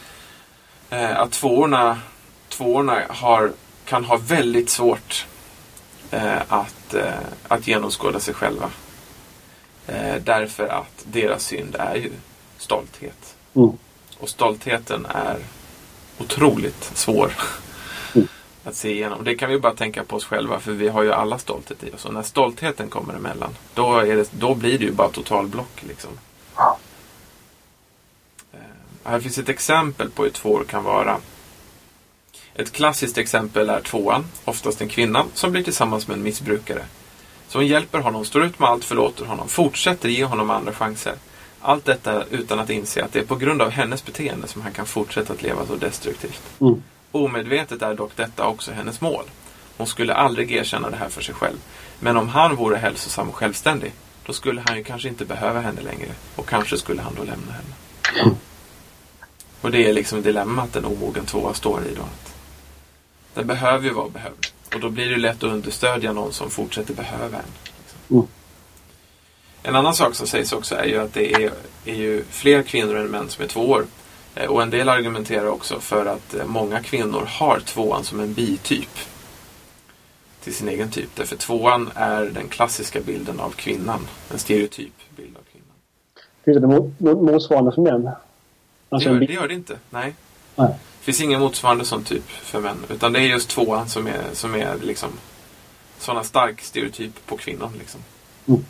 eh, 0.89 1.19
att 1.19 1.31
tvåorna, 1.31 1.99
tvåorna 2.49 3.02
har, 3.10 3.52
kan 3.85 4.06
ha 4.06 4.18
väldigt 4.18 4.69
svårt 4.69 5.26
eh, 6.11 6.41
att, 6.48 6.93
eh, 6.93 7.14
att 7.48 7.68
genomskåda 7.68 8.19
sig 8.19 8.34
själva. 8.34 8.69
Eh, 9.88 10.15
därför 10.23 10.68
att 10.68 11.03
deras 11.03 11.43
synd 11.43 11.76
är 11.80 11.95
ju 11.95 12.11
stolthet. 12.57 13.35
Mm. 13.53 13.77
Och 14.22 14.30
stoltheten 14.30 15.06
är 15.06 15.38
otroligt 16.18 16.91
svår 16.93 17.34
Mm. 18.15 18.27
att 18.64 18.76
se 18.76 18.91
igenom. 18.91 19.23
Det 19.23 19.35
kan 19.35 19.49
vi 19.49 19.60
bara 19.60 19.73
tänka 19.76 20.03
på 20.03 20.15
oss 20.15 20.26
själva 20.26 20.60
för 20.60 20.72
vi 20.72 20.88
har 20.88 21.03
ju 21.03 21.14
alla 21.14 21.38
stolthet 21.39 21.84
i 21.84 21.91
oss. 21.91 22.06
Och 22.06 22.14
när 22.14 22.23
stoltheten 22.23 22.89
kommer 22.89 23.14
emellan 23.14 23.56
då, 23.73 23.98
är 23.98 24.15
det, 24.15 24.30
då 24.31 24.56
blir 24.56 24.80
det 24.80 24.85
ju 24.85 24.91
bara 24.91 25.10
totalblock. 25.10 25.84
Liksom. 25.88 26.10
Eh, 28.53 28.60
Här 29.03 29.19
finns 29.19 29.38
ett 29.38 29.49
exempel 29.49 30.10
på 30.10 30.23
hur 30.23 30.30
tvåor 30.30 30.64
kan 30.64 30.84
vara. 30.84 31.18
Ett 32.56 32.72
klassiskt 32.72 33.18
exempel 33.18 33.69
är 33.69 33.81
tvåan, 33.81 34.26
oftast 34.45 34.81
en 34.81 34.89
kvinna, 34.89 35.26
som 35.34 35.52
blir 35.52 35.64
tillsammans 35.64 36.07
med 36.07 36.18
en 36.18 36.23
missbrukare. 36.23 36.85
Så 37.48 37.57
hon 37.57 37.68
hjälper 37.68 37.99
honom, 37.99 38.26
står 38.26 38.43
ut 38.43 38.60
med 38.60 38.69
allt, 38.69 38.84
förlåter 38.85 39.26
honom, 39.26 39.48
fortsätter 39.48 40.10
ge 40.10 40.26
honom 40.26 40.49
andra 40.49 40.73
chanser. 40.73 41.15
Allt 41.62 41.86
detta 41.86 42.26
utan 42.30 42.60
att 42.60 42.70
inse 42.70 43.04
att 43.04 43.14
det 43.14 43.20
är 43.20 43.26
på 43.26 43.36
grund 43.36 43.62
av 43.62 43.70
hennes 43.70 44.06
beteende 44.06 44.48
som 44.48 44.62
han 44.62 44.72
kan 44.72 44.86
fortsätta 44.86 45.34
att 45.34 45.44
leva 45.44 45.66
så 45.66 45.76
destruktivt. 45.76 46.42
Mm. 46.62 46.84
Omedvetet 47.12 47.82
är 47.82 47.96
dock 47.96 48.12
detta 48.16 48.48
också 48.48 48.72
hennes 48.72 49.02
mål. 49.02 49.26
Hon 49.78 49.88
skulle 49.88 50.14
aldrig 50.14 50.52
erkänna 50.52 50.90
det 50.90 50.98
här 50.98 51.10
för 51.10 51.22
sig 51.22 51.36
själv. 51.36 51.58
Men 52.00 52.18
om 52.18 52.30
han 52.30 52.56
vore 52.56 52.78
hälsosam 52.78 53.30
och 53.30 53.36
självständig, 53.36 53.94
då 54.26 54.34
skulle 54.34 54.64
han 54.66 54.78
ju 54.78 54.84
kanske 54.84 55.08
inte 55.08 55.26
behöva 55.26 55.60
henne 55.62 55.82
längre. 55.82 56.12
Och 56.36 56.48
kanske 56.48 56.78
skulle 56.78 57.02
han 57.02 57.16
då 57.16 57.24
lämna 57.24 57.52
henne. 57.52 58.36
Och 59.62 59.72
det 59.72 59.90
är 59.90 59.94
liksom 59.94 60.22
dilemmat 60.22 60.76
en 60.76 60.86
omogen 60.86 61.26
tvåa 61.26 61.54
står 61.54 61.82
i 61.82 61.96
då. 61.96 62.02
Att 62.02 62.34
den 63.34 63.48
behöver 63.48 63.88
ju 63.88 63.94
vara 63.94 64.10
behövd. 64.10 64.48
Och 64.74 64.80
då 64.80 64.90
blir 64.90 65.10
det 65.10 65.18
lätt 65.18 65.44
att 65.44 65.44
understödja 65.44 66.14
någon 66.14 66.34
som 66.34 66.50
fortsätter 66.50 66.94
behöva 66.94 67.38
en. 67.38 67.44
Liksom. 67.64 68.18
Mm. 68.18 68.28
En 69.64 69.76
annan 69.76 69.94
sak 69.94 70.16
som 70.16 70.28
sägs 70.28 70.54
också 70.54 70.76
är 70.76 70.86
ju 70.86 70.98
att 71.02 71.14
det 71.14 71.34
är, 71.34 71.52
är 71.86 71.96
ju 71.96 72.24
fler 72.30 72.64
kvinnor 72.64 72.96
än 72.98 73.08
män 73.08 73.30
som 73.30 73.44
är 73.44 73.48
tvåor. 73.48 73.86
Eh, 74.36 74.46
Och 74.50 74.62
en 74.62 74.70
del 74.70 74.90
argumenterar 74.90 75.46
också 75.48 75.80
för 75.80 76.06
att 76.06 76.34
eh, 76.34 76.46
många 76.46 76.84
kvinnor 76.84 77.26
har 77.28 77.60
tvåan 77.60 78.04
som 78.04 78.20
en 78.20 78.34
bityp. 78.34 78.90
Till 80.44 80.54
sin 80.56 80.70
egen 80.70 80.92
typ. 80.92 81.10
Därför 81.16 81.36
tvåan 81.36 81.92
är 81.96 82.26
den 82.26 82.48
klassiska 82.48 83.00
bilden 83.02 83.40
av 83.40 83.50
kvinnan. 83.50 84.08
En 84.32 84.40
stereotyp 84.40 84.94
bild 85.16 85.36
av 85.38 85.42
kvinnan. 85.52 85.76
Finns 86.46 86.58
det 86.58 86.68
mo- 86.68 86.94
mo- 87.16 87.32
motsvarande 87.32 87.72
för 87.72 87.82
män? 87.82 88.10
Alltså 88.90 89.10
det, 89.10 89.16
gör, 89.16 89.28
det 89.28 89.34
gör 89.34 89.48
det 89.48 89.54
inte. 89.54 89.78
Nej. 89.90 90.14
Nej. 90.56 90.68
Det 90.70 91.06
finns 91.06 91.22
ingen 91.22 91.40
motsvarande 91.40 91.86
sån 91.86 92.04
typ 92.04 92.30
för 92.30 92.60
män. 92.62 92.78
Utan 92.90 93.14
det 93.14 93.20
är 93.20 93.24
just 93.24 93.50
tvåan 93.50 93.90
som 93.90 94.08
är, 94.08 94.22
som 94.34 94.56
är 94.56 94.76
liksom 94.84 95.10
sådana 96.00 96.24
stark 96.24 96.62
stereotyp 96.62 97.26
på 97.26 97.38
kvinnan. 97.38 97.70
Liksom. 97.80 98.00
Mm. 98.48 98.66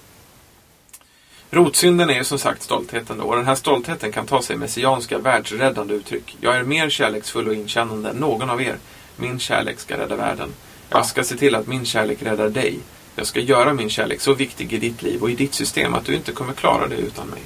Rotsynden 1.54 2.10
är 2.10 2.14
ju 2.14 2.24
som 2.24 2.40
sagt 2.40 2.64
stoltheten 2.64 3.18
då. 3.18 3.24
Och 3.24 3.36
den 3.36 3.46
här 3.46 3.56
stoltheten 3.56 4.12
kan 4.12 4.26
ta 4.26 4.42
sig 4.42 4.56
messianska, 4.56 5.18
världsräddande 5.18 5.94
uttryck. 5.94 6.38
Jag 6.42 6.58
är 6.58 6.64
mer 6.64 6.90
kärleksfull 6.90 7.48
och 7.48 7.54
inkännande 7.54 8.10
än 8.10 8.16
någon 8.16 8.50
av 8.50 8.62
er. 8.62 8.78
Min 9.16 9.40
kärlek 9.40 9.80
ska 9.80 9.98
rädda 9.98 10.16
världen. 10.16 10.50
Jag 10.90 11.06
ska 11.06 11.24
se 11.24 11.36
till 11.36 11.56
att 11.56 11.68
min 11.68 11.86
kärlek 11.86 12.24
räddar 12.24 12.50
dig. 12.50 12.80
Jag 13.16 13.28
ska 13.28 13.40
göra 13.40 13.74
min 13.74 13.90
kärlek 13.90 14.22
så 14.22 14.34
viktig 14.34 14.74
i 14.74 14.78
ditt 14.78 15.02
liv 15.02 15.22
och 15.22 15.32
i 15.32 15.36
ditt 15.36 15.54
system 15.54 15.94
att 15.94 16.06
du 16.06 16.16
inte 16.16 16.32
kommer 16.32 16.54
klara 16.54 16.88
det 16.88 16.96
utan 16.96 17.28
mig. 17.28 17.42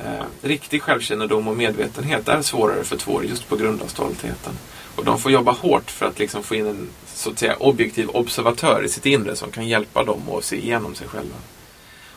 Eh, 0.00 0.24
riktig 0.42 0.82
självkännedom 0.82 1.48
och 1.48 1.56
medvetenhet 1.56 2.28
är 2.28 2.42
svårare 2.42 2.84
för 2.84 2.96
tvåor 2.96 3.24
just 3.24 3.48
på 3.48 3.56
grund 3.56 3.82
av 3.82 3.86
stoltheten. 3.86 4.52
Och 4.96 5.04
de 5.04 5.18
får 5.18 5.32
jobba 5.32 5.52
hårt 5.52 5.90
för 5.90 6.06
att 6.06 6.18
liksom 6.18 6.42
få 6.42 6.54
in 6.54 6.66
en 6.66 6.88
så 7.06 7.30
att 7.30 7.38
säga, 7.38 7.56
objektiv 7.56 8.08
observatör 8.08 8.82
i 8.84 8.88
sitt 8.88 9.06
inre 9.06 9.36
som 9.36 9.50
kan 9.50 9.68
hjälpa 9.68 10.04
dem 10.04 10.22
att 10.30 10.44
se 10.44 10.56
igenom 10.56 10.94
sig 10.94 11.08
själva. 11.08 11.36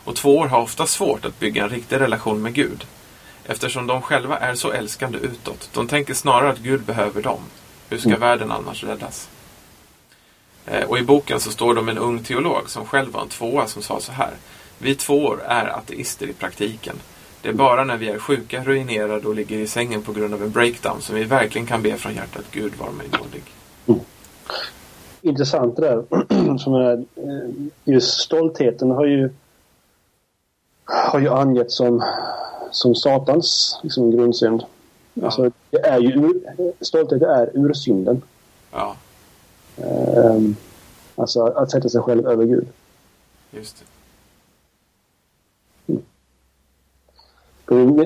Och 0.10 0.16
tvåor 0.16 0.48
har 0.48 0.62
ofta 0.62 0.86
svårt 0.86 1.26
att 1.26 1.40
bygga 1.40 1.64
en 1.64 1.70
riktig 1.70 2.00
relation 2.00 2.42
med 2.42 2.54
Gud. 2.54 2.86
Eftersom 3.46 3.88
de 3.88 4.02
själva 4.02 4.38
är 4.38 4.56
så 4.56 4.72
älskande 4.72 5.18
utåt. 5.18 5.70
De 5.74 5.88
tänker 5.88 6.14
snarare 6.14 6.50
att 6.50 6.58
Gud 6.58 6.82
behöver 6.82 7.22
dem. 7.22 7.40
Hur 7.90 7.98
ska 7.98 8.10
Mm. 8.10 8.20
världen 8.20 8.52
annars 8.52 8.84
räddas? 8.84 9.30
Eh, 10.66 10.84
Och 10.90 11.00
i 11.00 11.02
boken 11.02 11.40
så 11.40 11.52
står 11.52 11.74
det 11.74 11.80
om 11.80 11.90
en 11.90 11.98
ung 11.98 12.24
teolog 12.24 12.70
som 12.70 12.86
själv 12.86 13.12
var 13.12 13.22
en 13.22 13.28
tvåa 13.28 13.68
som 13.68 13.82
sa 13.82 14.00
så 14.00 14.12
här. 14.12 14.32
Vi 14.78 14.96
tvåor 14.96 15.42
är 15.46 15.66
ateister 15.78 16.28
i 16.28 16.34
praktiken. 16.34 16.96
Det 17.42 17.50
är 17.50 17.54
bara 17.54 17.84
när 17.84 17.98
vi 17.98 18.10
är 18.10 18.20
sjuka, 18.20 18.64
ruinerade 18.64 19.28
och 19.28 19.36
ligger 19.36 19.58
i 19.58 19.68
sängen 19.68 20.02
på 20.02 20.14
grund 20.14 20.34
av 20.34 20.44
en 20.44 20.52
breakdown 20.52 21.02
som 21.02 21.16
vi 21.16 21.24
verkligen 21.24 21.68
kan 21.68 21.82
be 21.82 21.98
från 21.98 22.16
hjärtat 22.16 22.46
Gud 22.52 22.74
var 22.80 22.92
mig 22.92 23.08
nådig. 23.12 23.44
Intressant 25.22 25.76
det 25.76 25.82
där. 25.82 26.58
Som 26.58 26.74
är, 26.74 26.94
eh, 26.94 27.50
just 27.84 28.20
stoltheten 28.20 28.92
har 28.92 29.06
ju 29.06 29.30
har 30.90 31.20
ju 31.20 31.30
angetts 31.30 31.76
som, 31.78 32.04
som 32.72 32.96
Satans 32.96 33.80
liksom, 33.84 34.12
grundsynd. 34.12 34.64
Ja. 35.14 35.26
Alltså, 35.26 35.52
det 35.70 35.78
är 35.78 36.00
ju 36.00 36.10
ur, 36.10 36.42
stolthet 36.82 37.22
är 37.22 37.50
ursynden. 37.54 38.22
Ja, 38.72 38.96
Ehm, 39.84 40.56
alltså 41.16 41.46
att 41.46 41.72
sätta 41.72 41.90
sig 41.90 42.02
själv 42.02 42.28
över 42.28 42.46
Gud. 42.46 42.68
just 43.52 43.78
det. 43.80 43.86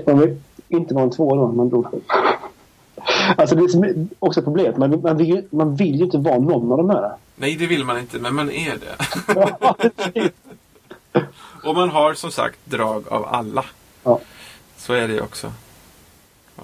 Man 0.05 0.19
vill 0.19 0.37
inte 0.67 0.93
vara 0.93 1.03
en 1.03 1.11
tvåa 1.11 1.35
då 1.35 1.47
när 1.47 1.53
man 1.53 1.83
själv. 1.83 2.01
Alltså 3.37 3.55
det 3.55 3.87
är 3.89 4.07
också 4.19 4.41
problemet. 4.41 4.77
Man, 4.77 5.01
man, 5.01 5.17
vill, 5.17 5.47
man 5.49 5.75
vill 5.75 5.95
ju 5.95 6.05
inte 6.05 6.17
vara 6.17 6.39
någon 6.39 6.71
av 6.71 6.77
de 6.77 6.89
här. 6.89 7.11
Nej, 7.35 7.55
det 7.55 7.67
vill 7.67 7.85
man 7.85 7.99
inte, 7.99 8.19
men 8.19 8.35
man 8.35 8.51
är 8.51 8.77
det. 8.77 8.95
Och 11.63 11.75
man 11.75 11.89
har 11.89 12.13
som 12.13 12.31
sagt 12.31 12.59
drag 12.65 13.07
av 13.07 13.25
alla. 13.25 13.65
Ja. 14.03 14.19
Så 14.77 14.93
är 14.93 15.07
det 15.07 15.13
ju 15.13 15.21
också. 15.21 15.53
Ja. 16.55 16.63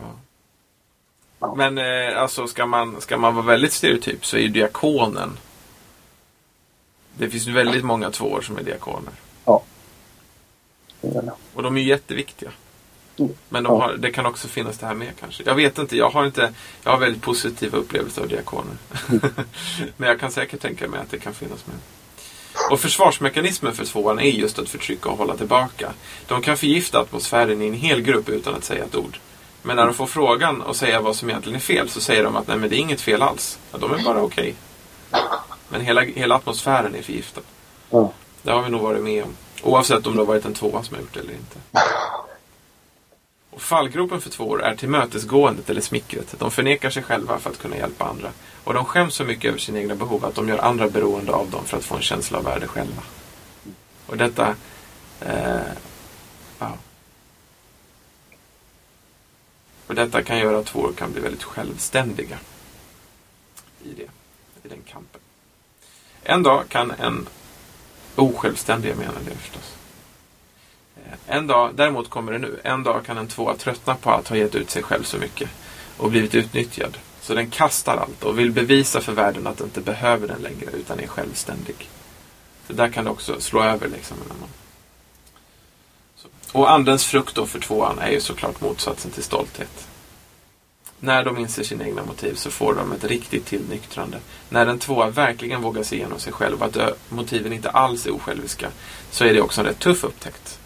Ja. 1.40 1.56
Men 1.56 1.78
eh, 1.78 2.22
alltså 2.22 2.48
ska 2.48 2.66
man, 2.66 3.02
ska 3.02 3.18
man 3.18 3.36
vara 3.36 3.46
väldigt 3.46 3.74
stereotyp 3.74 4.26
så 4.26 4.38
är 4.38 4.42
ju 4.42 4.48
diakonen. 4.48 5.38
Det 7.18 7.30
finns 7.30 7.48
ju 7.48 7.52
väldigt 7.52 7.86
många 7.86 8.12
tvåor 8.12 8.42
som 8.42 8.58
är 8.58 8.64
diakoner. 8.64 9.14
Ja. 9.46 9.64
Och 11.54 11.64
de 11.64 11.78
är 11.78 11.82
ju 11.82 11.88
jätteviktiga. 11.88 12.52
Mm. 13.20 13.32
Men 13.50 13.64
de 13.64 13.82
har, 13.82 13.94
det 13.98 14.12
kan 14.12 14.26
också 14.26 14.48
finnas 14.48 14.78
det 14.78 14.86
här 14.86 14.94
med 14.94 15.14
kanske. 15.20 15.44
Jag 15.46 15.56
vet 15.56 15.78
inte. 15.78 15.98
Jag 15.98 16.10
har, 16.10 16.26
inte, 16.26 16.54
jag 16.84 16.92
har 16.92 16.98
väldigt 16.98 17.22
positiva 17.22 17.78
upplevelser 17.78 18.22
av 18.22 18.28
diakoner. 18.28 18.78
Men 19.98 20.10
jag 20.10 20.20
kan 20.20 20.32
säkert 20.32 20.62
tänka 20.62 20.88
mig 20.88 21.00
att 21.00 21.12
det 21.12 21.20
kan 21.20 21.34
finnas 21.34 21.68
med. 21.68 21.76
Och 22.70 22.80
försvarsmekanismen 22.80 23.74
för 23.74 23.86
tvåan 23.86 24.20
är 24.20 24.24
just 24.24 24.60
att 24.60 24.70
förtrycka 24.70 25.10
och 25.10 25.18
hålla 25.18 25.38
tillbaka. 25.38 25.94
De 26.28 26.42
kan 26.42 26.58
förgifta 26.58 27.00
atmosfären 27.00 27.62
i 27.62 27.68
en 27.68 27.74
hel 27.74 28.02
grupp 28.02 28.30
utan 28.30 28.56
att 28.56 28.64
säga 28.64 28.84
ett 28.84 28.96
ord. 28.96 29.18
Men 29.62 29.76
när 29.76 29.86
de 29.86 29.94
får 29.94 30.06
frågan 30.06 30.62
och 30.62 30.76
säga 30.76 31.02
vad 31.02 31.16
som 31.16 31.30
egentligen 31.30 31.56
är 31.56 31.60
fel 31.60 31.90
så 31.90 32.02
säger 32.02 32.24
de 32.24 32.36
att 32.36 32.48
nej 32.48 32.58
men 32.58 32.70
det 32.70 32.76
är 32.76 32.80
inget 32.80 33.02
fel 33.02 33.22
alls. 33.22 33.60
Ja, 33.72 33.78
de 33.78 33.94
är 33.94 34.04
bara 34.04 34.22
okej. 34.22 34.56
Men 35.70 35.82
hela, 35.82 36.02
hela 36.02 36.36
atmosfären 36.36 36.96
är 36.96 37.02
förgiftad. 37.02 37.42
Det 38.42 38.52
har 38.52 38.62
vi 38.62 38.70
nog 38.70 38.82
varit 38.82 39.04
med 39.04 39.24
om. 39.24 39.36
Oavsett 39.64 40.08
om 40.08 40.14
det 40.14 40.20
har 40.20 40.26
varit 40.26 40.46
en 40.46 40.54
tvåa 40.54 40.84
som 40.84 40.96
har 40.96 41.02
gjort 41.02 41.14
det 41.14 41.20
eller 41.20 41.34
inte. 41.34 41.60
Och 43.60 43.64
fallgropen 43.64 44.22
för 44.22 44.30
tvåor 44.30 44.64
är 44.64 44.76
tillmötesgåendet 44.76 45.70
eller 45.70 45.82
smickret. 45.82 46.36
De 46.40 46.52
förnekar 46.52 46.90
sig 46.90 47.04
själva 47.04 47.40
för 47.40 47.50
att 47.50 47.58
kunna 47.58 47.78
hjälpa 47.78 48.06
andra. 48.06 48.32
Och 48.64 48.74
de 48.74 48.86
skäms 48.86 49.16
så 49.16 49.24
mycket 49.24 49.50
över 49.50 49.60
sina 49.60 49.80
egna 49.80 49.96
behov 49.96 50.26
att 50.26 50.36
de 50.36 50.48
gör 50.48 50.58
andra 50.58 50.90
beroende 50.90 51.32
av 51.32 51.50
dem 51.50 51.66
för 51.66 51.78
att 51.78 51.86
få 51.86 51.96
en 51.96 52.02
känsla 52.02 52.38
av 52.38 52.44
värde 52.44 52.68
själva. 52.68 53.02
Och 54.06 54.18
detta... 54.18 54.56
Eh, 55.22 55.60
ja. 56.60 56.78
Och 59.88 59.96
detta 59.96 60.24
kan 60.24 60.40
göra 60.40 60.60
att 60.60 60.66
tvåor 60.66 60.94
kan 60.94 61.12
bli 61.12 61.22
väldigt 61.22 61.44
självständiga. 61.44 62.38
I 63.84 63.94
det. 63.94 64.10
I 64.64 64.70
den 64.70 64.82
kampen. 64.82 65.22
En 66.24 66.44
dag 66.44 66.70
kan 66.70 66.92
en 66.92 67.28
osjälvständig, 68.16 68.90
jag 68.90 68.98
menar 68.98 69.20
det 69.26 69.36
förstås. 69.36 69.79
En 71.28 71.48
dag, 71.48 71.72
däremot 71.76 72.10
kommer 72.10 72.32
det 72.32 72.38
nu, 72.38 72.60
en 72.64 72.84
dag 72.84 73.06
kan 73.06 73.18
en 73.18 73.28
tvåa 73.28 73.56
tröttna 73.56 73.96
på 73.96 74.12
att 74.12 74.28
ha 74.28 74.36
gett 74.36 74.56
ut 74.56 74.70
sig 74.70 74.84
själv 74.84 75.04
så 75.04 75.18
mycket 75.18 75.50
och 75.98 76.10
blivit 76.10 76.36
utnyttjad. 76.36 76.98
Så 77.22 77.34
den 77.34 77.50
kastar 77.50 77.98
allt 77.98 78.24
och 78.24 78.40
vill 78.40 78.52
bevisa 78.52 79.02
för 79.02 79.12
världen 79.14 79.48
att 79.48 79.58
den 79.58 79.68
inte 79.68 79.82
behöver 79.82 80.28
den 80.28 80.42
längre 80.42 80.72
utan 80.74 81.00
är 81.00 81.08
självständig. 81.08 81.90
Så 82.68 82.74
där 82.74 82.90
kan 82.90 83.04
det 83.06 83.12
också 83.12 83.42
slå 83.42 83.64
över 83.64 83.88
liksom. 83.88 84.18
när 84.28 84.36
man- 84.36 84.50
Så. 86.16 86.28
Och 86.60 86.72
andens 86.72 87.06
frukt 87.06 87.36
då 87.36 87.46
för 87.46 87.60
tvåan 87.60 88.00
är 88.00 88.12
ju 88.12 88.22
såklart 88.22 88.62
motsatsen 88.62 89.12
till 89.12 89.24
stolthet. 89.24 89.88
När 91.00 91.26
de 91.26 91.38
inser 91.38 91.64
sina 91.64 91.86
egna 91.86 92.06
motiv 92.06 92.36
så 92.36 92.52
får 92.52 92.76
de 92.76 92.92
ett 92.92 93.04
riktigt 93.04 93.46
tillnyktrande. 93.46 94.20
När 94.50 94.68
en 94.68 94.80
tvåa 94.80 95.10
verkligen 95.10 95.62
vågar 95.62 95.84
se 95.84 95.96
igenom 95.96 96.20
sig 96.20 96.34
själv 96.34 96.62
och 96.64 96.78
att 96.78 96.98
motiven 97.10 97.54
inte 97.54 97.70
alls 97.70 98.06
är 98.06 98.12
osjälviska 98.16 98.70
så 99.12 99.24
är 99.26 99.34
det 99.34 99.42
också 99.42 99.62
en 99.62 99.68
rätt 99.68 99.80
tuff 99.80 100.04
upptäckt. 100.04 100.59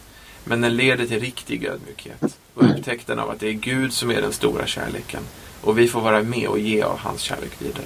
Men 0.43 0.61
den 0.61 0.75
leder 0.75 1.07
till 1.07 1.19
riktig 1.19 1.65
ödmjukhet 1.65 2.37
och 2.53 2.63
upptäckten 2.63 3.19
av 3.19 3.29
att 3.29 3.39
det 3.39 3.47
är 3.47 3.53
Gud 3.53 3.93
som 3.93 4.11
är 4.11 4.21
den 4.21 4.33
stora 4.33 4.67
kärleken 4.67 5.23
och 5.61 5.77
vi 5.77 5.87
får 5.87 6.01
vara 6.01 6.23
med 6.23 6.47
och 6.47 6.59
ge 6.59 6.81
av 6.81 6.97
hans 6.97 7.21
kärlek 7.21 7.61
vidare. 7.61 7.85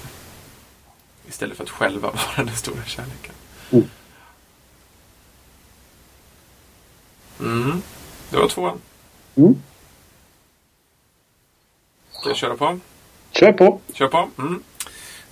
Istället 1.27 1.57
för 1.57 1.63
att 1.63 1.69
själva 1.69 2.11
vara 2.35 2.45
den 2.45 2.55
stora 2.55 2.83
kärleken. 2.85 3.33
Mm. 3.71 3.89
Mm. 7.39 7.81
Det 8.29 8.37
var 8.37 8.47
tvåan. 8.47 8.81
Mm. 9.35 9.55
Ska 12.11 12.29
jag 12.29 12.37
köra 12.37 12.57
på? 12.57 12.79
Kör 13.31 13.51
på. 13.51 13.79
Kör 13.93 14.07
på. 14.07 14.29
Mm. 14.37 14.63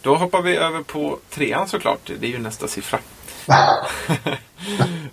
Då 0.02 0.16
hoppar 0.16 0.42
vi 0.42 0.56
över 0.56 0.82
på 0.82 1.20
trean 1.30 1.68
såklart. 1.68 2.12
Det 2.20 2.28
är 2.28 2.32
ju 2.32 2.40
nästa 2.40 2.68
siffra. 2.68 3.00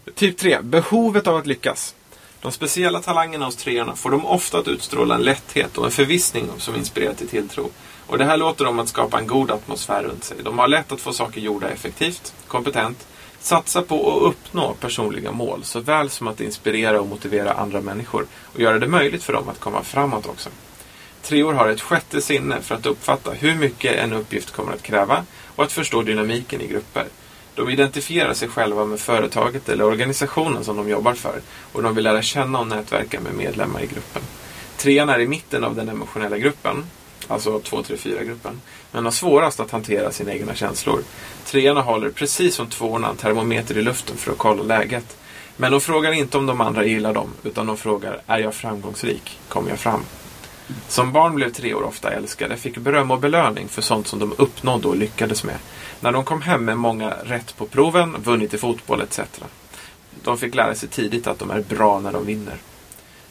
typ 0.14 0.38
3. 0.38 0.58
Behovet 0.62 1.26
av 1.26 1.36
att 1.36 1.46
lyckas. 1.46 1.94
De 2.42 2.52
speciella 2.52 3.00
talangerna 3.00 3.44
hos 3.44 3.56
treorna 3.56 3.96
får 3.96 4.10
dem 4.10 4.26
ofta 4.26 4.58
att 4.58 4.68
utstråla 4.68 5.14
en 5.14 5.22
lätthet 5.22 5.78
och 5.78 5.84
en 5.84 5.90
förvissning 5.90 6.50
som 6.58 6.76
inspirerar 6.76 7.14
till 7.14 7.28
tilltro. 7.28 7.70
Och 8.06 8.18
det 8.18 8.24
här 8.24 8.36
låter 8.36 8.64
dem 8.64 8.78
att 8.78 8.88
skapa 8.88 9.18
en 9.18 9.26
god 9.26 9.50
atmosfär 9.50 10.02
runt 10.02 10.24
sig. 10.24 10.36
De 10.44 10.58
har 10.58 10.68
lätt 10.68 10.92
att 10.92 11.00
få 11.00 11.12
saker 11.12 11.40
gjorda 11.40 11.68
effektivt, 11.68 12.34
kompetent, 12.48 13.06
satsa 13.40 13.82
på 13.82 13.96
och 13.96 14.28
uppnå 14.28 14.74
personliga 14.74 15.32
mål 15.32 15.64
såväl 15.64 16.10
som 16.10 16.28
att 16.28 16.40
inspirera 16.40 17.00
och 17.00 17.06
motivera 17.06 17.52
andra 17.52 17.80
människor 17.80 18.26
och 18.54 18.60
göra 18.60 18.78
det 18.78 18.88
möjligt 18.88 19.22
för 19.22 19.32
dem 19.32 19.48
att 19.48 19.60
komma 19.60 19.82
framåt 19.82 20.26
också. 20.26 20.50
Treor 21.22 21.52
har 21.52 21.68
ett 21.68 21.80
sjätte 21.80 22.20
sinne 22.20 22.60
för 22.60 22.74
att 22.74 22.86
uppfatta 22.86 23.30
hur 23.30 23.54
mycket 23.54 23.96
en 23.96 24.12
uppgift 24.12 24.50
kommer 24.50 24.72
att 24.72 24.82
kräva 24.82 25.24
och 25.56 25.64
att 25.64 25.72
förstå 25.72 26.02
dynamiken 26.02 26.60
i 26.60 26.66
grupper. 26.66 27.06
De 27.54 27.70
identifierar 27.70 28.34
sig 28.34 28.48
själva 28.48 28.84
med 28.84 29.00
företaget 29.00 29.68
eller 29.68 29.84
organisationen 29.84 30.64
som 30.64 30.76
de 30.76 30.88
jobbar 30.88 31.14
för 31.14 31.40
och 31.72 31.82
de 31.82 31.94
vill 31.94 32.04
lära 32.04 32.22
känna 32.22 32.58
och 32.58 32.66
nätverka 32.66 33.20
med 33.20 33.34
medlemmar 33.34 33.80
i 33.80 33.86
gruppen. 33.86 34.22
Trean 34.76 35.08
är 35.08 35.20
i 35.20 35.26
mitten 35.26 35.64
av 35.64 35.74
den 35.74 35.88
emotionella 35.88 36.38
gruppen, 36.38 36.84
alltså 37.28 37.60
2, 37.60 37.82
3, 37.82 37.96
4-gruppen, 37.96 38.60
men 38.92 39.04
har 39.04 39.12
svårast 39.12 39.60
att 39.60 39.70
hantera 39.70 40.12
sina 40.12 40.32
egna 40.32 40.54
känslor. 40.54 41.02
Treorna 41.44 41.80
håller, 41.80 42.10
precis 42.10 42.54
som 42.54 42.66
tvåorna, 42.66 43.08
en 43.08 43.16
termometer 43.16 43.78
i 43.78 43.82
luften 43.82 44.16
för 44.16 44.32
att 44.32 44.38
kolla 44.38 44.62
läget. 44.62 45.16
Men 45.56 45.72
de 45.72 45.80
frågar 45.80 46.12
inte 46.12 46.38
om 46.38 46.46
de 46.46 46.60
andra 46.60 46.84
gillar 46.84 47.14
dem, 47.14 47.30
utan 47.42 47.66
de 47.66 47.76
frågar 47.76 48.20
är 48.26 48.38
jag 48.38 48.54
framgångsrik? 48.54 49.38
Kommer 49.48 49.70
jag 49.70 49.78
fram? 49.78 50.00
Som 50.88 51.12
barn 51.12 51.34
blev 51.34 51.52
treor 51.52 51.82
ofta 51.82 52.12
älskade, 52.12 52.56
fick 52.56 52.76
beröm 52.76 53.10
och 53.10 53.18
belöning 53.18 53.68
för 53.68 53.82
sånt 53.82 54.06
som 54.06 54.18
de 54.18 54.34
uppnådde 54.38 54.88
och 54.88 54.96
lyckades 54.96 55.44
med. 55.44 55.56
När 56.02 56.12
de 56.12 56.24
kom 56.24 56.42
hem 56.42 56.64
med 56.64 56.78
många 56.78 57.14
rätt 57.24 57.56
på 57.56 57.66
proven, 57.66 58.16
vunnit 58.22 58.54
i 58.54 58.58
fotboll 58.58 59.00
etc. 59.00 59.20
De 60.22 60.38
fick 60.38 60.54
lära 60.54 60.74
sig 60.74 60.88
tidigt 60.88 61.26
att 61.26 61.38
de 61.38 61.50
är 61.50 61.60
bra 61.60 62.00
när 62.00 62.12
de 62.12 62.26
vinner. 62.26 62.56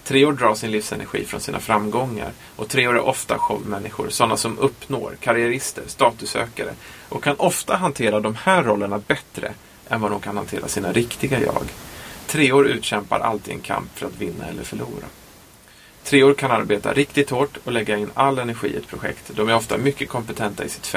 Treor 0.04 0.34
drar 0.34 0.56
sin 0.56 0.72
livsenergi 0.72 1.26
från 1.26 1.42
sina 1.42 1.60
framgångar 1.60 2.32
och 2.56 2.68
treor 2.68 2.96
är 2.96 3.02
ofta 3.02 3.38
showmänniskor, 3.38 4.10
sådana 4.10 4.38
som 4.38 4.60
uppnår, 4.60 5.18
karriärister, 5.20 5.84
statussökare 5.88 6.74
och 7.10 7.24
kan 7.24 7.36
ofta 7.36 7.76
hantera 7.76 8.20
de 8.20 8.36
här 8.36 8.64
rollerna 8.64 9.02
bättre 9.08 9.54
än 9.90 10.02
vad 10.02 10.12
de 10.12 10.20
kan 10.20 10.38
hantera 10.38 10.68
sina 10.68 10.92
riktiga 10.92 11.40
jag. 11.40 11.66
Treor 12.28 12.68
utkämpar 12.68 13.20
alltid 13.20 13.54
en 13.54 13.62
kamp 13.62 13.98
för 13.98 14.06
att 14.06 14.22
vinna 14.22 14.46
eller 14.48 14.64
förlora. 14.64 15.06
Treor 16.04 16.34
kan 16.34 16.52
arbeta 16.52 16.94
riktigt 16.94 17.30
hårt 17.30 17.58
och 17.64 17.72
lägga 17.72 17.98
in 17.98 18.12
all 18.14 18.40
energi 18.40 18.68
i 18.68 18.78
ett 18.78 18.88
projekt. 18.88 19.32
De 19.36 19.50
är 19.50 19.56
ofta 19.56 19.78
mycket 19.78 20.10
kompetenta 20.10 20.66
i 20.66 20.70
sitt 20.70 20.88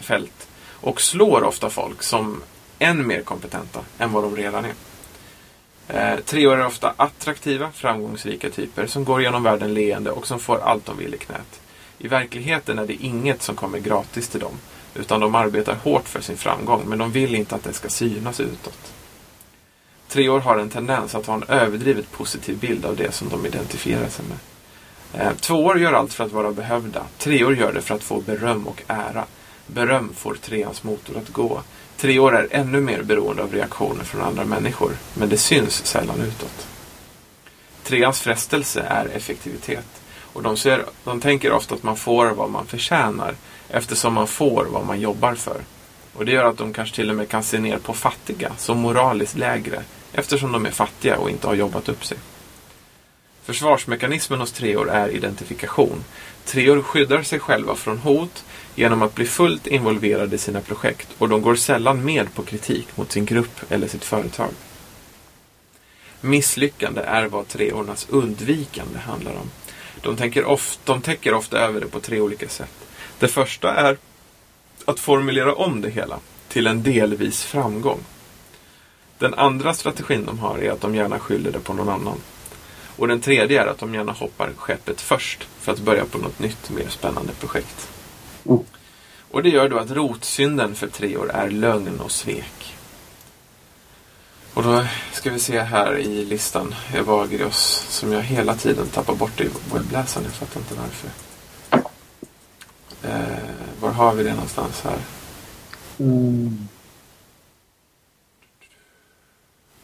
fält 0.00 0.45
och 0.86 1.00
slår 1.00 1.44
ofta 1.44 1.70
folk 1.70 2.02
som 2.02 2.42
än 2.78 3.06
mer 3.06 3.22
kompetenta 3.22 3.80
än 3.98 4.12
vad 4.12 4.24
de 4.24 4.36
redan 4.36 4.64
är. 4.64 4.74
Eh, 5.88 6.18
treor 6.20 6.58
är 6.58 6.66
ofta 6.66 6.94
attraktiva, 6.96 7.70
framgångsrika 7.72 8.50
typer 8.50 8.86
som 8.86 9.04
går 9.04 9.22
genom 9.22 9.42
världen 9.42 9.74
leende 9.74 10.10
och 10.10 10.26
som 10.26 10.38
får 10.38 10.58
allt 10.58 10.86
de 10.86 10.96
vill 10.96 11.14
i 11.14 11.18
knät. 11.18 11.60
I 11.98 12.08
verkligheten 12.08 12.78
är 12.78 12.86
det 12.86 13.04
inget 13.04 13.42
som 13.42 13.56
kommer 13.56 13.78
gratis 13.78 14.28
till 14.28 14.40
dem, 14.40 14.52
utan 14.94 15.20
de 15.20 15.34
arbetar 15.34 15.74
hårt 15.74 16.08
för 16.08 16.20
sin 16.20 16.36
framgång, 16.36 16.82
men 16.86 16.98
de 16.98 17.12
vill 17.12 17.34
inte 17.34 17.54
att 17.54 17.64
det 17.64 17.72
ska 17.72 17.88
synas 17.88 18.40
utåt. 18.40 18.92
Treor 20.08 20.40
har 20.40 20.58
en 20.58 20.70
tendens 20.70 21.14
att 21.14 21.26
ha 21.26 21.34
en 21.34 21.44
överdrivet 21.48 22.12
positiv 22.12 22.58
bild 22.58 22.84
av 22.84 22.96
det 22.96 23.12
som 23.12 23.28
de 23.28 23.46
identifierar 23.46 24.08
sig 24.08 24.24
med. 24.24 24.38
Eh, 25.22 25.34
tvåor 25.34 25.78
gör 25.78 25.92
allt 25.92 26.12
för 26.12 26.24
att 26.24 26.32
vara 26.32 26.52
behövda. 26.52 27.02
Treor 27.18 27.54
gör 27.54 27.72
det 27.72 27.82
för 27.82 27.94
att 27.94 28.02
få 28.02 28.20
beröm 28.20 28.66
och 28.66 28.82
ära. 28.86 29.24
Beröm 29.66 30.12
får 30.14 30.34
treans 30.34 30.82
motor 30.82 31.18
att 31.18 31.28
gå. 31.28 31.62
Treor 31.96 32.36
är 32.36 32.48
ännu 32.50 32.80
mer 32.80 33.02
beroende 33.02 33.42
av 33.42 33.52
reaktioner 33.52 34.04
från 34.04 34.20
andra 34.20 34.44
människor, 34.44 34.92
men 35.14 35.28
det 35.28 35.38
syns 35.38 35.86
sällan 35.86 36.20
utåt. 36.20 36.66
Treans 37.82 38.20
frestelse 38.20 38.80
är 38.80 39.06
effektivitet. 39.06 39.86
Och 40.32 40.42
de, 40.42 40.56
ser, 40.56 40.84
de 41.04 41.20
tänker 41.20 41.52
ofta 41.52 41.74
att 41.74 41.82
man 41.82 41.96
får 41.96 42.26
vad 42.26 42.50
man 42.50 42.66
förtjänar 42.66 43.34
eftersom 43.68 44.14
man 44.14 44.26
får 44.26 44.64
vad 44.64 44.86
man 44.86 45.00
jobbar 45.00 45.34
för. 45.34 45.60
Och 46.12 46.24
det 46.24 46.32
gör 46.32 46.44
att 46.44 46.58
de 46.58 46.72
kanske 46.72 46.96
till 46.96 47.10
och 47.10 47.16
med 47.16 47.28
kan 47.28 47.42
se 47.42 47.58
ner 47.58 47.78
på 47.78 47.92
fattiga 47.92 48.52
som 48.56 48.78
moraliskt 48.78 49.36
lägre 49.36 49.82
eftersom 50.12 50.52
de 50.52 50.66
är 50.66 50.70
fattiga 50.70 51.18
och 51.18 51.30
inte 51.30 51.46
har 51.46 51.54
jobbat 51.54 51.88
upp 51.88 52.04
sig. 52.04 52.18
Försvarsmekanismen 53.42 54.40
hos 54.40 54.52
treor 54.52 54.90
är 54.90 55.08
identifikation. 55.08 56.04
Treor 56.44 56.82
skyddar 56.82 57.22
sig 57.22 57.38
själva 57.38 57.74
från 57.74 57.98
hot 57.98 58.44
genom 58.76 59.02
att 59.02 59.14
bli 59.14 59.24
fullt 59.24 59.66
involverade 59.66 60.36
i 60.36 60.38
sina 60.38 60.60
projekt 60.60 61.08
och 61.18 61.28
de 61.28 61.42
går 61.42 61.54
sällan 61.54 62.04
med 62.04 62.34
på 62.34 62.42
kritik 62.42 62.96
mot 62.96 63.12
sin 63.12 63.24
grupp 63.24 63.60
eller 63.68 63.88
sitt 63.88 64.04
företag. 64.04 64.50
Misslyckande 66.20 67.00
är 67.00 67.26
vad 67.26 67.48
treornas 67.48 68.06
undvikande 68.10 68.98
handlar 68.98 69.32
om. 69.32 69.50
De, 70.00 70.16
tänker 70.16 70.44
ofta, 70.44 70.92
de 70.92 71.00
täcker 71.02 71.34
ofta 71.34 71.58
över 71.58 71.80
det 71.80 71.86
på 71.86 72.00
tre 72.00 72.20
olika 72.20 72.48
sätt. 72.48 72.74
Det 73.18 73.28
första 73.28 73.74
är 73.74 73.96
att 74.84 75.00
formulera 75.00 75.54
om 75.54 75.80
det 75.80 75.90
hela 75.90 76.18
till 76.48 76.66
en 76.66 76.82
delvis 76.82 77.44
framgång. 77.44 78.00
Den 79.18 79.34
andra 79.34 79.74
strategin 79.74 80.24
de 80.26 80.38
har 80.38 80.58
är 80.58 80.70
att 80.70 80.80
de 80.80 80.94
gärna 80.94 81.18
skyller 81.18 81.52
det 81.52 81.60
på 81.60 81.74
någon 81.74 81.88
annan. 81.88 82.18
Och 82.96 83.08
den 83.08 83.20
tredje 83.20 83.62
är 83.62 83.66
att 83.66 83.78
de 83.78 83.94
gärna 83.94 84.12
hoppar 84.12 84.50
skeppet 84.56 85.00
först 85.00 85.48
för 85.60 85.72
att 85.72 85.78
börja 85.78 86.04
på 86.04 86.18
något 86.18 86.38
nytt, 86.38 86.70
mer 86.70 86.88
spännande 86.88 87.32
projekt. 87.32 87.95
Mm. 88.48 88.64
Och 89.30 89.42
det 89.42 89.48
gör 89.48 89.68
då 89.68 89.78
att 89.78 89.90
rotsynden 89.90 90.74
för 90.74 90.86
treor 90.86 91.30
är 91.30 91.50
lögn 91.50 92.00
och 92.00 92.12
svek. 92.12 92.76
Och 94.54 94.62
då 94.62 94.86
ska 95.12 95.30
vi 95.30 95.38
se 95.38 95.60
här 95.60 95.98
i 95.98 96.24
listan 96.24 96.74
Evagrios 96.94 97.86
som 97.88 98.12
jag 98.12 98.22
hela 98.22 98.54
tiden 98.54 98.86
tappar 98.86 99.14
bort 99.14 99.40
i 99.40 99.48
webbläsaren. 99.72 100.26
Jag 100.26 100.34
fattar 100.34 100.60
inte 100.60 100.74
varför. 100.74 101.10
Eh, 103.02 103.80
var 103.80 103.90
har 103.90 104.14
vi 104.14 104.22
det 104.22 104.34
någonstans 104.34 104.80
här? 104.80 104.98
Mm. 105.98 106.68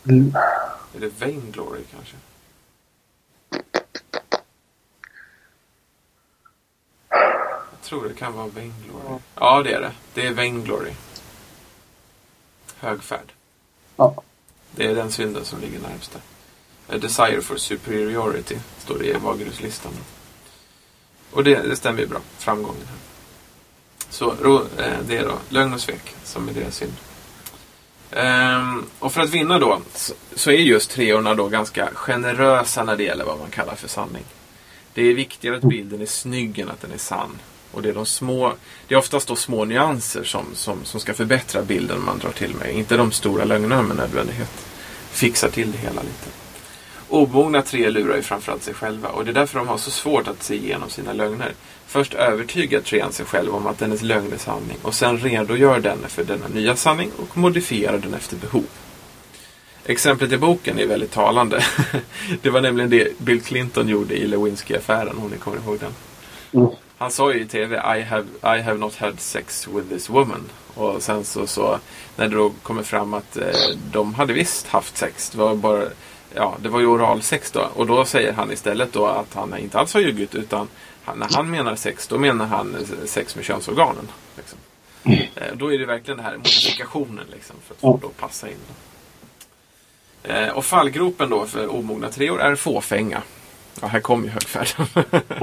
Mm. 0.08 0.36
Är 0.94 1.00
det 1.00 1.20
Vainglory 1.20 1.82
kanske? 1.94 2.16
Tror 7.92 8.08
det 8.08 8.14
kan 8.14 8.32
vara 8.32 8.46
Vainglory. 8.46 9.18
Ja, 9.34 9.62
det 9.62 9.72
är 9.72 9.80
det. 9.80 9.92
Det 10.14 10.26
är 10.26 10.32
Vainglory. 10.32 10.92
Högfärd. 12.76 13.32
Ja. 13.96 14.22
Det 14.70 14.86
är 14.86 14.94
den 14.94 15.10
synden 15.10 15.44
som 15.44 15.60
ligger 15.60 15.78
närmst 15.80 16.12
där. 16.12 16.22
A 16.94 16.98
desire 16.98 17.42
for 17.42 17.56
superiority 17.56 18.56
står 18.78 18.98
det 18.98 19.06
i 19.06 19.12
Vagruslistan. 19.12 19.92
Och 21.30 21.44
det, 21.44 21.68
det 21.68 21.76
stämmer 21.76 22.00
ju 22.00 22.06
bra. 22.06 22.20
Framgången 22.38 22.86
här. 22.88 22.98
Så 24.10 24.30
eh, 24.30 24.98
det 25.06 25.16
är 25.16 25.24
då 25.24 25.38
lögn 25.48 25.74
och 25.74 25.80
svek 25.80 26.14
som 26.24 26.48
är 26.48 26.52
deras 26.52 26.76
synd. 26.76 26.94
Ehm, 28.10 28.84
och 28.98 29.12
för 29.12 29.20
att 29.20 29.30
vinna 29.30 29.58
då 29.58 29.80
så 30.34 30.50
är 30.50 30.56
just 30.56 30.90
treorna 30.90 31.34
då 31.34 31.48
ganska 31.48 31.90
generösa 31.94 32.84
när 32.84 32.96
det 32.96 33.04
gäller 33.04 33.24
vad 33.24 33.38
man 33.38 33.50
kallar 33.50 33.74
för 33.74 33.88
sanning. 33.88 34.24
Det 34.94 35.02
är 35.02 35.14
viktigare 35.14 35.56
att 35.56 35.62
bilden 35.62 36.00
är 36.02 36.06
snygg 36.06 36.58
än 36.58 36.70
att 36.70 36.80
den 36.80 36.92
är 36.92 36.98
sann. 36.98 37.38
Och 37.72 37.82
det 37.82 37.88
är, 37.88 37.94
de 37.94 38.06
små, 38.06 38.52
det 38.88 38.94
är 38.94 38.98
oftast 38.98 39.28
då 39.28 39.36
små 39.36 39.64
nyanser 39.64 40.24
som, 40.24 40.46
som, 40.54 40.84
som 40.84 41.00
ska 41.00 41.14
förbättra 41.14 41.62
bilden 41.62 42.04
man 42.04 42.18
drar 42.18 42.30
till 42.30 42.54
med. 42.54 42.74
Inte 42.74 42.96
de 42.96 43.12
stora 43.12 43.44
lögnerna 43.44 43.82
med 43.82 43.96
nödvändighet. 43.96 44.50
Fixar 45.10 45.48
till 45.48 45.72
det 45.72 45.78
hela 45.78 46.02
lite. 46.02 46.30
Omogna 47.08 47.62
tre 47.62 47.90
lurar 47.90 48.16
ju 48.16 48.22
framförallt 48.22 48.62
sig 48.62 48.74
själva 48.74 49.08
och 49.08 49.24
det 49.24 49.30
är 49.30 49.34
därför 49.34 49.58
de 49.58 49.68
har 49.68 49.78
så 49.78 49.90
svårt 49.90 50.28
att 50.28 50.42
se 50.42 50.54
igenom 50.54 50.90
sina 50.90 51.12
lögner. 51.12 51.52
Först 51.86 52.14
övertygar 52.14 52.80
trean 52.80 53.12
sig 53.12 53.26
själv 53.26 53.54
om 53.54 53.66
att 53.66 53.78
dennes 53.78 54.02
lögn 54.02 54.32
är 54.32 54.38
sanning 54.38 54.76
och 54.82 54.94
sen 54.94 55.18
redogör 55.18 55.80
denne 55.80 56.08
för 56.08 56.24
denna 56.24 56.48
nya 56.48 56.76
sanning 56.76 57.10
och 57.16 57.36
modifierar 57.36 57.98
den 57.98 58.14
efter 58.14 58.36
behov. 58.36 58.64
Exemplet 59.86 60.32
i 60.32 60.38
boken 60.38 60.78
är 60.78 60.86
väldigt 60.86 61.10
talande. 61.10 61.64
det 62.42 62.50
var 62.50 62.60
nämligen 62.60 62.90
det 62.90 63.18
Bill 63.18 63.40
Clinton 63.40 63.88
gjorde 63.88 64.14
i 64.14 64.26
Lewinsky-affären, 64.26 65.18
om 65.18 65.30
ni 65.30 65.36
kommer 65.36 65.56
ihåg 65.56 65.78
den. 65.80 65.92
Mm. 66.62 66.74
Han 67.02 67.10
sa 67.10 67.32
ju 67.32 67.40
i 67.40 67.46
TV 67.46 67.76
I 67.76 68.02
have, 68.02 68.26
I 68.42 68.60
have 68.60 68.78
not 68.78 68.96
had 68.96 69.20
sex 69.20 69.68
with 69.68 69.88
this 69.88 70.10
woman. 70.10 70.50
Och 70.74 71.02
sen 71.02 71.24
så, 71.24 71.46
så 71.46 71.78
när 72.16 72.28
det 72.28 72.36
då 72.36 72.52
kommer 72.62 72.82
fram 72.82 73.14
att 73.14 73.36
eh, 73.36 73.46
de 73.92 74.14
hade 74.14 74.32
visst 74.32 74.66
haft 74.66 74.96
sex. 74.96 75.30
Det 75.30 75.38
var 75.38 75.54
bara 75.54 75.84
ja, 76.34 76.56
det 76.62 76.68
var 76.68 76.80
ju 76.80 76.86
oralsex 76.86 77.50
då. 77.50 77.68
Och 77.74 77.86
då 77.86 78.04
säger 78.04 78.32
han 78.32 78.52
istället 78.52 78.92
då 78.92 79.06
att 79.06 79.34
han 79.34 79.58
inte 79.58 79.78
alls 79.78 79.94
har 79.94 80.00
ljugit 80.00 80.34
utan 80.34 80.68
han, 81.04 81.18
när 81.18 81.28
han 81.34 81.50
menar 81.50 81.76
sex, 81.76 82.08
då 82.08 82.18
menar 82.18 82.46
han 82.46 82.76
sex 83.04 83.36
med 83.36 83.44
könsorganen. 83.44 84.08
Liksom. 84.36 84.58
Mm. 85.04 85.18
Eh, 85.34 85.54
då 85.54 85.72
är 85.72 85.78
det 85.78 85.86
verkligen 85.86 86.16
den 86.16 86.26
här 86.26 86.36
modifikationen 86.36 87.26
liksom, 87.32 87.56
för 87.66 87.74
att 87.74 87.80
få 87.80 87.96
det 87.96 88.06
att 88.06 88.16
passa 88.16 88.48
in. 88.48 88.56
Eh, 90.22 90.48
och 90.48 90.64
fallgropen 90.64 91.30
då 91.30 91.46
för 91.46 91.72
omogna 91.72 92.08
treor 92.08 92.40
är 92.40 92.54
fåfänga. 92.54 93.22
Ja, 93.80 93.86
här 93.86 94.00
kommer 94.00 94.24
ju 94.24 94.30
högfärden. 94.30 94.86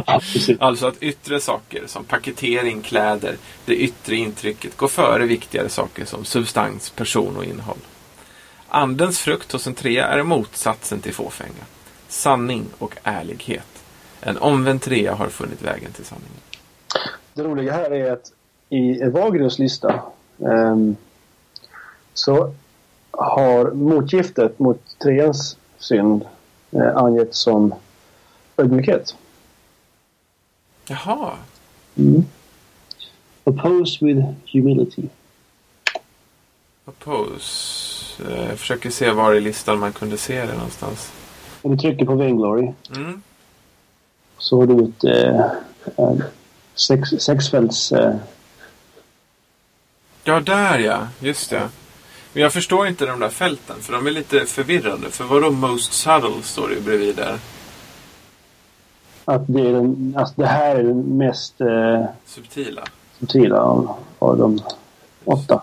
Ja, 0.07 0.22
alltså 0.60 0.88
att 0.88 1.03
yttre 1.03 1.39
saker 1.39 1.84
som 1.88 2.03
paketering, 2.03 2.81
kläder, 2.81 3.35
det 3.65 3.76
yttre 3.76 4.15
intrycket 4.15 4.77
går 4.77 4.88
före 4.88 5.26
viktigare 5.26 5.69
saker 5.69 6.06
som 6.06 6.26
substans, 6.26 6.89
person 6.89 7.38
och 7.38 7.45
innehåll. 7.45 7.77
Andens 8.68 9.19
frukt 9.19 9.51
hos 9.51 9.68
en 9.68 9.73
trea 9.73 10.07
är 10.07 10.23
motsatsen 10.23 10.99
till 10.99 11.14
fåfänga. 11.14 11.65
Sanning 12.07 12.65
och 12.77 12.95
ärlighet. 13.03 13.84
En 14.22 14.38
omvänd 14.38 14.81
trea 14.81 15.15
har 15.15 15.27
funnit 15.27 15.61
vägen 15.61 15.91
till 15.91 16.06
sanningen. 16.06 16.39
Det 17.34 17.43
roliga 17.43 17.73
här 17.73 17.91
är 17.91 18.11
att 18.11 18.31
i 18.69 19.03
Wagrens 19.03 19.60
lista 19.60 20.01
ehm, 20.45 20.95
så 22.14 22.53
har 23.11 23.72
motgiftet 23.72 24.60
mot 24.60 24.81
treans 25.03 25.57
synd 25.77 26.26
eh, 26.72 26.97
angetts 26.97 27.39
som 27.39 27.73
ödmjukhet. 28.60 29.15
Jaha, 30.88 31.31
Mm. 31.95 32.26
Oppose 33.44 34.06
with 34.06 34.19
humility. 34.53 35.03
oppose. 36.86 38.23
Eh, 38.30 38.45
Jag 38.49 38.60
försöker 38.60 38.90
se 38.90 39.11
var 39.11 39.34
i 39.34 39.40
listan 39.41 39.80
man 39.80 39.94
kunde 39.94 40.18
se 40.18 40.45
det 40.45 40.53
någonstans. 40.53 41.11
Om 41.61 41.72
du 41.72 41.77
trycker 41.77 42.06
på 42.06 42.15
Vainglory 42.15 42.72
Mm. 42.95 43.22
så 44.38 44.60
har 44.60 44.65
du 44.68 44.84
ett 44.86 45.03
eh, 45.03 45.45
eh, 45.98 46.18
sex, 46.76 47.10
sexfälts... 47.19 47.91
Eh, 47.91 48.15
Ja, 50.23 50.40
där 50.40 50.80
ja. 50.80 51.07
Just 51.19 51.49
det. 51.49 51.69
Men 52.34 52.44
jag 52.44 52.53
förstår 52.53 52.88
inte 52.88 53.06
de 53.06 53.19
där 53.19 53.30
fälten, 53.30 53.76
för 53.81 53.94
de 53.94 54.07
är 54.07 54.11
lite 54.11 54.45
förvirrande. 54.45 55.10
För 55.11 55.23
vadå 55.23 55.52
Most 55.52 55.94
Subtle 55.94 56.41
står 56.44 56.68
det 56.69 56.76
ju 56.76 56.81
bredvid 56.81 57.15
där. 57.15 57.40
Att 59.30 59.41
det, 59.47 59.61
är 59.61 59.73
den, 59.73 60.15
alltså 60.18 60.34
det 60.38 60.47
här 60.47 60.76
är 60.76 60.84
den 60.84 61.18
mest 61.18 61.61
eh, 61.61 62.06
Subtila. 62.26 62.84
subtila 63.19 63.61
av, 63.61 63.95
av 64.19 64.38
de 64.38 64.60
åtta. 65.26 65.61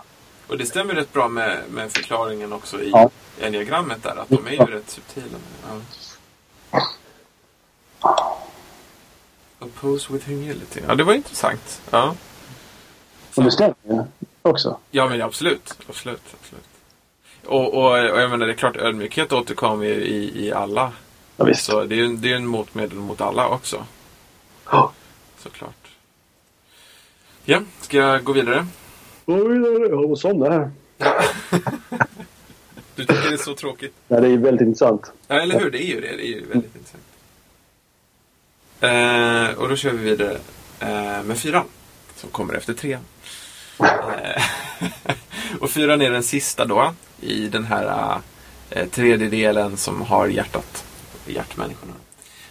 Och 0.48 0.58
det 0.58 0.66
stämmer 0.66 0.94
rätt 0.94 1.12
bra 1.12 1.28
med, 1.28 1.58
med 1.70 1.92
förklaringen 1.92 2.52
också 2.52 2.80
i 2.82 2.90
Ja. 2.90 3.10
enneagrammet 3.42 4.02
där. 4.02 4.16
Att 4.16 4.28
de 4.28 4.46
är 4.46 4.50
ju 4.50 4.56
Ja. 4.56 4.66
rätt 4.70 4.90
subtila. 4.90 5.38
Ja. 6.72 6.78
Oppose 9.58 10.12
with 10.12 10.26
humility. 10.28 10.80
Ja, 10.88 10.94
det 10.94 11.04
var 11.04 11.14
intressant. 11.14 11.82
Ja, 11.90 12.14
Och 13.36 13.44
det 13.44 13.50
stämmer 13.50 13.74
ju 13.88 14.02
också. 14.42 14.76
ja 14.90 15.08
men 15.08 15.22
absolut. 15.22 15.78
Absolut. 15.88 16.22
absolut. 16.40 16.64
Och, 17.46 17.74
och, 17.74 17.90
och 17.90 17.98
jag 18.20 18.30
menar, 18.30 18.46
det 18.46 18.52
är 18.52 18.56
klart 18.56 18.76
ödmjukhet 18.76 19.32
återkommer 19.32 19.84
ju 19.84 19.94
i, 19.94 20.46
i 20.46 20.52
alla. 20.52 20.92
Ja, 21.36 21.44
visst. 21.44 21.64
Så 21.64 21.84
det 21.84 21.94
är 21.94 21.96
ju 21.96 22.16
det 22.16 22.32
är 22.32 22.36
en 22.36 22.46
motmedel 22.46 22.98
mot 22.98 23.20
alla 23.20 23.48
också. 23.48 23.86
Ja. 24.70 24.92
Såklart. 25.38 25.88
Ja, 27.44 27.60
ska 27.80 27.96
jag 27.96 28.24
gå 28.24 28.32
vidare? 28.32 28.66
Jag 29.26 29.34
håller 29.34 30.06
på 30.06 30.12
att 30.12 30.18
somna 30.18 30.50
här. 30.50 30.70
Du 32.96 33.04
tycker 33.04 33.28
det 33.28 33.34
är 33.34 33.36
så 33.36 33.54
tråkigt? 33.54 33.94
Nej, 34.08 34.20
det 34.20 34.28
är 34.28 34.36
väldigt 34.36 34.66
intressant. 34.66 35.12
Ja, 35.28 35.40
eller 35.40 35.60
hur? 35.60 35.70
Det 35.70 35.82
är 35.82 35.86
ju 35.86 36.00
det. 36.00 36.16
Det 36.16 36.26
är 36.26 36.28
ju 36.28 36.46
väldigt 36.46 36.76
intressant. 36.76 37.02
Eh, 38.80 39.62
och 39.62 39.68
då 39.68 39.76
kör 39.76 39.90
vi 39.90 40.10
vidare 40.10 40.38
eh, 40.80 41.22
med 41.22 41.38
fyran. 41.38 41.64
Som 42.16 42.30
kommer 42.30 42.54
efter 42.54 42.74
trean. 42.74 43.00
Eh, 43.78 44.42
och 45.60 45.70
fyran 45.70 46.02
är 46.02 46.10
den 46.10 46.22
sista 46.22 46.64
då. 46.64 46.94
I 47.20 47.48
den 47.48 47.64
här 47.64 48.18
eh, 48.70 48.88
tredje 48.88 49.28
delen 49.28 49.76
som 49.76 50.02
har 50.02 50.26
hjärtat. 50.26 50.85
Hjärtmänniskorna. 51.32 51.92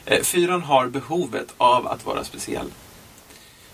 Eh, 0.06 0.22
fyran 0.22 0.61
har 0.61 0.88
behovet 0.88 1.53
av 1.57 1.88
att 1.88 2.06
vara 2.06 2.23
speciell. 2.23 2.68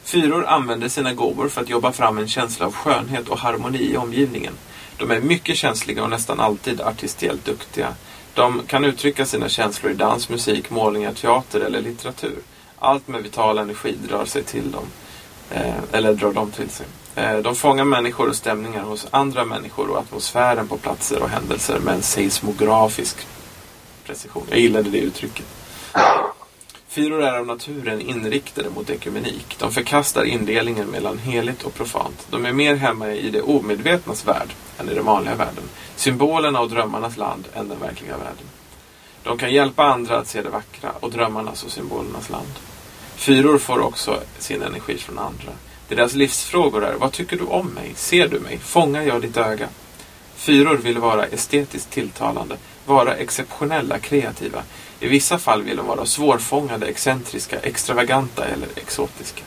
Fyror 0.04 0.46
använder 0.46 0.90
sina 0.90 1.14
gåvor 1.14 1.50
för 1.50 1.62
att 1.62 1.70
jobba 1.70 1.92
fram 1.92 2.18
en 2.18 2.28
känsla 2.28 2.66
av 2.66 2.74
skönhet 2.74 3.30
och 3.30 3.38
harmoni 3.38 3.92
i 3.92 3.98
omgivningen. 3.98 4.54
De 4.98 5.12
är 5.12 5.22
mycket 5.22 5.58
känsliga 5.58 6.04
och 6.04 6.10
nästan 6.10 6.40
alltid 6.40 6.82
artistiellt 6.82 7.46
duktiga. 7.46 7.96
De 8.34 8.62
kan 8.68 8.86
uttrycka 8.86 9.26
sina 9.26 9.50
känslor 9.50 9.92
i 9.92 9.96
dans, 9.96 10.30
musik, 10.30 10.70
målningar, 10.70 11.14
teater 11.14 11.60
eller 11.60 11.82
litteratur. 11.82 12.40
Allt 12.80 13.08
med 13.08 13.24
vital 13.24 13.58
energi 13.58 13.96
drar 14.10 14.26
sig 14.26 14.44
till 14.44 14.72
dem. 14.72 14.86
Eh, 15.50 15.74
eller 15.92 16.14
drar 16.14 16.34
dem 16.34 16.52
till 16.52 16.70
sig. 16.70 16.86
Eh, 17.16 17.38
de 17.38 17.56
fångar 17.56 17.84
människor 17.84 18.30
och 18.30 18.36
stämningar 18.36 18.84
hos 18.84 19.08
andra 19.12 19.46
människor 19.46 19.90
och 19.90 19.98
atmosfären 19.98 20.68
på 20.68 20.78
platser 20.78 21.24
och 21.24 21.30
händelser 21.30 21.80
med 21.80 21.94
en 21.94 22.02
seismografisk 22.02 23.18
precision. 24.12 24.44
Jag 24.50 24.60
gillade 24.60 24.90
det 24.90 24.98
uttrycket. 24.98 25.46
Fyror 26.88 27.24
är 27.24 27.38
av 27.38 27.48
naturen 27.48 28.02
inriktade 28.02 28.70
mot 28.70 28.90
ekumenik. 28.90 29.56
De 29.60 29.72
förkastar 29.72 30.24
indelningen 30.24 30.88
mellan 30.88 31.18
heligt 31.18 31.64
och 31.64 31.74
profant. 31.74 32.28
De 32.30 32.46
är 32.46 32.54
mer 32.54 32.76
hemma 32.76 33.12
i 33.12 33.30
det 33.30 33.42
omedvetnas 33.42 34.28
värld 34.28 34.50
än 34.80 34.90
i 34.90 34.94
den 34.94 35.06
vanliga 35.06 35.36
världen. 35.36 35.64
Symbolerna 35.96 36.60
och 36.60 36.70
drömmarnas 36.70 37.18
land 37.18 37.48
än 37.54 37.70
den 37.70 37.80
verkliga 37.80 38.18
världen. 38.18 38.46
De 39.24 39.38
kan 39.38 39.54
hjälpa 39.54 39.84
andra 39.84 40.18
att 40.18 40.28
se 40.28 40.42
det 40.42 40.50
vackra 40.50 40.92
och 41.00 41.12
drömmarnas 41.12 41.64
och 41.64 41.72
symbolernas 41.72 42.30
land. 42.30 42.54
Fyror 43.16 43.58
får 43.58 43.80
också 43.80 44.20
sin 44.40 44.62
energi 44.62 44.98
från 44.98 45.20
andra. 45.20 45.52
Deras 45.88 46.14
livsfrågor 46.14 46.86
är 46.86 46.94
Vad 46.94 47.12
tycker 47.12 47.38
du 47.38 47.44
om 47.44 47.68
mig? 47.68 47.92
Ser 47.96 48.28
du 48.28 48.40
mig? 48.40 48.58
Fångar 48.58 49.02
jag 49.02 49.22
ditt 49.22 49.38
öga? 49.38 49.68
Fyror 50.42 50.78
vill 50.78 50.98
vara 50.98 51.26
estetiskt 51.26 51.90
tilltalande, 51.90 52.58
vara 52.86 53.16
exceptionella, 53.16 54.00
kreativa. 54.00 54.64
I 55.00 55.08
vissa 55.08 55.40
fall 55.40 55.62
vill 55.64 55.78
de 55.78 55.88
vara 55.88 56.06
svårfångade, 56.06 56.86
excentriska, 56.88 57.60
extravaganta 57.60 58.46
eller 58.46 58.68
exotiska. 58.76 59.44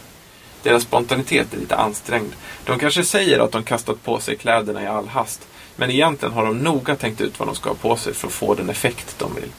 Deras 0.62 0.82
spontanitet 0.82 1.54
är 1.54 1.58
lite 1.58 1.76
ansträngd. 1.76 2.32
De 2.64 2.78
kanske 2.78 3.04
säger 3.04 3.38
att 3.38 3.52
de 3.52 3.62
kastat 3.62 4.02
på 4.02 4.20
sig 4.20 4.36
kläderna 4.36 4.82
i 4.82 4.86
all 4.86 5.08
hast, 5.08 5.48
men 5.76 5.90
egentligen 5.90 6.34
har 6.34 6.46
de 6.46 6.58
noga 6.58 6.96
tänkt 6.96 7.20
ut 7.20 7.38
vad 7.38 7.48
de 7.48 7.54
ska 7.54 7.70
ha 7.70 7.76
på 7.76 7.96
sig 7.96 8.14
för 8.14 8.26
att 8.26 8.32
få 8.32 8.54
den 8.54 8.70
effekt 8.70 9.18
de 9.18 9.34
vill. 9.34 9.50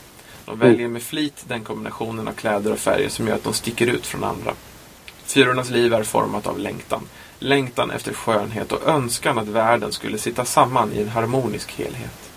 De 0.46 0.60
väljer 0.60 0.88
med 0.88 1.04
flit 1.04 1.44
den 1.48 1.64
kombinationen 1.64 2.28
av 2.28 2.34
kläder 2.34 2.72
och 2.72 2.80
färger 2.80 3.10
som 3.10 3.28
gör 3.28 3.36
att 3.36 3.44
de 3.44 3.54
sticker 3.54 3.88
ut 3.88 4.06
från 4.06 4.24
andra. 4.24 4.54
Fyrornas 5.26 5.70
liv 5.70 5.94
är 5.94 6.04
format 6.04 6.48
av 6.48 6.60
längtan. 6.60 7.08
Längtan 7.40 7.92
efter 7.92 8.14
skönhet 8.14 8.72
och 8.72 8.88
önskan 8.88 9.38
att 9.38 9.48
världen 9.48 9.92
skulle 9.92 10.18
sitta 10.18 10.46
samman 10.46 10.94
i 10.94 11.02
en 11.02 11.10
harmonisk 11.10 11.72
helhet. 11.72 12.32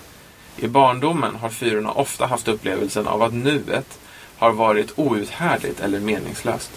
I 0.57 0.69
barndomen 0.69 1.35
har 1.35 1.49
fyrorna 1.49 1.93
ofta 1.93 2.27
haft 2.27 2.49
upplevelsen 2.49 3.07
av 3.07 3.23
att 3.23 3.35
nuet 3.35 3.99
har 4.39 4.53
varit 4.53 4.93
outhärdligt 4.97 5.81
eller 5.81 6.01
meningslöst. 6.01 6.71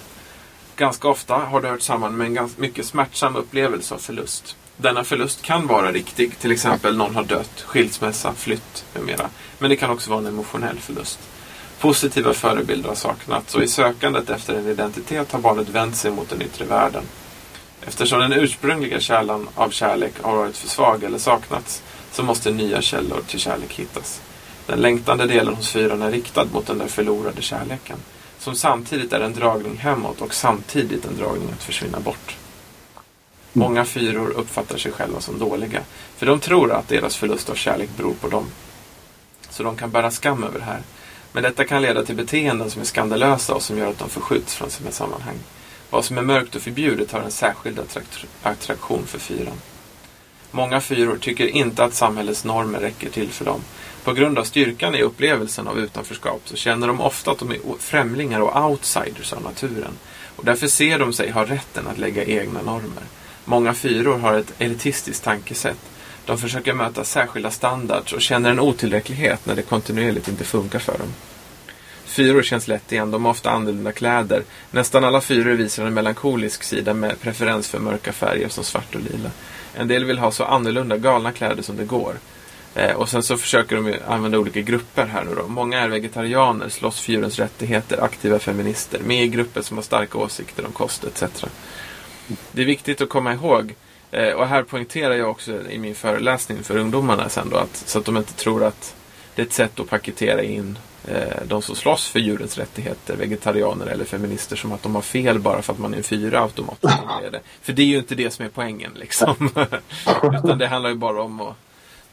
Ganska 0.76 1.08
ofta 1.08 1.36
har 1.36 1.62
det 1.62 1.68
hört 1.68 1.82
samman 1.82 2.18
med 2.18 2.28
en 2.28 2.34
ganska 2.34 2.62
mycket 2.62 2.86
smärtsam 2.86 3.36
upplevelse 3.36 3.96
av 3.96 4.00
förlust. 4.00 4.56
Denna 4.78 5.04
förlust 5.04 5.42
kan 5.42 5.68
vara 5.68 5.92
riktig, 5.92 6.40
till 6.40 6.52
exempel 6.52 6.98
någon 6.98 7.16
har 7.16 7.24
dött, 7.24 7.62
skilsmässa, 7.62 8.34
flytt 8.34 8.86
med 8.94 9.04
mera. 9.04 9.30
Men 9.60 9.70
det 9.70 9.76
kan 9.76 9.90
också 9.90 10.10
vara 10.10 10.20
en 10.20 10.26
emotionell 10.26 10.80
förlust. 10.80 11.20
Positiva 11.80 12.34
förebilder 12.34 12.90
har 12.90 12.96
saknats 12.96 13.56
och 13.56 13.64
i 13.64 13.68
sökandet 13.68 14.30
efter 14.30 14.56
en 14.56 14.68
identitet 14.68 15.32
har 15.32 15.40
barnet 15.40 15.70
vänt 15.70 15.96
sig 15.96 16.12
mot 16.12 16.30
den 16.30 16.42
yttre 16.42 16.66
världen. 16.66 17.04
Eftersom 17.88 18.20
den 18.20 18.34
ursprungliga 18.34 19.00
kärlan 19.00 19.50
av 19.56 19.70
kärlek 19.70 20.14
har 20.22 20.38
varit 20.38 20.58
för 20.58 20.68
svag 20.68 21.04
eller 21.04 21.18
saknats 21.18 21.84
så 22.12 22.24
måste 22.24 22.52
nya 22.52 22.82
källor 22.82 23.22
till 23.28 23.40
kärlek 23.40 23.74
hittas. 23.74 24.22
Den 24.66 24.80
längtande 24.80 25.26
delen 25.26 25.56
hos 25.56 25.72
fyran 25.72 26.02
är 26.02 26.12
riktad 26.12 26.46
mot 26.46 26.68
den 26.68 26.78
där 26.78 26.88
förlorade 26.88 27.42
kärleken. 27.42 27.98
Som 28.40 28.56
samtidigt 28.56 29.14
är 29.14 29.20
en 29.20 29.34
dragning 29.34 29.78
hemåt 29.78 30.22
och 30.22 30.34
samtidigt 30.34 31.06
en 31.06 31.18
dragning 31.18 31.50
att 31.52 31.64
försvinna 31.64 32.00
bort. 32.00 32.36
Många 33.54 33.86
fyror 33.86 34.30
uppfattar 34.30 34.78
sig 34.78 34.92
själva 34.92 35.22
som 35.22 35.40
dåliga. 35.40 35.82
För 36.18 36.26
de 36.26 36.40
tror 36.40 36.72
att 36.72 36.88
deras 36.88 37.16
förlust 37.16 37.50
av 37.50 37.56
kärlek 37.56 37.90
beror 37.98 38.14
på 38.14 38.28
dem. 38.28 38.46
Så 39.50 39.64
de 39.64 39.76
kan 39.76 39.92
bära 39.92 40.12
skam 40.12 40.44
över 40.44 40.60
det 40.60 40.66
här. 40.66 40.82
Men 41.32 41.44
detta 41.44 41.66
kan 41.66 41.82
leda 41.82 42.04
till 42.04 42.16
beteenden 42.16 42.72
som 42.72 42.82
är 42.82 42.86
skandalösa 42.86 43.54
och 43.54 43.64
som 43.64 43.78
gör 43.78 43.90
att 43.90 44.00
de 44.00 44.10
förskjuts 44.10 44.56
från 44.56 44.70
sina 44.70 44.92
sammanhang. 44.92 45.36
Vad 45.92 46.06
som 46.06 46.18
är 46.18 46.22
mörkt 46.22 46.56
och 46.56 46.62
förbjudet 46.62 47.12
har 47.12 47.20
en 47.20 47.32
särskild 47.32 47.80
attrakt- 47.80 48.26
attraktion 48.44 49.08
för 49.08 49.20
fyran. 49.20 49.62
Många 50.52 50.82
fyror 50.82 51.18
tycker 51.18 51.48
inte 51.48 51.84
att 51.84 51.94
samhällets 51.94 52.44
normer 52.44 52.80
räcker 52.80 53.10
till 53.10 53.30
för 53.30 53.46
dem. 53.46 53.62
På 54.04 54.14
grund 54.14 54.40
av 54.40 54.44
styrkan 54.44 54.96
i 54.96 55.02
upplevelsen 55.02 55.68
av 55.68 55.80
utanförskap 55.80 56.42
så 56.46 56.56
känner 56.56 56.88
de 56.88 57.02
ofta 57.02 57.32
att 57.32 57.40
de 57.40 57.52
är 57.52 57.60
främlingar 57.80 58.40
och 58.40 58.70
outsiders 58.70 59.34
av 59.34 59.42
naturen. 59.42 59.92
Och 60.36 60.46
därför 60.46 60.68
ser 60.68 61.00
de 61.00 61.14
sig 61.14 61.32
ha 61.32 61.46
rätten 61.46 61.88
att 61.88 61.98
lägga 61.98 62.26
egna 62.26 62.62
normer. 62.62 63.04
Många 63.46 63.74
fyror 63.74 64.18
har 64.18 64.34
ett 64.34 64.54
elitistiskt 64.58 65.24
tankesätt. 65.24 65.80
De 66.26 66.38
försöker 66.38 66.74
möta 66.74 67.04
särskilda 67.04 67.52
standards 67.52 68.14
och 68.14 68.22
känner 68.22 68.50
en 68.50 68.60
otillräcklighet 68.60 69.46
när 69.46 69.56
det 69.56 69.62
kontinuerligt 69.62 70.28
inte 70.28 70.44
funkar 70.44 70.80
för 70.80 70.98
dem. 70.98 71.14
Fyror 72.12 72.44
känns 72.44 72.68
lätt 72.68 72.92
igen, 72.92 73.12
de 73.12 73.26
har 73.26 73.32
ofta 73.32 73.50
annorlunda 73.52 73.92
kläder. 73.92 74.44
Nästan 74.72 75.04
alla 75.04 75.22
fyror 75.22 75.54
visar 75.54 75.86
en 75.86 75.94
melankolisk 75.94 76.64
sida 76.64 76.94
med 76.94 77.22
preferens 77.22 77.70
för 77.70 77.80
mörka 77.80 78.14
färger 78.14 78.50
som 78.50 78.64
svart 78.64 78.96
och 78.96 79.02
lila. 79.02 79.30
En 79.76 79.88
del 79.88 80.06
vill 80.06 80.18
ha 80.18 80.32
så 80.32 80.44
annorlunda 80.44 80.98
galna 80.98 81.32
kläder 81.32 81.64
som 81.64 81.78
det 81.78 81.86
går. 81.86 82.16
Eh, 82.76 82.96
och 82.96 83.10
sen 83.10 83.24
så 83.24 83.38
försöker 83.38 83.76
de 83.76 83.88
ju 83.88 83.96
använda 84.08 84.40
olika 84.40 84.62
grupper 84.62 85.06
här 85.06 85.24
nu 85.24 85.36
då. 85.36 85.48
Många 85.48 85.80
är 85.80 85.90
vegetarianer, 85.90 86.70
slåss 86.70 87.00
för 87.00 87.12
djurens 87.12 87.40
rättigheter, 87.40 88.04
aktiva 88.04 88.40
feminister, 88.40 89.00
med 89.00 89.24
i 89.24 89.28
grupper 89.28 89.62
som 89.62 89.78
har 89.78 89.84
starka 89.84 90.18
åsikter 90.18 90.66
om 90.66 90.72
kost 90.72 91.04
etc. 91.04 91.46
Det 92.52 92.62
är 92.62 92.66
viktigt 92.66 93.02
att 93.02 93.10
komma 93.10 93.34
ihåg, 93.34 93.76
eh, 94.12 94.34
och 94.34 94.48
här 94.48 94.64
poängterar 94.64 95.14
jag 95.14 95.30
också 95.30 95.70
i 95.70 95.78
min 95.78 95.96
föreläsning 95.96 96.64
för 96.64 96.78
ungdomarna 96.78 97.30
sen 97.30 97.50
då, 97.50 97.58
att, 97.58 97.76
så 97.76 98.00
att 98.00 98.06
de 98.06 98.18
inte 98.18 98.34
tror 98.34 98.64
att 98.64 98.96
det 99.36 99.42
är 99.42 99.46
ett 99.46 99.54
sätt 99.54 99.80
att 99.80 99.90
paketera 99.90 100.44
in 100.44 100.78
de 101.46 101.62
som 101.62 101.76
slåss 101.76 102.08
för 102.08 102.20
djurens 102.20 102.58
rättigheter, 102.58 103.16
vegetarianer 103.16 103.86
eller 103.86 104.06
feminister, 104.06 104.56
som 104.56 104.72
att 104.72 104.84
de 104.84 104.96
har 104.96 105.02
fel 105.02 105.40
bara 105.40 105.62
för 105.62 105.74
att 105.74 105.80
man 105.80 105.94
är 105.94 105.98
en 105.98 106.04
fyra 106.04 106.42
automatiskt. 106.42 106.98
För 107.62 107.74
det 107.74 107.82
är 107.82 107.86
ju 107.86 107.98
inte 107.98 108.16
det 108.16 108.32
som 108.32 108.46
är 108.46 108.50
poängen 108.50 108.92
liksom. 108.96 109.50
Utan 110.24 110.58
det 110.58 110.68
handlar 110.68 110.90
ju 110.90 110.96
bara 110.96 111.22
om 111.22 111.42
att, 111.42 111.56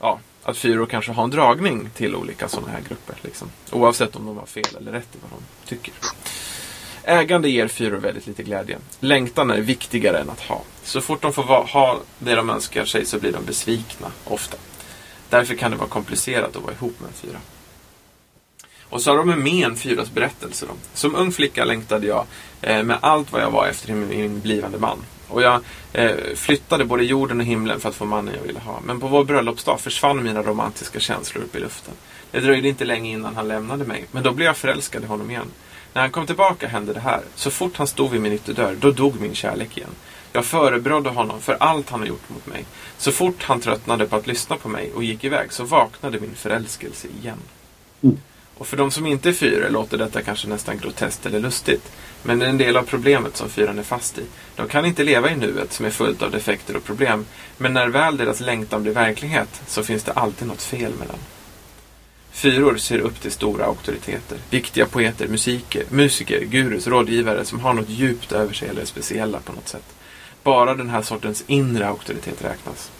ja, 0.00 0.18
att 0.42 0.56
fyror 0.56 0.86
kanske 0.86 1.12
har 1.12 1.24
en 1.24 1.30
dragning 1.30 1.90
till 1.94 2.16
olika 2.16 2.48
sådana 2.48 2.72
här 2.72 2.80
grupper. 2.88 3.16
Liksom. 3.22 3.50
Oavsett 3.70 4.16
om 4.16 4.26
de 4.26 4.38
har 4.38 4.46
fel 4.46 4.76
eller 4.80 4.92
rätt 4.92 5.14
i 5.14 5.18
vad 5.22 5.30
de 5.30 5.68
tycker. 5.68 5.94
Ägande 7.02 7.48
ger 7.48 7.68
fyror 7.68 7.96
väldigt 7.96 8.26
lite 8.26 8.42
glädje. 8.42 8.78
Längtan 9.00 9.50
är 9.50 9.60
viktigare 9.60 10.18
än 10.18 10.30
att 10.30 10.40
ha. 10.40 10.62
Så 10.82 11.00
fort 11.00 11.22
de 11.22 11.32
får 11.32 11.42
ha 11.42 12.00
det 12.18 12.34
de 12.34 12.50
önskar 12.50 12.84
sig 12.84 13.06
så 13.06 13.18
blir 13.18 13.32
de 13.32 13.44
besvikna, 13.44 14.12
ofta. 14.24 14.56
Därför 15.28 15.54
kan 15.54 15.70
det 15.70 15.76
vara 15.76 15.88
komplicerat 15.88 16.56
att 16.56 16.62
vara 16.62 16.72
ihop 16.72 17.00
med 17.00 17.08
en 17.08 17.14
fyra. 17.14 17.38
Och 18.90 19.02
så 19.02 19.10
har 19.10 19.18
de 19.18 19.42
med 19.42 19.66
en 19.66 19.76
fyras 19.76 20.10
berättelse. 20.10 20.66
Då. 20.66 20.72
Som 20.94 21.14
ung 21.14 21.32
flicka 21.32 21.64
längtade 21.64 22.06
jag 22.06 22.24
eh, 22.62 22.82
med 22.82 22.98
allt 23.00 23.32
vad 23.32 23.42
jag 23.42 23.50
var 23.50 23.66
efter 23.66 23.92
min, 23.94 24.08
min 24.08 24.40
blivande 24.40 24.78
man. 24.78 24.98
Och 25.28 25.42
jag 25.42 25.60
eh, 25.92 26.14
flyttade 26.34 26.84
både 26.84 27.04
jorden 27.04 27.40
och 27.40 27.46
himlen 27.46 27.80
för 27.80 27.88
att 27.88 27.94
få 27.94 28.04
mannen 28.04 28.34
jag 28.34 28.46
ville 28.46 28.60
ha. 28.60 28.80
Men 28.84 29.00
på 29.00 29.08
vår 29.08 29.24
bröllopsdag 29.24 29.80
försvann 29.80 30.22
mina 30.22 30.42
romantiska 30.42 31.00
känslor 31.00 31.44
upp 31.44 31.56
i 31.56 31.60
luften. 31.60 31.94
Det 32.30 32.40
dröjde 32.40 32.68
inte 32.68 32.84
länge 32.84 33.10
innan 33.10 33.36
han 33.36 33.48
lämnade 33.48 33.84
mig, 33.84 34.04
men 34.10 34.22
då 34.22 34.32
blev 34.32 34.46
jag 34.46 34.56
förälskad 34.56 35.04
i 35.04 35.06
honom 35.06 35.30
igen. 35.30 35.50
När 35.92 36.02
han 36.02 36.10
kom 36.10 36.26
tillbaka 36.26 36.68
hände 36.68 36.92
det 36.92 37.00
här. 37.00 37.20
Så 37.34 37.50
fort 37.50 37.76
han 37.76 37.86
stod 37.86 38.10
vid 38.10 38.20
min 38.20 38.32
ytterdörr, 38.32 38.76
då 38.80 38.90
dog 38.90 39.20
min 39.20 39.34
kärlek 39.34 39.76
igen. 39.76 39.90
Jag 40.32 40.44
förebrådde 40.44 41.10
honom 41.10 41.40
för 41.40 41.56
allt 41.60 41.90
han 41.90 42.00
har 42.00 42.06
gjort 42.06 42.28
mot 42.28 42.46
mig. 42.46 42.64
Så 42.98 43.12
fort 43.12 43.42
han 43.42 43.60
tröttnade 43.60 44.06
på 44.06 44.16
att 44.16 44.26
lyssna 44.26 44.56
på 44.56 44.68
mig 44.68 44.92
och 44.94 45.04
gick 45.04 45.24
iväg 45.24 45.52
så 45.52 45.64
vaknade 45.64 46.20
min 46.20 46.34
förälskelse 46.34 47.08
igen. 47.20 47.38
Mm. 48.02 48.18
Och 48.58 48.66
för 48.66 48.76
de 48.76 48.90
som 48.90 49.06
inte 49.06 49.28
är 49.28 49.32
fyror 49.32 49.70
låter 49.70 49.98
detta 49.98 50.22
kanske 50.22 50.48
nästan 50.48 50.78
groteskt 50.78 51.26
eller 51.26 51.40
lustigt. 51.40 51.92
Men 52.22 52.38
det 52.38 52.46
är 52.46 52.50
en 52.50 52.58
del 52.58 52.76
av 52.76 52.82
problemet 52.82 53.36
som 53.36 53.50
fyran 53.50 53.78
är 53.78 53.82
fast 53.82 54.18
i. 54.18 54.24
De 54.56 54.68
kan 54.68 54.86
inte 54.86 55.04
leva 55.04 55.30
i 55.30 55.36
nuet 55.36 55.72
som 55.72 55.86
är 55.86 55.90
fullt 55.90 56.22
av 56.22 56.30
defekter 56.30 56.76
och 56.76 56.84
problem. 56.84 57.26
Men 57.56 57.72
när 57.72 57.88
väl 57.88 58.16
deras 58.16 58.40
längtan 58.40 58.82
blir 58.82 58.92
verklighet 58.92 59.62
så 59.66 59.82
finns 59.82 60.02
det 60.02 60.12
alltid 60.12 60.48
något 60.48 60.62
fel 60.62 60.92
med 60.98 61.08
den. 61.08 61.18
Fyror 62.30 62.76
ser 62.76 62.98
upp 62.98 63.20
till 63.20 63.30
stora 63.30 63.64
auktoriteter. 63.64 64.38
Viktiga 64.50 64.86
poeter, 64.86 65.28
musiker, 65.28 65.84
musiker, 65.90 66.44
gurus, 66.44 66.86
rådgivare 66.86 67.44
som 67.44 67.60
har 67.60 67.72
något 67.72 67.88
djupt 67.88 68.32
över 68.32 68.52
sig 68.52 68.68
eller 68.68 68.82
är 68.82 68.86
speciella 68.86 69.38
på 69.40 69.52
något 69.52 69.68
sätt. 69.68 69.94
Bara 70.42 70.74
den 70.74 70.90
här 70.90 71.02
sortens 71.02 71.44
inre 71.46 71.88
auktoritet 71.88 72.44
räknas. 72.44 72.90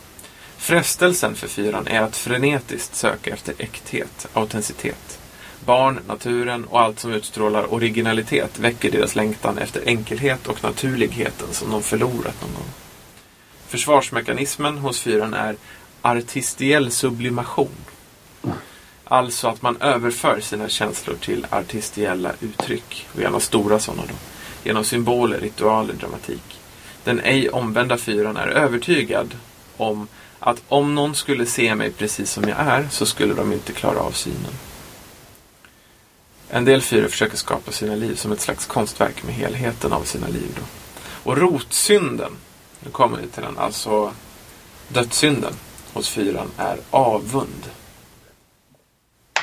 Frestelsen 0.56 1.34
för 1.34 1.48
fyran 1.48 1.86
är 1.86 2.00
att 2.00 2.16
frenetiskt 2.16 2.94
söka 2.94 3.30
efter 3.30 3.54
äkthet, 3.58 4.28
autenticitet. 4.32 5.18
Barn, 5.68 6.00
naturen 6.06 6.64
och 6.64 6.80
allt 6.80 7.00
som 7.00 7.12
utstrålar 7.12 7.74
originalitet 7.74 8.58
väcker 8.58 8.90
deras 8.90 9.16
längtan 9.16 9.58
efter 9.58 9.82
enkelhet 9.86 10.46
och 10.46 10.64
naturligheten 10.64 11.48
som 11.52 11.70
de 11.70 11.82
förlorat 11.82 12.42
någon 12.42 12.54
gång. 12.54 12.68
Försvarsmekanismen 13.66 14.78
hos 14.78 15.00
fyran 15.00 15.34
är 15.34 15.56
artistiell 16.02 16.90
sublimation. 16.90 17.76
Alltså 19.04 19.48
att 19.48 19.62
man 19.62 19.76
överför 19.80 20.40
sina 20.40 20.68
känslor 20.68 21.16
till 21.20 21.46
artistiella 21.50 22.32
uttryck, 22.40 23.06
och 23.14 23.20
gärna 23.20 23.40
stora 23.40 23.78
sådana 23.78 24.02
då, 24.08 24.14
genom 24.64 24.84
symboler, 24.84 25.40
ritualer, 25.40 25.94
dramatik. 25.94 26.60
Den 27.04 27.20
ej 27.20 27.50
omvända 27.50 27.96
fyran 27.96 28.36
är 28.36 28.48
övertygad 28.48 29.34
om 29.76 30.08
att 30.38 30.62
om 30.68 30.94
någon 30.94 31.14
skulle 31.14 31.46
se 31.46 31.74
mig 31.74 31.90
precis 31.90 32.30
som 32.30 32.48
jag 32.48 32.58
är 32.58 32.88
så 32.90 33.06
skulle 33.06 33.34
de 33.34 33.52
inte 33.52 33.72
klara 33.72 33.98
av 33.98 34.10
synen. 34.10 34.52
En 36.50 36.64
del 36.64 36.82
fyror 36.82 37.08
försöker 37.08 37.36
skapa 37.36 37.72
sina 37.72 37.94
liv 37.94 38.14
som 38.14 38.32
ett 38.32 38.40
slags 38.40 38.66
konstverk 38.66 39.22
med 39.22 39.34
helheten 39.34 39.92
av 39.92 40.04
sina 40.04 40.28
liv. 40.28 40.48
Då. 40.56 40.62
Och 41.30 41.36
rotsynden, 41.36 42.32
nu 42.80 42.90
kommer 42.90 43.18
vi 43.18 43.26
till 43.28 43.42
den, 43.42 43.58
alltså 43.58 44.12
dödssynden 44.88 45.52
hos 45.92 46.08
fyran 46.08 46.50
är 46.56 46.78
avund. 46.90 47.70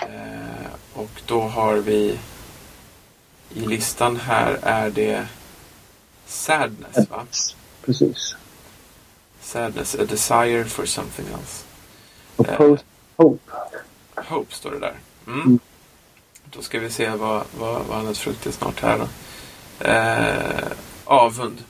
Eh, 0.01 0.71
och 0.93 1.09
då 1.25 1.41
har 1.41 1.75
vi 1.75 2.19
i 3.49 3.59
listan 3.59 4.17
här 4.19 4.59
är 4.61 4.89
det 4.89 5.27
sadness 6.25 7.09
va? 7.09 7.25
Precis. 7.85 8.35
Sadness, 9.41 9.95
a 9.95 10.05
desire 10.05 10.65
for 10.65 10.85
something 10.85 11.27
else. 11.27 11.63
Och 12.35 12.47
Eh. 12.49 12.77
hope. 13.15 13.39
Hope 14.15 14.55
står 14.55 14.71
det 14.71 14.79
där. 14.79 14.95
Mm. 15.27 15.59
Då 16.55 16.61
ska 16.61 16.79
vi 16.79 16.89
se 16.89 17.09
vad, 17.09 17.43
vad, 17.59 17.85
vad 17.85 17.99
annat 17.99 18.17
frukt 18.17 18.45
är 18.45 18.51
snart 18.51 18.81
här 18.81 18.97
då. 18.97 19.07
Eh, 19.87 20.67
avund. 21.05 21.63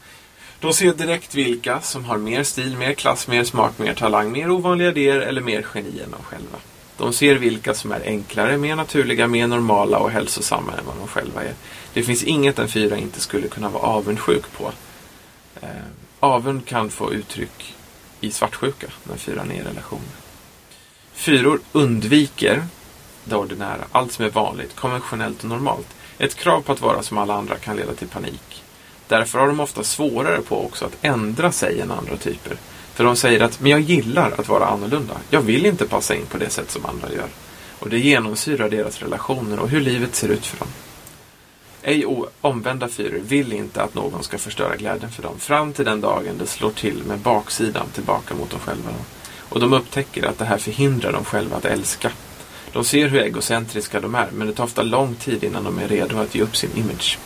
De 0.59 0.73
ser 0.73 0.93
direkt 0.93 1.35
vilka 1.35 1.81
som 1.81 2.05
har 2.05 2.17
mer 2.17 2.43
stil, 2.43 2.77
mer 2.77 2.93
klass, 2.93 3.27
mer 3.27 3.43
smak, 3.43 3.79
mer 3.79 3.93
talang, 3.93 4.31
mer 4.31 4.51
ovanliga 4.51 4.89
idéer 4.89 5.19
eller 5.19 5.41
mer 5.41 5.65
geni 5.73 5.99
än 5.99 6.11
de 6.11 6.23
själva. 6.23 6.57
De 6.97 7.13
ser 7.13 7.35
vilka 7.35 7.73
som 7.73 7.91
är 7.91 8.01
enklare, 8.05 8.57
mer 8.57 8.75
naturliga, 8.75 9.27
mer 9.27 9.47
normala 9.47 9.97
och 9.97 10.11
hälsosamma 10.11 10.71
än 10.71 10.85
vad 10.85 10.95
de 10.97 11.07
själva 11.07 11.43
är. 11.43 11.53
Det 11.93 12.03
finns 12.03 12.23
inget 12.23 12.59
en 12.59 12.67
fyra 12.67 12.97
inte 12.97 13.21
skulle 13.21 13.47
kunna 13.47 13.69
vara 13.69 13.83
avundsjuk 13.83 14.43
på. 14.57 14.71
Eh, 15.61 15.69
avund 16.19 16.65
kan 16.65 16.89
få 16.89 17.13
uttryck 17.13 17.75
i 18.21 18.31
svartsjuka 18.31 18.87
när 19.03 19.17
fyran 19.17 19.51
är 19.51 19.55
i 19.55 19.63
relation. 19.63 20.01
Fyror 21.13 21.59
undviker 21.71 22.65
det 23.25 23.35
ordinära, 23.35 23.85
allt 23.91 24.11
som 24.11 24.25
är 24.25 24.29
vanligt, 24.29 24.75
konventionellt 24.75 25.43
och 25.43 25.49
normalt. 25.49 25.87
Ett 26.17 26.35
krav 26.35 26.61
på 26.61 26.71
att 26.71 26.81
vara 26.81 27.03
som 27.03 27.17
alla 27.17 27.33
andra 27.33 27.55
kan 27.55 27.75
leda 27.75 27.93
till 27.93 28.07
panik. 28.07 28.63
Därför 29.07 29.39
har 29.39 29.47
de 29.47 29.59
ofta 29.59 29.83
svårare 29.83 30.41
på 30.41 30.65
också 30.65 30.85
att 30.85 30.97
ändra 31.01 31.51
sig 31.51 31.81
än 31.81 31.91
andra 31.91 32.17
typer. 32.17 32.57
För 32.93 33.03
de 33.03 33.15
säger 33.15 33.41
att 33.41 33.59
men 33.59 33.71
jag 33.71 33.79
gillar 33.79 34.31
att 34.31 34.49
vara 34.49 34.65
annorlunda. 34.65 35.13
Jag 35.29 35.41
vill 35.41 35.65
inte 35.65 35.87
passa 35.87 36.15
in 36.15 36.25
på 36.25 36.37
det 36.37 36.49
sätt 36.49 36.71
som 36.71 36.85
andra 36.85 37.11
gör. 37.11 37.27
Och 37.79 37.89
det 37.89 37.99
genomsyrar 37.99 38.69
deras 38.69 38.99
relationer 38.99 39.59
och 39.59 39.69
hur 39.69 39.81
livet 39.81 40.15
ser 40.15 40.29
ut 40.29 40.45
för 40.45 40.59
dem. 40.59 40.67
Ej 41.81 42.05
omvända 42.41 42.87
fyror 42.87 43.19
vill 43.19 43.53
inte 43.53 43.81
att 43.81 43.93
någon 43.93 44.23
ska 44.23 44.37
förstöra 44.37 44.75
glädjen 44.75 45.11
för 45.11 45.23
dem 45.23 45.39
fram 45.39 45.73
till 45.73 45.85
den 45.85 46.01
dagen 46.01 46.37
det 46.37 46.47
slår 46.47 46.71
till 46.71 47.03
med 47.03 47.19
baksidan 47.19 47.87
tillbaka 47.93 48.35
mot 48.35 48.49
dem 48.49 48.59
själva. 48.59 48.89
Och 49.49 49.59
de 49.59 49.73
upptäcker 49.73 50.27
att 50.27 50.37
det 50.37 50.45
här 50.45 50.57
förhindrar 50.57 51.11
dem 51.11 51.25
själva 51.25 51.57
att 51.57 51.65
älska. 51.65 52.11
De 52.75 52.83
ser 52.83 53.07
hur 53.07 53.19
egocentriska 53.19 53.99
de 53.99 54.15
är, 54.15 54.27
men 54.31 54.47
det 54.47 54.53
tar 54.53 54.63
ofta 54.63 54.83
lång 54.83 55.15
tid 55.15 55.43
innan 55.43 55.63
de 55.63 55.79
är 55.79 55.87
redo 55.87 56.17
att 56.17 56.35
ge 56.35 56.41
upp 56.41 56.55
sin 56.55 56.69
image. 56.75 57.19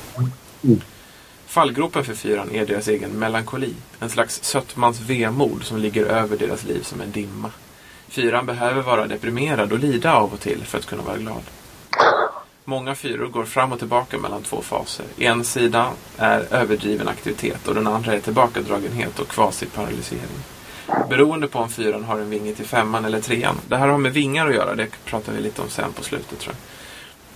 Fallgropen 1.48 2.06
för 2.06 2.14
fyran 2.14 2.52
är 2.52 2.66
deras 2.66 2.88
egen 2.88 3.12
melankoli. 3.12 3.74
En 4.00 4.10
slags 4.10 4.44
sötmans 4.44 5.00
vemod 5.00 5.64
som 5.64 5.78
ligger 5.78 6.06
över 6.06 6.38
deras 6.38 6.64
liv 6.64 6.82
som 6.82 7.02
en 7.02 7.12
dimma. 7.12 7.52
Fyran 8.08 8.46
behöver 8.46 8.82
vara 8.82 9.08
deprimerad 9.08 9.72
och 9.72 9.80
lida 9.80 10.14
av 10.14 10.34
och 10.34 10.40
till 10.40 10.64
för 10.66 10.78
att 10.78 10.86
kunna 10.86 11.04
vara 11.04 11.18
glad. 11.18 11.44
Många 12.66 12.96
fyror 12.96 13.28
går 13.28 13.46
fram 13.46 13.72
och 13.72 13.80
tillbaka 13.80 14.18
mellan 14.18 14.44
två 14.44 14.62
faser. 14.62 15.06
En 15.18 15.44
sida 15.44 15.92
är 16.18 16.54
överdriven 16.54 17.08
aktivitet 17.08 17.68
och 17.68 17.76
den 17.76 17.88
andra 17.88 18.14
är 18.14 18.20
tillbakadragenhet 18.20 19.20
och 19.20 19.28
kvasiparalysering. 19.28 20.44
Beroende 21.10 21.48
på 21.48 21.60
om 21.60 21.70
fyran 21.70 22.04
har 22.04 22.20
en 22.20 22.30
vinge 22.30 22.54
till 22.54 22.66
femman 22.66 23.06
eller 23.06 23.22
trean. 23.22 23.56
Det 23.68 23.78
här 23.78 23.88
har 23.88 23.98
med 23.98 24.14
vingar 24.14 24.48
att 24.48 24.56
göra, 24.56 24.76
det 24.76 24.88
pratar 25.06 25.34
vi 25.34 25.42
lite 25.42 25.62
om 25.62 25.70
sen 25.70 25.94
på 25.94 26.04
slutet 26.04 26.40
tror 26.40 26.56
jag. 26.56 26.62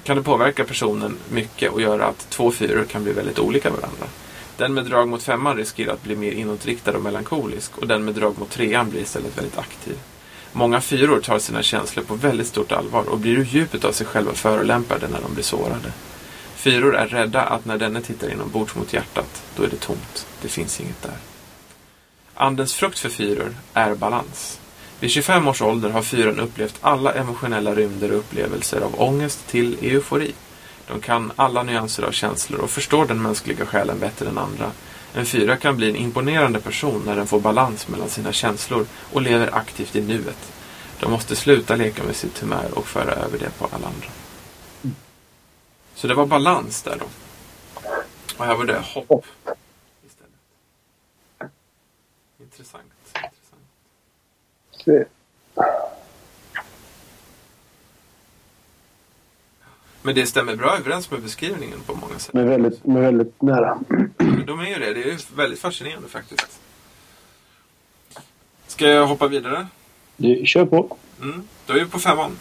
Kan 0.03 0.17
det 0.17 0.23
påverka 0.23 0.63
personen 0.63 1.17
mycket 1.29 1.71
och 1.71 1.81
göra 1.81 2.05
att 2.05 2.29
två 2.29 2.51
fyror 2.51 2.83
kan 2.83 3.03
bli 3.03 3.13
väldigt 3.13 3.39
olika 3.39 3.69
varandra. 3.69 4.05
Den 4.57 4.73
med 4.73 4.85
drag 4.85 5.07
mot 5.07 5.23
femman 5.23 5.57
riskerar 5.57 5.93
att 5.93 6.03
bli 6.03 6.15
mer 6.15 6.31
inåtriktad 6.31 6.95
och 6.95 7.01
melankolisk 7.01 7.77
och 7.77 7.87
den 7.87 8.05
med 8.05 8.13
drag 8.13 8.39
mot 8.39 8.49
trean 8.49 8.89
blir 8.89 9.01
istället 9.01 9.37
väldigt 9.37 9.57
aktiv. 9.57 9.97
Många 10.51 10.81
fyror 10.81 11.19
tar 11.21 11.39
sina 11.39 11.63
känslor 11.63 12.03
på 12.03 12.15
väldigt 12.15 12.47
stort 12.47 12.71
allvar 12.71 13.09
och 13.09 13.19
blir 13.19 13.37
ur 13.37 13.45
djupet 13.45 13.85
av 13.85 13.91
sig 13.91 14.07
själva 14.07 14.33
förolämpade 14.33 15.07
när 15.07 15.21
de 15.21 15.33
blir 15.33 15.43
sårade. 15.43 15.93
Fyror 16.55 16.95
är 16.95 17.07
rädda 17.07 17.41
att 17.41 17.65
när 17.65 17.77
denne 17.77 18.01
tittar 18.01 18.31
inombords 18.31 18.75
mot 18.75 18.93
hjärtat, 18.93 19.43
då 19.55 19.63
är 19.63 19.69
det 19.69 19.79
tomt. 19.79 20.27
Det 20.41 20.47
finns 20.47 20.81
inget 20.81 21.01
där. 21.01 21.32
Andens 22.35 22.73
frukt 22.73 22.99
för 22.99 23.09
fyror 23.09 23.55
är 23.73 23.95
balans. 23.95 24.59
Vid 24.99 25.11
25 25.11 25.47
års 25.47 25.61
ålder 25.61 25.89
har 25.89 26.01
fyran 26.01 26.39
upplevt 26.39 26.77
alla 26.81 27.13
emotionella 27.13 27.75
rymder 27.75 28.11
och 28.11 28.17
upplevelser 28.17 28.81
av 28.81 29.01
ångest 29.01 29.47
till 29.47 29.77
eufori. 29.81 30.33
De 30.87 30.99
kan 30.99 31.31
alla 31.35 31.63
nyanser 31.63 32.03
av 32.03 32.11
känslor 32.11 32.59
och 32.59 32.69
förstår 32.69 33.05
den 33.05 33.21
mänskliga 33.21 33.65
själen 33.65 33.99
bättre 33.99 34.29
än 34.29 34.37
andra. 34.37 34.71
En 35.13 35.25
fyra 35.25 35.57
kan 35.57 35.77
bli 35.77 35.89
en 35.89 35.95
imponerande 35.95 36.59
person 36.59 37.03
när 37.05 37.15
den 37.15 37.27
får 37.27 37.39
balans 37.39 37.87
mellan 37.87 38.09
sina 38.09 38.31
känslor 38.31 38.85
och 39.13 39.21
lever 39.21 39.55
aktivt 39.55 39.95
i 39.95 40.01
nuet. 40.01 40.51
De 40.99 41.11
måste 41.11 41.35
sluta 41.35 41.75
leka 41.75 42.03
med 42.03 42.15
sitt 42.15 42.39
humör 42.39 42.69
och 42.73 42.87
föra 42.87 43.11
över 43.11 43.37
det 43.37 43.49
på 43.59 43.65
alla 43.65 43.87
andra. 43.87 44.07
Så 45.95 46.07
det 46.07 46.13
var 46.13 46.25
balans 46.25 46.81
där 46.81 46.97
då. 46.99 47.05
Och 48.37 48.45
här 48.45 48.55
var 48.55 48.65
det 48.65 48.79
hopp. 48.93 49.25
Intressant. 52.53 52.83
intressant. 53.15 55.07
Men 60.01 60.15
det 60.15 60.25
stämmer 60.25 60.55
bra 60.55 60.77
överens 60.77 61.11
med 61.11 61.21
beskrivningen 61.21 61.79
på 61.85 61.95
många 61.95 62.19
sätt. 62.19 62.33
Men 62.33 62.49
väldigt, 62.49 62.85
men 62.85 63.01
väldigt 63.01 63.41
nära. 63.41 63.79
De 64.47 64.59
är 64.59 64.67
ju 64.67 64.79
det. 64.79 64.93
Det 64.93 65.11
är 65.11 65.35
väldigt 65.35 65.59
fascinerande 65.59 66.09
faktiskt. 66.09 66.59
Ska 68.67 68.87
jag 68.87 69.07
hoppa 69.07 69.27
vidare? 69.27 69.67
Du, 70.17 70.45
kör 70.45 70.65
på. 70.65 70.97
Mm. 71.21 71.47
Då 71.65 71.73
är 71.73 71.79
vi 71.79 71.85
på 71.85 71.99
femman. 71.99 72.37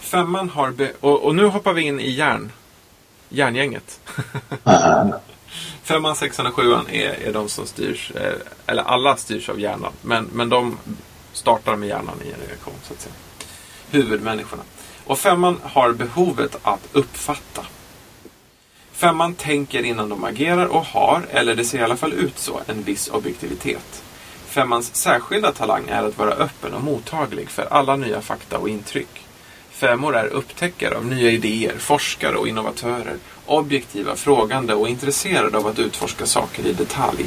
Femman 0.00 0.48
har... 0.48 0.74
Och, 1.00 1.24
och 1.24 1.34
nu 1.34 1.44
hoppar 1.44 1.72
vi 1.72 1.82
in 1.82 2.00
i 2.00 2.10
järn. 2.10 2.52
Järngänget. 3.28 4.00
Femman, 5.82 6.16
sexan 6.16 6.46
och 6.46 6.54
sjuan 6.54 6.86
är, 6.88 7.10
är 7.10 7.32
de 7.32 7.48
som 7.48 7.66
styrs, 7.66 8.10
eh, 8.10 8.32
eller 8.66 8.82
alla 8.82 9.16
styrs 9.16 9.48
av 9.48 9.60
hjärnan. 9.60 9.92
Men, 10.02 10.24
men 10.32 10.48
de 10.48 10.78
startar 11.32 11.76
med 11.76 11.88
hjärnan 11.88 12.16
i 12.24 12.28
en 12.28 12.48
reaktion, 12.48 12.74
så 12.82 12.92
att 12.92 13.00
säga. 13.00 13.14
Huvudmänniskorna. 13.90 14.62
Och 15.04 15.18
femman 15.18 15.60
har 15.62 15.92
behovet 15.92 16.56
att 16.62 16.88
uppfatta. 16.92 17.66
Femman 18.92 19.34
tänker 19.34 19.82
innan 19.82 20.08
de 20.08 20.24
agerar 20.24 20.66
och 20.66 20.84
har, 20.84 21.22
eller 21.30 21.54
det 21.54 21.64
ser 21.64 21.78
i 21.78 21.82
alla 21.82 21.96
fall 21.96 22.12
ut 22.12 22.38
så, 22.38 22.60
en 22.66 22.82
viss 22.82 23.08
objektivitet. 23.08 24.02
Femmans 24.46 24.94
särskilda 24.94 25.52
talang 25.52 25.88
är 25.88 26.02
att 26.02 26.18
vara 26.18 26.32
öppen 26.32 26.74
och 26.74 26.82
mottaglig 26.82 27.50
för 27.50 27.62
alla 27.70 27.96
nya 27.96 28.20
fakta 28.20 28.58
och 28.58 28.68
intryck. 28.68 29.21
Femmor 29.82 30.16
är 30.16 30.26
upptäckare 30.26 30.96
av 30.96 31.06
nya 31.06 31.30
idéer, 31.30 31.74
forskare 31.78 32.36
och 32.36 32.48
innovatörer, 32.48 33.16
objektiva, 33.46 34.16
frågande 34.16 34.74
och 34.74 34.88
intresserade 34.88 35.58
av 35.58 35.66
att 35.66 35.78
utforska 35.78 36.26
saker 36.26 36.66
i 36.66 36.72
detalj. 36.72 37.24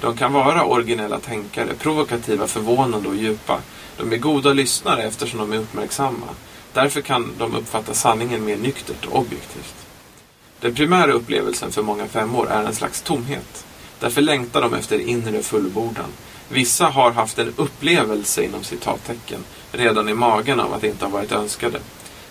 De 0.00 0.16
kan 0.16 0.32
vara 0.32 0.64
originella 0.64 1.18
tänkare, 1.18 1.74
provokativa, 1.74 2.46
förvånande 2.46 3.08
och 3.08 3.16
djupa. 3.16 3.60
De 3.98 4.12
är 4.12 4.16
goda 4.16 4.52
lyssnare 4.52 5.02
eftersom 5.02 5.38
de 5.38 5.52
är 5.52 5.58
uppmärksamma. 5.58 6.26
Därför 6.72 7.00
kan 7.00 7.32
de 7.38 7.54
uppfatta 7.54 7.94
sanningen 7.94 8.44
mer 8.44 8.56
nyktert 8.56 9.06
och 9.06 9.18
objektivt. 9.18 9.74
Den 10.60 10.74
primära 10.74 11.12
upplevelsen 11.12 11.72
för 11.72 11.82
många 11.82 12.06
femmor 12.06 12.50
är 12.50 12.64
en 12.64 12.74
slags 12.74 13.02
tomhet. 13.02 13.66
Därför 14.00 14.22
längtar 14.22 14.62
de 14.62 14.74
efter 14.74 14.98
inre 14.98 15.42
fullbordan. 15.42 16.12
Vissa 16.48 16.86
har 16.86 17.10
haft 17.10 17.38
en 17.38 17.54
upplevelse 17.56 18.44
inom 18.44 18.64
citattecken 18.64 19.44
redan 19.76 20.08
i 20.08 20.14
magen 20.14 20.60
av 20.60 20.74
att 20.74 20.84
inte 20.84 21.04
ha 21.04 21.12
varit 21.12 21.32
önskade. 21.32 21.78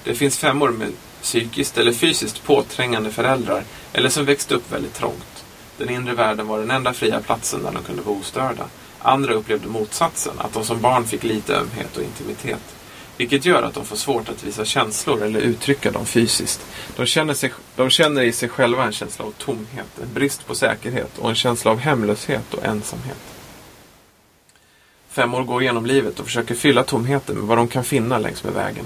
Det 0.04 0.16
finns 0.16 0.38
femmor 0.38 0.70
med 0.70 0.92
psykiskt 1.22 1.78
eller 1.78 1.94
fysiskt 1.94 2.44
påträngande 2.44 3.12
föräldrar 3.12 3.64
eller 3.94 4.10
som 4.10 4.26
växte 4.26 4.56
upp 4.56 4.72
väldigt 4.72 4.94
trångt. 4.94 5.44
Den 5.78 5.90
inre 5.90 6.14
världen 6.14 6.48
var 6.48 6.60
den 6.60 6.72
enda 6.72 6.94
fria 6.94 7.20
platsen 7.20 7.64
där 7.64 7.72
de 7.72 7.84
kunde 7.84 8.02
vara 8.02 8.16
ostörda. 8.16 8.66
Andra 9.00 9.34
upplevde 9.34 9.68
motsatsen, 9.68 10.34
att 10.38 10.54
de 10.54 10.64
som 10.64 10.82
barn 10.82 11.06
fick 11.06 11.24
lite 11.24 11.56
ömhet 11.56 11.98
och 11.98 12.04
intimitet. 12.04 12.76
Vilket 13.18 13.46
gör 13.46 13.64
att 13.64 13.74
de 13.74 13.86
får 13.86 13.96
svårt 13.96 14.30
att 14.30 14.44
visa 14.44 14.66
känslor 14.66 15.24
eller 15.24 15.40
uttrycka 15.40 15.92
dem 15.92 16.06
fysiskt. 16.06 16.66
De 16.96 17.06
känner, 17.06 17.34
sig, 17.34 17.54
de 17.76 17.90
känner 17.90 18.22
i 18.22 18.32
sig 18.32 18.50
själva 18.50 18.86
en 18.86 18.92
känsla 18.92 19.26
av 19.26 19.32
tomhet, 19.32 20.00
en 20.02 20.14
brist 20.14 20.48
på 20.48 20.56
säkerhet 20.56 21.18
och 21.18 21.30
en 21.30 21.36
känsla 21.36 21.72
av 21.72 21.78
hemlöshet 21.78 22.54
och 22.54 22.66
ensamhet. 22.66 23.33
Femmor 25.14 25.44
går 25.44 25.64
genom 25.64 25.86
livet 25.86 26.20
och 26.20 26.26
försöker 26.26 26.56
fylla 26.56 26.84
tomheten 26.84 27.36
med 27.36 27.48
vad 27.48 27.58
de 27.58 27.68
kan 27.68 27.84
finna 27.84 28.18
längs 28.18 28.44
med 28.44 28.54
vägen. 28.54 28.86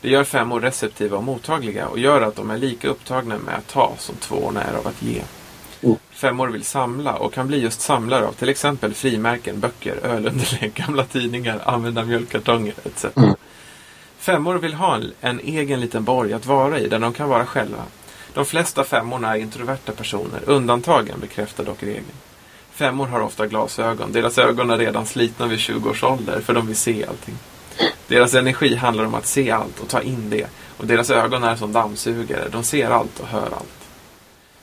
Det 0.00 0.08
gör 0.08 0.24
femmor 0.24 0.60
receptiva 0.60 1.16
och 1.16 1.24
mottagliga 1.24 1.88
och 1.88 1.98
gör 1.98 2.20
att 2.20 2.36
de 2.36 2.50
är 2.50 2.58
lika 2.58 2.88
upptagna 2.88 3.38
med 3.38 3.54
att 3.54 3.68
ta 3.68 3.94
som 3.98 4.16
tvåorna 4.16 4.62
är 4.62 4.74
av 4.74 4.86
att 4.86 5.02
ge. 5.02 5.22
Mm. 5.82 5.96
Femmor 6.10 6.48
vill 6.48 6.64
samla 6.64 7.14
och 7.14 7.32
kan 7.32 7.46
bli 7.46 7.60
just 7.60 7.80
samlare 7.80 8.26
av 8.26 8.32
till 8.32 8.48
exempel 8.48 8.94
frimärken, 8.94 9.60
böcker, 9.60 9.96
ölunderlägg, 9.96 10.74
gamla 10.86 11.04
tidningar, 11.04 11.60
använda 11.64 12.04
mjölkkartonger 12.04 12.74
etc. 12.84 13.04
Mm. 13.16 13.34
Femmor 14.18 14.54
vill 14.54 14.74
ha 14.74 14.96
en, 14.96 15.12
en 15.20 15.40
egen 15.40 15.80
liten 15.80 16.04
borg 16.04 16.32
att 16.32 16.46
vara 16.46 16.78
i 16.78 16.88
där 16.88 16.98
de 16.98 17.12
kan 17.12 17.28
vara 17.28 17.46
själva. 17.46 17.82
De 18.34 18.44
flesta 18.44 18.84
femmorna 18.84 19.36
är 19.36 19.40
introverta 19.40 19.92
personer, 19.92 20.40
undantagen 20.44 21.20
bekräftar 21.20 21.64
dock 21.64 21.82
regeln. 21.82 22.06
Femmor 22.78 23.06
har 23.06 23.20
ofta 23.20 23.46
glasögon. 23.46 24.12
Deras 24.12 24.38
ögon 24.38 24.70
är 24.70 24.78
redan 24.78 25.06
slitna 25.06 25.46
vid 25.46 25.58
20 25.58 25.90
års 25.90 26.02
ålder 26.04 26.40
för 26.40 26.54
de 26.54 26.66
vill 26.66 26.76
se 26.76 27.06
allting. 27.06 27.34
Deras 28.06 28.34
energi 28.34 28.76
handlar 28.76 29.04
om 29.04 29.14
att 29.14 29.26
se 29.26 29.50
allt 29.50 29.80
och 29.80 29.88
ta 29.88 30.02
in 30.02 30.30
det. 30.30 30.46
Och 30.76 30.86
deras 30.86 31.10
ögon 31.10 31.44
är 31.44 31.56
som 31.56 31.72
dammsugare. 31.72 32.48
De 32.52 32.64
ser 32.64 32.90
allt 32.90 33.20
och 33.20 33.26
hör 33.26 33.46
allt. 33.46 33.88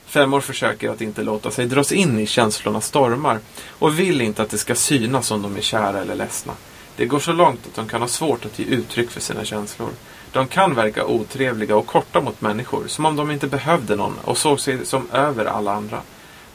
Femmor 0.06 0.40
försöker 0.40 0.90
att 0.90 1.00
inte 1.00 1.22
låta 1.22 1.50
sig 1.50 1.66
dras 1.66 1.92
in 1.92 2.18
i 2.18 2.26
känslornas 2.26 2.86
stormar 2.86 3.38
och 3.68 3.98
vill 3.98 4.20
inte 4.20 4.42
att 4.42 4.50
det 4.50 4.58
ska 4.58 4.74
synas 4.74 5.30
om 5.30 5.42
de 5.42 5.56
är 5.56 5.60
kära 5.60 6.00
eller 6.00 6.14
ledsna. 6.14 6.52
Det 6.96 7.06
går 7.06 7.18
så 7.18 7.32
långt 7.32 7.60
att 7.66 7.74
de 7.74 7.88
kan 7.88 8.00
ha 8.00 8.08
svårt 8.08 8.44
att 8.44 8.58
ge 8.58 8.64
uttryck 8.64 9.10
för 9.10 9.20
sina 9.20 9.44
känslor. 9.44 9.90
De 10.32 10.46
kan 10.46 10.74
verka 10.74 11.04
otrevliga 11.04 11.76
och 11.76 11.86
korta 11.86 12.20
mot 12.20 12.40
människor, 12.40 12.84
som 12.86 13.06
om 13.06 13.16
de 13.16 13.30
inte 13.30 13.46
behövde 13.46 13.96
någon 13.96 14.18
och 14.24 14.38
såg 14.38 14.60
sig 14.60 14.86
som 14.86 15.10
över 15.10 15.44
alla 15.44 15.72
andra. 15.72 16.02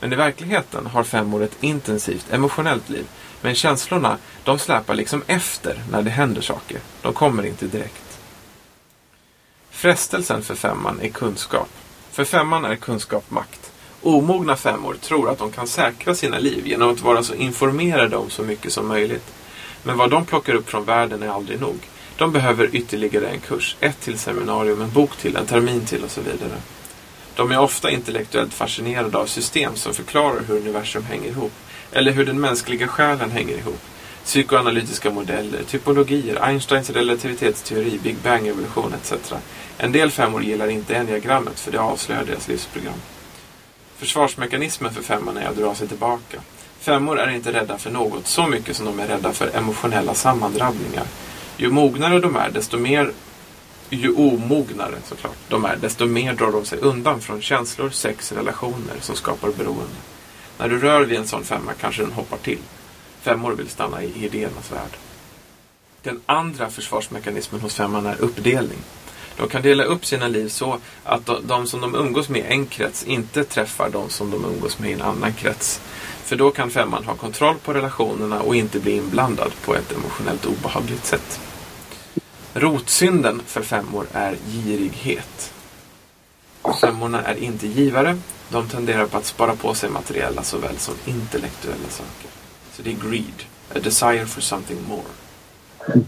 Men 0.02 0.14
i 0.14 0.16
verkligheten 0.16 0.86
har 0.86 1.04
femmor 1.04 1.44
ett 1.44 1.58
intensivt 1.64 2.34
emotionellt 2.34 2.90
liv. 2.90 3.06
Men 3.42 3.56
känslorna, 3.56 4.18
de 4.44 4.60
släpar 4.60 4.96
liksom 4.96 5.24
efter 5.28 5.84
när 5.92 6.02
det 6.02 6.10
händer 6.10 6.42
saker. 6.42 6.80
De 7.02 7.14
kommer 7.14 7.46
inte 7.46 7.68
direkt. 7.68 8.20
Frestelsen 9.70 10.42
för 10.42 10.56
femman 10.56 11.00
är 11.02 11.10
kunskap. 11.10 11.70
För 12.12 12.26
femman 12.26 12.66
är 12.66 12.76
kunskap 12.76 13.32
makt. 13.32 13.72
Omogna 14.02 14.56
femmor 14.56 14.96
tror 15.02 15.30
att 15.30 15.38
de 15.38 15.52
kan 15.52 15.68
säkra 15.68 16.16
sina 16.16 16.40
liv 16.40 16.68
genom 16.68 16.90
att 16.90 17.02
vara 17.02 17.24
så 17.24 17.34
informerade 17.34 18.18
om 18.18 18.30
så 18.30 18.44
mycket 18.44 18.74
som 18.74 18.88
möjligt. 18.88 19.34
Men 19.84 19.98
vad 19.98 20.10
de 20.10 20.26
plockar 20.26 20.54
upp 20.54 20.70
från 20.70 20.86
världen 20.86 21.24
är 21.24 21.30
aldrig 21.30 21.62
nog. 21.62 21.80
De 22.18 22.32
behöver 22.32 22.76
ytterligare 22.76 23.28
en 23.28 23.40
kurs, 23.40 23.76
ett 23.80 24.00
till 24.00 24.20
seminarium, 24.20 24.82
en 24.82 24.92
bok 24.92 25.18
till, 25.18 25.36
en 25.36 25.46
termin 25.46 25.86
till 25.86 26.04
och 26.04 26.12
så 26.12 26.22
vidare. 26.22 26.58
De 27.36 27.52
är 27.52 27.60
ofta 27.60 27.92
intellektuellt 27.92 28.54
fascinerade 28.54 29.18
av 29.18 29.26
system 29.26 29.76
som 29.76 29.94
förklarar 29.94 30.42
hur 30.48 30.58
universum 30.58 31.04
hänger 31.04 31.30
ihop, 31.30 31.54
eller 31.92 32.12
hur 32.12 32.26
den 32.26 32.40
mänskliga 32.40 32.88
själen 32.88 33.32
hänger 33.32 33.58
ihop. 33.58 33.80
Psykoanalytiska 34.24 35.12
modeller, 35.12 35.64
typologier, 35.64 36.44
Einsteins 36.44 36.90
relativitetsteori, 36.90 38.00
Big 38.04 38.16
Bang-evolution 38.24 38.94
etc. 38.94 39.34
En 39.78 39.92
del 39.92 40.12
femmor 40.12 40.44
gillar 40.44 40.68
inte 40.68 40.96
enneagrammet 40.96 41.60
för 41.60 41.72
det 41.72 41.80
avslöjar 41.80 42.26
deras 42.26 42.48
livsprogram. 42.48 43.02
Försvarsmekanismen 43.98 44.94
för 44.94 45.02
femman 45.02 45.38
är 45.38 45.48
att 45.48 45.58
dra 45.58 45.76
sig 45.76 45.88
tillbaka. 45.88 46.42
Femmor 46.80 47.20
är 47.20 47.30
inte 47.30 47.54
rädda 47.54 47.78
för 47.78 47.92
något 47.92 48.28
så 48.28 48.48
mycket 48.48 48.76
som 48.76 48.86
de 48.86 49.00
är 49.00 49.08
rädda 49.08 49.34
för 49.34 49.58
emotionella 49.58 50.14
sammandrabbningar. 50.14 51.06
Ju 51.58 51.70
mognare 51.70 52.20
de 52.20 52.36
är, 52.36 52.50
desto 52.50 52.78
mer 52.78 53.12
ju 53.96 54.14
omognare 54.14 54.96
såklart 55.06 55.38
de 55.50 55.66
är, 55.66 55.76
desto 55.76 56.06
mer 56.06 56.34
drar 56.34 56.52
de 56.52 56.66
sig 56.66 56.80
undan 56.80 57.22
från 57.22 57.42
känslor, 57.42 57.90
sex, 57.90 58.32
relationer 58.32 58.96
som 59.02 59.16
skapar 59.16 59.52
beroende. 59.52 59.96
När 60.58 60.70
du 60.70 60.80
rör 60.80 61.02
vid 61.06 61.18
en 61.18 61.28
sån 61.28 61.44
femma 61.44 61.74
kanske 61.74 62.02
den 62.02 62.12
hoppar 62.12 62.38
till. 62.38 62.60
Femmor 63.22 63.52
vill 63.52 63.70
stanna 63.70 64.04
i 64.04 64.26
idéernas 64.26 64.72
värld. 64.72 64.98
Den 66.04 66.22
andra 66.26 66.70
försvarsmekanismen 66.70 67.62
hos 67.62 67.76
femman 67.76 68.06
är 68.06 68.22
uppdelning. 68.22 68.80
De 69.38 69.48
kan 69.48 69.62
dela 69.62 69.84
upp 69.84 70.06
sina 70.06 70.28
liv 70.28 70.50
så 70.50 70.80
att 71.04 71.26
de, 71.26 71.48
de 71.48 71.68
som 71.68 71.82
de 71.82 71.96
umgås 71.96 72.30
med 72.30 72.42
i 72.42 72.54
en 72.54 72.66
krets 72.66 73.04
inte 73.04 73.44
träffar 73.44 73.90
de 73.90 74.10
som 74.10 74.32
de 74.32 74.46
umgås 74.46 74.80
med 74.80 74.90
i 74.90 74.94
en 74.94 75.02
annan 75.02 75.34
krets. 75.34 75.82
För 76.24 76.36
då 76.36 76.52
kan 76.52 76.70
femman 76.70 77.04
ha 77.04 77.16
kontroll 77.16 77.56
på 77.64 77.74
relationerna 77.74 78.42
och 78.42 78.56
inte 78.56 78.80
bli 78.80 78.98
inblandad 78.98 79.52
på 79.66 79.76
ett 79.76 79.92
emotionellt 79.92 80.46
obehagligt 80.46 81.06
sätt. 81.06 81.40
Rotsynden 82.54 83.42
för 83.46 83.62
femmor 83.62 84.08
är 84.14 84.36
girighet. 84.36 85.54
Femmorna 86.82 87.22
är 87.22 87.36
inte 87.36 87.68
givare. 87.68 88.18
De 88.50 88.68
tenderar 88.68 89.06
på 89.06 89.18
att 89.18 89.26
spara 89.26 89.56
på 89.56 89.74
sig 89.74 89.90
materiella 89.90 90.44
såväl 90.44 90.78
som 90.78 90.96
intellektuella 91.06 91.90
saker. 91.90 92.30
Så 92.74 92.82
det 92.82 92.90
är 92.90 93.10
greed. 93.10 93.44
A 93.76 93.80
desire 93.84 94.26
for 94.26 94.42
something 94.42 94.80
more. 94.88 96.04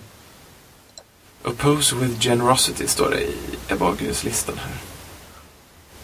Oppose 1.44 1.96
with 1.96 2.20
generosity 2.20 2.88
står 2.88 3.10
det 3.10 3.22
i 3.22 3.36
Ebagius-listan 3.68 4.56
här. 4.58 4.78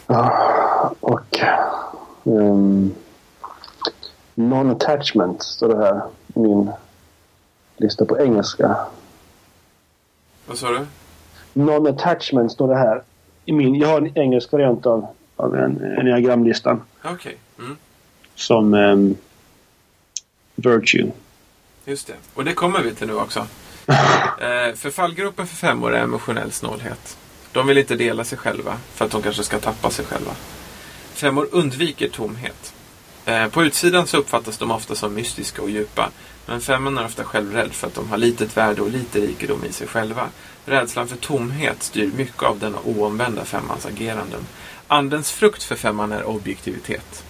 Ja, 0.07 0.95
och 0.99 1.39
Um, 2.29 2.95
non-attachment 4.35 5.43
står 5.43 5.67
det 5.67 5.77
här 5.77 6.01
i 6.35 6.39
min 6.39 6.71
lista 7.77 8.05
på 8.05 8.19
engelska. 8.19 8.77
Vad 10.49 10.57
sa 10.57 10.71
du? 10.71 10.85
Non-attachment 11.53 12.51
står 12.51 12.67
det 12.67 12.77
här. 12.77 13.03
I 13.45 13.51
min, 13.51 13.75
jag 13.75 13.87
har 13.87 13.97
en 13.97 14.17
engelsk 14.17 14.51
variant 14.51 14.85
av, 14.85 15.07
av 15.35 15.55
en, 15.55 15.81
en 15.81 16.05
diagramlistan 16.05 16.81
Okej. 17.03 17.37
Mm. 17.59 17.77
som 18.35 18.73
ehm, 18.73 19.15
Virtue. 20.55 21.11
Just 21.85 22.07
det. 22.07 22.13
Och 22.33 22.45
det 22.45 22.53
kommer 22.53 22.81
vi 22.81 22.95
till 22.95 23.07
nu 23.07 23.13
också. 23.13 23.47
Eh, 24.41 24.75
för 24.75 24.89
fallgruppen 24.89 25.47
för 25.47 25.55
femmor 25.55 25.95
är 25.95 26.03
emotionell 26.03 26.51
snålhet. 26.51 27.17
De 27.51 27.67
vill 27.67 27.77
inte 27.77 27.95
dela 27.95 28.23
sig 28.23 28.37
själva 28.37 28.77
för 28.93 29.05
att 29.05 29.11
de 29.11 29.21
kanske 29.21 29.43
ska 29.43 29.59
tappa 29.59 29.89
sig 29.89 30.05
själva. 30.05 30.31
Femmor 31.13 31.47
undviker 31.51 32.09
tomhet. 32.09 32.73
Eh, 33.25 33.47
på 33.47 33.63
utsidan 33.63 34.07
så 34.07 34.17
uppfattas 34.17 34.57
de 34.57 34.71
ofta 34.71 34.95
som 34.95 35.13
mystiska 35.13 35.61
och 35.61 35.69
djupa. 35.69 36.09
Men 36.49 36.61
femman 36.61 36.97
är 36.97 37.05
ofta 37.05 37.23
självrädd 37.23 37.73
för 37.73 37.87
att 37.87 37.93
de 37.93 38.09
har 38.09 38.17
litet 38.17 38.57
värde 38.57 38.81
och 38.81 38.89
lite 38.89 39.19
rikedom 39.19 39.65
i 39.65 39.71
sig 39.71 39.87
själva. 39.87 40.29
Rädslan 40.65 41.07
för 41.07 41.17
tomhet 41.17 41.83
styr 41.83 42.11
mycket 42.15 42.43
av 42.43 42.59
denna 42.59 42.77
oomvända 42.85 43.45
femmans 43.45 43.85
ageranden. 43.85 44.45
Andens 44.87 45.31
frukt 45.31 45.63
för 45.63 45.75
femman 45.75 46.11
är 46.11 46.23
objektivitet. 46.23 47.23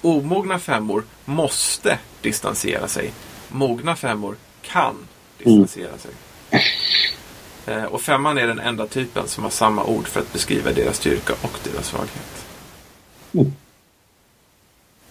Omogna 0.00 0.58
femmor 0.58 1.04
måste 1.24 1.98
distansera 2.20 2.88
sig. 2.88 3.12
Mogna 3.48 3.96
femmor 3.96 4.36
kan 4.62 4.94
distansera 5.38 5.98
sig. 5.98 6.12
Eh, 7.66 7.84
och 7.84 8.00
femman 8.00 8.38
är 8.38 8.46
den 8.46 8.60
enda 8.60 8.86
typen 8.86 9.28
som 9.28 9.44
har 9.44 9.50
samma 9.50 9.84
ord 9.84 10.08
för 10.08 10.20
att 10.20 10.32
beskriva 10.32 10.72
deras 10.72 10.96
styrka 10.96 11.32
och 11.42 11.58
deras 11.72 11.86
svaghet. 11.86 12.46
Mm. 13.32 13.52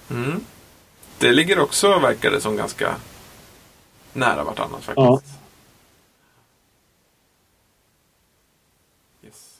Mm. 0.09 0.45
Det 1.17 1.31
ligger 1.31 1.59
också, 1.59 1.99
verkar 1.99 2.31
det 2.31 2.41
som, 2.41 2.55
ganska 2.55 2.95
nära 4.19 4.43
vartannat 4.43 4.83
faktiskt. 4.83 4.97
Ja. 4.97 5.21
Yes. 9.23 9.59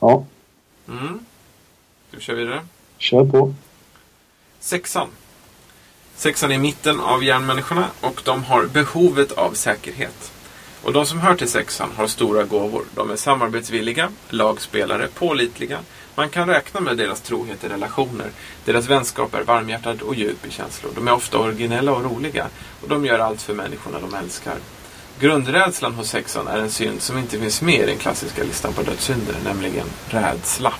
Ja, 0.00 0.24
Mm. 0.88 1.24
Vi 2.10 2.20
köra 2.20 2.36
vidare? 2.36 2.66
kör 2.98 3.24
på. 3.24 3.54
Sexan. 4.58 5.08
Sexan 6.14 6.50
är 6.50 6.54
i 6.54 6.58
mitten 6.58 7.00
av 7.00 7.24
järnmänniskorna 7.24 7.90
och 8.00 8.22
de 8.24 8.44
har 8.44 8.66
behovet 8.66 9.32
av 9.32 9.52
säkerhet. 9.52 10.32
Och 10.84 10.92
de 10.92 11.06
som 11.06 11.20
hör 11.20 11.34
till 11.34 11.50
sexan 11.50 11.90
har 11.96 12.06
stora 12.06 12.44
gåvor. 12.44 12.84
De 12.94 13.10
är 13.10 13.16
samarbetsvilliga, 13.16 14.12
lagspelare, 14.28 15.08
pålitliga. 15.14 15.80
Man 16.20 16.28
kan 16.28 16.48
räkna 16.48 16.80
med 16.80 16.96
deras 16.96 17.20
trohet 17.20 17.64
i 17.64 17.68
relationer. 17.68 18.26
Deras 18.64 18.88
vänskap 18.88 19.34
är 19.34 19.42
varmhjärtad 19.42 20.02
och 20.02 20.14
djup 20.14 20.46
i 20.46 20.50
känslor. 20.50 20.92
De 20.94 21.08
är 21.08 21.12
ofta 21.12 21.38
originella 21.38 21.92
och 21.92 22.04
roliga. 22.04 22.46
Och 22.82 22.88
de 22.88 23.04
gör 23.04 23.18
allt 23.18 23.42
för 23.42 23.54
människorna 23.54 23.98
de 24.00 24.14
älskar. 24.14 24.54
Grundrädslan 25.20 25.94
hos 25.94 26.08
sexan 26.08 26.48
är 26.48 26.58
en 26.58 26.70
synd 26.70 27.02
som 27.02 27.18
inte 27.18 27.38
finns 27.38 27.62
med 27.62 27.80
i 27.80 27.86
den 27.86 27.98
klassiska 27.98 28.44
listan 28.44 28.72
på 28.72 28.82
dödssynder, 28.82 29.34
nämligen 29.44 29.86
rädsla. 30.08 30.74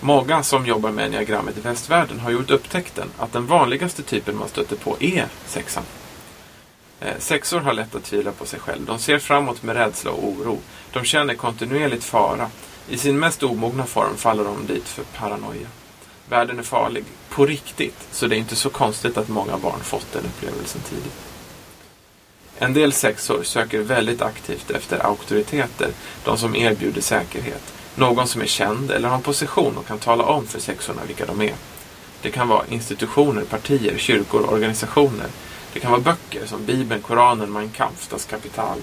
Många 0.00 0.42
som 0.42 0.66
jobbar 0.66 0.90
med 0.90 1.04
enneagrammet 1.04 1.58
i 1.58 1.60
västvärlden 1.60 2.20
har 2.20 2.30
gjort 2.30 2.50
upptäckten 2.50 3.08
att 3.18 3.32
den 3.32 3.46
vanligaste 3.46 4.02
typen 4.02 4.36
man 4.36 4.48
stöter 4.48 4.76
på 4.76 4.96
är 5.00 5.26
sexan. 5.46 5.84
Eh, 7.00 7.18
Sexor 7.18 7.60
har 7.60 7.72
lätt 7.72 7.94
att 7.94 8.04
tvivla 8.04 8.32
på 8.32 8.46
sig 8.46 8.60
själv. 8.60 8.84
De 8.84 8.98
ser 8.98 9.18
framåt 9.18 9.62
med 9.62 9.76
rädsla 9.76 10.10
och 10.10 10.28
oro. 10.28 10.58
De 10.92 11.04
känner 11.04 11.34
kontinuerligt 11.34 12.04
fara. 12.04 12.50
I 12.90 12.98
sin 12.98 13.18
mest 13.18 13.42
omogna 13.42 13.86
form 13.86 14.16
faller 14.16 14.44
de 14.44 14.66
dit 14.66 14.88
för 14.88 15.02
paranoia. 15.02 15.68
Världen 16.28 16.58
är 16.58 16.62
farlig, 16.62 17.04
på 17.28 17.46
riktigt, 17.46 18.08
så 18.12 18.26
det 18.26 18.36
är 18.36 18.38
inte 18.38 18.56
så 18.56 18.70
konstigt 18.70 19.16
att 19.16 19.28
många 19.28 19.58
barn 19.58 19.80
fått 19.80 20.12
den 20.12 20.24
upplevelsen 20.24 20.80
tidigt. 20.80 21.20
En 22.58 22.74
del 22.74 22.92
sexor 22.92 23.42
söker 23.42 23.80
väldigt 23.82 24.22
aktivt 24.22 24.70
efter 24.70 25.06
auktoriteter, 25.06 25.90
de 26.24 26.38
som 26.38 26.56
erbjuder 26.56 27.00
säkerhet. 27.00 27.74
Någon 27.94 28.26
som 28.26 28.40
är 28.40 28.46
känd 28.46 28.90
eller 28.90 29.08
har 29.08 29.16
en 29.16 29.22
position 29.22 29.76
och 29.76 29.86
kan 29.86 29.98
tala 29.98 30.24
om 30.24 30.46
för 30.46 30.60
sexorna 30.60 31.02
vilka 31.06 31.26
de 31.26 31.40
är. 31.40 31.54
Det 32.22 32.30
kan 32.30 32.48
vara 32.48 32.66
institutioner, 32.68 33.44
partier, 33.44 33.98
kyrkor, 33.98 34.50
organisationer. 34.50 35.26
Det 35.72 35.80
kan 35.80 35.90
vara 35.90 36.00
böcker 36.00 36.46
som 36.46 36.64
Bibeln, 36.64 37.02
Koranen, 37.02 37.52
Mein 37.52 37.70
Kampf, 37.70 38.08
Das 38.08 38.24
Kapital. 38.24 38.78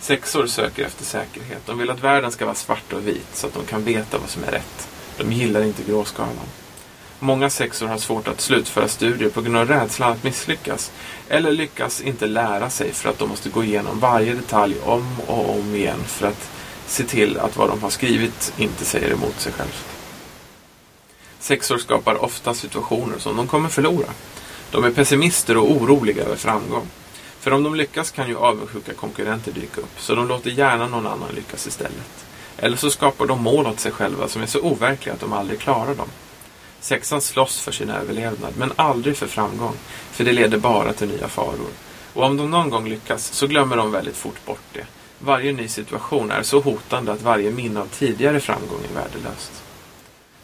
Sexor 0.00 0.46
söker 0.46 0.84
efter 0.84 1.04
säkerhet. 1.04 1.66
De 1.66 1.78
vill 1.78 1.90
att 1.90 2.04
världen 2.04 2.32
ska 2.32 2.44
vara 2.44 2.54
svart 2.54 2.92
och 2.92 3.08
vit 3.08 3.26
så 3.32 3.46
att 3.46 3.54
de 3.54 3.64
kan 3.64 3.84
veta 3.84 4.18
vad 4.18 4.28
som 4.30 4.44
är 4.44 4.50
rätt. 4.50 4.88
De 5.18 5.32
gillar 5.32 5.62
inte 5.62 5.82
gråskalan. 5.82 6.46
Många 7.18 7.50
sexor 7.50 7.86
har 7.86 7.98
svårt 7.98 8.28
att 8.28 8.40
slutföra 8.40 8.88
studier 8.88 9.28
på 9.30 9.40
grund 9.40 9.56
av 9.56 9.68
rädslan 9.68 10.12
att 10.12 10.24
misslyckas. 10.24 10.92
Eller 11.28 11.52
lyckas 11.52 12.00
inte 12.00 12.26
lära 12.26 12.70
sig 12.70 12.92
för 12.92 13.10
att 13.10 13.18
de 13.18 13.28
måste 13.28 13.48
gå 13.48 13.64
igenom 13.64 14.00
varje 14.00 14.34
detalj 14.34 14.76
om 14.84 15.20
och 15.26 15.58
om 15.58 15.74
igen 15.74 16.04
för 16.06 16.26
att 16.26 16.50
se 16.86 17.04
till 17.04 17.38
att 17.38 17.56
vad 17.56 17.68
de 17.68 17.82
har 17.82 17.90
skrivit 17.90 18.52
inte 18.56 18.84
säger 18.84 19.12
emot 19.12 19.40
sig 19.40 19.52
självt. 19.52 19.84
Sexor 21.40 21.78
skapar 21.78 22.24
ofta 22.24 22.54
situationer 22.54 23.18
som 23.18 23.36
de 23.36 23.46
kommer 23.46 23.68
förlora. 23.68 24.08
De 24.70 24.84
är 24.84 24.90
pessimister 24.90 25.56
och 25.56 25.70
oroliga 25.70 26.24
över 26.24 26.36
framgång. 26.36 26.86
För 27.46 27.52
om 27.52 27.62
de 27.62 27.74
lyckas 27.74 28.10
kan 28.10 28.28
ju 28.28 28.36
avundsjuka 28.36 28.94
konkurrenter 28.94 29.52
dyka 29.52 29.80
upp, 29.80 30.00
så 30.00 30.14
de 30.14 30.28
låter 30.28 30.50
gärna 30.50 30.88
någon 30.88 31.06
annan 31.06 31.28
lyckas 31.34 31.66
istället. 31.66 32.26
Eller 32.56 32.76
så 32.76 32.90
skapar 32.90 33.26
de 33.26 33.42
mål 33.42 33.66
åt 33.66 33.80
sig 33.80 33.92
själva 33.92 34.28
som 34.28 34.42
är 34.42 34.46
så 34.46 34.60
overkliga 34.60 35.14
att 35.14 35.20
de 35.20 35.32
aldrig 35.32 35.60
klarar 35.60 35.94
dem. 35.94 36.08
Sexan 36.80 37.20
slåss 37.20 37.60
för 37.60 37.72
sin 37.72 37.90
överlevnad, 37.90 38.52
men 38.58 38.72
aldrig 38.76 39.16
för 39.16 39.26
framgång, 39.26 39.74
för 40.10 40.24
det 40.24 40.32
leder 40.32 40.58
bara 40.58 40.92
till 40.92 41.08
nya 41.08 41.28
faror. 41.28 41.70
Och 42.12 42.24
om 42.24 42.36
de 42.36 42.50
någon 42.50 42.70
gång 42.70 42.88
lyckas 42.88 43.32
så 43.32 43.46
glömmer 43.46 43.76
de 43.76 43.92
väldigt 43.92 44.16
fort 44.16 44.46
bort 44.46 44.66
det. 44.72 44.86
Varje 45.18 45.52
ny 45.52 45.68
situation 45.68 46.30
är 46.30 46.42
så 46.42 46.60
hotande 46.60 47.12
att 47.12 47.22
varje 47.22 47.50
minne 47.50 47.80
av 47.80 47.86
tidigare 47.86 48.40
framgång 48.40 48.80
är 48.90 48.94
värdelöst. 48.94 49.52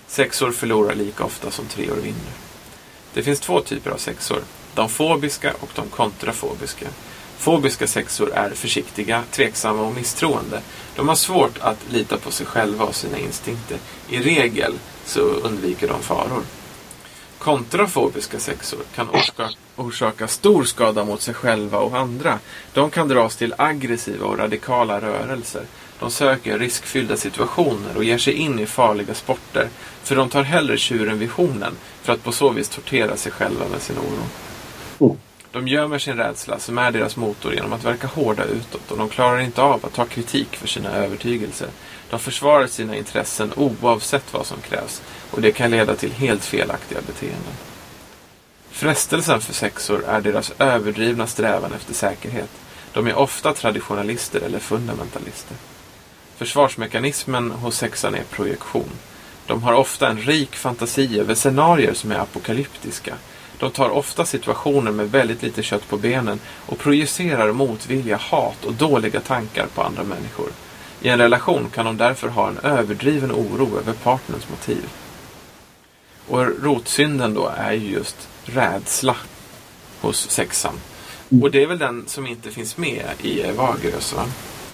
Sexor 0.06 0.52
förlorar 0.52 0.94
lika 0.94 1.24
ofta 1.24 1.50
som 1.50 1.66
treor 1.66 1.96
vinner. 1.96 2.32
Det 3.14 3.22
finns 3.22 3.40
två 3.40 3.60
typer 3.60 3.90
av 3.90 3.96
sexor. 3.98 4.42
De 4.74 4.88
fobiska 4.88 5.54
och 5.60 5.70
de 5.74 5.88
kontrafobiska. 5.88 6.86
Fobiska 7.38 7.86
sexor 7.86 8.32
är 8.32 8.50
försiktiga, 8.50 9.22
tveksamma 9.30 9.82
och 9.82 9.94
misstroende. 9.94 10.60
De 10.96 11.08
har 11.08 11.14
svårt 11.14 11.58
att 11.60 11.78
lita 11.90 12.18
på 12.18 12.30
sig 12.30 12.46
själva 12.46 12.84
och 12.84 12.94
sina 12.94 13.18
instinkter. 13.18 13.78
I 14.08 14.18
regel 14.18 14.74
så 15.04 15.20
undviker 15.20 15.88
de 15.88 16.02
faror. 16.02 16.42
Kontrafobiska 17.38 18.40
sexor 18.40 18.80
kan 18.94 19.08
orsaka, 19.10 19.48
orsaka 19.76 20.28
stor 20.28 20.64
skada 20.64 21.04
mot 21.04 21.20
sig 21.20 21.34
själva 21.34 21.78
och 21.78 21.98
andra. 21.98 22.38
De 22.72 22.90
kan 22.90 23.08
dras 23.08 23.36
till 23.36 23.54
aggressiva 23.58 24.26
och 24.26 24.38
radikala 24.38 25.00
rörelser. 25.00 25.62
De 25.98 26.10
söker 26.10 26.58
riskfyllda 26.58 27.16
situationer 27.16 27.96
och 27.96 28.04
ger 28.04 28.18
sig 28.18 28.32
in 28.32 28.58
i 28.58 28.66
farliga 28.66 29.14
sporter. 29.14 29.68
För 30.02 30.16
de 30.16 30.28
tar 30.28 30.42
hellre 30.42 30.76
tjuren 30.76 31.18
vid 31.18 31.30
hornen 31.30 31.76
för 32.02 32.12
att 32.12 32.24
på 32.24 32.32
så 32.32 32.50
vis 32.50 32.68
tortera 32.68 33.16
sig 33.16 33.32
själva 33.32 33.68
med 33.68 33.82
sin 33.82 33.98
oro. 33.98 34.24
Mm. 35.06 35.18
De 35.52 35.68
gömmer 35.68 35.98
sin 35.98 36.16
rädsla, 36.16 36.58
som 36.58 36.78
är 36.78 36.90
deras 36.90 37.16
motor, 37.16 37.54
genom 37.54 37.72
att 37.72 37.84
verka 37.84 38.06
hårda 38.06 38.44
utåt 38.44 38.90
och 38.90 38.98
de 38.98 39.08
klarar 39.08 39.40
inte 39.40 39.62
av 39.62 39.86
att 39.86 39.94
ta 39.94 40.04
kritik 40.04 40.56
för 40.56 40.68
sina 40.68 40.90
övertygelser. 40.90 41.68
De 42.10 42.20
försvarar 42.20 42.66
sina 42.66 42.96
intressen 42.96 43.52
oavsett 43.56 44.32
vad 44.32 44.46
som 44.46 44.60
krävs 44.60 45.02
och 45.30 45.40
det 45.40 45.52
kan 45.52 45.70
leda 45.70 45.96
till 45.96 46.12
helt 46.12 46.44
felaktiga 46.44 47.00
beteenden. 47.06 47.52
Frestelsen 48.70 49.40
för 49.40 49.54
sexor 49.54 50.04
är 50.04 50.20
deras 50.20 50.52
överdrivna 50.58 51.26
strävan 51.26 51.72
efter 51.72 51.94
säkerhet. 51.94 52.50
De 52.92 53.06
är 53.06 53.14
ofta 53.14 53.52
traditionalister 53.52 54.40
eller 54.40 54.58
fundamentalister. 54.58 55.56
Försvarsmekanismen 56.36 57.50
hos 57.50 57.76
sexan 57.76 58.14
är 58.14 58.24
projektion. 58.24 58.90
De 59.46 59.62
har 59.62 59.72
ofta 59.72 60.08
en 60.08 60.18
rik 60.18 60.56
fantasi 60.56 61.20
över 61.20 61.34
scenarier 61.34 61.94
som 61.94 62.12
är 62.12 62.18
apokalyptiska. 62.18 63.14
De 63.62 63.70
tar 63.70 63.90
ofta 63.90 64.24
situationer 64.24 64.90
med 64.90 65.10
väldigt 65.10 65.42
lite 65.42 65.62
kött 65.62 65.88
på 65.88 65.96
benen 65.96 66.40
och 66.66 66.78
projicerar 66.78 67.52
motvilja, 67.52 68.16
hat 68.16 68.64
och 68.64 68.72
dåliga 68.72 69.20
tankar 69.20 69.66
på 69.74 69.82
andra 69.82 70.04
människor. 70.04 70.48
I 71.00 71.08
en 71.08 71.18
relation 71.18 71.70
kan 71.74 71.84
de 71.84 71.96
därför 71.96 72.28
ha 72.28 72.48
en 72.48 72.58
överdriven 72.58 73.32
oro 73.32 73.78
över 73.78 73.92
partners 73.92 74.42
motiv. 74.50 74.88
Och 76.28 76.46
rotsynden 76.62 77.34
då 77.34 77.52
är 77.56 77.72
ju 77.72 77.90
just 77.90 78.28
rädsla 78.44 79.16
hos 80.00 80.30
sexan. 80.30 80.74
Och 81.42 81.50
det 81.50 81.62
är 81.62 81.66
väl 81.66 81.78
den 81.78 82.04
som 82.06 82.26
inte 82.26 82.50
finns 82.50 82.76
med 82.76 83.04
i 83.22 83.42
va? 83.52 83.76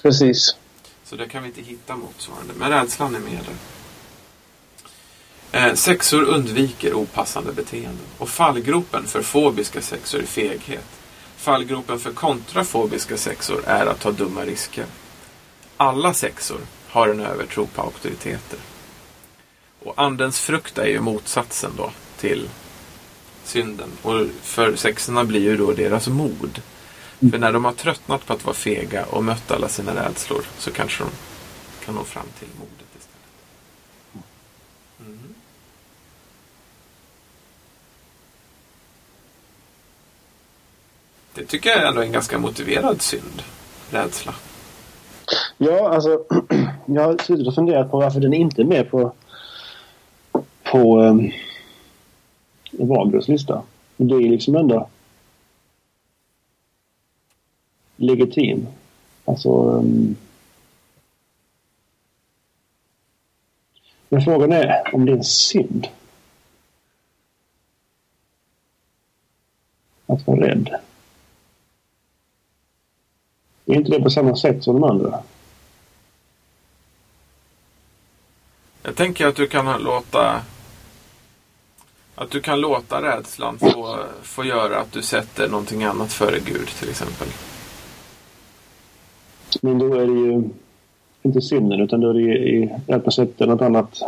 Precis. 0.02 0.56
Så 1.05 1.16
där 1.16 1.27
kan 1.27 1.43
vi 1.43 1.48
inte 1.48 1.62
hitta 1.62 1.97
motsvarande. 1.97 2.55
Men 2.56 2.70
rädslan 2.70 3.15
är 3.15 3.20
med 3.20 3.39
där. 3.47 3.55
Eh, 5.53 5.75
sexor 5.75 6.23
undviker 6.23 6.95
opassande 6.95 7.53
beteenden. 7.53 8.07
Och 8.19 8.29
fallgropen 8.29 9.07
för 9.07 9.23
fobiska 9.23 9.83
sexor 9.83 10.20
är 10.20 10.27
feghet. 10.27 10.87
Fallgropen 11.37 11.99
för 11.99 12.12
kontrafobiska 12.12 13.16
sexor 13.16 13.62
är 13.66 13.87
att 13.87 14.01
ta 14.01 14.11
dumma 14.11 14.45
risker. 14.45 14.87
Alla 15.77 16.15
sexor 16.15 16.61
har 16.89 17.09
en 17.09 17.20
övertro 17.20 17.66
på 17.66 17.83
auktoriteter. 17.83 18.59
Och 19.85 19.95
andens 19.97 20.41
frukt 20.41 20.79
är 20.79 20.87
ju 20.87 21.01
motsatsen 21.01 21.70
då 21.77 21.93
till 22.19 22.49
synden. 23.45 23.91
Och 24.03 24.27
för 24.43 24.77
sexorna 24.77 25.25
blir 25.25 25.41
ju 25.41 25.57
då 25.57 25.73
deras 25.73 26.09
mod. 26.09 26.62
För 27.19 27.39
när 27.39 27.53
de 27.53 27.65
har 27.65 27.73
tröttnat 27.73 28.27
på 28.27 28.33
att 28.33 28.45
vara 28.45 28.57
fega 28.57 29.05
och 29.05 29.25
mött 29.25 29.51
alla 29.51 29.69
sina 29.69 29.95
rädslor 29.95 30.43
så 30.59 30.70
kanske 30.70 31.05
de 31.05 31.11
kan 31.85 31.95
nå 31.95 32.05
fram 32.05 32.27
till 32.39 32.49
modet 32.59 32.89
istället. 32.99 33.27
Mm. 35.01 35.35
Det 41.39 41.44
tycker 41.44 41.70
jag 41.70 41.89
ändå 41.89 42.01
är 42.01 42.05
en 42.05 42.12
ganska 42.12 42.39
motiverad 42.39 43.02
synd. 43.02 43.43
Rädsla. 43.90 44.35
Ja, 45.59 45.89
alltså 45.89 46.24
jag 46.86 47.02
har 47.02 47.24
suttit 47.24 47.47
och 47.47 47.55
funderat 47.55 47.90
på 47.90 47.98
varför 47.98 48.20
den 48.20 48.35
inte 48.35 48.62
är 48.62 48.66
med 48.66 48.90
på 48.90 49.12
på 50.62 51.01
ehm, 51.01 51.32
um, 52.73 52.89
Wahlgrens 52.89 53.28
lista. 53.28 53.62
Det 53.97 54.15
är 54.15 54.31
liksom 54.31 54.56
ändå 54.56 54.89
legitim. 57.97 58.66
Alltså 59.24 59.48
um, 59.62 60.16
Men 64.09 64.23
frågan 64.23 64.52
är 64.52 64.94
om 64.94 65.06
det 65.06 65.12
är 65.12 65.16
en 65.16 65.24
synd. 65.24 65.89
Att 70.06 70.27
vara 70.27 70.40
rädd. 70.40 70.78
Är 73.69 73.74
inte 73.74 73.90
det 73.90 74.03
på 74.03 74.11
samma 74.11 74.36
sätt 74.36 74.65
som 74.65 74.81
de 74.81 74.85
andra? 74.85 75.19
Jag 78.82 78.97
tänker 78.97 79.27
att 79.27 79.36
du 79.36 79.47
kan 79.47 79.82
låta 79.82 80.43
att 82.15 82.31
du 82.31 82.40
kan 82.40 82.61
låta 82.61 83.03
rädslan 83.03 83.59
få, 83.59 83.97
få 84.23 84.45
göra 84.45 84.81
att 84.81 84.93
du 84.93 85.03
sätter 85.03 85.49
någonting 85.49 85.85
annat 85.85 86.12
före 86.12 86.39
Gud 86.39 86.66
till 86.69 86.90
exempel. 86.90 87.28
Men 89.62 89.78
då 89.78 89.95
är 89.95 90.07
det 90.07 90.12
ju 90.12 90.43
inte 91.23 91.40
synden 91.40 91.81
utan 91.81 92.01
då 92.01 92.11
är 92.11 92.15
det 92.15 92.20
ju 92.20 92.69
på 92.86 92.93
något 92.93 93.15
sätt 93.15 93.39
något 93.39 93.62
annat. 93.62 94.01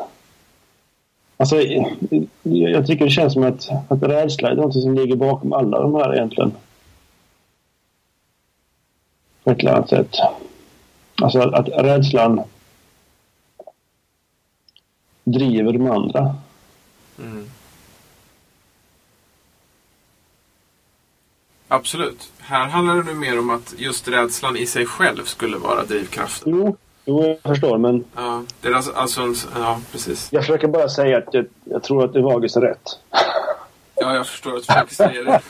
Alltså, 1.37 1.57
jag 2.43 2.87
tycker 2.87 3.05
det 3.05 3.11
känns 3.11 3.33
som 3.33 3.45
att, 3.45 3.69
att 3.89 4.03
rädsla 4.03 4.51
är 4.51 4.55
något 4.55 4.83
som 4.83 4.95
ligger 4.95 5.17
bakom 5.17 5.53
alla 5.53 5.81
de 5.81 5.95
här 5.95 6.15
egentligen. 6.15 6.53
På 9.45 9.51
ett 9.51 9.61
eller 9.61 9.73
annat 9.73 9.89
sätt. 9.89 10.17
Alltså 11.23 11.41
att, 11.41 11.55
att 11.55 11.85
rädslan 11.85 12.43
driver 15.25 15.73
de 15.73 15.91
andra. 15.91 16.37
Mm. 17.19 17.47
Absolut. 21.69 22.33
Här 22.39 22.69
handlar 22.69 22.97
det 22.97 23.03
nu 23.03 23.15
mer 23.15 23.39
om 23.39 23.51
att 23.51 23.75
just 23.79 24.09
rädslan 24.09 24.57
i 24.57 24.67
sig 24.67 24.87
själv 24.87 25.25
skulle 25.25 25.57
vara 25.57 25.85
drivkraften. 25.85 26.53
Jo, 26.53 26.77
jo 27.05 27.25
jag 27.25 27.39
förstår 27.43 27.79
men... 27.79 28.05
Ja, 28.17 28.43
det 28.61 28.69
är 28.69 28.73
alltså, 28.73 28.93
alltså 28.93 29.21
en, 29.21 29.35
ja, 29.55 29.81
precis. 29.93 30.29
Jag 30.33 30.43
försöker 30.43 30.69
bara 30.69 30.89
säga 30.89 31.19
att 31.19 31.35
jag, 31.35 31.47
jag 31.65 31.83
tror 31.83 32.05
att 32.05 32.13
det 32.13 32.23
Vagis 32.23 32.57
är 32.57 32.61
rätt. 32.61 32.99
Ja, 33.95 34.15
jag 34.15 34.27
förstår 34.27 34.57
att 34.57 34.57
du 34.57 34.63
försöker 34.63 34.95
säga 34.95 35.23
det. 35.25 35.41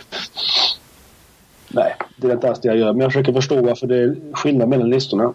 Nej, 1.68 1.96
det 2.16 2.26
är 2.28 2.32
inte 2.32 2.48
alls 2.48 2.60
det 2.60 2.68
jag 2.68 2.76
gör. 2.78 2.92
Men 2.92 3.00
jag 3.00 3.12
försöker 3.12 3.32
förstå 3.32 3.62
varför 3.62 3.86
det 3.86 3.96
är 3.96 4.16
skillnad 4.34 4.68
mellan 4.68 4.90
listorna. 4.90 5.32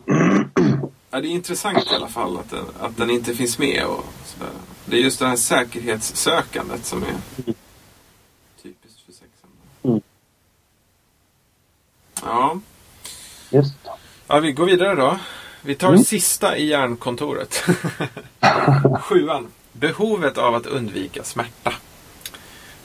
Ja, 1.11 1.21
det 1.21 1.27
är 1.27 1.31
intressant 1.31 1.91
i 1.91 1.95
alla 1.95 2.07
fall 2.07 2.37
att 2.37 2.49
den, 2.49 2.65
att 2.79 2.97
den 2.97 3.09
inte 3.09 3.33
finns 3.35 3.59
med. 3.59 3.85
Och 3.85 4.05
sådär. 4.25 4.49
Det 4.85 4.95
är 4.97 5.01
just 5.01 5.19
det 5.19 5.25
här 5.27 5.35
säkerhetssökandet 5.35 6.85
som 6.85 7.03
är 7.03 7.13
typiskt 8.63 9.01
för 9.05 9.11
sexan. 9.13 9.49
Mm. 9.83 10.01
Ja. 12.23 12.59
Just. 13.49 13.73
ja, 14.27 14.39
vi 14.39 14.51
går 14.51 14.65
vidare 14.65 14.95
då. 14.95 15.17
Vi 15.61 15.75
tar 15.75 15.87
Mm. 15.89 16.03
sista 16.03 16.57
i 16.57 16.65
järnkontoret. 16.67 17.63
Sjuan. 19.01 19.47
Behovet 19.71 20.37
av 20.37 20.55
att 20.55 20.65
undvika 20.65 21.23
smärta. 21.23 21.73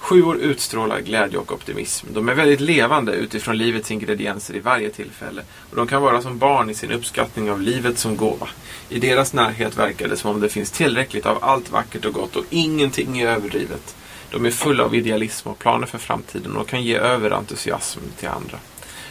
Sjuor 0.07 0.37
utstrålar 0.37 1.01
glädje 1.01 1.39
och 1.39 1.53
optimism. 1.53 2.07
De 2.11 2.29
är 2.29 2.35
väldigt 2.35 2.61
levande 2.61 3.13
utifrån 3.13 3.59
livets 3.59 3.91
ingredienser 3.91 4.57
i 4.57 4.61
varje 4.61 4.91
tillfälle. 4.91 5.43
Och 5.71 5.77
de 5.77 5.87
kan 5.87 6.03
vara 6.03 6.23
som 6.23 6.39
barn 6.39 6.71
i 6.71 6.75
sin 6.75 6.93
uppskattning 6.93 7.51
av 7.51 7.61
livet 7.61 7.99
som 7.99 8.17
gåva. 8.17 8.49
I 8.89 8.99
deras 8.99 9.33
närhet 9.33 9.79
verkar 9.79 10.09
det 10.09 10.17
som 10.17 10.31
om 10.31 10.41
det 10.41 10.49
finns 10.49 10.71
tillräckligt 10.71 11.27
av 11.27 11.45
allt 11.45 11.71
vackert 11.71 12.05
och 12.05 12.13
gott 12.13 12.37
och 12.37 12.45
ingenting 12.51 13.19
är 13.19 13.29
överdrivet. 13.29 13.97
De 14.31 14.47
är 14.47 14.51
fulla 14.51 14.85
av 14.85 14.95
idealism 14.95 15.49
och 15.49 15.59
planer 15.59 15.87
för 15.87 15.99
framtiden 15.99 16.57
och 16.57 16.69
kan 16.69 16.83
ge 16.83 16.97
över 16.97 17.31
entusiasm 17.31 18.01
till 18.19 18.29
andra. 18.29 18.59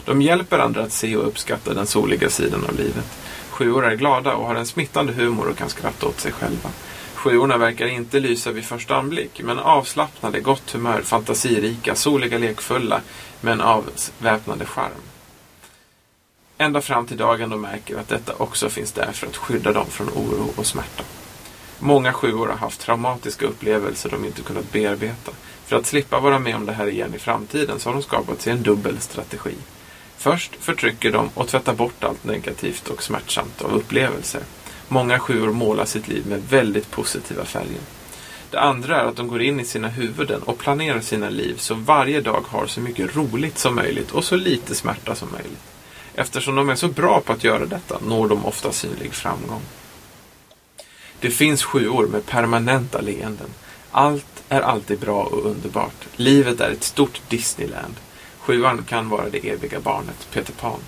De 0.06 0.22
hjälper 0.22 0.60
andra 0.60 0.84
att 0.84 0.92
se 0.92 1.18
och 1.18 1.28
uppskatta 1.28 1.74
den 1.74 1.88
soliga 1.88 2.30
sidan 2.30 2.66
av 2.70 2.78
livet. 2.78 3.06
Sjuor 3.50 3.86
är 3.86 3.96
glada 3.96 4.36
och 4.36 4.48
har 4.48 4.56
en 4.56 4.66
smittande 4.66 5.14
humor 5.14 5.48
och 5.48 5.58
kan 5.58 5.70
skratta 5.70 6.08
åt 6.08 6.20
sig 6.20 6.32
själva. 6.32 6.70
Sjuorna 7.26 7.58
verkar 7.58 7.88
inte 7.88 8.20
lysa 8.20 8.52
vid 8.52 8.66
första 8.66 8.96
anblick, 8.96 9.42
men 9.44 9.60
avslappnade, 9.60 10.40
gott 10.40 10.72
humör, 10.72 11.02
fantasirika, 11.02 11.96
soliga, 11.96 12.38
lekfulla, 12.38 13.02
men 13.42 13.62
avväpnande 13.62 14.66
charm. 14.66 15.02
Ända 16.58 16.82
fram 16.82 17.08
till 17.08 17.18
dagen 17.18 17.50
de 17.50 17.62
märker 17.62 17.98
att 17.98 18.08
detta 18.08 18.34
också 18.38 18.70
finns 18.70 18.92
där 18.92 19.12
för 19.12 19.28
att 19.28 19.38
skydda 19.38 19.72
dem 19.72 19.86
från 19.90 20.10
oro 20.10 20.54
och 20.56 20.66
smärta. 20.66 21.04
Många 21.80 22.14
sjuor 22.14 22.48
har 22.48 22.58
haft 22.58 22.82
traumatiska 22.82 23.46
upplevelser 23.46 24.10
de 24.10 24.26
inte 24.26 24.42
kunnat 24.42 24.72
bearbeta. 24.72 25.32
För 25.66 25.76
att 25.76 25.86
slippa 25.86 26.20
vara 26.20 26.40
med 26.40 26.56
om 26.56 26.66
det 26.66 26.74
här 26.74 26.88
igen 26.88 27.16
i 27.16 27.20
framtiden 27.20 27.80
så 27.80 27.90
har 27.90 27.94
de 27.94 28.04
skapat 28.04 28.42
sig 28.42 28.54
en 28.54 28.64
dubbel 28.64 29.00
strategi. 29.00 29.56
Först 30.18 30.56
förtrycker 30.60 31.12
de 31.12 31.30
och 31.34 31.48
tvättar 31.48 31.74
bort 31.74 32.04
allt 32.04 32.24
negativt 32.24 32.88
och 32.88 33.04
smärtsamt 33.04 33.62
av 33.62 33.74
upplevelser. 33.74 34.42
Många 34.88 35.20
sjuor 35.20 35.52
målar 35.52 35.86
sitt 35.86 36.08
liv 36.08 36.28
med 36.28 36.42
väldigt 36.50 36.92
positiva 36.92 37.46
färger. 37.46 37.82
Det 38.50 38.60
andra 38.60 39.02
är 39.02 39.06
att 39.06 39.16
de 39.16 39.28
går 39.28 39.42
in 39.42 39.60
i 39.60 39.66
sina 39.66 39.88
huvuden 39.88 40.42
och 40.42 40.58
planerar 40.58 41.02
sina 41.02 41.30
liv 41.30 41.56
så 41.58 41.74
varje 41.74 42.22
dag 42.22 42.44
har 42.48 42.68
så 42.68 42.80
mycket 42.82 43.16
roligt 43.16 43.58
som 43.58 43.76
möjligt 43.76 44.12
och 44.12 44.24
så 44.24 44.36
lite 44.36 44.76
smärta 44.76 45.16
som 45.16 45.32
möjligt. 45.32 45.64
Eftersom 46.14 46.56
de 46.56 46.70
är 46.70 46.76
så 46.76 46.88
bra 46.88 47.22
på 47.22 47.34
att 47.34 47.44
göra 47.44 47.66
detta 47.66 48.00
når 48.08 48.28
de 48.28 48.46
ofta 48.46 48.72
synlig 48.72 49.14
framgång. 49.14 49.62
Det 51.20 51.30
finns 51.30 51.64
sjuor 51.64 52.08
med 52.08 52.26
permanenta 52.26 53.02
leenden. 53.02 53.50
Allt 53.92 54.44
är 54.50 54.62
alltid 54.62 55.00
bra 55.00 55.24
och 55.24 55.46
underbart. 55.46 56.08
Livet 56.16 56.62
är 56.62 56.72
ett 56.72 56.84
stort 56.84 57.22
Disneyland. 57.30 57.96
Sjuan 58.40 58.84
kan 58.84 59.10
vara 59.10 59.30
det 59.30 59.50
eviga 59.50 59.80
barnet, 59.80 60.28
Peter 60.34 60.54
Pan. 60.54 60.80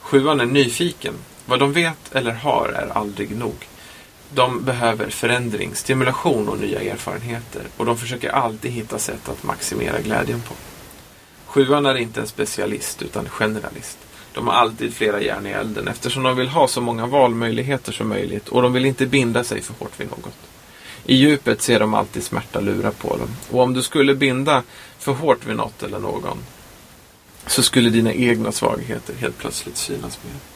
Sjuan 0.00 0.40
är 0.40 0.46
nyfiken. 0.46 1.14
Vad 1.52 1.60
de 1.60 1.72
vet 1.72 2.14
eller 2.14 2.32
har 2.32 2.68
är 2.68 2.98
aldrig 2.98 3.36
nog. 3.36 3.68
De 4.34 4.64
behöver 4.64 5.10
förändring, 5.10 5.74
stimulation 5.74 6.48
och 6.48 6.58
nya 6.58 6.80
erfarenheter. 6.80 7.62
Och 7.76 7.86
de 7.86 7.98
försöker 7.98 8.30
alltid 8.30 8.70
hitta 8.70 8.98
sätt 8.98 9.28
att 9.28 9.42
maximera 9.42 10.00
glädjen 10.00 10.40
på. 10.40 10.54
Sjuan 11.46 11.86
är 11.86 11.94
inte 11.94 12.20
en 12.20 12.26
specialist 12.26 13.02
utan 13.02 13.28
generalist. 13.28 13.98
De 14.34 14.46
har 14.46 14.54
alltid 14.54 14.94
flera 14.94 15.20
järn 15.20 15.46
i 15.46 15.50
elden 15.50 15.88
eftersom 15.88 16.22
de 16.22 16.36
vill 16.36 16.48
ha 16.48 16.68
så 16.68 16.80
många 16.80 17.06
valmöjligheter 17.06 17.92
som 17.92 18.08
möjligt 18.08 18.48
och 18.48 18.62
de 18.62 18.72
vill 18.72 18.86
inte 18.86 19.06
binda 19.06 19.44
sig 19.44 19.62
för 19.62 19.74
hårt 19.78 20.00
vid 20.00 20.10
något. 20.10 20.38
I 21.04 21.16
djupet 21.16 21.62
ser 21.62 21.80
de 21.80 21.94
alltid 21.94 22.22
smärta 22.22 22.60
lura 22.60 22.90
på 22.90 23.16
dem. 23.16 23.28
Och 23.50 23.60
om 23.60 23.74
du 23.74 23.82
skulle 23.82 24.14
binda 24.14 24.62
för 24.98 25.12
hårt 25.12 25.46
vid 25.46 25.56
något 25.56 25.82
eller 25.82 25.98
någon 25.98 26.38
så 27.46 27.62
skulle 27.62 27.90
dina 27.90 28.12
egna 28.12 28.52
svagheter 28.52 29.14
helt 29.14 29.38
plötsligt 29.38 29.76
synas 29.76 30.18
mer. 30.24 30.51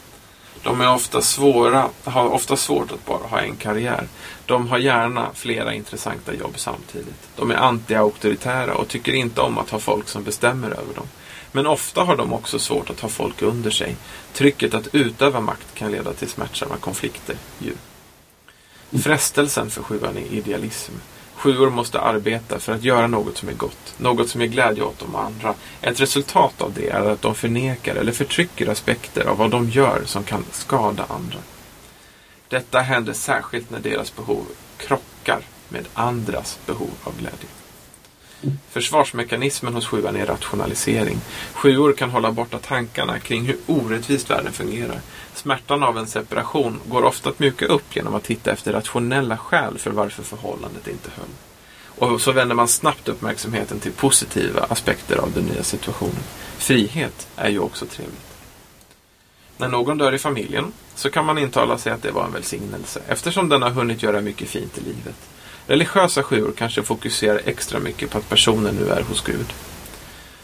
De 0.67 0.81
är 0.81 0.95
ofta 0.95 1.23
svåra, 1.23 1.89
har 2.05 2.29
ofta 2.29 2.57
svårt 2.57 2.93
att 2.93 3.07
bara 3.07 3.27
ha 3.27 3.41
en 3.41 3.57
karriär. 3.57 4.09
De 4.47 4.69
har 4.69 4.79
gärna 4.79 5.31
flera 5.35 5.75
intressanta 5.75 6.35
jobb 6.35 6.53
samtidigt. 6.57 7.29
De 7.37 7.51
är 7.51 7.55
anti-auktoritära 7.55 8.73
och 8.73 8.89
tycker 8.89 9.13
inte 9.13 9.41
om 9.41 9.59
att 9.59 9.71
ha 9.71 9.79
folk 9.79 10.09
som 10.09 10.25
bestämmer 10.25 10.71
över 10.71 10.95
dem. 10.95 11.07
Men 11.53 11.67
ofta 11.67 12.03
har 12.03 12.17
de 12.17 12.33
också 12.33 12.59
svårt 12.59 12.91
att 12.91 13.01
ha 13.01 13.09
folk 13.09 13.43
under 13.43 13.71
sig. 13.71 13.97
Trycket 14.33 14.75
att 14.75 14.95
utöva 14.95 15.41
makt 15.41 15.75
kan 15.75 15.93
leda 15.93 16.13
till 16.13 16.29
smärtsamma 16.29 16.77
konflikter. 16.77 17.37
Ju. 17.59 17.73
Frestelsen 19.03 19.71
för 19.71 19.83
sjuan 19.83 20.17
är 20.17 20.33
idealism. 20.33 20.93
Sjuor 21.37 21.71
måste 21.71 22.01
arbeta 22.01 22.59
för 22.59 22.73
att 22.73 22.85
göra 22.85 23.07
något 23.07 23.37
som 23.37 23.49
är 23.49 23.53
gott, 23.53 23.95
något 23.97 24.29
som 24.29 24.41
ger 24.41 24.49
glädje 24.49 24.83
åt 24.83 24.99
de 24.99 25.15
andra. 25.15 25.55
Ett 25.81 26.01
resultat 26.01 26.63
av 26.63 26.73
det 26.73 26.89
är 26.89 27.11
att 27.11 27.23
de 27.23 27.35
förnekar 27.35 27.95
eller 27.95 28.13
förtrycker 28.13 28.69
aspekter 28.69 29.25
av 29.27 29.37
vad 29.37 29.51
de 29.51 29.71
gör 29.71 30.03
som 30.05 30.25
kan 30.25 30.45
skada 30.53 31.07
andra. 31.09 31.39
Detta 32.49 32.81
händer 32.81 33.13
särskilt 33.13 33.71
när 33.71 33.81
deras 33.81 34.17
behov 34.17 34.47
krockar 34.77 35.41
med 35.69 35.85
andras 35.95 36.59
behov 36.67 36.91
av 37.05 37.13
glädje. 37.19 37.49
Försvarsmekanismen 38.71 39.75
hos 39.75 39.87
sjuan 39.87 40.17
är 40.17 40.27
rationalisering. 40.27 41.19
Sjuor 41.53 41.93
kan 41.93 42.11
hålla 42.11 42.33
borta 42.33 42.59
tankarna 42.59 43.19
kring 43.19 43.45
hur 43.45 43.57
orättvist 43.67 44.31
världen 44.31 44.53
fungerar. 44.53 45.01
Smärtan 45.37 45.83
av 45.83 45.99
en 45.99 46.07
separation 46.07 46.81
går 46.89 47.05
ofta 47.05 47.29
att 47.29 47.39
mjuka 47.39 47.67
upp 47.67 47.97
genom 47.97 48.15
att 48.15 48.27
hitta 48.27 48.53
efter 48.53 48.73
rationella 48.73 49.37
skäl 49.37 49.79
för 49.79 49.91
varför 49.91 50.23
förhållandet 50.23 50.89
inte 50.89 51.11
höll. 51.17 51.29
Och 52.11 52.21
så 52.21 52.33
vänder 52.33 52.55
man 52.55 52.69
snabbt 52.69 53.09
uppmärksamheten 53.09 53.81
till 53.81 53.93
positiva 53.93 54.67
aspekter 54.69 55.17
av 55.17 55.33
den 55.33 55.45
nya 55.45 55.63
situationen. 55.63 56.23
Frihet 56.59 57.29
är 57.37 57.49
ju 57.49 57.59
också 57.59 57.87
trevligt. 57.87 58.37
När 59.57 59.69
någon 59.69 59.99
dör 59.99 60.15
i 60.15 60.19
familjen 60.19 60.73
så 60.95 61.11
kan 61.11 61.27
man 61.27 61.39
intala 61.39 61.79
sig 61.79 61.93
att 61.93 62.03
det 62.03 62.11
var 62.11 62.25
en 62.25 62.33
välsignelse 62.33 63.01
eftersom 63.09 63.49
den 63.49 63.63
har 63.63 63.71
hunnit 63.71 64.03
göra 64.03 64.21
mycket 64.21 64.49
fint 64.49 64.79
i 64.79 64.81
livet. 64.81 65.17
Religiösa 65.67 66.23
sjuor 66.23 66.53
kanske 66.57 66.83
fokuserar 66.83 67.41
extra 67.45 67.79
mycket 67.79 68.11
på 68.11 68.19
att 68.19 68.29
personen 68.29 68.75
nu 68.75 68.89
är 68.89 69.03
hos 69.03 69.21
Gud. 69.21 69.53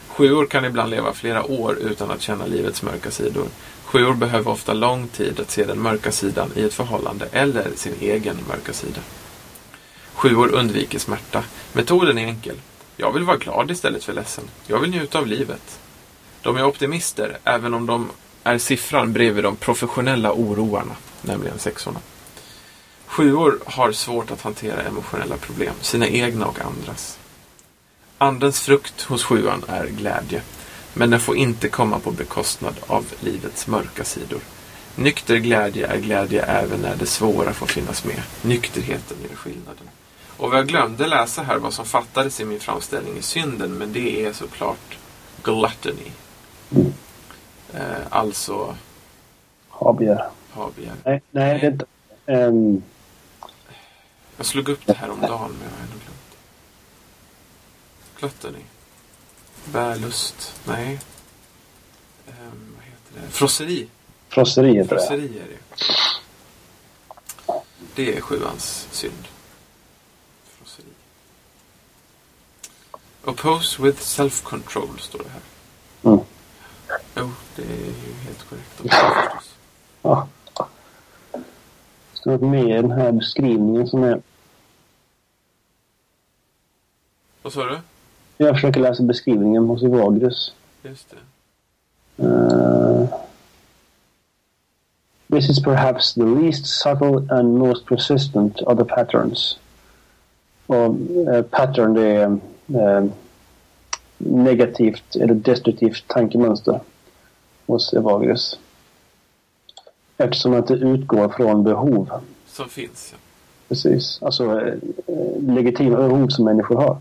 Sjuor 0.08 0.46
kan 0.46 0.64
ibland 0.64 0.90
leva 0.90 1.12
flera 1.12 1.44
år 1.44 1.78
utan 1.78 2.10
att 2.10 2.22
känna 2.22 2.46
livets 2.46 2.82
mörka 2.82 3.10
sidor. 3.10 3.46
Sjuor 3.92 4.14
behöver 4.14 4.50
ofta 4.50 4.72
lång 4.72 5.08
tid 5.08 5.40
att 5.40 5.50
se 5.50 5.64
den 5.64 5.80
mörka 5.80 6.12
sidan 6.12 6.50
i 6.54 6.62
ett 6.62 6.74
förhållande 6.74 7.28
eller 7.32 7.70
sin 7.76 7.94
egen 8.00 8.36
mörka 8.48 8.72
sida. 8.72 9.00
Sjuor 10.14 10.54
undviker 10.54 10.98
smärta. 10.98 11.44
Metoden 11.72 12.18
är 12.18 12.26
enkel. 12.26 12.56
Jag 12.96 13.12
vill 13.12 13.22
vara 13.22 13.36
glad 13.36 13.70
istället 13.70 14.04
för 14.04 14.12
ledsen. 14.12 14.44
Jag 14.66 14.78
vill 14.78 14.90
njuta 14.90 15.18
av 15.18 15.26
livet. 15.26 15.80
De 16.42 16.56
är 16.56 16.64
optimister, 16.64 17.38
även 17.44 17.74
om 17.74 17.86
de 17.86 18.10
är 18.44 18.58
siffran 18.58 19.12
bredvid 19.12 19.44
de 19.44 19.56
professionella 19.56 20.32
oroarna, 20.32 20.96
nämligen 21.22 21.58
sexorna. 21.58 22.00
Sjuor 23.06 23.58
har 23.66 23.92
svårt 23.92 24.30
att 24.30 24.42
hantera 24.42 24.82
emotionella 24.82 25.36
problem, 25.36 25.74
sina 25.80 26.08
egna 26.08 26.46
och 26.46 26.60
andras. 26.60 27.18
Andens 28.18 28.60
frukt 28.60 29.02
hos 29.02 29.24
sjuan 29.24 29.64
är 29.68 29.86
glädje, 29.86 30.42
men 30.94 31.10
den 31.10 31.20
får 31.20 31.36
inte 31.36 31.68
komma 31.68 31.98
på 31.98 32.10
bekostnad 32.10 32.74
av 32.86 33.06
livets 33.20 33.66
mörka 33.66 34.04
sidor. 34.04 34.40
Nykter 34.96 35.36
glädje 35.36 35.86
är 35.86 35.98
glädje 35.98 36.42
även 36.42 36.80
när 36.80 36.96
det 36.96 37.06
svåra 37.06 37.52
får 37.52 37.66
finnas 37.66 38.04
med. 38.04 38.22
Nykterheten 38.42 39.16
gör 39.28 39.36
skillnaden. 39.36 39.88
Och 40.36 40.54
jag 40.56 40.68
glömde 40.68 41.06
läsa 41.06 41.42
här 41.42 41.58
vad 41.58 41.72
som 41.74 41.84
fattades 41.84 42.40
i 42.40 42.44
min 42.44 42.60
framställning 42.60 43.16
i 43.18 43.22
synden, 43.22 43.70
men 43.78 43.92
det 43.92 44.24
är 44.24 44.32
såklart 44.32 44.98
gluttony. 45.42 46.10
Eh, 47.74 47.80
alltså 48.10 48.76
Habegär. 49.68 50.28
habegär. 50.50 50.94
Nej, 51.04 51.22
nej, 51.30 51.58
det 51.58 51.66
är 51.66 51.70
inte. 51.72 51.86
Um, 52.26 52.82
Jag 54.36 54.46
slog 54.46 54.68
upp 54.68 54.86
det 54.86 54.92
här 54.92 55.10
om 55.10 55.20
dagen 55.20 55.50
men 55.58 55.68
jag 55.70 55.76
har 55.76 55.82
ändå 55.82 55.96
glömt. 56.04 56.36
Gluttony. 58.20 58.64
Bärlust. 59.64 60.60
Nej. 60.64 61.00
Ehm, 62.28 62.76
vad 62.76 62.84
heter 62.84 63.26
det? 63.26 63.30
Frosseri. 63.30 63.88
frosseri 64.28 64.74
heter 64.74 64.96
det. 64.96 65.00
Frosseri 65.00 65.38
är 65.38 65.48
det. 65.48 65.58
Det 67.94 68.16
är 68.16 68.20
sjuans 68.20 68.88
synd. 68.90 69.28
Frosseri. 70.44 70.86
Oppose 73.24 73.82
with 73.82 74.00
self-control 74.00 74.98
står 74.98 75.18
det 75.18 75.30
här. 75.30 75.42
Mm. 76.12 76.24
Jo, 77.16 77.30
det 77.56 77.62
är 77.62 77.76
ju 77.76 78.12
helt 78.24 78.48
korrekt 78.48 78.80
också 78.80 78.96
förstås. 78.96 79.54
Ja. 80.02 80.28
Det 82.12 82.18
står 82.18 82.38
mer 82.38 82.78
i 82.78 82.82
den 82.82 82.90
här 82.90 83.12
beskrivningen 83.12 83.86
som 83.88 84.02
är... 84.02 84.22
Vad 87.42 87.52
sa 87.52 87.64
du? 87.64 87.80
Jag 88.42 88.54
försöker 88.54 88.80
läsa 88.80 89.02
beskrivningen 89.02 89.64
hos 89.64 89.82
Evagrius. 89.82 90.54
Just 90.82 91.10
det. 91.10 92.24
Uh, 92.24 93.06
this 95.30 95.50
is 95.50 95.62
perhaps 95.62 96.14
the 96.14 96.24
least 96.24 96.66
subtle 96.66 97.26
and 97.30 97.58
most 97.58 97.86
persistent 97.86 98.60
of 98.60 98.78
the 98.78 98.84
patterns. 98.84 99.58
Och 100.66 100.96
eh, 101.34 101.42
pattern 101.42 101.94
det 101.94 102.06
är 102.06 102.38
eh, 102.74 103.04
negativt 104.18 105.16
eller 105.16 105.34
destruktivt 105.34 106.08
tankemönster 106.08 106.80
hos 107.66 107.92
Evagrius. 107.92 108.58
Eftersom 110.16 110.54
att 110.54 110.66
det 110.66 110.74
utgår 110.74 111.28
från 111.28 111.64
behov. 111.64 112.10
Som 112.46 112.68
finns, 112.68 113.08
ja. 113.12 113.18
Precis. 113.68 114.22
Alltså 114.22 114.60
legitima 115.40 115.96
behov 115.96 116.28
som 116.28 116.44
människor 116.44 116.76
har. 116.76 116.96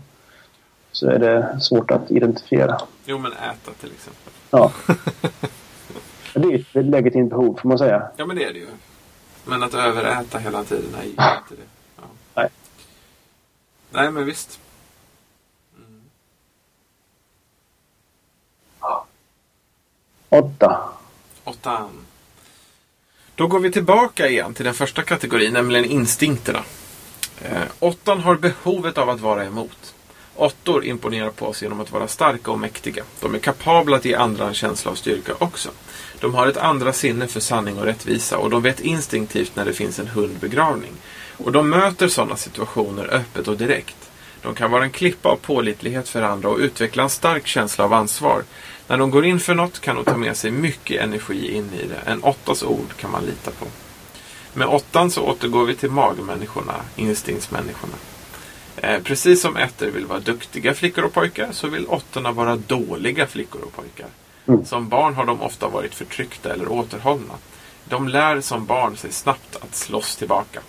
Så 0.92 1.10
är 1.10 1.18
det 1.18 1.60
svårt 1.60 1.90
att 1.90 2.10
identifiera. 2.10 2.80
Jo, 3.04 3.18
men 3.18 3.32
äta 3.32 3.72
till 3.80 3.90
exempel. 3.92 4.32
Ja. 4.50 4.72
Det 6.34 6.48
är 6.48 6.78
ett 6.78 6.86
legitimt 6.86 7.30
behov 7.30 7.58
får 7.62 7.68
man 7.68 7.78
säga. 7.78 8.10
Ja, 8.16 8.26
men 8.26 8.36
det 8.36 8.44
är 8.44 8.52
det 8.52 8.58
ju. 8.58 8.66
Men 9.44 9.62
att 9.62 9.74
överäta 9.74 10.38
hela 10.38 10.64
tiden 10.64 10.94
är 10.94 11.02
ju 11.02 11.10
inte 11.10 11.20
det. 11.48 11.68
Ja. 11.96 12.02
Nej. 12.34 12.48
Nej, 13.90 14.10
men 14.10 14.24
visst. 14.24 14.60
Mm. 15.76 16.02
Åtta. 20.28 20.88
Åttan. 21.44 21.90
Då 23.34 23.46
går 23.46 23.60
vi 23.60 23.72
tillbaka 23.72 24.28
igen 24.28 24.54
till 24.54 24.64
den 24.64 24.74
första 24.74 25.02
kategorin, 25.02 25.52
nämligen 25.52 25.84
instinkterna. 25.84 26.64
Eh, 27.42 27.62
åttan 27.78 28.20
har 28.20 28.36
behovet 28.36 28.98
av 28.98 29.10
att 29.10 29.20
vara 29.20 29.44
emot. 29.44 29.94
Åttor 30.36 30.84
imponerar 30.84 31.30
på 31.30 31.46
oss 31.46 31.62
genom 31.62 31.80
att 31.80 31.92
vara 31.92 32.08
starka 32.08 32.50
och 32.50 32.58
mäktiga. 32.58 33.04
De 33.20 33.34
är 33.34 33.38
kapabla 33.38 33.96
att 33.96 34.04
ge 34.04 34.14
andra 34.14 34.48
en 34.48 34.54
känsla 34.54 34.90
av 34.90 34.94
styrka 34.94 35.32
också. 35.38 35.70
De 36.20 36.34
har 36.34 36.46
ett 36.46 36.56
andra 36.56 36.92
sinne 36.92 37.26
för 37.26 37.40
sanning 37.40 37.78
och 37.78 37.84
rättvisa 37.84 38.38
och 38.38 38.50
de 38.50 38.62
vet 38.62 38.80
instinktivt 38.80 39.56
när 39.56 39.64
det 39.64 39.72
finns 39.72 39.98
en 39.98 40.08
hundbegravning. 40.08 40.92
Och 41.36 41.52
de 41.52 41.68
möter 41.70 42.08
sådana 42.08 42.36
situationer 42.36 43.14
öppet 43.14 43.48
och 43.48 43.56
direkt. 43.56 43.96
De 44.42 44.54
kan 44.54 44.70
vara 44.70 44.84
en 44.84 44.90
klippa 44.90 45.28
av 45.28 45.36
pålitlighet 45.36 46.08
för 46.08 46.22
andra 46.22 46.48
och 46.48 46.58
utveckla 46.58 47.02
en 47.02 47.10
stark 47.10 47.46
känsla 47.46 47.84
av 47.84 47.92
ansvar. 47.92 48.42
När 48.86 48.98
de 48.98 49.10
går 49.10 49.24
in 49.24 49.40
för 49.40 49.54
något 49.54 49.80
kan 49.80 49.96
de 49.96 50.04
ta 50.04 50.16
med 50.16 50.36
sig 50.36 50.50
mycket 50.50 51.02
energi 51.02 51.54
in 51.54 51.70
i 51.80 51.86
det. 51.86 52.10
En 52.10 52.22
åttas 52.22 52.62
ord 52.62 52.96
kan 52.96 53.10
man 53.10 53.24
lita 53.24 53.50
på. 53.50 53.66
Med 54.54 54.68
åttan 54.68 55.10
så 55.10 55.22
återgår 55.22 55.64
vi 55.64 55.74
till 55.74 55.90
magmänniskorna, 55.90 56.74
instinktsmänniskorna. 56.96 57.94
Eh, 58.82 59.02
precis 59.02 59.40
som 59.40 59.56
ettor 59.56 59.86
vill 59.86 60.06
vara 60.06 60.20
duktiga 60.20 60.74
flickor 60.74 61.04
och 61.04 61.12
pojkar 61.12 61.48
så 61.52 61.68
vill 61.68 61.86
åttorna 61.86 62.32
vara 62.32 62.56
dåliga 62.56 63.26
flickor 63.26 63.62
och 63.62 63.72
pojkar. 63.72 64.06
Mm. 64.46 64.64
Som 64.64 64.88
barn 64.88 65.14
har 65.14 65.26
de 65.26 65.42
ofta 65.42 65.68
varit 65.68 65.94
förtryckta 65.94 66.52
eller 66.52 66.72
återhållna. 66.72 67.34
De 67.84 68.08
lär 68.08 68.40
som 68.40 68.66
barn 68.66 68.96
sig 68.96 69.12
snabbt 69.12 69.56
att 69.56 69.74
slåss 69.74 70.16
tillbaka. 70.16 70.60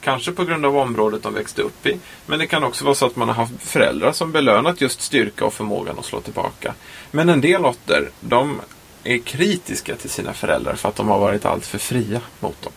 Kanske 0.00 0.32
på 0.32 0.44
grund 0.44 0.66
av 0.66 0.76
området 0.76 1.22
de 1.22 1.34
växte 1.34 1.62
upp 1.62 1.86
i, 1.86 1.98
men 2.26 2.38
det 2.38 2.46
kan 2.46 2.64
också 2.64 2.84
vara 2.84 2.94
så 2.94 3.06
att 3.06 3.16
man 3.16 3.28
har 3.28 3.34
haft 3.34 3.62
föräldrar 3.62 4.12
som 4.12 4.32
belönat 4.32 4.80
just 4.80 5.00
styrka 5.00 5.44
och 5.44 5.54
förmågan 5.54 5.98
att 5.98 6.04
slå 6.04 6.20
tillbaka. 6.20 6.74
Men 7.10 7.28
en 7.28 7.40
del 7.40 7.64
åttor, 7.64 8.10
de 8.20 8.60
är 9.04 9.18
kritiska 9.18 9.96
till 9.96 10.10
sina 10.10 10.32
föräldrar 10.32 10.74
för 10.74 10.88
att 10.88 10.96
de 10.96 11.08
har 11.08 11.18
varit 11.18 11.44
alltför 11.44 11.78
fria 11.78 12.20
mot 12.40 12.62
dem. 12.62 12.72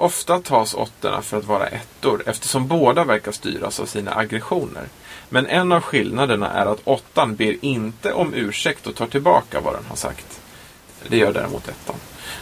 Ofta 0.00 0.40
tas 0.40 0.74
åttorna 0.74 1.22
för 1.22 1.36
att 1.38 1.44
vara 1.44 1.66
ettor 1.66 2.22
eftersom 2.26 2.66
båda 2.66 3.04
verkar 3.04 3.32
styras 3.32 3.80
av 3.80 3.86
sina 3.86 4.14
aggressioner. 4.14 4.84
Men 5.28 5.46
en 5.46 5.72
av 5.72 5.80
skillnaderna 5.80 6.50
är 6.50 6.66
att 6.66 6.80
åttan 6.84 7.34
ber 7.34 7.64
inte 7.64 8.12
om 8.12 8.34
ursäkt 8.34 8.86
och 8.86 8.94
tar 8.94 9.06
tillbaka 9.06 9.60
vad 9.60 9.74
den 9.74 9.84
har 9.88 9.96
sagt. 9.96 10.40
Det 11.08 11.16
gör 11.16 11.32
däremot 11.32 11.68
ettan. 11.68 11.96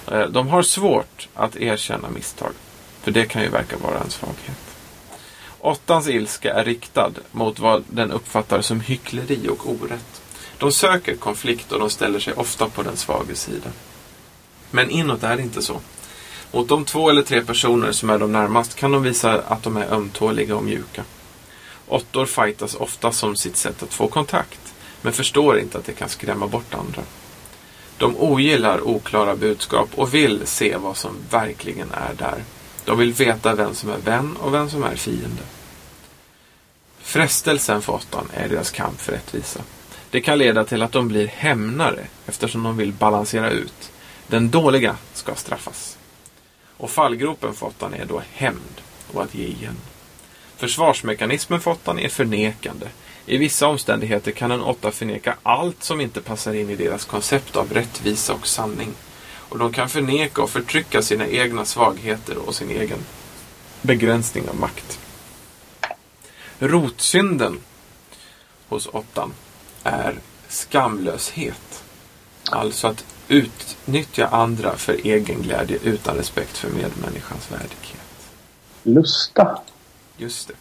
Eh, 0.07 0.29
de 0.29 0.49
har 0.49 0.63
svårt 0.63 1.29
att 1.35 1.57
erkänna 1.57 2.11
misstag. 2.11 2.53
För 3.03 3.11
det 3.11 3.25
kan 3.25 3.43
ju 3.43 3.49
verka 3.49 3.77
vara 3.77 3.99
en 3.99 4.11
svaghet. 4.11 4.77
Åttans 5.61 6.09
ilska 6.09 6.55
är 6.55 6.65
riktad 6.65 7.13
mot 7.33 7.59
vad 7.59 7.85
den 7.89 8.13
uppfattar 8.13 8.63
som 8.63 8.81
hyckleri 8.81 9.49
och 9.49 9.71
orätt. 9.71 10.23
De 10.59 10.73
söker 10.73 11.17
konflikt 11.17 11.73
och 11.73 11.81
de 11.81 11.91
ställer 11.91 12.21
sig 12.21 12.35
ofta 12.35 12.69
på 12.69 12.83
den 12.83 12.97
svages 12.97 13.41
sida. 13.41 13.71
Men 14.71 14.91
inåt 14.91 15.23
är 15.23 15.37
det 15.37 15.43
inte 15.43 15.63
så. 15.63 15.81
Mot 16.53 16.69
de 16.69 16.85
två 16.85 17.11
eller 17.11 17.23
tre 17.23 17.41
personer 17.45 17.93
som 17.93 18.11
är 18.11 18.19
de 18.19 18.33
närmast 18.33 18.75
kan 18.75 18.93
de 18.93 19.03
visa 19.03 19.43
att 19.43 19.63
de 19.63 19.77
är 19.77 19.93
ömtåliga 19.93 20.57
och 20.57 20.65
mjuka. 20.65 21.05
Åttor 21.87 22.27
fightas 22.27 22.75
ofta 22.75 23.13
som 23.13 23.37
sitt 23.37 23.57
sätt 23.57 23.83
att 23.83 23.95
få 23.95 24.09
kontakt, 24.09 24.75
men 25.03 25.13
förstår 25.13 25.59
inte 25.59 25.79
att 25.79 25.85
det 25.85 25.93
kan 25.93 26.09
skrämma 26.09 26.47
bort 26.47 26.75
andra. 26.75 27.03
De 27.99 28.17
ogillar 28.17 28.89
oklara 28.89 29.37
budskap 29.37 29.89
och 29.95 30.15
vill 30.15 30.47
se 30.47 30.77
vad 30.77 30.97
som 30.97 31.17
verkligen 31.31 31.91
är 31.93 32.15
där. 32.15 32.45
De 32.85 32.99
vill 32.99 33.13
veta 33.13 33.55
vem 33.55 33.75
som 33.75 33.91
är 33.91 33.99
vän 33.99 34.37
och 34.37 34.55
vem 34.55 34.71
som 34.71 34.83
är 34.83 34.97
fiende. 34.97 35.43
Frestelsen 36.99 37.83
för 37.83 37.93
åttan 37.93 38.29
är 38.35 38.49
deras 38.49 38.71
kamp 38.71 39.01
för 39.01 39.13
rättvisa. 39.13 39.61
Det 40.11 40.21
kan 40.21 40.39
leda 40.39 40.65
till 40.65 40.83
att 40.83 40.93
de 40.93 41.09
blir 41.09 41.27
hämnare 41.27 42.07
eftersom 42.27 42.63
de 42.63 42.77
vill 42.77 42.93
balansera 42.93 43.51
ut. 43.51 43.91
Den 44.27 44.51
dåliga 44.51 44.97
ska 45.15 45.35
straffas. 45.35 45.98
Och 46.79 46.91
fallgropen 46.91 47.55
för 47.55 47.67
åttan 47.67 47.95
är 47.95 48.05
då 48.05 48.23
hämnd 48.33 48.81
och 49.13 49.23
att 49.23 49.35
ge 49.35 49.47
igen. 49.47 49.77
Försvarsmekanismen 50.57 51.61
för 51.61 51.71
åttan 51.71 51.99
är 51.99 52.09
förnekande. 52.09 52.87
I 53.27 53.39
vissa 53.39 53.67
omständigheter 53.67 54.33
kan 54.33 54.51
en 54.51 54.63
åtta 54.63 54.91
förneka 54.91 55.37
allt 55.43 55.85
som 55.85 56.01
inte 56.01 56.21
passar 56.21 56.55
in 56.55 56.71
i 56.71 56.77
deras 56.77 57.05
koncept 57.05 57.57
av 57.57 57.73
rättvisa 57.73 58.35
och 58.35 58.47
sanning. 58.47 58.95
Och 59.49 59.59
de 59.59 59.73
kan 59.73 59.89
förneka 59.89 60.43
och 60.43 60.51
förtrycka 60.51 61.03
sina 61.03 61.27
egna 61.29 61.65
svagheter 61.65 62.39
och 62.39 62.55
sin 62.55 62.71
egen 62.71 62.99
begränsning 63.83 64.49
av 64.49 64.57
makt. 64.57 64.99
Rotsynden 66.59 67.59
hos 68.69 68.87
åttan 68.87 69.33
är 69.85 70.19
skamlöshet. 70.49 71.85
Alltså 72.51 72.87
att 72.87 73.05
utnyttja 73.29 74.27
andra 74.27 74.77
för 74.77 74.93
egen 74.93 75.43
glädje 75.43 75.79
utan 75.83 76.17
respekt 76.17 76.57
för 76.57 76.69
medmänniskans 76.71 77.53
värdighet. 77.53 78.31
Lusta. 78.83 79.61
Just 80.17 80.49
det. 80.49 80.55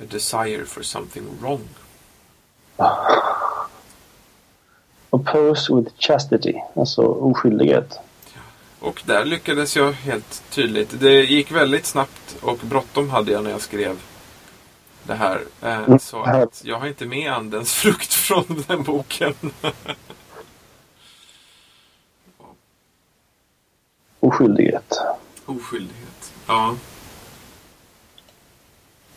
A 0.00 0.06
desire 0.10 0.64
for 0.64 0.82
something 0.82 1.24
wrong. 1.40 1.68
Oppose 5.10 5.74
with 5.74 5.92
chastity, 5.98 6.54
alltså 6.76 7.02
oskyldighet. 7.02 7.98
Och 8.80 9.02
där 9.06 9.24
lyckades 9.24 9.76
jag 9.76 9.92
helt 9.92 10.42
tydligt. 10.50 11.00
Det 11.00 11.12
gick 11.12 11.50
väldigt 11.50 11.86
snabbt 11.86 12.36
och 12.40 12.58
bråttom 12.62 13.10
hade 13.10 13.32
jag 13.32 13.44
när 13.44 13.50
jag 13.50 13.60
skrev 13.60 13.98
det 15.06 15.14
här. 15.14 15.42
Eh, 15.62 15.78
Mm, 15.84 15.98
så 15.98 16.22
att 16.22 16.62
jag 16.64 16.78
har 16.78 16.86
inte 16.86 17.06
med 17.06 17.32
Andens 17.32 17.74
frukt 17.82 18.14
från 18.14 18.64
den 18.68 18.82
boken. 18.82 19.34
Oskyldighet. 24.20 24.92
Oskyldighet. 25.46 26.32
Ja. 26.46 26.76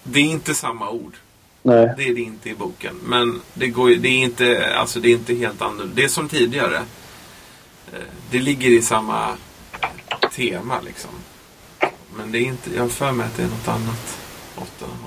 Det 0.04 0.20
är 0.20 0.24
inte 0.24 0.56
samma 0.56 0.90
ord. 0.90 1.16
Nej. 1.64 1.94
Det 1.98 2.04
är 2.04 2.16
det 2.16 2.22
inte 2.22 2.50
i 2.50 2.56
boken. 2.56 2.96
Men 3.06 3.42
det, 3.54 3.68
går, 3.68 3.90
det, 3.90 4.08
är, 4.10 4.24
inte, 4.24 4.76
alltså 4.76 5.00
det 5.00 5.10
är 5.10 5.14
inte 5.14 5.34
helt 5.36 5.62
annorlunda. 5.62 5.96
Det 5.96 6.04
är 6.04 6.08
som 6.08 6.30
tidigare. 6.30 6.78
Eh, 7.94 8.00
Det 8.32 8.40
ligger 8.40 8.70
i 8.70 8.82
samma 8.82 9.38
tema 10.32 10.82
liksom. 10.82 11.10
Men 12.16 12.32
det 12.32 12.38
är 12.40 12.42
inte, 12.42 12.76
jag 12.76 12.82
har 12.82 12.90
för 12.90 13.12
mig 13.12 13.26
att 13.28 13.38
det 13.38 13.44
är 13.44 13.48
något 13.48 13.68
annat. 13.68 14.18
Mm. 14.58 15.07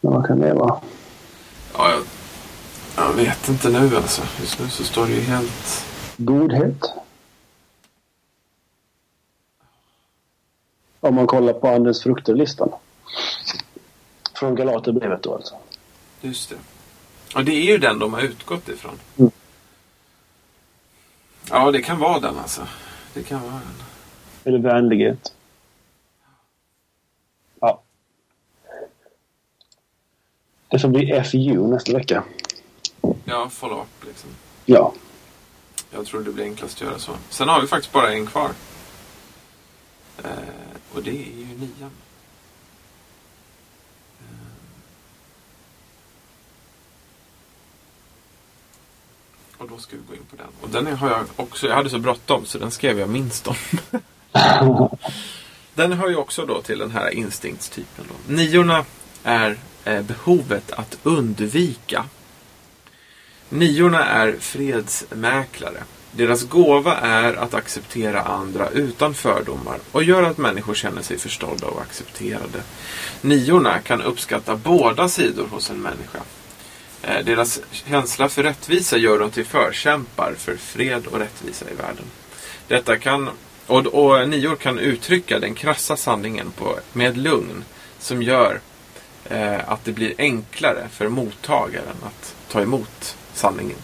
Men 0.00 0.12
vad 0.12 0.26
kan 0.26 0.40
det 0.40 0.54
vara? 0.54 0.80
Ja, 1.74 1.90
jag, 1.90 2.02
jag 2.96 3.12
vet 3.12 3.48
inte 3.48 3.68
nu 3.68 3.96
alltså. 3.96 4.22
Just 4.40 4.60
nu 4.60 4.68
så 4.68 4.84
står 4.84 5.06
det 5.06 5.12
ju 5.12 5.20
helt... 5.20 5.84
Godhet. 6.16 6.92
Om 11.00 11.14
man 11.14 11.26
kollar 11.26 11.52
på 11.52 11.68
Andens 11.68 12.02
frukter-listan. 12.02 12.72
Från 14.34 14.54
Galaterbrevet 14.54 15.22
då 15.22 15.34
alltså. 15.34 15.54
Just 16.20 16.50
det. 16.50 16.56
Och 17.34 17.44
det 17.44 17.52
är 17.52 17.62
ju 17.64 17.78
den 17.78 17.98
de 17.98 18.14
har 18.14 18.20
utgått 18.20 18.68
ifrån. 18.68 18.98
Mm. 19.16 19.30
Ja, 21.50 21.70
det 21.70 21.82
kan 21.82 21.98
vara 21.98 22.20
den 22.20 22.38
alltså. 22.38 22.66
Det 23.14 23.22
kan 23.22 23.42
vara 23.42 23.52
den. 23.52 23.84
Eller 24.48 24.58
vänlighet. 24.58 25.32
Ja. 27.60 27.82
Det 30.68 30.78
får 30.78 30.88
bli 30.88 31.22
FU 31.24 31.66
nästa 31.66 31.92
vecka. 31.92 32.24
Ja, 33.24 33.48
follow-up 33.50 34.04
liksom. 34.06 34.30
Ja. 34.64 34.92
Jag 35.90 36.06
tror 36.06 36.22
det 36.22 36.32
blir 36.32 36.44
enklast 36.44 36.76
att 36.76 36.88
göra 36.88 36.98
så. 36.98 37.12
Sen 37.28 37.48
har 37.48 37.60
vi 37.60 37.66
faktiskt 37.66 37.92
bara 37.92 38.12
en 38.12 38.26
kvar. 38.26 38.50
Eh, 40.24 40.30
och 40.94 41.02
det 41.02 41.10
är 41.10 41.38
ju 41.38 41.46
nian. 41.46 41.90
Eh. 44.20 44.26
Och 49.58 49.68
då 49.68 49.78
ska 49.78 49.96
vi 49.96 50.02
gå 50.08 50.14
in 50.14 50.24
på 50.30 50.36
den. 50.36 50.48
Och 50.60 50.68
den 50.68 50.96
har 50.96 51.10
jag 51.10 51.26
också, 51.36 51.66
jag 51.66 51.74
hade 51.74 51.90
så 51.90 51.98
bråttom 51.98 52.46
så 52.46 52.58
den 52.58 52.70
skrev 52.70 52.98
jag 52.98 53.08
minst 53.08 53.48
om. 53.48 53.54
Den 55.74 55.92
hör 55.92 56.08
ju 56.08 56.16
också 56.16 56.46
då 56.46 56.62
till 56.62 56.78
den 56.78 56.90
här 56.90 57.10
instinktstypen. 57.10 58.04
Då. 58.08 58.34
Niorna 58.34 58.84
är 59.24 59.56
eh, 59.84 60.02
behovet 60.02 60.72
att 60.72 60.98
undvika. 61.02 62.04
Niorna 63.48 64.04
är 64.04 64.36
fredsmäklare. 64.40 65.82
Deras 66.12 66.44
gåva 66.44 66.96
är 66.96 67.34
att 67.34 67.54
acceptera 67.54 68.22
andra 68.22 68.68
utan 68.70 69.14
fördomar 69.14 69.78
och 69.92 70.02
göra 70.04 70.28
att 70.28 70.38
människor 70.38 70.74
känner 70.74 71.02
sig 71.02 71.18
förstådda 71.18 71.66
och 71.66 71.82
accepterade. 71.82 72.62
Niorna 73.20 73.78
kan 73.78 74.02
uppskatta 74.02 74.56
båda 74.56 75.08
sidor 75.08 75.46
hos 75.46 75.70
en 75.70 75.82
människa. 75.82 76.18
Eh, 77.02 77.24
Deras 77.24 77.60
känsla 77.72 78.28
för 78.28 78.42
rättvisa 78.42 78.96
gör 78.96 79.18
dem 79.18 79.30
till 79.30 79.46
förkämpar 79.46 80.34
för 80.38 80.56
fred 80.56 81.06
och 81.06 81.18
rättvisa 81.18 81.64
i 81.70 81.74
världen. 81.74 82.04
Detta 82.68 82.96
kan, 82.98 83.30
och, 83.68 83.86
och 83.86 84.28
nior 84.28 84.56
kan 84.56 84.78
uttrycka 84.78 85.38
den 85.38 85.54
krassa 85.54 85.96
sanningen 85.96 86.50
på, 86.50 86.78
med 86.92 87.16
lugn 87.16 87.64
som 87.98 88.22
gör 88.22 88.60
eh, 89.24 89.68
att 89.70 89.84
det 89.84 89.92
blir 89.92 90.14
enklare 90.18 90.88
för 90.90 91.08
mottagaren 91.08 91.96
att 92.02 92.34
ta 92.48 92.60
emot 92.62 93.16
sanningen. 93.34 93.78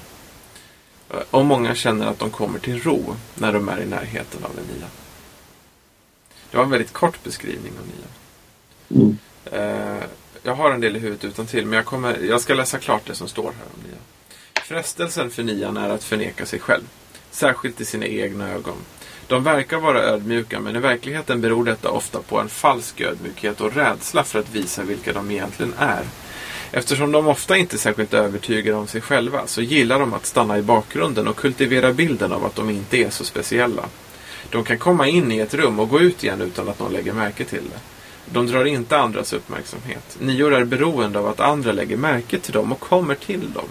Eh, 1.11 1.17
Och 1.31 1.45
många 1.45 1.75
känner 1.75 2.07
att 2.07 2.19
de 2.19 2.31
kommer 2.31 2.59
till 2.59 2.83
ro 2.83 3.17
när 3.35 3.53
de 3.53 3.69
är 3.69 3.81
i 3.81 3.87
närheten 3.87 4.45
av 4.45 4.51
en 4.59 4.77
nia. 4.77 4.87
Det 6.51 6.57
var 6.57 6.65
en 6.65 6.71
väldigt 6.71 6.93
kort 6.93 7.25
beskrivning 7.25 7.73
av 7.81 7.87
nian. 7.87 8.11
Mm. 9.03 9.19
Eh, 9.45 10.05
jag 10.43 10.55
har 10.55 10.71
en 10.71 10.81
del 10.81 10.97
i 10.97 10.99
huvudet 10.99 11.25
utan 11.25 11.47
till, 11.47 11.67
men 11.67 11.77
jag, 11.77 11.85
kommer, 11.87 12.19
jag 12.19 12.41
ska 12.41 12.55
läsa 12.55 12.79
klart 12.79 13.03
det 13.07 13.15
som 13.15 13.29
står 13.29 13.43
här 13.45 13.67
om 13.75 13.83
nian. 13.89 13.99
Frestelsen 14.55 15.31
för 15.31 15.43
nian 15.43 15.77
är 15.77 15.89
att 15.89 16.05
förneka 16.05 16.47
sig 16.47 16.59
själv, 16.59 16.83
särskilt 17.31 17.81
i 17.81 17.85
sina 17.85 18.07
egna 18.07 18.51
ögon. 18.53 18.77
De 19.27 19.45
verkar 19.45 19.79
vara 19.79 20.03
ödmjuka, 20.03 20.61
men 20.61 20.77
i 20.77 20.79
verkligheten 20.79 21.41
beror 21.41 21.65
detta 21.65 21.91
ofta 21.91 22.19
på 22.23 22.39
en 22.39 22.49
falsk 22.49 23.01
ödmjukhet 23.01 23.61
och 23.61 23.75
rädsla 23.75 24.25
för 24.25 24.39
att 24.39 24.55
visa 24.55 24.83
vilka 24.83 25.13
de 25.13 25.31
egentligen 25.31 25.75
är. 25.79 26.03
Eftersom 26.71 27.13
de 27.13 27.27
ofta 27.27 27.57
inte 27.57 27.77
är 27.77 27.79
särskilt 27.79 28.15
övertygade 28.15 28.77
om 28.77 28.87
sig 28.87 29.01
själva 29.01 29.47
så 29.47 29.63
gillar 29.63 30.01
de 30.01 30.15
att 30.15 30.27
stanna 30.27 30.59
i 30.59 30.63
bakgrunden 30.63 31.29
och 31.29 31.37
kultivera 31.37 31.93
bilden 31.93 32.33
av 32.33 32.45
att 32.45 32.57
de 32.57 32.71
inte 32.71 32.97
är 32.97 33.11
så 33.11 33.25
speciella. 33.25 33.85
De 34.51 34.65
kan 34.65 34.79
komma 34.79 35.09
in 35.09 35.33
i 35.33 35.39
ett 35.39 35.55
rum 35.55 35.81
och 35.81 35.89
gå 35.89 36.01
ut 36.01 36.25
igen 36.25 36.41
utan 36.41 36.69
att 36.69 36.79
någon 36.79 36.93
lägger 36.93 37.13
märke 37.13 37.45
till 37.45 37.63
det. 37.73 37.81
De 38.33 38.47
drar 38.47 38.65
inte 38.65 38.99
andras 38.99 39.33
uppmärksamhet. 39.33 40.17
Nior 40.21 40.55
är 40.55 40.65
beroende 40.65 41.19
av 41.19 41.27
att 41.27 41.41
andra 41.41 41.73
lägger 41.73 41.97
märke 41.97 42.39
till 42.39 42.53
dem 42.53 42.73
och 42.73 42.81
kommer 42.81 43.15
till 43.15 43.53
dem. 43.53 43.69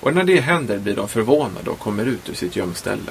Och 0.00 0.14
när 0.14 0.24
det 0.24 0.40
händer 0.40 0.78
blir 0.78 0.96
de 0.96 1.08
förvånade 1.08 1.70
och 1.70 1.78
kommer 1.78 2.06
ut 2.06 2.28
ur 2.28 2.34
sitt 2.34 2.56
gömställe. 2.56 3.10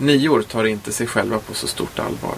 Nior 0.00 0.42
tar 0.42 0.64
inte 0.64 0.92
sig 0.92 1.06
själva 1.06 1.38
på 1.38 1.54
så 1.54 1.66
stort 1.66 1.98
allvar. 1.98 2.34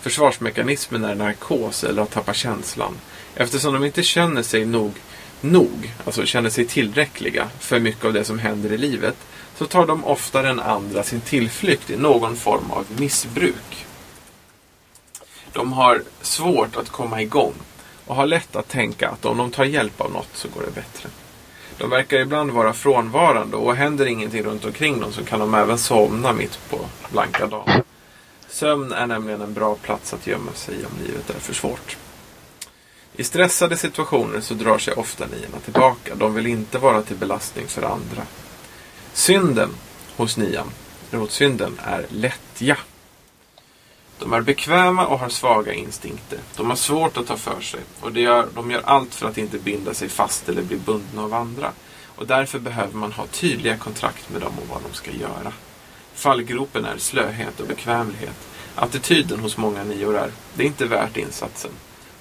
Försvarsmekanismen 0.00 1.04
är 1.04 1.14
narkos 1.14 1.84
eller 1.84 2.02
att 2.02 2.10
tappa 2.10 2.34
känslan. 2.34 2.98
Eftersom 3.34 3.74
de 3.74 3.84
inte 3.84 4.02
känner 4.02 4.42
sig 4.42 4.64
nog, 4.64 4.92
nog, 5.40 5.94
alltså 6.04 6.24
känner 6.24 6.50
sig 6.50 6.66
tillräckliga 6.66 7.48
för 7.58 7.78
mycket 7.78 8.04
av 8.04 8.12
det 8.12 8.24
som 8.24 8.38
händer 8.38 8.72
i 8.72 8.78
livet, 8.78 9.16
så 9.58 9.66
tar 9.66 9.86
de 9.86 10.04
oftare 10.04 10.48
än 10.48 10.60
andra 10.60 11.02
sin 11.02 11.20
tillflykt 11.20 11.90
i 11.90 11.96
någon 11.96 12.36
form 12.36 12.70
av 12.70 12.86
missbruk. 12.98 13.86
De 15.52 15.72
har 15.72 16.02
svårt 16.22 16.76
att 16.76 16.88
komma 16.88 17.22
igång 17.22 17.54
och 18.06 18.16
har 18.16 18.26
lätt 18.26 18.56
att 18.56 18.68
tänka 18.68 19.08
att 19.08 19.24
om 19.24 19.36
de 19.36 19.50
tar 19.50 19.64
hjälp 19.64 20.00
av 20.00 20.12
något 20.12 20.28
så 20.32 20.48
går 20.48 20.62
det 20.62 20.74
bättre. 20.74 21.08
De 21.78 21.90
verkar 21.90 22.18
ibland 22.18 22.50
vara 22.50 22.72
frånvarande 22.72 23.56
och 23.56 23.76
händer 23.76 24.06
ingenting 24.06 24.42
runt 24.42 24.64
omkring 24.64 25.00
dem 25.00 25.12
så 25.12 25.24
kan 25.24 25.40
de 25.40 25.54
även 25.54 25.78
somna 25.78 26.32
mitt 26.32 26.58
på 26.70 26.78
blanka 27.12 27.46
dagen. 27.46 27.82
Sömn 28.48 28.92
är 28.92 29.06
nämligen 29.06 29.40
en 29.40 29.54
bra 29.54 29.74
plats 29.74 30.14
att 30.14 30.26
gömma 30.26 30.52
sig 30.52 30.74
i 30.74 30.84
om 30.84 31.06
livet 31.06 31.30
är 31.30 31.40
för 31.40 31.54
svårt. 31.54 31.96
I 33.16 33.24
stressade 33.24 33.76
situationer 33.76 34.40
så 34.40 34.54
drar 34.54 34.78
sig 34.78 34.94
ofta 34.94 35.26
niorna 35.26 35.58
tillbaka. 35.64 36.14
De 36.14 36.34
vill 36.34 36.46
inte 36.46 36.78
vara 36.78 37.02
till 37.02 37.16
belastning 37.16 37.66
för 37.66 37.82
andra. 37.82 38.22
Synden 39.12 39.70
hos 40.16 40.36
nian, 40.36 40.70
rotsynden, 41.10 41.80
är 41.84 42.06
lättja. 42.08 42.76
De 44.18 44.32
är 44.32 44.40
bekväma 44.40 45.06
och 45.06 45.18
har 45.18 45.28
svaga 45.28 45.72
instinkter. 45.72 46.38
De 46.56 46.68
har 46.68 46.76
svårt 46.76 47.16
att 47.16 47.26
ta 47.26 47.36
för 47.36 47.60
sig 47.60 47.80
och 48.00 48.12
det 48.12 48.20
gör, 48.20 48.48
de 48.54 48.70
gör 48.70 48.82
allt 48.84 49.14
för 49.14 49.28
att 49.28 49.38
inte 49.38 49.58
binda 49.58 49.94
sig 49.94 50.08
fast 50.08 50.48
eller 50.48 50.62
bli 50.62 50.76
bundna 50.76 51.22
av 51.22 51.34
andra. 51.34 51.72
Och 52.16 52.26
därför 52.26 52.58
behöver 52.58 52.94
man 52.94 53.12
ha 53.12 53.26
tydliga 53.26 53.76
kontrakt 53.76 54.30
med 54.30 54.40
dem 54.40 54.52
om 54.62 54.68
vad 54.68 54.82
de 54.82 54.96
ska 54.96 55.10
göra. 55.10 55.52
Fallgropen 56.14 56.84
är 56.84 56.98
slöhet 56.98 57.60
och 57.60 57.66
bekvämlighet. 57.66 58.48
Attityden 58.74 59.40
hos 59.40 59.56
många 59.56 59.84
nior 59.84 60.16
är, 60.16 60.30
det 60.54 60.62
är 60.62 60.66
inte 60.66 60.86
värt 60.86 61.16
insatsen. 61.16 61.70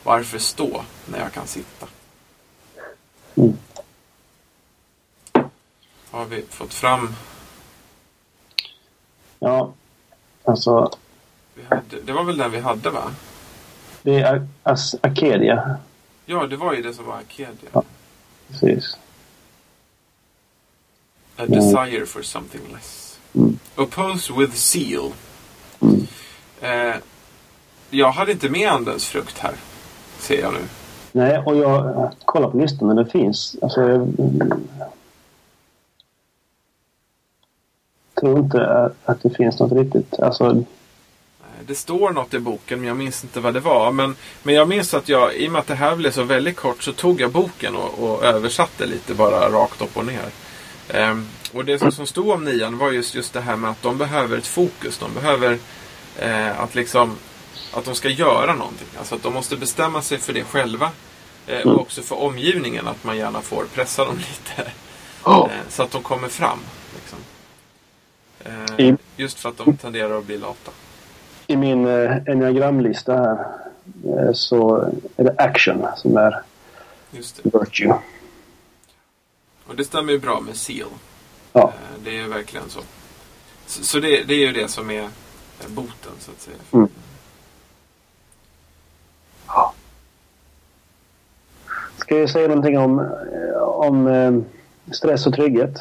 Varför 0.04 0.40
stå 0.40 0.84
när 1.06 1.20
jag 1.20 1.34
kan 1.34 1.48
sitta? 1.48 1.88
Mm. 3.36 3.58
Har 6.12 6.26
vi 6.26 6.46
fått 6.50 6.74
fram... 6.74 7.16
Ja, 9.40 9.74
alltså 10.44 10.92
hade, 11.64 12.02
det 12.06 12.14
var 12.14 12.24
väl 12.24 12.38
den 12.38 12.52
vi 12.52 12.60
hade 12.60 12.90
va? 12.90 13.12
det 14.02 14.16
är 14.22 14.48
As- 14.64 14.96
Acadia. 15.02 15.78
Ja, 16.26 16.48
det 16.48 16.56
var 16.58 16.74
ju 16.74 16.82
det 16.82 16.94
som 16.94 17.06
var 17.06 17.16
Arcadia. 17.18 17.70
Ja. 17.72 17.84
Precis. 18.48 18.98
A 21.38 21.44
Mm. 21.48 21.52
desire 21.60 22.06
for 22.06 22.22
something 22.22 22.62
less. 22.74 23.20
Mm. 23.36 23.60
Oppose 23.76 24.34
with 24.34 24.54
zeal. 24.56 25.12
Mm. 25.82 26.08
Eh, 26.62 26.96
jag 27.90 28.12
hade 28.12 28.32
inte 28.32 28.50
med 28.50 28.70
andens 28.72 29.06
frukt 29.08 29.38
här. 29.40 29.54
Ser 30.20 30.42
jag 30.42 30.54
nu. 30.54 30.60
Nej, 31.12 31.38
och 31.46 31.56
jag 31.58 32.12
kollar 32.26 32.50
på 32.50 32.58
listan 32.58 32.88
men 32.88 32.96
det 32.98 33.06
finns. 33.06 33.56
Alltså, 33.62 33.82
jag 33.82 33.96
mm, 33.96 34.54
tror 38.20 38.40
inte 38.40 38.68
att- 39.06 39.24
det 39.24 39.30
finns 39.30 39.60
något 39.60 39.72
riktigt. 39.72 40.20
Alltså, 40.20 40.64
det 41.68 41.76
står 41.76 42.12
något 42.12 42.34
i 42.34 42.40
boken 42.40 42.80
men 42.80 42.88
jag 42.88 42.98
minns 42.98 43.24
inte 43.24 43.40
vad 43.40 43.54
det 43.54 43.60
var. 43.60 43.92
Men, 43.92 44.16
men 44.44 44.56
jag 44.56 44.68
minns 44.68 44.94
att 44.94 45.10
jag, 45.10 45.36
i 45.36 45.48
och 45.48 45.52
med 45.52 45.60
att 45.60 45.68
det 45.68 45.76
här 45.76 45.96
blev 45.96 46.12
så 46.12 46.24
väldigt 46.24 46.56
kort, 46.56 46.84
så 46.84 46.94
tog 46.94 47.22
jag 47.22 47.32
boken 47.32 47.76
och, 47.76 48.04
och 48.04 48.24
översatte 48.24 48.86
lite 48.86 49.14
bara 49.14 49.50
rakt 49.50 49.82
upp 49.82 49.98
och 49.98 50.06
ner. 50.06 50.30
Ehm, 50.90 51.28
och 51.54 51.66
det 51.66 51.80
som, 51.80 51.92
som 51.92 52.08
stod 52.08 52.30
om 52.30 52.46
nian 52.46 52.78
var 52.78 52.92
just, 52.92 53.16
just 53.16 53.34
det 53.34 53.42
här 53.42 53.56
med 53.56 53.72
att 53.72 53.82
de 53.82 53.98
behöver 53.98 54.38
ett 54.38 54.48
fokus. 54.48 54.98
De 54.98 55.14
behöver 55.14 55.58
eh, 56.20 56.60
att 56.60 56.76
liksom 56.76 57.16
att 57.74 57.86
de 57.86 57.96
ska 57.96 58.10
göra 58.10 58.56
någonting. 58.56 58.88
Alltså 58.98 59.16
att 59.16 59.24
de 59.24 59.34
måste 59.34 59.58
bestämma 59.58 60.02
sig 60.02 60.18
för 60.18 60.34
det 60.34 60.44
själva. 60.44 60.92
Eh, 61.48 61.62
och 61.62 61.82
också 61.82 62.02
för 62.02 62.16
omgivningen 62.16 62.88
att 62.88 63.04
man 63.04 63.18
gärna 63.18 63.42
får 63.42 63.66
pressa 63.74 64.06
dem 64.06 64.18
lite. 64.18 64.72
Eh, 65.26 65.62
så 65.70 65.84
att 65.84 65.92
de 65.92 66.04
kommer 66.04 66.28
fram. 66.28 66.60
Liksom. 66.96 67.20
Eh, 68.78 68.96
just 69.18 69.40
för 69.40 69.50
att 69.50 69.58
de 69.58 69.78
tenderar 69.78 70.18
att 70.18 70.26
bli 70.26 70.38
lata. 70.38 70.72
I 71.48 71.56
min 71.56 71.88
eh, 71.88 72.18
enneagramlista 72.28 73.14
här 73.18 73.46
eh, 74.06 74.34
så 74.34 74.76
är 75.18 75.24
det 75.24 75.36
action 75.38 75.86
som 75.96 76.18
är 76.18 76.42
Just 77.12 77.44
det. 77.44 77.60
virtue. 77.60 77.94
Och 79.68 79.76
det 79.76 79.84
stämmer 79.86 80.14
ju 80.14 80.20
bra 80.20 80.40
med 80.40 80.56
Seal. 80.56 80.88
Ja. 81.54 81.62
Eh, 81.64 82.00
Det 82.04 82.10
är 82.10 82.14
ju 82.24 82.28
verkligen 82.28 82.70
så. 82.70 82.80
Så, 83.68 83.84
så 83.84 84.00
det, 84.00 84.24
det 84.24 84.34
är 84.34 84.48
ju 84.48 84.52
det 84.52 84.68
som 84.68 84.90
är 84.92 85.10
boten 85.68 86.12
så 86.20 86.32
att 86.32 86.42
säga. 86.42 86.58
Mm. 86.72 86.88
Ska 91.98 92.18
jag 92.18 92.30
säga 92.30 92.48
någonting 92.48 92.78
om, 92.78 93.00
eh, 93.00 93.62
om 93.62 94.08
eh, 94.08 94.34
stress 94.94 95.28
och 95.28 95.34
trygghet? 95.34 95.80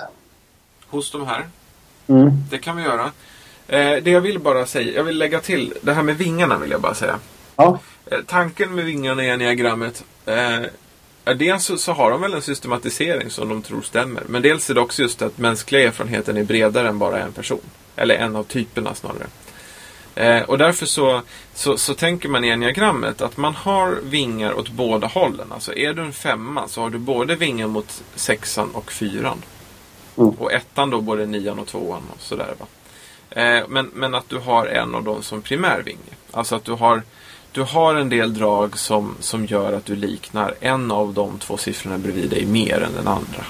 Hos 0.86 1.10
de 1.10 1.26
här. 1.26 1.46
Mm. 2.06 2.30
Det 2.50 2.58
kan 2.58 2.76
vi 2.76 2.82
göra. 2.82 3.10
Eh, 3.68 3.96
det 4.02 4.10
jag 4.10 4.20
vill 4.20 4.38
bara 4.38 4.66
säga, 4.66 4.92
jag 4.92 5.04
vill 5.04 5.18
lägga 5.18 5.40
till 5.40 5.74
det 5.82 5.92
här 5.92 6.02
med 6.02 6.18
vingarna 6.18 6.58
vill 6.58 6.70
jag 6.70 6.80
bara 6.80 6.94
säga. 6.94 7.18
Ja. 7.56 7.78
Eh, 8.06 8.18
tanken 8.26 8.74
med 8.74 8.84
vingarna 8.84 9.24
i 9.24 9.30
enneagrammet 9.30 10.04
eh, 10.26 10.60
dels 11.24 11.64
så, 11.64 11.76
så 11.76 11.92
har 11.92 12.10
de 12.10 12.20
väl 12.20 12.34
en 12.34 12.42
systematisering 12.42 13.30
som 13.30 13.48
de 13.48 13.62
tror 13.62 13.82
stämmer. 13.82 14.22
Men 14.28 14.42
dels 14.42 14.70
är 14.70 14.74
det 14.74 14.80
också 14.80 15.02
just 15.02 15.22
att 15.22 15.38
mänskliga 15.38 15.86
erfarenheten 15.86 16.36
är 16.36 16.44
bredare 16.44 16.88
än 16.88 16.98
bara 16.98 17.18
en 17.18 17.32
person. 17.32 17.60
Eller 17.96 18.14
en 18.14 18.36
av 18.36 18.44
typerna 18.44 18.94
snarare. 18.94 19.26
Eh, 20.14 20.42
och 20.42 20.58
därför 20.58 20.86
så, 20.86 21.22
så, 21.54 21.76
så 21.76 21.94
tänker 21.94 22.28
man 22.28 22.44
i 22.44 22.48
enneagrammet 22.48 23.20
att 23.20 23.36
man 23.36 23.54
har 23.54 23.98
vingar 24.02 24.58
åt 24.58 24.70
båda 24.70 25.06
hållen. 25.06 25.52
Alltså 25.52 25.74
är 25.74 25.94
du 25.94 26.02
en 26.02 26.12
femma 26.12 26.68
så 26.68 26.80
har 26.80 26.90
du 26.90 26.98
både 26.98 27.36
vingar 27.36 27.66
mot 27.66 28.02
sexan 28.14 28.70
och 28.72 28.92
fyran. 28.92 29.42
Mm. 30.16 30.30
Och 30.30 30.52
ettan 30.52 30.90
då 30.90 31.00
både 31.00 31.26
nian 31.26 31.58
och 31.58 31.66
tvåan 31.66 32.02
och 32.14 32.20
sådär. 32.20 32.54
Va? 32.58 32.66
Eh, 33.34 33.62
men, 33.68 33.90
men 33.94 34.14
att 34.14 34.28
du 34.28 34.38
har 34.38 34.66
en 34.66 34.94
av 34.94 35.04
dem 35.04 35.22
som 35.22 35.42
primär 35.42 35.82
vinge. 35.82 35.98
Alltså 36.30 36.56
att 36.56 36.64
du 36.64 36.72
har, 36.72 37.02
du 37.52 37.62
har 37.62 37.94
en 37.94 38.08
del 38.08 38.34
drag 38.34 38.78
som, 38.78 39.16
som 39.20 39.46
gör 39.46 39.72
att 39.72 39.84
du 39.84 39.96
liknar 39.96 40.54
en 40.60 40.90
av 40.90 41.14
de 41.14 41.38
två 41.38 41.56
siffrorna 41.56 41.98
bredvid 41.98 42.30
dig 42.30 42.46
mer 42.46 42.80
än 42.80 42.94
den 42.96 43.08
andra. 43.08 43.44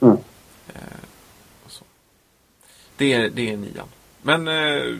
Mm. 0.00 0.16
Eh. 0.68 0.82
Det, 2.96 3.12
är, 3.12 3.30
det 3.30 3.50
är 3.52 3.56
nian. 3.56 3.86
Men 4.22 4.48
eh, 4.48 4.96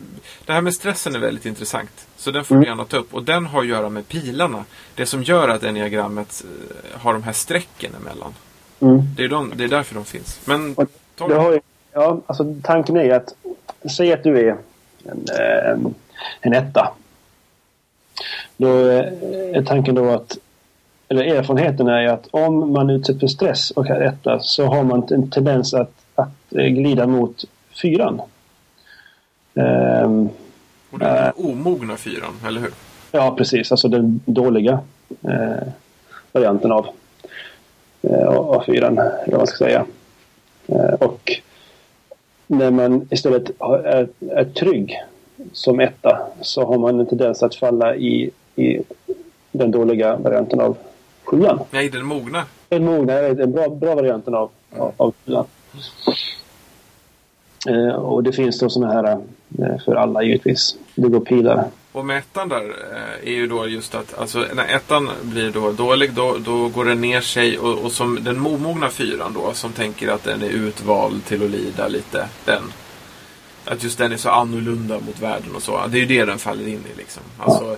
det 0.46 0.52
här 0.52 0.60
med 0.60 0.74
stressen 0.74 1.14
är 1.14 1.18
väldigt 1.18 1.46
intressant. 1.46 2.06
Så 2.16 2.30
den 2.30 2.44
får 2.44 2.54
Mm. 2.54 2.62
du 2.64 2.68
gärna 2.68 2.84
ta 2.84 2.96
upp. 2.96 3.14
Och 3.14 3.22
den 3.22 3.46
har 3.46 3.60
att 3.60 3.66
göra 3.66 3.88
med 3.88 4.08
pilarna. 4.08 4.64
Det 4.94 5.06
som 5.06 5.22
gör 5.22 5.48
att 5.48 5.64
enneagrammet 5.64 6.44
eh, 6.44 7.00
har 7.00 7.12
de 7.12 7.22
här 7.22 7.32
strecken 7.32 7.92
emellan. 8.00 8.34
Mm. 8.80 9.00
Det 9.16 9.24
är, 9.24 9.28
de, 9.28 9.52
det 9.56 9.64
är 9.64 9.68
därför 9.68 9.94
de 9.94 10.04
finns. 10.04 10.40
Men 10.44 10.74
ta 11.16 11.28
Du 11.28 11.34
har 11.34 11.52
ju, 11.52 11.60
ja, 11.92 12.20
alltså, 12.26 12.54
tanken 12.62 12.96
är 12.96 13.14
att 13.14 13.34
säg 13.90 14.12
att 14.12 14.22
du 14.22 14.48
är 14.48 14.56
en, 15.04 15.24
eh, 15.38 15.92
en 16.40 16.52
etta. 16.52 16.92
Då 18.56 18.90
eh, 18.90 19.04
är 19.54 19.64
tanken 19.64 19.94
då 19.94 20.10
att 20.10 20.38
eller 21.08 21.24
erfarenheten 21.24 21.88
är 21.88 22.06
att 22.06 22.26
om 22.30 22.72
man 22.72 22.90
utsätts 22.90 23.20
för 23.20 23.26
stress 23.26 23.70
och 23.70 23.86
är 23.90 24.00
etta 24.00 24.40
så 24.40 24.66
har 24.66 24.82
man 24.84 25.06
en 25.10 25.30
tendens 25.30 25.74
att, 25.74 25.92
att 26.14 26.54
eh, 26.54 26.66
glida 26.66 27.06
mot 27.06 27.44
fyran. 27.82 28.20
Ehm, 29.54 30.28
Och 30.90 30.98
det 30.98 31.06
är 31.06 31.32
den 31.36 31.50
omogna 31.50 31.96
fyran, 31.96 32.32
eller 32.46 32.60
hur? 32.60 32.70
Ja, 33.12 33.34
precis. 33.38 33.70
Alltså 33.72 33.88
den 33.88 34.20
dåliga 34.24 34.80
eh, 35.22 35.68
varianten 36.32 36.72
av, 36.72 36.86
eh, 38.02 38.26
av 38.26 38.62
fyran, 38.66 38.98
eller 38.98 39.30
vad 39.30 39.38
man 39.38 39.46
ska 39.46 39.56
säga. 39.56 39.86
Eh, 40.66 40.94
och 40.94 41.40
när 42.51 42.70
man 42.70 43.09
istället 43.10 43.51
är, 43.60 44.09
är 44.31 44.44
trygg 44.44 44.97
som 45.52 45.81
etta 45.81 46.18
så 46.40 46.64
har 46.64 46.78
man 46.78 47.01
en 47.01 47.06
tendens 47.06 47.43
att 47.43 47.55
falla 47.55 47.97
i, 47.97 48.31
i 48.56 48.81
den 49.52 49.70
dåliga 49.70 50.16
varianten 50.16 50.60
av 50.60 50.77
sjuan. 51.24 51.59
Nej, 51.70 51.89
den 51.89 52.06
mogna. 52.06 52.44
Den 52.68 52.85
mogna 52.85 53.12
är 53.12 53.35
den 53.35 53.52
bra, 53.52 53.68
bra 53.68 53.94
varianten 53.94 54.35
av, 54.35 54.51
av, 54.77 54.93
av 54.97 55.14
sjuan. 55.27 55.44
Eh, 57.68 57.94
och 57.94 58.22
det 58.22 58.32
finns 58.32 58.59
då 58.59 58.68
sådana 58.68 58.93
här 58.93 59.18
eh, 59.59 59.78
för 59.85 59.94
alla 59.94 60.22
givetvis. 60.22 60.77
Det 60.94 61.09
går 61.09 61.20
pilar. 61.20 61.64
Och 61.92 62.04
med 62.06 62.18
ettan 62.18 62.48
där 62.48 62.62
eh, 62.94 63.28
är 63.28 63.34
ju 63.34 63.46
då 63.46 63.66
just 63.68 63.94
att 63.94 64.18
alltså, 64.18 64.46
när 64.54 64.68
ettan 64.74 65.10
blir 65.22 65.50
då 65.50 65.72
dålig 65.72 66.12
då, 66.12 66.36
då 66.38 66.68
går 66.68 66.84
den 66.84 67.00
ner 67.00 67.20
sig 67.20 67.58
och, 67.58 67.78
och 67.78 67.92
som 67.92 68.24
den 68.24 68.38
momogna 68.40 68.90
fyran 68.90 69.32
då 69.34 69.52
som 69.54 69.72
tänker 69.72 70.08
att 70.08 70.24
den 70.24 70.42
är 70.42 70.48
utvald 70.48 71.24
till 71.24 71.44
att 71.44 71.50
lida 71.50 71.88
lite. 71.88 72.28
Den. 72.44 72.62
Att 73.64 73.82
just 73.82 73.98
den 73.98 74.12
är 74.12 74.16
så 74.16 74.30
annorlunda 74.30 75.00
mot 75.00 75.20
världen 75.20 75.54
och 75.54 75.62
så. 75.62 75.86
Det 75.86 75.96
är 75.98 76.00
ju 76.00 76.06
det 76.06 76.24
den 76.24 76.38
faller 76.38 76.68
in 76.68 76.84
i 76.94 76.96
liksom. 76.98 77.22
Alltså, 77.38 77.76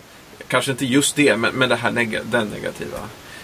Kanske 0.48 0.70
inte 0.70 0.86
just 0.86 1.16
det 1.16 1.36
men, 1.36 1.54
men 1.54 1.68
det 1.68 1.76
här 1.76 1.90
neg- 1.90 2.20
den 2.24 2.48
negativa. 2.48 2.98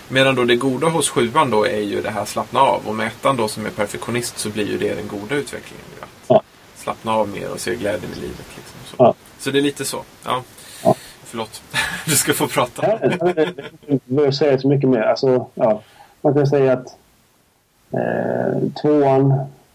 Medan 0.09 0.35
då 0.35 0.45
det 0.45 0.57
goda 0.57 0.89
hos 0.89 1.09
sjuan 1.11 1.51
då 1.51 1.67
är 1.67 1.81
ju 1.81 2.03
det 2.03 2.11
här 2.11 2.25
slappna 2.25 2.61
av. 2.61 2.83
Och 2.89 2.95
med 2.95 3.07
ettan 3.07 3.37
då 3.37 3.49
som 3.49 3.67
är 3.67 3.71
perfektionist 3.71 4.39
så 4.39 4.49
blir 4.49 4.67
ju 4.71 4.79
det 4.79 4.95
den 4.95 5.09
goda 5.09 5.35
utvecklingen. 5.35 5.85
Att 6.01 6.09
Ja. 6.29 6.43
Slappna 6.77 7.13
av 7.13 7.29
mer 7.29 7.51
och 7.51 7.61
se 7.61 7.75
glädjen 7.75 8.13
i 8.17 8.21
livet. 8.21 8.47
Liksom, 8.57 8.97
så. 8.97 9.15
Så 9.39 9.51
det 9.51 9.59
är 9.59 9.63
lite 9.63 9.85
så. 9.85 10.05
Ja. 10.25 10.43
Ja. 10.85 10.95
Förlåt. 11.25 11.63
Du 12.07 12.17
ska 12.17 12.33
få 12.33 12.47
prata. 12.47 12.99
Jag 13.01 14.01
behöver 14.05 14.31
säga 14.31 14.59
så 14.59 14.69
mycket 14.69 14.91
mer. 14.91 15.01
Alltså, 15.01 15.47
ja, 15.55 15.83
man 16.21 16.35
kan 16.35 16.47
säga 16.47 16.73
att 16.73 16.97
eh, 17.91 18.69
tvåan 18.83 19.31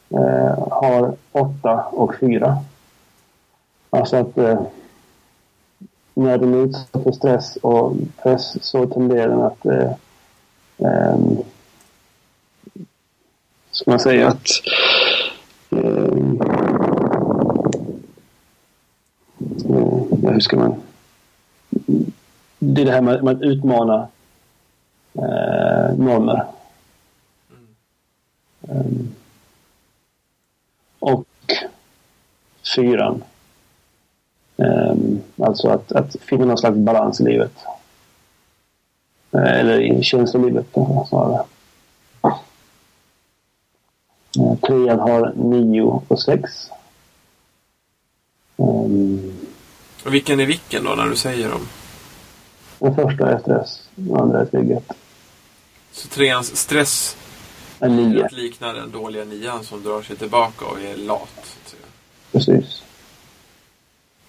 eh, 0.10 0.70
har 0.72 1.16
åtta 1.32 1.84
och 1.92 2.16
fyra. 2.20 2.58
Alltså 3.90 4.16
att 4.16 4.38
eh, 4.38 4.62
när 6.14 6.38
den 6.38 6.54
är 6.54 6.58
utsatt 6.58 7.04
för 7.04 7.12
stress 7.12 7.56
och 7.56 7.96
press 8.24 8.66
så 8.66 8.86
tenderar 8.86 9.28
den 9.28 9.42
att 9.42 9.66
eh, 9.66 9.92
ehm, 10.78 11.38
ska 13.72 13.92
man 13.92 14.00
säga 14.00 14.28
att 14.28 14.48
ehm, 15.70 16.42
eh, 20.20 20.32
hur 20.32 20.40
ska 20.40 20.58
man 20.58 20.82
det 22.60 22.82
är 22.82 22.86
det 22.86 22.92
här 22.92 23.02
med, 23.02 23.24
med 23.24 23.36
att 23.36 23.42
utmana 23.42 24.08
eh, 25.14 25.96
normer. 25.98 26.46
Ehm, 28.68 29.16
och 31.00 31.28
fyran. 32.76 33.24
Ehm, 34.58 35.22
alltså 35.38 35.70
att, 35.70 35.92
att 35.92 36.16
finna 36.16 36.46
någon 36.46 36.58
slags 36.58 36.78
balans 36.78 37.22
i 37.22 37.24
livet. 37.24 37.54
Eh, 39.32 39.60
eller 39.60 39.82
i 39.82 40.04
känslolivet 40.04 40.66
snarare. 41.10 41.44
Trean 44.62 45.00
har 45.00 45.34
nio 45.36 46.02
och 46.08 46.22
sex. 46.22 46.70
Ehm, 48.58 49.43
Och 50.04 50.14
vilken 50.14 50.40
är 50.40 50.46
vilken 50.46 50.84
då 50.84 50.96
när 50.96 51.06
du 51.06 51.16
säger 51.16 51.50
dem? 51.50 51.68
den 52.80 52.96
första 52.96 53.32
är 53.32 53.40
stress, 53.40 53.90
den 53.96 54.22
andra 54.22 54.42
är 54.42 54.46
trygghet. 54.46 54.92
Så 55.92 56.08
treans 56.08 56.56
stress 56.56 57.18
är 57.80 58.26
att 58.26 58.32
likna 58.32 58.74
den 58.74 58.92
dåliga 58.92 59.24
nian 59.24 59.64
som 59.64 59.84
drar 59.84 60.02
sig 60.02 60.16
tillbaka 60.16 60.66
och 60.66 60.82
är 60.82 60.98
lat. 60.98 61.30
Så 61.36 61.58
att 61.60 61.70
säga. 61.70 61.84
precis. 62.32 62.84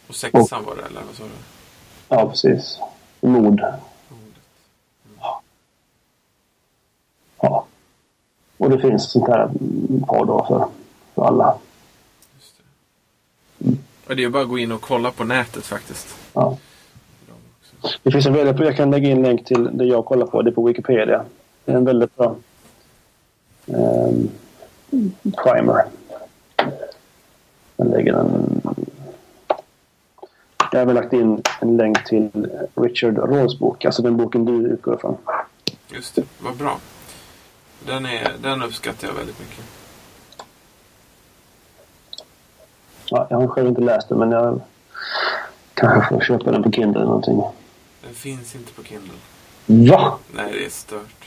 Och 0.06 0.14
sexan 0.14 0.64
var 0.64 0.76
det, 0.76 0.82
eller 0.82 1.00
vad 1.00 1.14
sa 1.14 1.24
du? 1.24 1.30
Ja, 2.08 2.30
precis. 2.30 2.78
Mod. 3.20 3.60
Ja. 7.40 7.66
Och 8.56 8.70
det 8.70 8.78
finns 8.78 9.10
sånt 9.10 9.28
här 9.28 9.50
par 10.06 10.24
då 10.24 10.44
för, 10.48 10.68
för 11.14 11.26
alla. 11.26 11.58
Det. 14.06 14.10
Och 14.12 14.16
det 14.16 14.24
är 14.24 14.28
bara 14.28 14.42
att 14.42 14.48
gå 14.48 14.58
in 14.58 14.72
och 14.72 14.80
kolla 14.80 15.10
på 15.10 15.24
nätet 15.24 15.66
faktiskt. 15.66 16.16
Ja. 16.32 16.58
Det 18.02 18.10
finns 18.10 18.26
en 18.26 18.32
väldigt, 18.32 18.66
jag 18.66 18.76
kan 18.76 18.90
lägga 18.90 19.10
in 19.10 19.22
länk 19.22 19.44
till 19.44 19.70
det 19.72 19.84
jag 19.84 20.04
kollar 20.04 20.26
på. 20.26 20.42
Det 20.42 20.50
är 20.50 20.54
på 20.54 20.66
Wikipedia. 20.66 21.24
Det 21.64 21.72
är 21.72 21.76
en 21.76 21.84
väldigt 21.84 22.16
bra 22.16 22.36
ehm, 23.66 24.28
primer. 25.44 25.84
Jag 27.76 27.90
lägger 27.90 28.12
den 28.12 28.60
Jag 30.72 30.78
har 30.78 30.82
även 30.82 30.94
lagt 30.94 31.12
in 31.12 31.42
en 31.60 31.76
länk 31.76 32.04
till 32.04 32.30
Richard 32.74 33.18
Rawls 33.18 33.58
bok, 33.58 33.84
alltså 33.84 34.02
den 34.02 34.16
boken 34.16 34.44
du 34.44 34.52
utgår 34.52 34.94
ifrån. 34.94 35.16
Just 35.88 36.14
det, 36.14 36.22
vad 36.38 36.56
bra. 36.56 36.78
Den, 37.86 38.06
är, 38.06 38.32
den 38.42 38.62
uppskattar 38.62 39.08
jag 39.08 39.14
väldigt 39.14 39.40
mycket. 39.40 39.64
Ja, 43.10 43.26
jag 43.30 43.36
har 43.40 43.46
själv 43.46 43.68
inte 43.68 43.80
läst 43.80 44.08
den, 44.08 44.18
men 44.18 44.30
jag 44.30 44.60
kanske 45.74 46.14
får 46.14 46.20
köpa 46.20 46.50
den 46.50 46.62
på 46.62 46.72
Kindle 46.72 47.00
eller 47.00 47.06
någonting. 47.06 47.42
Den 48.02 48.14
finns 48.14 48.54
inte 48.54 48.72
på 48.72 48.82
Kindle. 48.82 49.12
Va? 49.66 50.18
Nej, 50.32 50.52
det 50.52 50.66
är 50.66 50.70
stört. 50.70 51.24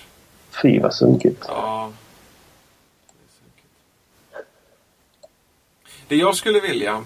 Fy 0.62 0.80
vad 0.80 0.94
sunkigt. 0.94 1.46
Ja. 1.48 1.92
Det 6.08 6.16
jag 6.16 6.36
skulle 6.36 6.60
vilja 6.60 7.04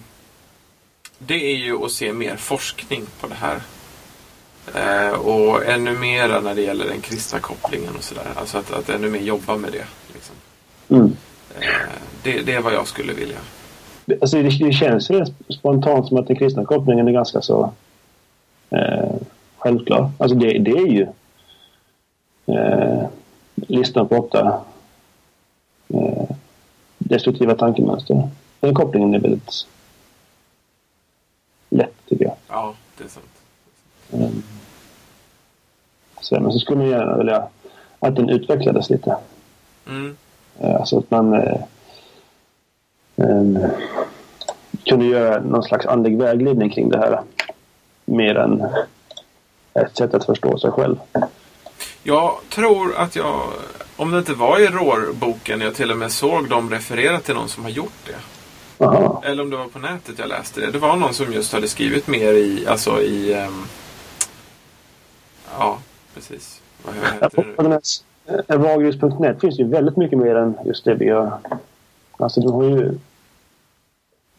det 1.27 1.51
är 1.53 1.55
ju 1.55 1.85
att 1.85 1.91
se 1.91 2.13
mer 2.13 2.35
forskning 2.35 3.05
på 3.19 3.27
det 3.27 3.35
här. 3.35 3.61
Eh, 4.75 5.11
och 5.11 5.65
ännu 5.65 5.97
mera 5.97 6.39
när 6.39 6.55
det 6.55 6.61
gäller 6.61 6.87
den 6.87 7.01
kristna 7.01 7.39
kopplingen 7.39 7.95
och 7.97 8.03
sådär. 8.03 8.27
Alltså 8.35 8.57
att, 8.57 8.71
att 8.71 8.89
ännu 8.89 9.09
mer 9.09 9.19
jobba 9.19 9.55
med 9.55 9.71
det. 9.71 9.85
Liksom. 10.13 10.35
Mm. 10.89 11.15
Eh, 11.59 11.69
det. 12.23 12.41
Det 12.41 12.53
är 12.53 12.61
vad 12.61 12.73
jag 12.73 12.87
skulle 12.87 13.13
vilja. 13.13 13.37
Alltså, 14.21 14.37
det, 14.37 14.65
det 14.65 14.71
känns 14.71 15.09
ju 15.09 15.25
spontant 15.49 16.07
som 16.07 16.17
att 16.17 16.27
den 16.27 16.35
kristna 16.35 16.65
kopplingen 16.65 17.07
är 17.07 17.11
ganska 17.11 17.41
så 17.41 17.71
eh, 18.69 19.11
självklar. 19.57 20.11
Alltså 20.17 20.37
det, 20.37 20.59
det 20.59 20.71
är 20.71 20.87
ju 20.87 21.07
eh, 22.45 23.07
listan 23.55 24.07
på 24.07 24.15
åtta 24.15 24.61
eh, 25.87 26.35
destruktiva 26.97 27.55
tankemönster. 27.55 28.29
Den 28.59 28.75
kopplingen 28.75 29.13
är 29.13 29.19
väldigt 29.19 29.67
lätt 31.69 31.93
tycker 32.09 32.25
jag. 32.25 32.35
Ja, 32.47 32.73
det 32.97 33.03
är 33.03 33.07
sant. 33.07 33.25
Mm. 34.13 34.43
Så, 36.21 36.39
men 36.39 36.51
så 36.51 36.59
skulle 36.59 36.77
man 36.77 36.89
gärna 36.89 37.17
vilja 37.17 37.47
att 37.99 38.15
den 38.15 38.29
utvecklades 38.29 38.89
lite. 38.89 39.17
Mm. 39.87 40.17
Eh, 40.59 40.75
alltså 40.75 40.97
att 40.97 41.11
man 41.11 41.33
eh, 43.15 43.63
eh, 43.63 43.69
kunde 44.85 45.05
göra 45.05 45.41
någon 45.41 45.63
slags 45.63 45.85
andlig 45.85 46.17
vägledning 46.17 46.69
kring 46.69 46.89
det 46.89 46.97
här. 46.97 47.19
Mer 48.05 48.35
än 48.35 48.65
ett 49.73 49.97
sätt 49.97 50.13
att 50.13 50.25
förstå 50.25 50.57
sig 50.57 50.71
själv. 50.71 50.95
Jag 52.03 52.37
tror 52.49 52.95
att 52.95 53.15
jag, 53.15 53.41
om 53.97 54.11
det 54.11 54.17
inte 54.17 54.33
var 54.33 54.59
i 54.59 54.67
RÅR-boken, 54.67 55.61
jag 55.61 55.75
till 55.75 55.91
och 55.91 55.97
med 55.97 56.11
såg 56.11 56.49
dem 56.49 56.69
referera 56.69 57.19
till 57.19 57.35
någon 57.35 57.49
som 57.49 57.63
har 57.63 57.71
gjort 57.71 58.07
det. 58.07 58.15
Aha. 58.85 59.21
Eller 59.25 59.43
om 59.43 59.49
det 59.49 59.57
var 59.57 59.67
på 59.67 59.79
nätet 59.79 60.19
jag 60.19 60.29
läste 60.29 60.61
det. 60.61 60.71
Det 60.71 60.79
var 60.79 60.95
någon 60.95 61.13
som 61.13 61.33
just 61.33 61.53
hade 61.53 61.67
skrivit 61.67 62.07
mer 62.07 62.33
i, 62.33 62.67
alltså 62.67 63.01
i... 63.01 63.45
Um, 63.45 63.67
ja, 65.59 65.77
precis. 66.13 66.61
Vad 66.83 66.95
heter 66.95 67.69
det? 67.69 68.53
Evagrius.net 68.53 69.41
finns 69.41 69.59
ju 69.59 69.67
väldigt 69.67 69.97
mycket 69.97 70.19
mer 70.19 70.35
än 70.35 70.57
just 70.65 70.85
det 70.85 70.95
vi 70.95 71.05
gör. 71.05 71.37
Alltså 72.21 72.41
du 72.41 72.49
har 72.49 72.63
ju... 72.63 72.97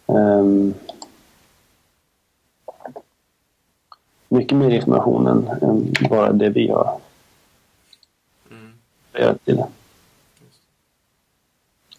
Um, 0.06 0.74
mycket 4.32 4.58
mer 4.58 4.70
information 4.70 5.26
än, 5.26 5.48
än, 5.62 5.92
bara 6.10 6.32
det 6.32 6.48
vi 6.48 6.68
har 6.68 7.00
mm. 8.50 9.38
till. 9.44 9.64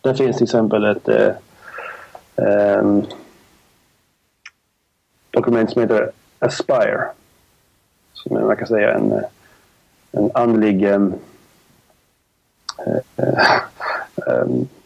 Där 0.01 0.13
finns 0.13 0.37
till 0.37 0.43
exempel 0.43 0.85
ett 0.85 1.07
eh, 1.07 1.33
um, 2.79 3.05
dokument 5.31 5.71
som 5.71 5.81
heter 5.81 6.11
Aspire. 6.39 7.07
Som 8.13 8.47
man 8.47 8.57
kan 8.57 8.67
säga 8.67 8.93
en, 8.93 9.23
en 10.11 10.31
andlig 10.33 10.85
um, 10.85 11.13
um, 14.25 14.67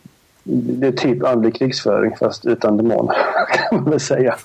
det 0.49 0.87
är 0.87 0.91
typ 0.91 1.23
andlig 1.23 1.55
krigsföring 1.55 2.15
fast 2.17 2.45
utan 2.45 2.77
demon 2.77 3.07
kan 3.53 3.81
man 3.81 3.89
väl 3.89 3.99
säga. 3.99 4.35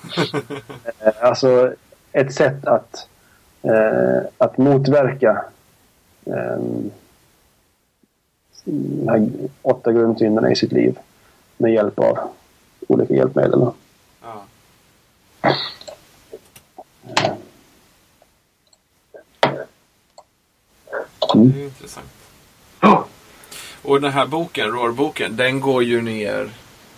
alltså 1.21 1.73
ett 2.11 2.33
sätt 2.33 2.65
att, 2.65 3.07
uh, 3.65 4.21
att 4.37 4.57
motverka 4.57 5.45
um, 6.25 6.91
de 8.63 9.07
här 9.09 9.29
åtta 9.61 9.91
grundsynderna 9.91 10.51
i 10.51 10.55
sitt 10.55 10.71
liv 10.71 10.99
med 11.57 11.73
hjälp 11.73 11.99
av 11.99 12.19
olika 12.87 13.13
hjälpmedel. 13.13 13.67
Ja. 14.21 14.45
Mm. 21.35 21.51
Det 21.51 21.59
är 21.59 21.63
intressant. 21.63 22.22
Och 23.83 24.01
den 24.01 24.11
här 24.11 24.25
boken, 24.25 24.67
ROR-boken, 24.67 25.35
den 25.35 25.59
går 25.59 25.83
ju 25.83 26.01
ner 26.01 26.49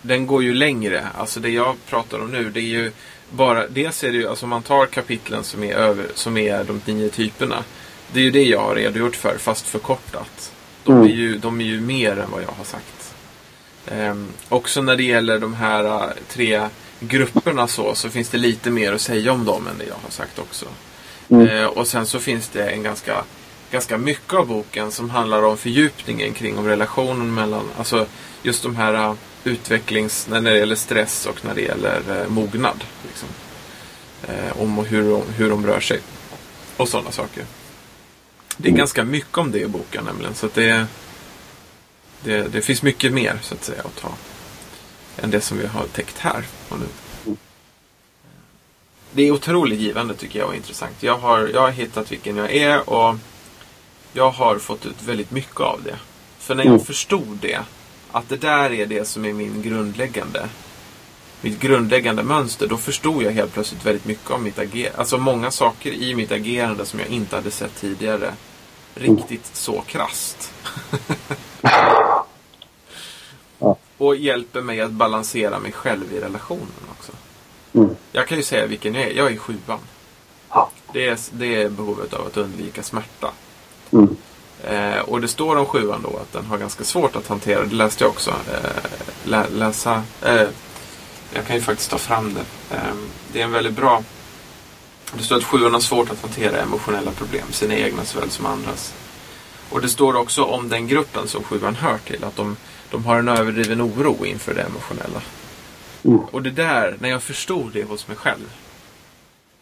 den 0.06 0.26
går 0.26 0.42
ju 0.42 0.54
längre. 0.54 1.06
Alltså 1.18 1.40
det 1.40 1.48
jag 1.48 1.76
pratar 1.88 2.18
om 2.18 2.30
nu 2.30 2.50
det 2.50 2.60
är 2.60 2.62
ju 2.62 2.92
bara, 3.30 3.66
dels 3.68 4.04
är 4.04 4.12
det 4.12 4.18
ju, 4.18 4.28
alltså 4.28 4.46
man 4.46 4.62
tar 4.62 4.86
kapitlen 4.86 5.44
som 5.44 5.64
är, 5.64 5.74
över, 5.74 6.06
som 6.14 6.36
är 6.36 6.64
de 6.64 6.80
nio 6.84 7.08
typerna. 7.08 7.64
Det 8.12 8.20
är 8.20 8.24
ju 8.24 8.30
det 8.30 8.44
jag 8.44 8.60
har 8.60 8.74
redogjort 8.74 9.16
för 9.16 9.38
fast 9.38 9.66
förkortat. 9.66 10.52
De 10.84 10.96
är, 10.96 11.00
mm. 11.00 11.16
ju, 11.16 11.38
de 11.38 11.60
är 11.60 11.64
ju 11.64 11.80
mer 11.80 12.18
än 12.18 12.30
vad 12.30 12.42
jag 12.42 12.52
har 12.58 12.64
sagt. 12.64 13.14
Um, 13.92 14.28
också 14.48 14.82
när 14.82 14.96
det 14.96 15.02
gäller 15.02 15.38
de 15.38 15.54
här 15.54 15.84
uh, 15.84 16.10
tre 16.28 16.68
grupperna 17.00 17.68
så, 17.68 17.94
så 17.94 18.10
finns 18.10 18.28
det 18.28 18.38
lite 18.38 18.70
mer 18.70 18.92
att 18.92 19.00
säga 19.00 19.32
om 19.32 19.44
dem 19.44 19.66
än 19.66 19.78
det 19.78 19.84
jag 19.84 19.98
har 20.02 20.10
sagt 20.10 20.38
också. 20.38 20.66
Mm. 21.28 21.48
Uh, 21.48 21.64
och 21.64 21.86
sen 21.86 22.06
så 22.06 22.18
finns 22.18 22.48
det 22.48 22.70
en 22.70 22.82
ganska, 22.82 23.24
ganska 23.70 23.98
mycket 23.98 24.34
av 24.34 24.46
boken 24.46 24.92
som 24.92 25.10
handlar 25.10 25.42
om 25.42 25.56
fördjupningen 25.56 26.34
kring 26.34 26.58
om 26.58 26.66
relationen 26.66 27.34
mellan, 27.34 27.68
alltså 27.78 28.06
just 28.42 28.62
de 28.62 28.76
här 28.76 29.10
uh, 29.10 29.14
utvecklings, 29.44 30.28
när 30.28 30.40
det 30.40 30.58
gäller 30.58 30.76
stress 30.76 31.26
och 31.26 31.44
när 31.44 31.54
det 31.54 31.60
gäller 31.60 32.00
uh, 32.10 32.28
mognad. 32.28 32.84
Liksom. 33.06 33.28
Äh, 34.28 34.62
om 34.62 34.78
och 34.78 34.86
hur, 34.86 35.22
hur 35.36 35.50
de 35.50 35.66
rör 35.66 35.80
sig. 35.80 36.00
Och 36.76 36.88
sådana 36.88 37.12
saker. 37.12 37.44
Det 38.56 38.68
är 38.68 38.72
ganska 38.72 39.04
mycket 39.04 39.38
om 39.38 39.52
det 39.52 39.60
i 39.60 39.66
boken 39.66 40.04
nämligen. 40.04 40.34
Så 40.34 40.46
att 40.46 40.54
det 40.54 40.86
det, 42.26 42.52
det, 42.52 42.62
finns 42.62 42.82
mycket 42.82 43.12
mer 43.12 43.38
så 43.42 43.54
att 43.54 43.64
säga 43.64 43.82
att 43.82 43.96
ta. 43.96 44.08
Än 45.16 45.30
det 45.30 45.40
som 45.40 45.58
vi 45.58 45.66
har 45.66 45.86
täckt 45.86 46.18
här 46.18 46.44
och 46.68 46.78
nu. 46.78 46.86
Det 49.12 49.22
är 49.22 49.30
otroligt 49.30 49.80
givande 49.80 50.14
tycker 50.14 50.38
jag 50.38 50.48
och 50.48 50.54
intressant. 50.54 51.02
Jag 51.02 51.18
har, 51.18 51.50
jag 51.54 51.60
har 51.60 51.70
hittat 51.70 52.12
vilken 52.12 52.36
jag 52.36 52.54
är 52.54 52.90
och 52.90 53.14
jag 54.16 54.30
har 54.30 54.58
fått 54.58 54.86
ut 54.86 55.02
väldigt 55.02 55.30
mycket 55.30 55.60
av 55.60 55.80
det. 55.84 55.96
För 56.38 56.54
när 56.54 56.64
jag 56.64 56.74
mm. 56.74 56.84
förstod 56.84 57.38
det, 57.40 57.60
att 58.12 58.28
det 58.28 58.36
där 58.36 58.72
är 58.72 58.86
det 58.86 59.08
som 59.08 59.24
är 59.24 59.32
min 59.32 59.62
grundläggande 59.62 60.48
mitt 61.40 61.60
grundläggande 61.60 62.22
mönster, 62.22 62.66
då 62.66 62.76
förstod 62.76 63.22
jag 63.22 63.30
helt 63.30 63.52
plötsligt 63.52 63.86
väldigt 63.86 64.04
mycket 64.04 64.30
om 64.30 64.42
mitt 64.42 64.58
agerande. 64.58 64.98
Alltså 64.98 65.18
många 65.18 65.50
saker 65.50 65.92
i 65.92 66.14
mitt 66.14 66.32
agerande 66.32 66.86
som 66.86 67.00
jag 67.00 67.08
inte 67.08 67.36
hade 67.36 67.50
sett 67.50 67.74
tidigare. 67.76 68.32
Riktigt 68.94 69.50
så 69.52 69.80
krast. 69.80 70.52
Ja. 73.58 73.76
Och 73.98 74.16
hjälper 74.16 74.60
mig 74.60 74.80
att 74.80 74.90
balansera 74.90 75.58
mig 75.58 75.72
själv 75.72 76.12
i 76.12 76.20
relationen 76.20 76.86
också. 76.90 77.12
Mm. 77.72 77.96
Jag 78.12 78.28
kan 78.28 78.38
ju 78.38 78.44
säga 78.44 78.66
vilken 78.66 78.94
jag 78.94 79.02
är. 79.02 79.10
Jag 79.10 79.32
är 79.32 79.36
sjuan. 79.36 79.78
Ja. 80.50 80.70
Det, 80.92 81.08
är, 81.08 81.18
det 81.30 81.62
är 81.62 81.68
behovet 81.68 82.14
av 82.14 82.26
att 82.26 82.36
undvika 82.36 82.82
smärta. 82.82 83.30
Mm. 83.92 84.16
Eh, 84.64 84.98
och 84.98 85.20
det 85.20 85.28
står 85.28 85.56
om 85.56 85.66
sjuan 85.66 86.02
då 86.02 86.16
att 86.16 86.32
den 86.32 86.46
har 86.46 86.58
ganska 86.58 86.84
svårt 86.84 87.16
att 87.16 87.26
hantera. 87.28 87.64
Det 87.64 87.74
läste 87.74 88.04
jag 88.04 88.10
också. 88.10 88.30
Eh, 88.30 88.90
lä, 89.24 89.46
läsa. 89.54 90.02
Eh, 90.22 90.48
jag 91.34 91.46
kan 91.46 91.56
ju 91.56 91.62
faktiskt 91.62 91.90
ta 91.90 91.98
fram 91.98 92.34
det. 92.34 92.76
Eh, 92.76 92.94
det 93.32 93.40
är 93.40 93.44
en 93.44 93.52
väldigt 93.52 93.76
bra. 93.76 94.02
Det 95.12 95.22
står 95.22 95.36
att 95.36 95.44
sjuan 95.44 95.72
har 95.72 95.80
svårt 95.80 96.10
att 96.10 96.22
hantera 96.22 96.56
emotionella 96.56 97.10
problem. 97.10 97.46
Sina 97.50 97.74
egna 97.74 98.04
såväl 98.04 98.30
som 98.30 98.46
andras. 98.46 98.94
Och 99.70 99.80
det 99.80 99.88
står 99.88 100.16
också 100.16 100.44
om 100.44 100.68
den 100.68 100.88
gruppen 100.88 101.28
som 101.28 101.42
sjuan 101.42 101.74
hör 101.74 101.98
till. 101.98 102.24
Att 102.24 102.36
de 102.36 102.56
de 102.90 103.04
har 103.04 103.18
en 103.18 103.28
överdriven 103.28 103.82
oro 103.82 104.26
inför 104.26 104.54
det 104.54 104.62
emotionella. 104.62 105.22
Mm. 106.04 106.18
Och 106.18 106.42
det 106.42 106.50
där, 106.50 106.96
när 107.00 107.08
jag 107.08 107.22
förstod 107.22 107.72
det 107.72 107.84
hos 107.84 108.08
mig 108.08 108.16
själv. 108.16 108.52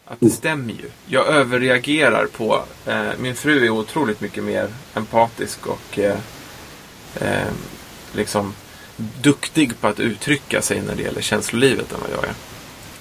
Att 0.05 0.19
det 0.19 0.25
mm. 0.25 0.37
stämmer 0.37 0.73
ju. 0.73 0.89
Jag 1.05 1.27
överreagerar 1.27 2.25
på... 2.25 2.63
Eh, 2.85 3.09
min 3.19 3.35
fru 3.35 3.65
är 3.65 3.69
otroligt 3.69 4.21
mycket 4.21 4.43
mer 4.43 4.67
empatisk 4.93 5.67
och 5.67 5.99
eh, 5.99 6.17
eh, 7.15 7.47
liksom 8.13 8.53
duktig 9.21 9.79
på 9.81 9.87
att 9.87 9.99
uttrycka 9.99 10.61
sig 10.61 10.81
när 10.81 10.95
det 10.95 11.01
gäller 11.01 11.21
känslolivet 11.21 11.93
än 11.93 11.99
vad 12.01 12.11
jag 12.11 12.23
är. 12.23 12.33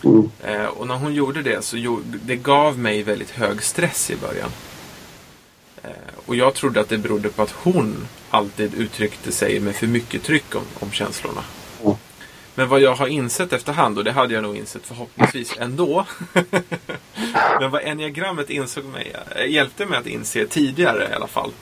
Mm. 0.05 0.31
Eh, 0.43 0.67
och 0.67 0.87
när 0.87 0.95
hon 0.95 1.15
gjorde 1.15 1.43
det 1.43 1.65
så 1.65 2.01
det 2.25 2.37
gav 2.37 2.79
mig 2.79 3.03
väldigt 3.03 3.31
hög 3.31 3.63
stress 3.63 4.11
i 4.11 4.17
början. 4.17 4.51
Eh, 5.83 5.91
och 6.27 6.37
jag 6.37 6.55
trodde 6.55 6.81
att 6.81 6.89
det 6.89 6.99
berodde 6.99 7.29
på 7.29 7.43
att 7.43 7.51
hon 7.51 8.09
alltid 8.31 8.75
uttryckte 8.75 9.33
sig 9.33 9.61
med 9.61 9.77
för 9.77 9.87
mycket 9.87 10.23
tryck 10.23 10.55
om, 10.55 10.63
om 10.81 10.91
känslorna. 10.93 11.45
Men 12.55 12.69
vad 12.69 12.81
jag 12.81 12.95
har 12.95 13.07
insett 13.07 13.53
efterhand, 13.53 13.99
och 13.99 14.05
det 14.05 14.13
hade 14.13 14.35
jag 14.35 14.43
nog 14.43 14.57
insett 14.57 14.87
förhoppningsvis 14.87 15.55
ändå. 15.59 16.07
Men 17.61 17.71
vad 17.71 17.83
enneagrammet 17.83 18.51
insåg 18.51 18.85
mig, 18.85 19.17
äh, 19.37 19.47
hjälpte 19.47 19.87
mig 19.87 19.99
att 19.99 20.07
inse 20.07 20.47
tidigare 20.47 21.09
i 21.11 21.15
alla 21.15 21.27
fall. 21.27 21.53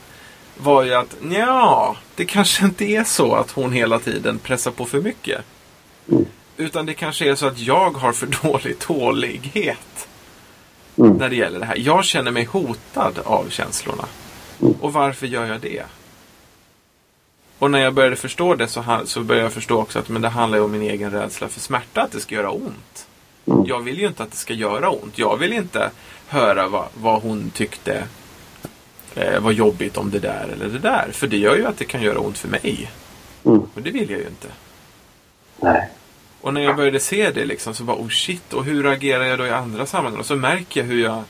Var 0.57 0.83
ju 0.83 0.93
att 0.93 1.15
ja, 1.31 1.95
det 2.15 2.25
kanske 2.25 2.65
inte 2.65 2.85
är 2.85 3.03
så 3.03 3.35
att 3.35 3.51
hon 3.51 3.71
hela 3.71 3.99
tiden 3.99 4.39
pressar 4.39 4.71
på 4.71 4.85
för 4.85 5.01
mycket. 5.01 5.41
Mm. 6.11 6.25
Utan 6.57 6.85
det 6.85 6.93
kanske 6.93 7.29
är 7.29 7.35
så 7.35 7.47
att 7.47 7.59
jag 7.59 7.91
har 7.91 8.13
för 8.13 8.27
dålig 8.43 8.79
tålighet. 8.79 10.07
Mm. 10.97 11.17
När 11.17 11.29
det 11.29 11.35
gäller 11.35 11.59
det 11.59 11.65
här. 11.65 11.77
Jag 11.77 12.05
känner 12.05 12.31
mig 12.31 12.45
hotad 12.45 13.19
av 13.23 13.49
känslorna. 13.49 14.05
Mm. 14.61 14.73
Och 14.81 14.93
varför 14.93 15.27
gör 15.27 15.45
jag 15.45 15.61
det? 15.61 15.83
Och 17.63 17.71
när 17.71 17.79
jag 17.79 17.93
började 17.93 18.15
förstå 18.15 18.55
det 18.55 18.67
så, 18.67 18.83
så 19.05 19.23
började 19.23 19.45
jag 19.45 19.53
förstå 19.53 19.81
också 19.81 19.99
att 19.99 20.09
men 20.09 20.21
det 20.21 20.29
handlar 20.29 20.61
om 20.61 20.71
min 20.71 20.81
egen 20.81 21.11
rädsla 21.11 21.47
för 21.47 21.59
smärta, 21.59 22.01
att 22.01 22.11
det 22.11 22.19
ska 22.19 22.35
göra 22.35 22.51
ont. 22.51 23.07
Mm. 23.45 23.65
Jag 23.65 23.79
vill 23.79 23.99
ju 23.99 24.07
inte 24.07 24.23
att 24.23 24.31
det 24.31 24.37
ska 24.37 24.53
göra 24.53 24.89
ont. 24.89 25.17
Jag 25.17 25.37
vill 25.37 25.53
inte 25.53 25.91
höra 26.27 26.67
vad, 26.67 26.87
vad 26.93 27.21
hon 27.21 27.49
tyckte 27.49 28.03
eh, 29.15 29.39
var 29.39 29.51
jobbigt 29.51 29.97
om 29.97 30.11
det 30.11 30.19
där 30.19 30.49
eller 30.53 30.65
det 30.65 30.79
där. 30.79 31.09
För 31.11 31.27
det 31.27 31.37
gör 31.37 31.55
ju 31.55 31.65
att 31.65 31.77
det 31.77 31.85
kan 31.85 32.01
göra 32.01 32.19
ont 32.19 32.37
för 32.37 32.47
mig. 32.47 32.91
Mm. 33.45 33.59
Och 33.59 33.81
det 33.81 33.91
vill 33.91 34.09
jag 34.09 34.19
ju 34.19 34.27
inte. 34.27 34.47
Nej. 35.59 35.89
Och 36.41 36.53
när 36.53 36.61
jag 36.61 36.75
började 36.75 36.99
se 36.99 37.31
det 37.31 37.45
liksom 37.45 37.73
så 37.73 37.83
bara 37.83 37.97
oh 37.97 38.09
shit, 38.09 38.53
och 38.53 38.65
hur 38.65 38.85
agerar 38.85 39.23
jag 39.23 39.39
då 39.39 39.45
i 39.45 39.51
andra 39.51 39.85
sammanhang? 39.85 40.19
Och 40.19 40.25
så 40.25 40.35
märker 40.35 40.81
jag 40.81 40.87
hur 40.87 41.03
jag 41.03 41.23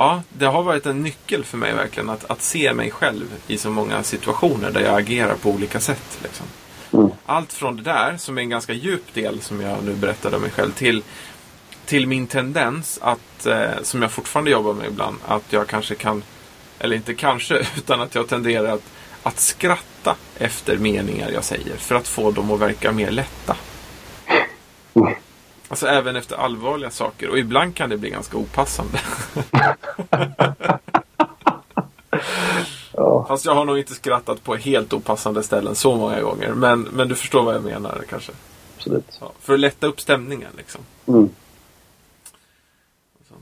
Ja, 0.00 0.22
det 0.28 0.46
har 0.46 0.62
varit 0.62 0.86
en 0.86 1.02
nyckel 1.02 1.44
för 1.44 1.58
mig 1.58 1.74
verkligen 1.74 2.10
att, 2.10 2.30
att 2.30 2.42
se 2.42 2.72
mig 2.74 2.90
själv 2.90 3.26
i 3.46 3.58
så 3.58 3.70
många 3.70 4.02
situationer 4.02 4.70
där 4.70 4.80
jag 4.80 4.98
agerar 4.98 5.34
på 5.34 5.50
olika 5.50 5.80
sätt. 5.80 6.18
Liksom. 6.22 6.46
Mm. 6.92 7.10
Allt 7.26 7.52
från 7.52 7.76
det 7.76 7.82
där, 7.82 8.16
som 8.16 8.38
är 8.38 8.42
en 8.42 8.48
ganska 8.48 8.72
djup 8.72 9.14
del 9.14 9.40
som 9.40 9.60
jag 9.60 9.84
nu 9.84 9.94
berättade 9.94 10.36
om 10.36 10.42
mig 10.42 10.50
själv, 10.50 10.72
till, 10.72 11.02
till 11.86 12.06
min 12.06 12.26
tendens 12.26 12.98
att, 13.02 13.46
eh, 13.46 13.70
som 13.82 14.02
jag 14.02 14.12
fortfarande 14.12 14.50
jobbar 14.50 14.74
med 14.74 14.86
ibland, 14.86 15.16
att 15.26 15.52
jag 15.52 15.66
kanske 15.66 15.94
kan, 15.94 16.22
eller 16.78 16.96
inte 16.96 17.14
kanske, 17.14 17.54
utan 17.76 18.00
att 18.00 18.14
jag 18.14 18.28
tenderar 18.28 18.74
att, 18.74 18.84
att 19.22 19.38
skratta 19.38 20.16
efter 20.36 20.76
meningar 20.76 21.30
jag 21.30 21.44
säger 21.44 21.76
för 21.76 21.94
att 21.94 22.08
få 22.08 22.30
dem 22.30 22.50
att 22.50 22.60
verka 22.60 22.92
mer 22.92 23.10
lätta. 23.10 23.56
Mm. 24.94 25.14
Alltså 25.68 25.86
även 25.86 26.16
efter 26.16 26.36
allvarliga 26.36 26.90
saker 26.90 27.28
och 27.28 27.38
ibland 27.38 27.74
kan 27.74 27.90
det 27.90 27.96
bli 27.96 28.10
ganska 28.10 28.36
opassande. 28.36 29.00
Ja, 32.92 33.24
Fast 33.28 33.44
jag 33.44 33.54
har 33.54 33.64
nog 33.64 33.78
inte 33.78 33.94
skrattat 33.94 34.44
på 34.44 34.54
helt 34.56 34.92
opassande 34.92 35.42
ställen 35.42 35.74
så 35.74 35.96
många 35.96 36.20
gånger. 36.20 36.52
Men, 36.52 36.80
men 36.80 37.08
du 37.08 37.14
förstår 37.14 37.42
vad 37.42 37.54
jag 37.54 37.62
menar 37.62 38.02
kanske. 38.10 38.32
absolut. 38.76 39.18
Ja, 39.20 39.32
för 39.40 39.54
att 39.54 39.60
lätta 39.60 39.86
upp 39.86 40.00
stämningen 40.00 40.50
liksom. 40.56 40.80
Mm. 41.06 41.28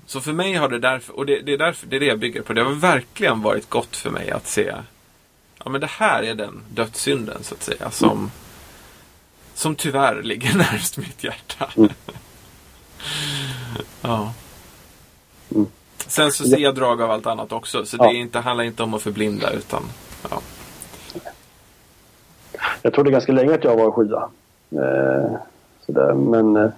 Så 0.07 0.21
för 0.21 0.33
mig 0.33 0.55
har 0.55 0.69
det 0.69 0.79
därför, 0.79 1.17
och 1.17 1.27
det, 1.27 1.41
det, 1.41 1.53
är 1.53 1.59
därför, 1.59 1.87
det 1.87 1.97
är 1.97 2.01
det 2.01 2.07
jag 2.07 2.19
bygger 2.19 2.43
på. 2.43 2.53
Det 2.53 2.63
har 2.63 2.73
verkligen 2.73 3.43
varit 3.43 3.71
gott 3.71 3.97
för 3.97 4.11
mig 4.11 4.31
att 4.31 4.47
se 4.47 4.75
Ja 5.65 5.71
men 5.71 5.81
det 5.81 5.87
här 5.87 6.23
är 6.23 6.35
den 6.35 6.63
dödssynden 6.71 7.43
så 7.43 7.55
att 7.55 7.63
säga 7.63 7.91
som 7.91 8.31
Som 9.57 9.75
tyvärr 9.75 10.23
ligger 10.23 10.49
närmast 10.59 10.99
mitt 10.99 11.25
hjärta. 11.25 11.69
Mm. 11.77 11.91
ja. 14.03 14.33
Mm. 15.55 15.67
Sen 16.07 16.33
så 16.33 16.45
ser 16.45 16.59
jag 16.59 16.75
drag 16.75 17.03
av 17.03 17.11
allt 17.11 17.27
annat 17.27 17.53
också. 17.53 17.87
Så 17.87 17.97
Ja. 17.97 18.05
det 18.05 18.11
är 18.11 18.21
inte, 18.21 18.39
handlar 18.39 18.65
inte 18.65 18.83
om 18.83 18.95
att 18.95 19.03
förblinda 19.03 19.51
utan 19.51 19.83
ja. 20.31 20.41
Jag 22.83 22.93
trodde 22.93 23.11
ganska 23.11 23.33
länge 23.33 23.55
att 23.55 23.65
jag 23.65 23.77
var 23.77 23.91
sjua. 23.91 24.29
Eh, 24.71 25.37
sådär. 25.87 26.15
Men 26.15 26.57
eh, 26.57 26.71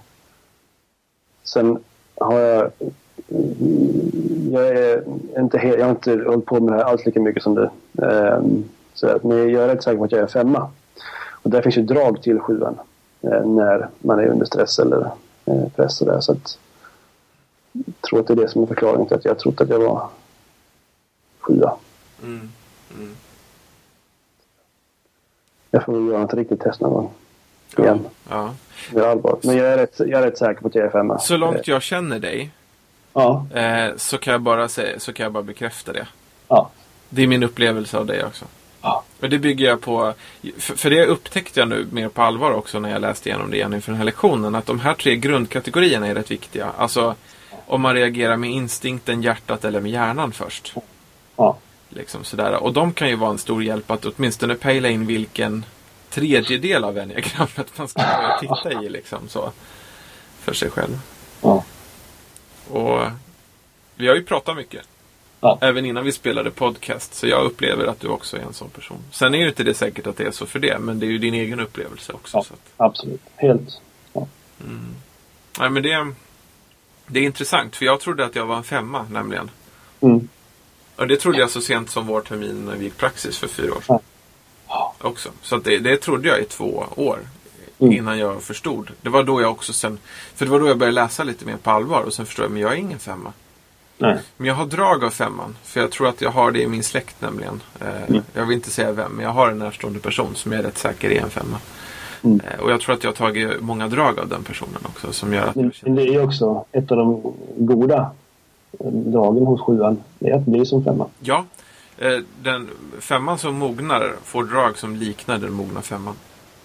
sen 1.45 1.79
har 2.21 2.39
jag... 2.41 2.71
Jag, 4.53 4.69
är 4.69 5.03
inte 5.39 5.59
helt, 5.59 5.79
jag 5.79 5.85
har 5.85 5.91
inte 5.91 6.11
hållit 6.27 6.47
på 6.47 6.61
med 6.61 6.73
det 6.73 6.77
här 6.77 6.91
alls 6.91 7.07
lika 7.07 7.21
mycket 7.21 7.43
som 7.43 7.55
du. 7.55 7.71
Eh, 8.07 8.43
så 8.95 9.19
men 9.23 9.51
jag 9.51 9.63
är 9.63 9.69
rätt 9.69 9.83
säker 9.83 9.99
på 9.99 10.05
att 10.05 10.13
jag 10.13 10.21
är 10.21 10.27
femma. 10.27 10.71
Och 11.49 11.53
där 11.53 11.63
finns 11.63 11.77
ju 11.77 11.83
drag 11.83 12.23
till 12.23 12.41
sjuan. 12.41 12.79
Eh, 13.23 13.47
när 13.47 13.89
man 13.99 14.19
är 14.19 14.27
under 14.27 14.47
stress 14.47 14.79
eller 14.79 15.11
eh, 15.45 15.69
press. 15.77 16.01
Och 16.01 16.07
där, 16.07 16.21
så 16.21 16.33
att, 16.33 16.59
jag 17.73 17.85
tror 18.01 18.21
att 18.21 18.27
det 18.27 18.33
är 18.33 18.37
det 18.37 18.49
som 18.49 18.63
är 18.63 18.67
förklaringen 18.67 19.07
till 19.07 19.17
att 19.17 19.25
jag 19.25 19.39
trott 19.39 19.61
att 19.61 19.69
jag 19.69 19.79
var 19.79 20.09
sjua. 21.41 21.77
Mm. 22.23 22.51
Mm. 22.97 23.15
Jag 25.71 25.85
får 25.85 25.93
väl 25.93 26.07
göra 26.07 26.25
ett 26.25 26.35
riktigt 26.35 26.61
test 26.61 26.81
någon 26.81 26.93
gång. 26.93 27.11
Ja. 27.77 27.83
Igen. 27.83 28.01
ja. 28.31 28.55
Det 28.93 29.01
är 29.01 29.07
allvar. 29.07 29.39
Men 29.43 29.57
jag 29.57 29.67
är, 29.67 29.77
rätt, 29.77 29.99
jag 29.99 30.11
är 30.11 30.23
rätt 30.23 30.39
säker 30.39 30.61
på 30.61 30.69
att 30.69 30.75
jag 30.75 30.87
är 30.87 30.91
femma. 30.91 31.19
Så 31.19 31.37
långt 31.37 31.69
jag 31.69 31.83
känner 31.83 32.19
dig 32.19 32.51
Ja. 33.13 33.47
eh, 33.55 33.97
så, 33.97 34.19
kan 34.19 34.33
jag 34.33 34.41
bara 34.41 34.69
säga, 34.69 35.01
så 35.01 35.13
kan 35.13 35.25
jag 35.25 35.33
bara 35.33 35.43
bekräfta 35.43 35.93
det. 35.93 36.07
Ja. 36.49 36.71
Det 37.09 37.23
är 37.23 37.27
min 37.27 37.43
upplevelse 37.43 37.99
av 37.99 38.07
dig 38.07 38.25
också. 38.25 38.45
Ja. 38.83 39.05
Och 39.21 39.29
det 39.29 39.39
bygger 39.39 39.67
jag 39.67 39.81
på, 39.81 40.15
för, 40.59 40.75
för 40.75 40.91
det 40.91 41.07
upptäckte 41.07 41.61
jag 41.61 41.69
nu 41.69 41.87
mer 41.93 42.09
på 42.09 42.23
allvar 42.23 42.51
också 42.51 42.79
när 42.79 42.91
jag 42.91 43.01
läste 43.01 43.29
igenom 43.29 43.51
det 43.51 43.57
igen 43.57 43.75
inför 43.75 43.93
den 43.93 43.99
här 43.99 44.05
lektionen. 44.05 44.55
Att 44.55 44.67
de 44.67 44.81
här 44.81 44.95
tre 44.95 45.17
grundkategorierna 45.17 46.07
är 46.07 46.15
rätt 46.15 46.31
viktiga. 46.31 46.73
Alltså 46.79 47.15
om 47.67 47.81
man 47.81 47.95
reagerar 47.95 48.37
med 48.37 48.51
instinkten, 48.51 49.23
hjärtat 49.23 49.65
eller 49.65 49.81
med 49.81 49.93
hjärnan 49.93 50.33
först. 50.33 50.75
Ja. 51.37 51.59
Liksom 51.89 52.25
sådär. 52.25 52.63
Och 52.63 52.73
de 52.73 52.93
kan 52.93 53.09
ju 53.09 53.17
vara 53.17 53.31
en 53.31 53.39
stor 53.39 53.63
hjälp 53.63 53.91
att 53.91 54.05
åtminstone 54.05 54.55
pejla 54.55 54.89
in 54.89 55.07
vilken 55.07 55.65
tredjedel 56.11 56.85
av 56.85 56.99
enneagrammet 56.99 57.79
man 57.79 57.89
ska 57.89 58.03
börja 58.03 58.39
titta 58.41 58.83
i. 58.83 58.89
Liksom, 58.89 59.29
så, 59.29 59.53
för 60.41 60.53
sig 60.53 60.71
själv. 60.71 60.99
Ja. 61.43 61.65
Och 62.71 63.01
vi 63.95 64.09
har 64.09 64.15
ju 64.15 64.25
pratat 64.25 64.57
mycket. 64.57 64.89
Ja. 65.41 65.59
Även 65.61 65.85
innan 65.85 66.05
vi 66.05 66.13
spelade 66.13 66.51
podcast. 66.51 67.15
Så 67.15 67.27
jag 67.27 67.45
upplever 67.45 67.87
att 67.87 68.01
du 68.01 68.09
också 68.09 68.37
är 68.37 68.41
en 68.41 68.53
sån 68.53 68.71
person. 68.71 68.99
Sen 69.11 69.35
är 69.35 69.39
ju 69.39 69.49
inte 69.49 69.65
det 69.65 69.75
säkert 69.75 70.07
att 70.07 70.17
det 70.17 70.25
är 70.25 70.31
så 70.31 70.47
för 70.47 70.59
det. 70.59 70.79
Men 70.79 70.99
det 70.99 71.07
är 71.07 71.11
ju 71.11 71.19
din 71.19 71.35
egen 71.35 71.61
upplevelse 71.61 72.13
också. 72.13 72.45
Ja. 72.49 72.57
Absolut. 72.87 73.21
Helt. 73.37 73.81
nej, 75.59 75.71
men 75.71 75.83
det, 75.83 76.13
det 77.07 77.21
är 77.21 77.25
intressant. 77.25 77.77
För 77.77 77.85
jag 77.85 78.01
trodde 78.01 78.25
att 78.25 78.37
jag 78.37 78.47
var 78.47 78.57
en 78.57 78.65
femma 78.65 79.07
nämligen. 79.11 79.51
Mm. 80.01 80.29
Och 80.97 81.09
det 81.09 81.17
trodde 81.17 81.39
jag 81.39 81.51
så 81.51 81.61
sent 81.61 81.91
som 81.91 82.07
vår 82.07 82.21
termin 82.21 82.65
när 82.67 82.77
vi 82.77 82.85
gick 82.85 82.97
praxis 82.97 83.39
för 83.39 83.49
fyra 83.49 83.75
år 83.75 83.81
sedan. 83.81 83.99
Ja. 84.69 84.95
Också. 85.01 85.31
Så 85.43 85.57
det, 85.57 85.79
det 85.79 85.97
trodde 85.97 86.29
jag 86.29 86.41
i 86.41 86.45
två 86.45 86.85
år. 86.97 87.19
Mm. 87.79 87.93
Innan 87.93 88.19
jag 88.19 88.43
förstod. 88.43 88.91
Det 89.01 89.09
var 89.09 89.23
då 89.23 89.41
jag 89.41 89.51
också 89.51 89.73
sen. 89.73 89.99
För 90.35 90.45
det 90.45 90.51
var 90.51 90.61
då 90.61 90.69
jag 90.69 90.79
började 90.79 90.95
läsa 90.95 91.25
lite 91.25 91.45
mer 91.45 91.57
på 91.57 91.71
allvar. 91.71 92.03
Och 92.03 92.15
sen 92.15 92.27
förstod 92.27 92.45
jag, 92.45 92.53
men 92.53 92.63
jag 92.63 92.73
är 92.73 92.77
ingen 92.77 92.99
femma. 92.99 93.33
Nej. 93.99 94.19
Men 94.37 94.47
jag 94.47 94.55
har 94.55 94.67
drag 94.67 95.05
av 95.05 95.11
femman. 95.11 95.57
För 95.63 95.81
jag 95.81 95.91
tror 95.91 96.09
att 96.09 96.21
jag 96.21 96.31
har 96.31 96.51
det 96.51 96.63
i 96.63 96.67
min 96.67 96.83
släkt 96.83 97.21
nämligen. 97.21 97.61
Eh, 97.81 97.87
Mm. 98.09 98.23
Jag 98.35 98.47
vill 98.47 98.57
inte 98.57 98.71
säga 98.71 98.93
vem, 98.93 99.13
men 99.13 99.25
jag 99.25 99.33
har 99.33 99.51
en 99.51 99.59
närstående 99.59 100.01
person 100.01 100.35
som 100.35 100.53
jag 100.53 100.59
är 100.59 100.63
rätt 100.63 100.79
säker 100.79 101.11
är 101.11 101.21
en 101.21 101.31
femma. 101.31 101.57
Mm. 102.23 102.41
Eh, 102.41 102.61
och 102.61 102.71
jag 102.71 102.81
tror 102.81 102.95
att 102.95 103.05
jag 103.05 103.11
har 103.11 103.17
tagit 103.17 103.61
många 103.61 103.89
drag 103.89 104.19
av 104.19 104.29
den 104.29 104.43
personen 104.45 104.79
också. 104.87 105.13
Som 105.13 105.33
gör 105.35 105.47
att 105.47 105.55
Men 105.55 105.65
jag 105.65 105.75
känner... 105.75 105.97
det 105.97 106.15
är 106.15 106.25
också 106.25 106.65
ett 106.73 106.91
av 106.91 106.97
de 106.97 107.35
goda 107.57 108.11
dragen 108.81 109.47
hos 109.47 109.61
sjuan. 109.61 109.99
Det 110.19 110.31
är 110.31 110.35
att 110.37 110.47
bli 110.47 110.67
som 110.67 110.85
femma. 110.85 111.07
Ja, 111.21 111.45
eh, 111.99 112.19
den 112.43 112.69
femman 113.01 113.39
som 113.39 113.55
mognar 113.55 114.15
får 114.25 114.45
drag 114.45 114.79
som 114.79 114.97
liknar 114.97 115.39
den 115.39 115.53
mogna 115.53 115.83
femman. 115.83 116.15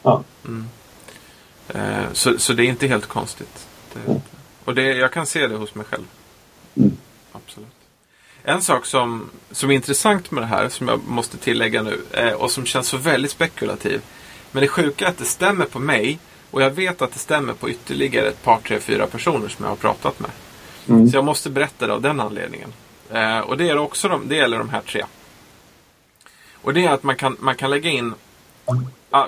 Ja. 0.03 0.23
Mm. 0.45 0.65
Eh, 1.68 2.03
så, 2.14 2.38
så 2.39 2.53
det 2.53 2.64
är 2.65 2.68
inte 2.68 2.88
helt 2.88 3.05
konstigt. 3.07 3.68
Det, 3.93 3.99
Mm. 4.11 4.22
Och 4.65 4.76
det, 4.76 4.84
jag 4.84 5.11
kan 5.11 5.26
se 5.26 5.47
det 5.47 5.55
hos 5.55 5.76
mig 5.76 5.85
själv. 5.85 6.03
Mm. 6.76 6.91
En 8.44 8.61
sak 8.61 8.86
som, 8.86 9.30
som 9.52 9.72
är 9.72 9.76
intressant 9.76 10.32
med 10.32 10.44
det 10.44 10.48
här, 10.48 10.70
som 10.70 10.88
jag 10.88 11.07
måste 11.07 11.38
tillägga 11.38 11.82
nu, 11.82 12.02
eh, 12.11 12.32
och 12.32 12.52
som 12.52 12.65
känns 12.65 12.88
så 12.88 12.98
väldigt 12.98 13.32
spekulativ. 13.32 14.02
Men 14.52 14.61
det 14.61 14.68
sjuka 14.68 15.06
är 15.06 15.10
att 15.10 15.18
det 15.18 15.26
stämmer 15.26 15.65
på 15.65 15.80
mig 15.80 16.20
och 16.52 16.61
jag 16.61 16.72
vet 16.72 17.02
att 17.02 17.14
det 17.14 17.20
stämmer 17.20 17.53
på 17.53 17.70
ytterligare 17.70 18.28
ett 18.28 18.44
par, 18.44 18.60
tre, 18.60 18.80
fyra 18.80 19.07
personer 19.07 19.48
som 19.48 19.65
jag 19.65 19.72
har 19.72 19.76
pratat 19.76 20.20
med. 20.20 20.30
Mm. 20.88 21.10
Så 21.10 21.18
jag 21.18 21.26
måste 21.26 21.49
berätta 21.49 21.88
det 21.88 21.94
av 21.94 22.02
den 22.02 22.20
anledningen. 22.20 22.74
Eh, 23.11 23.40
och 23.40 23.57
det, 23.57 23.70
är 23.70 23.78
också 23.78 24.07
de, 24.07 24.28
det 24.28 24.36
gäller 24.36 24.57
de 24.57 24.70
här 24.70 24.82
tre. 24.82 25.03
Och 26.53 26.74
det 26.74 26.86
är 26.86 26.91
att 26.91 27.03
man 27.03 27.15
kan, 27.15 27.38
man 27.40 27.56
kan 27.56 27.70
lägga 27.70 27.90
in... 27.90 28.14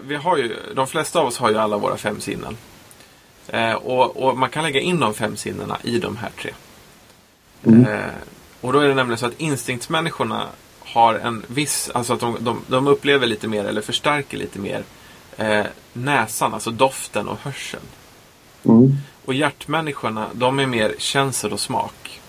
Vi 0.03 0.15
har 0.15 0.37
ju, 0.37 0.55
de 0.75 0.87
flesta 0.87 1.19
av 1.19 1.27
oss 1.27 1.37
har 1.37 1.49
ju 1.49 1.57
alla 1.57 1.77
våra 1.77 1.97
fem 1.97 2.21
sinnen. 2.21 2.57
Eh, 3.47 3.73
och, 3.73 4.17
och 4.23 4.37
man 4.37 4.49
kan 4.49 4.63
lägga 4.63 4.79
in 4.79 4.99
de 4.99 5.13
fem 5.13 5.37
sinnena 5.37 5.77
i 5.83 5.99
de 5.99 6.17
här 6.17 6.29
tre. 6.37 6.51
Mm. 7.63 7.85
Och 8.65 8.73
då 8.73 8.79
är 8.79 8.87
det 8.87 8.93
nämligen 8.93 9.17
så 9.17 9.25
att 9.25 9.41
instinktsmänniskorna 9.41 10.47
har 10.79 11.13
en 11.15 11.45
viss, 11.47 11.89
alltså 11.93 12.13
att 12.13 12.19
de, 12.19 12.37
de, 12.39 12.61
de 12.67 12.87
upplever 12.87 13.27
lite 13.27 13.47
mer 13.47 13.65
eller 13.65 13.81
förstärker 13.81 14.37
lite 14.37 14.59
mer 14.59 14.83
eh, 15.37 15.65
näsan, 15.93 16.53
alltså 16.53 16.71
doften 16.71 17.27
och 17.27 17.37
hörseln. 17.37 17.83
Mm. 18.63 18.97
Och 19.25 19.33
hjärtmänniskorna, 19.33 20.27
de 20.33 20.59
är 20.59 20.65
mer 20.65 20.95
känsel 20.97 21.53
och 21.53 21.59
smak. 21.59 22.21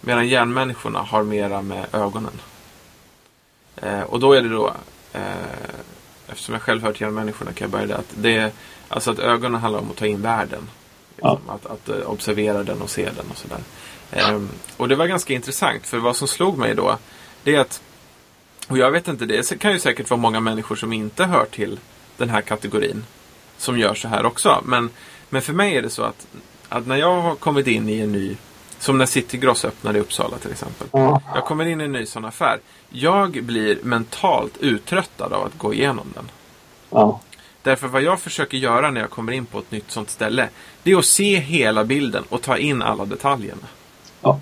Medan 0.00 0.28
hjärnmänniskorna 0.28 0.98
har 1.02 1.22
mera 1.22 1.62
med 1.62 1.86
ögonen. 1.92 2.40
Eh, 3.76 4.00
och 4.00 4.20
då 4.20 4.32
är 4.32 4.42
det 4.42 4.48
då, 4.48 4.72
eh, 5.12 5.22
eftersom 6.28 6.52
jag 6.52 6.62
själv 6.62 6.82
hör 6.82 6.92
till 6.92 7.02
hjärnmänniskorna 7.02 7.52
kan 7.52 7.64
jag 7.64 7.70
börja 7.70 7.86
där, 7.86 7.94
att 7.94 8.14
det 8.14 8.36
är, 8.36 8.50
alltså 8.88 9.10
att 9.10 9.18
ögonen 9.18 9.60
handlar 9.60 9.80
om 9.80 9.90
att 9.90 9.96
ta 9.96 10.06
in 10.06 10.22
världen. 10.22 10.68
Liksom, 11.16 11.40
att, 11.48 11.66
att 11.66 11.88
eh, 11.88 12.10
observera 12.10 12.62
den 12.62 12.82
och 12.82 12.90
se 12.90 13.04
den 13.04 13.30
och 13.30 13.36
sådär. 13.36 13.60
Ehm, 14.12 14.48
och 14.76 14.88
det 14.88 14.94
var 14.94 15.06
ganska 15.06 15.34
intressant 15.34 15.86
för 15.86 15.98
vad 15.98 16.16
som 16.16 16.28
slog 16.28 16.58
mig 16.58 16.74
då 16.74 16.98
det 17.44 17.54
är 17.54 17.60
att 17.60 17.82
och 18.68 18.78
jag 18.78 18.90
vet 18.90 19.08
inte, 19.08 19.26
det 19.26 19.58
kan 19.58 19.72
ju 19.72 19.78
säkert 19.78 20.10
vara 20.10 20.20
många 20.20 20.40
människor 20.40 20.76
som 20.76 20.92
inte 20.92 21.24
hör 21.24 21.44
till 21.44 21.78
den 22.16 22.30
här 22.30 22.40
kategorin 22.40 23.04
som 23.58 23.78
gör 23.78 23.94
så 23.94 24.08
här 24.08 24.26
också. 24.26 24.62
Men, 24.64 24.90
men 25.28 25.42
för 25.42 25.52
mig 25.52 25.76
är 25.76 25.82
det 25.82 25.90
så 25.90 26.02
att, 26.02 26.26
att 26.68 26.86
när 26.86 26.96
jag 26.96 27.20
har 27.20 27.34
kommit 27.34 27.66
in 27.66 27.88
i 27.88 27.98
en 27.98 28.12
ny 28.12 28.36
som 28.78 28.98
när 28.98 29.06
City 29.06 29.38
Gross 29.38 29.64
öppnade 29.64 29.98
i 29.98 30.00
Uppsala 30.00 30.38
till 30.38 30.50
exempel. 30.50 30.86
Ja. 30.92 31.22
Jag 31.34 31.44
kommer 31.44 31.66
in 31.66 31.80
i 31.80 31.84
en 31.84 31.92
ny 31.92 32.06
sån 32.06 32.24
affär. 32.24 32.60
Jag 32.88 33.44
blir 33.44 33.78
mentalt 33.82 34.56
uttröttad 34.60 35.32
av 35.32 35.46
att 35.46 35.58
gå 35.58 35.74
igenom 35.74 36.06
den. 36.14 36.30
Ja. 36.90 37.20
Därför 37.62 37.88
vad 37.88 38.02
jag 38.02 38.20
försöker 38.20 38.58
göra 38.58 38.90
när 38.90 39.00
jag 39.00 39.10
kommer 39.10 39.32
in 39.32 39.46
på 39.46 39.58
ett 39.58 39.70
nytt 39.70 39.90
sånt 39.90 40.10
ställe. 40.10 40.48
Det 40.82 40.92
är 40.92 40.98
att 40.98 41.04
se 41.04 41.38
hela 41.38 41.84
bilden 41.84 42.24
och 42.28 42.42
ta 42.42 42.56
in 42.56 42.82
alla 42.82 43.04
detaljerna. 43.04 43.66
Ja. 44.22 44.40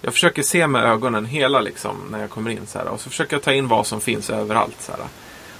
Jag 0.00 0.12
försöker 0.12 0.42
se 0.42 0.66
med 0.66 0.84
ögonen 0.84 1.26
hela 1.26 1.60
liksom 1.60 1.96
när 2.10 2.20
jag 2.20 2.30
kommer 2.30 2.50
in 2.50 2.66
så 2.66 2.78
här. 2.78 2.88
Och 2.88 3.00
så 3.00 3.10
försöker 3.10 3.34
jag 3.36 3.42
ta 3.42 3.52
in 3.52 3.68
vad 3.68 3.86
som 3.86 4.00
finns 4.00 4.30
överallt. 4.30 4.80
Så 4.80 4.92
här. 4.92 5.00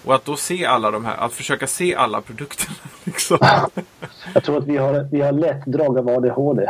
Och 0.05 0.15
att 0.15 0.25
då 0.25 0.37
se 0.37 0.67
alla 0.67 0.91
de 0.91 1.05
här, 1.05 1.17
att 1.17 1.33
försöka 1.33 1.67
se 1.67 1.95
alla 1.95 2.21
produkterna. 2.21 2.77
Liksom. 3.05 3.39
Jag 4.35 4.45
tror 4.45 4.59
att 4.59 4.67
vi 4.67 4.77
har, 4.77 5.09
vi 5.13 5.21
har 5.21 5.33
lätt 5.33 5.67
drag 5.67 5.99
av 5.99 6.09
ADHD. 6.09 6.67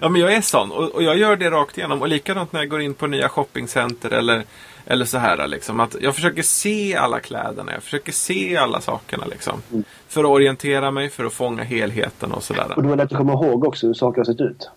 Ja 0.00 0.08
men 0.08 0.20
jag 0.20 0.32
är 0.32 0.40
sån 0.40 0.72
och, 0.72 0.88
och 0.88 1.02
jag 1.02 1.18
gör 1.18 1.36
det 1.36 1.50
rakt 1.50 1.78
igenom. 1.78 2.02
Och 2.02 2.08
likadant 2.08 2.52
när 2.52 2.60
jag 2.60 2.68
går 2.68 2.80
in 2.80 2.94
på 2.94 3.06
nya 3.06 3.28
shoppingcenter 3.28 4.10
eller, 4.10 4.42
eller 4.86 5.04
så 5.04 5.18
här. 5.18 5.46
Liksom, 5.46 5.80
att 5.80 5.96
jag 6.00 6.14
försöker 6.14 6.42
se 6.42 6.96
alla 6.96 7.20
kläderna, 7.20 7.72
jag 7.72 7.82
försöker 7.82 8.12
se 8.12 8.56
alla 8.56 8.80
sakerna. 8.80 9.24
Liksom, 9.26 9.62
Mm. 9.72 9.84
För 10.08 10.20
att 10.24 10.30
orientera 10.30 10.90
mig, 10.90 11.10
för 11.10 11.24
att 11.24 11.32
fånga 11.32 11.62
helheten 11.62 12.32
och 12.32 12.42
sådär. 12.42 12.72
Och 12.76 12.82
det 12.82 12.88
var 12.88 12.96
lätt 12.96 13.12
att 13.12 13.18
komma 13.18 13.32
ihåg 13.32 13.64
också 13.64 13.86
hur 13.86 13.94
saker 13.94 14.18
har 14.18 14.24
sett 14.24 14.40
ut. 14.40 14.70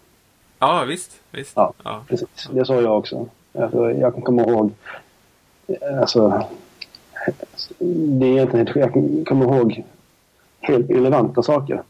Ja 0.66 0.84
visst. 0.84 1.22
visst. 1.32 1.54
Ja. 1.56 1.74
Ja. 1.84 2.04
Precis, 2.08 2.50
det 2.52 2.66
sa 2.66 2.82
jag 2.82 2.98
också. 2.98 3.28
Alltså, 3.60 3.92
jag 3.92 4.14
kan 4.14 4.22
komma 4.22 4.42
ihåg... 4.42 4.72
Alltså, 6.00 6.44
det 7.80 8.26
är 8.26 8.32
egentligen 8.32 8.68
helt, 8.68 8.76
jag 8.76 8.94
kan 8.94 9.26
komma 9.26 9.46
ihåg 9.46 9.84
helt 10.60 10.90
irrelevanta 10.90 11.44
saker. 11.44 11.82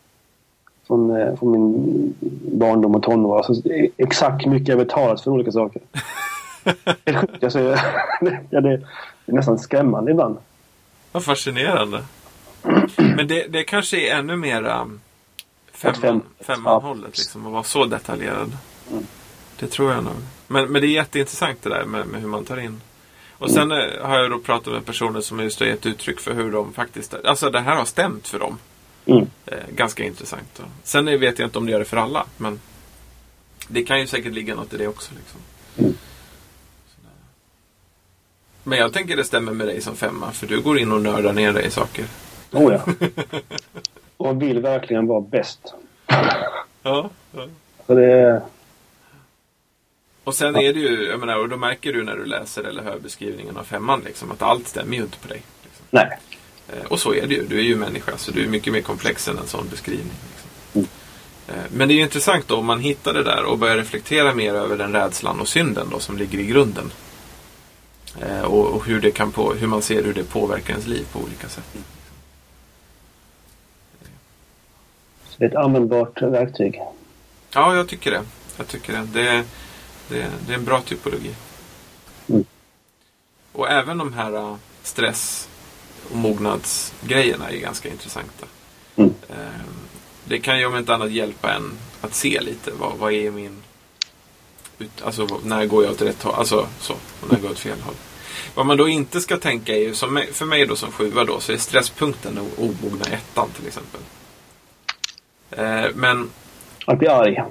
Från, 0.87 1.15
eh, 1.15 1.35
från 1.35 1.51
min 1.51 2.13
barndom 2.59 2.95
och 2.95 3.03
tonår. 3.03 3.37
Alltså, 3.37 3.53
det 3.53 3.79
är 3.79 3.89
exakt 3.97 4.45
hur 4.45 4.51
mycket 4.51 4.67
jag 4.67 4.77
betalat 4.77 5.21
för 5.21 5.31
olika 5.31 5.51
saker. 5.51 5.81
Helt 7.05 7.19
sjukt. 7.19 7.43
Alltså, 7.43 7.59
ja, 8.49 8.61
det, 8.61 8.77
det 9.25 9.31
är 9.31 9.33
nästan 9.33 9.59
skrämmande 9.59 10.11
ibland. 10.11 10.37
Vad 11.11 11.23
fascinerande. 11.23 12.03
Men 12.97 13.27
det, 13.27 13.47
det 13.47 13.63
kanske 13.63 14.09
är 14.09 14.19
ännu 14.19 14.35
mer 14.35 14.63
um, 14.63 15.01
femman, 15.75 16.01
fem- 16.01 16.21
femmanhållet. 16.39 17.17
Liksom, 17.17 17.45
att 17.45 17.51
vara 17.51 17.63
så 17.63 17.85
detaljerad. 17.85 18.57
Det 19.59 19.67
tror 19.67 19.91
jag 19.91 20.03
nog. 20.03 20.13
Men, 20.47 20.71
men 20.71 20.81
det 20.81 20.87
är 20.87 20.91
jätteintressant 20.91 21.61
det 21.61 21.69
där 21.69 21.85
med, 21.85 22.07
med 22.07 22.21
hur 22.21 22.27
man 22.27 22.45
tar 22.45 22.57
in. 22.57 22.81
Och 23.37 23.51
sen 23.51 23.71
eh, 23.71 23.77
har 24.01 24.19
jag 24.19 24.31
då 24.31 24.39
pratat 24.39 24.73
med 24.73 24.85
personer 24.85 25.21
som 25.21 25.39
just 25.39 25.59
har 25.59 25.67
gett 25.67 25.85
uttryck 25.85 26.19
för 26.19 26.33
hur 26.33 26.51
de 26.51 26.73
faktiskt... 26.73 27.13
Alltså 27.13 27.49
det 27.49 27.59
här 27.59 27.75
har 27.75 27.85
stämt 27.85 28.27
för 28.27 28.39
dem. 28.39 28.57
Mm. 29.05 29.27
Eh, 29.45 29.57
ganska 29.75 30.03
intressant. 30.03 30.61
Sen 30.83 31.05
vet 31.05 31.39
jag 31.39 31.47
inte 31.47 31.57
om 31.57 31.65
det 31.65 31.71
gör 31.71 31.79
det 31.79 31.85
för 31.85 31.97
alla. 31.97 32.25
Men 32.37 32.59
det 33.67 33.83
kan 33.83 33.99
ju 33.99 34.07
säkert 34.07 34.33
ligga 34.33 34.55
något 34.55 34.73
i 34.73 34.77
det 34.77 34.87
också. 34.87 35.11
Liksom. 35.15 35.39
Mm. 35.77 35.97
Men 38.63 38.79
jag 38.79 38.93
tänker 38.93 39.17
det 39.17 39.23
stämmer 39.23 39.53
med 39.53 39.67
dig 39.67 39.81
som 39.81 39.95
femma. 39.95 40.31
För 40.31 40.47
du 40.47 40.61
går 40.61 40.79
in 40.79 40.91
och 40.91 41.01
nördar 41.01 41.33
ner 41.33 41.53
dig 41.53 41.65
i 41.65 41.71
saker. 41.71 42.05
Oh 42.51 42.73
ja. 42.73 42.85
Och 44.17 44.41
vill 44.41 44.59
verkligen 44.59 45.07
vara 45.07 45.21
bäst. 45.21 45.73
Ja. 46.83 47.09
ja. 47.31 47.47
Så 47.87 47.95
det 47.95 48.05
är... 48.05 48.41
Och 50.23 50.35
sen 50.35 50.55
är 50.55 50.73
det 50.73 50.79
ju, 50.79 51.05
jag 51.05 51.19
menar, 51.19 51.37
och 51.37 51.49
då 51.49 51.57
märker 51.57 51.93
du 51.93 52.03
när 52.03 52.15
du 52.15 52.25
läser 52.25 52.63
eller 52.63 52.83
hör 52.83 52.99
beskrivningen 52.99 53.57
av 53.57 53.63
femman 53.63 54.01
liksom, 54.05 54.31
att 54.31 54.41
allt 54.41 54.67
stämmer 54.67 54.97
ju 54.97 55.03
inte 55.03 55.17
på 55.17 55.27
dig. 55.27 55.41
Liksom. 55.63 55.85
Nej. 55.89 56.19
Eh, 56.69 56.85
och 56.85 56.99
så 56.99 57.13
är 57.13 57.27
det 57.27 57.33
ju. 57.35 57.45
Du 57.47 57.59
är 57.59 57.63
ju 57.63 57.75
människa, 57.75 58.17
så 58.17 58.31
du 58.31 58.43
är 58.43 58.47
mycket 58.47 58.73
mer 58.73 58.81
komplex 58.81 59.27
än 59.27 59.37
en 59.37 59.47
sån 59.47 59.67
beskrivning. 59.69 60.13
Liksom. 60.31 60.49
Mm. 60.73 60.87
Eh, 61.47 61.71
men 61.71 61.87
det 61.87 61.93
är 61.93 61.95
ju 61.95 62.01
intressant 62.01 62.47
då 62.47 62.57
om 62.57 62.65
man 62.65 62.79
hittar 62.79 63.13
det 63.13 63.23
där 63.23 63.43
och 63.43 63.57
börjar 63.57 63.77
reflektera 63.77 64.33
mer 64.33 64.53
över 64.53 64.77
den 64.77 64.93
rädslan 64.93 65.39
och 65.39 65.47
synden 65.47 65.87
då 65.91 65.99
som 65.99 66.17
ligger 66.17 66.39
i 66.39 66.45
grunden. 66.45 66.91
Eh, 68.21 68.41
och, 68.41 68.67
och 68.67 68.85
hur, 68.85 69.01
det 69.01 69.11
kan 69.11 69.31
på, 69.31 69.53
hur 69.53 69.67
man 69.67 69.81
ser 69.81 70.03
hur 70.03 70.13
det 70.13 70.23
påverkar 70.23 70.69
ens 70.69 70.87
liv 70.87 71.05
på 71.11 71.19
olika 71.19 71.49
sätt. 71.49 71.63
Så 75.23 75.24
det 75.37 75.45
är 75.45 75.49
ett 75.49 75.55
användbart 75.55 76.21
verktyg. 76.21 76.81
Ja, 77.53 77.75
jag 77.75 77.87
tycker 77.87 78.11
det. 78.11 78.21
Jag 78.57 78.67
tycker 78.67 78.93
det. 78.93 79.07
Det, 79.13 79.43
det, 80.09 80.27
det 80.47 80.53
är 80.53 80.57
en 80.57 80.65
bra 80.65 80.81
typologi. 80.81 81.35
Mm. 82.29 82.45
Och 83.51 83.69
även 83.69 83.97
de 83.97 84.13
här 84.13 84.33
äh, 84.33 84.55
stress 84.83 85.49
och 86.11 86.15
mognadsgrejerna 86.17 87.49
är 87.49 87.57
ganska 87.57 87.89
intressanta. 87.89 88.45
Mm. 88.95 89.13
Ehm, 89.29 89.75
Det 90.27 90.39
kan 90.39 90.59
ju 90.59 90.65
om 90.65 90.77
inte 90.77 90.95
annat 90.95 91.11
hjälpa 91.11 91.53
en 91.53 91.71
att 92.01 92.13
se 92.13 92.41
lite. 92.41 92.71
Vad, 92.71 92.97
vad 92.97 93.13
är 93.13 93.31
min... 93.31 93.63
Alltså 95.03 95.27
när 95.43 95.65
går 95.65 95.83
jag 95.83 95.91
åt 95.91 96.01
rätt 96.01 96.23
håll? 96.23 96.33
Alltså 96.35 96.67
så. 96.79 96.93
Och 96.93 97.31
när 97.31 97.37
går 97.37 97.45
jag 97.45 97.51
åt 97.51 97.59
fel 97.59 97.81
håll? 97.81 97.95
Vad 98.55 98.65
man 98.65 98.77
då 98.77 98.87
inte 98.87 99.21
ska 99.21 99.37
tänka 99.37 99.75
är 99.75 99.79
ju, 99.79 99.95
som 99.95 100.23
för 100.31 100.45
mig 100.45 100.65
då 100.65 100.75
som 100.75 100.91
sjua 100.91 101.23
då, 101.23 101.39
så 101.39 101.51
är 101.51 101.57
stresspunkten 101.57 102.39
omogna 102.57 103.05
ettan 103.05 103.49
till 103.57 103.67
exempel. 103.67 104.01
Eh, 105.57 105.85
men 105.95 106.29
Att 106.85 106.99
bli 106.99 107.07
arg. 107.07 107.43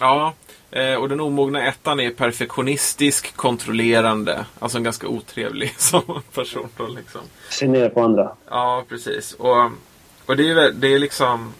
Ja, 0.00 0.34
eh, 0.70 0.94
och 0.94 1.08
den 1.08 1.20
omogna 1.20 1.66
ettan 1.68 2.00
är 2.00 2.10
perfektionistisk, 2.10 3.36
kontrollerande. 3.36 4.46
Alltså 4.58 4.78
en 4.78 4.84
ganska 4.84 5.08
otrevlig 5.08 5.74
som 5.78 6.22
person 6.34 6.68
då 6.76 6.86
liksom. 6.86 7.20
Se 7.50 7.68
ner 7.68 7.88
på 7.88 8.02
andra. 8.02 8.32
Ja, 8.50 8.84
precis. 8.88 9.32
Och, 9.32 9.70
och 10.26 10.36
det 10.36 10.50
är, 10.50 10.72
det 10.72 10.94
är 10.94 10.98
liksom... 10.98 11.54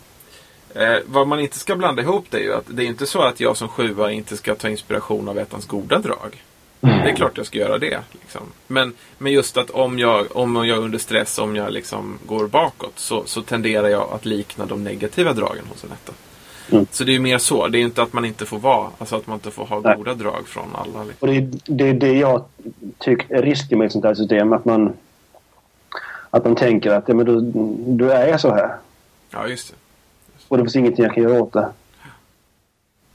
Eh, 0.75 0.97
vad 1.07 1.27
man 1.27 1.41
inte 1.41 1.59
ska 1.59 1.77
blanda 1.77 2.03
ihop 2.03 2.27
det 2.31 2.39
är 2.39 2.43
ju 2.43 2.55
att 2.55 2.65
det 2.67 2.83
är 2.83 2.87
inte 2.87 3.07
så 3.07 3.23
att 3.23 3.41
jag 3.41 3.57
som 3.57 3.69
sjua 3.69 4.13
inte 4.13 4.37
ska 4.37 4.55
ta 4.55 4.69
inspiration 4.69 5.29
av 5.29 5.39
ettans 5.39 5.67
goda 5.67 5.99
drag. 5.99 6.43
Det 6.81 7.11
är 7.11 7.17
klart 7.17 7.37
jag 7.37 7.47
ska 7.47 7.59
göra 7.59 7.79
det. 7.79 7.99
Liksom. 8.13 8.43
Men, 8.67 8.93
men 9.19 9.33
just 9.33 9.57
att 9.57 9.71
om 9.71 9.99
jag, 9.99 10.37
om 10.37 10.57
jag 10.57 10.79
är 10.79 10.83
under 10.83 10.99
stress, 10.99 11.39
om 11.39 11.57
jag 11.57 11.73
liksom 11.73 12.19
går 12.27 12.47
bakåt 12.47 12.99
så, 12.99 13.23
så 13.27 13.43
tenderar 13.43 13.89
jag 13.89 14.13
att 14.13 14.25
likna 14.25 14.67
de 14.67 14.85
negativa 14.85 15.33
dragen 15.33 15.65
hos 15.71 15.85
en 15.85 15.93
etta. 15.93 16.13
Mm. 16.73 16.87
Så 16.91 17.05
det 17.05 17.11
är 17.11 17.15
ju 17.15 17.21
mer 17.21 17.39
så. 17.39 17.69
Det 17.69 17.79
är 17.79 17.83
inte 17.83 18.03
att 18.03 18.13
man 18.13 18.25
inte 18.25 18.47
får 18.47 18.59
vara, 18.59 18.89
alltså 18.99 19.17
att 19.17 19.27
man 19.27 19.35
inte 19.35 19.51
får 19.51 19.65
ha 19.65 19.81
Nej. 19.81 19.97
goda 19.97 20.15
drag 20.15 20.49
från 20.49 20.69
alla. 20.75 21.05
Liksom. 21.05 21.29
Och 21.29 21.35
det 21.35 21.37
är 21.37 21.51
det, 21.65 21.89
är 21.89 21.95
det 21.95 22.13
jag 22.13 22.45
tycker 22.99 23.37
är 23.37 23.43
risken 23.43 23.79
med 23.79 23.87
ett 23.87 23.93
sånt 23.93 24.05
här 24.05 24.15
system. 24.15 24.53
Att 24.53 24.65
man, 24.65 24.93
att 26.31 26.45
man 26.45 26.57
tänker 26.57 26.91
att 26.91 27.09
ja, 27.09 27.15
men 27.15 27.27
då, 27.27 27.41
då 28.05 28.13
är 28.13 28.39
så 28.39 28.55
här. 28.55 28.77
Ja, 29.31 29.49
just 29.49 29.69
det. 29.69 29.75
Och 30.49 30.57
det 30.57 30.65
finns 30.65 30.77
ingenting 30.77 31.05
jag 31.05 31.15
kan 31.15 31.23
göra 31.23 31.43
åt 31.43 31.53
det. 31.53 31.69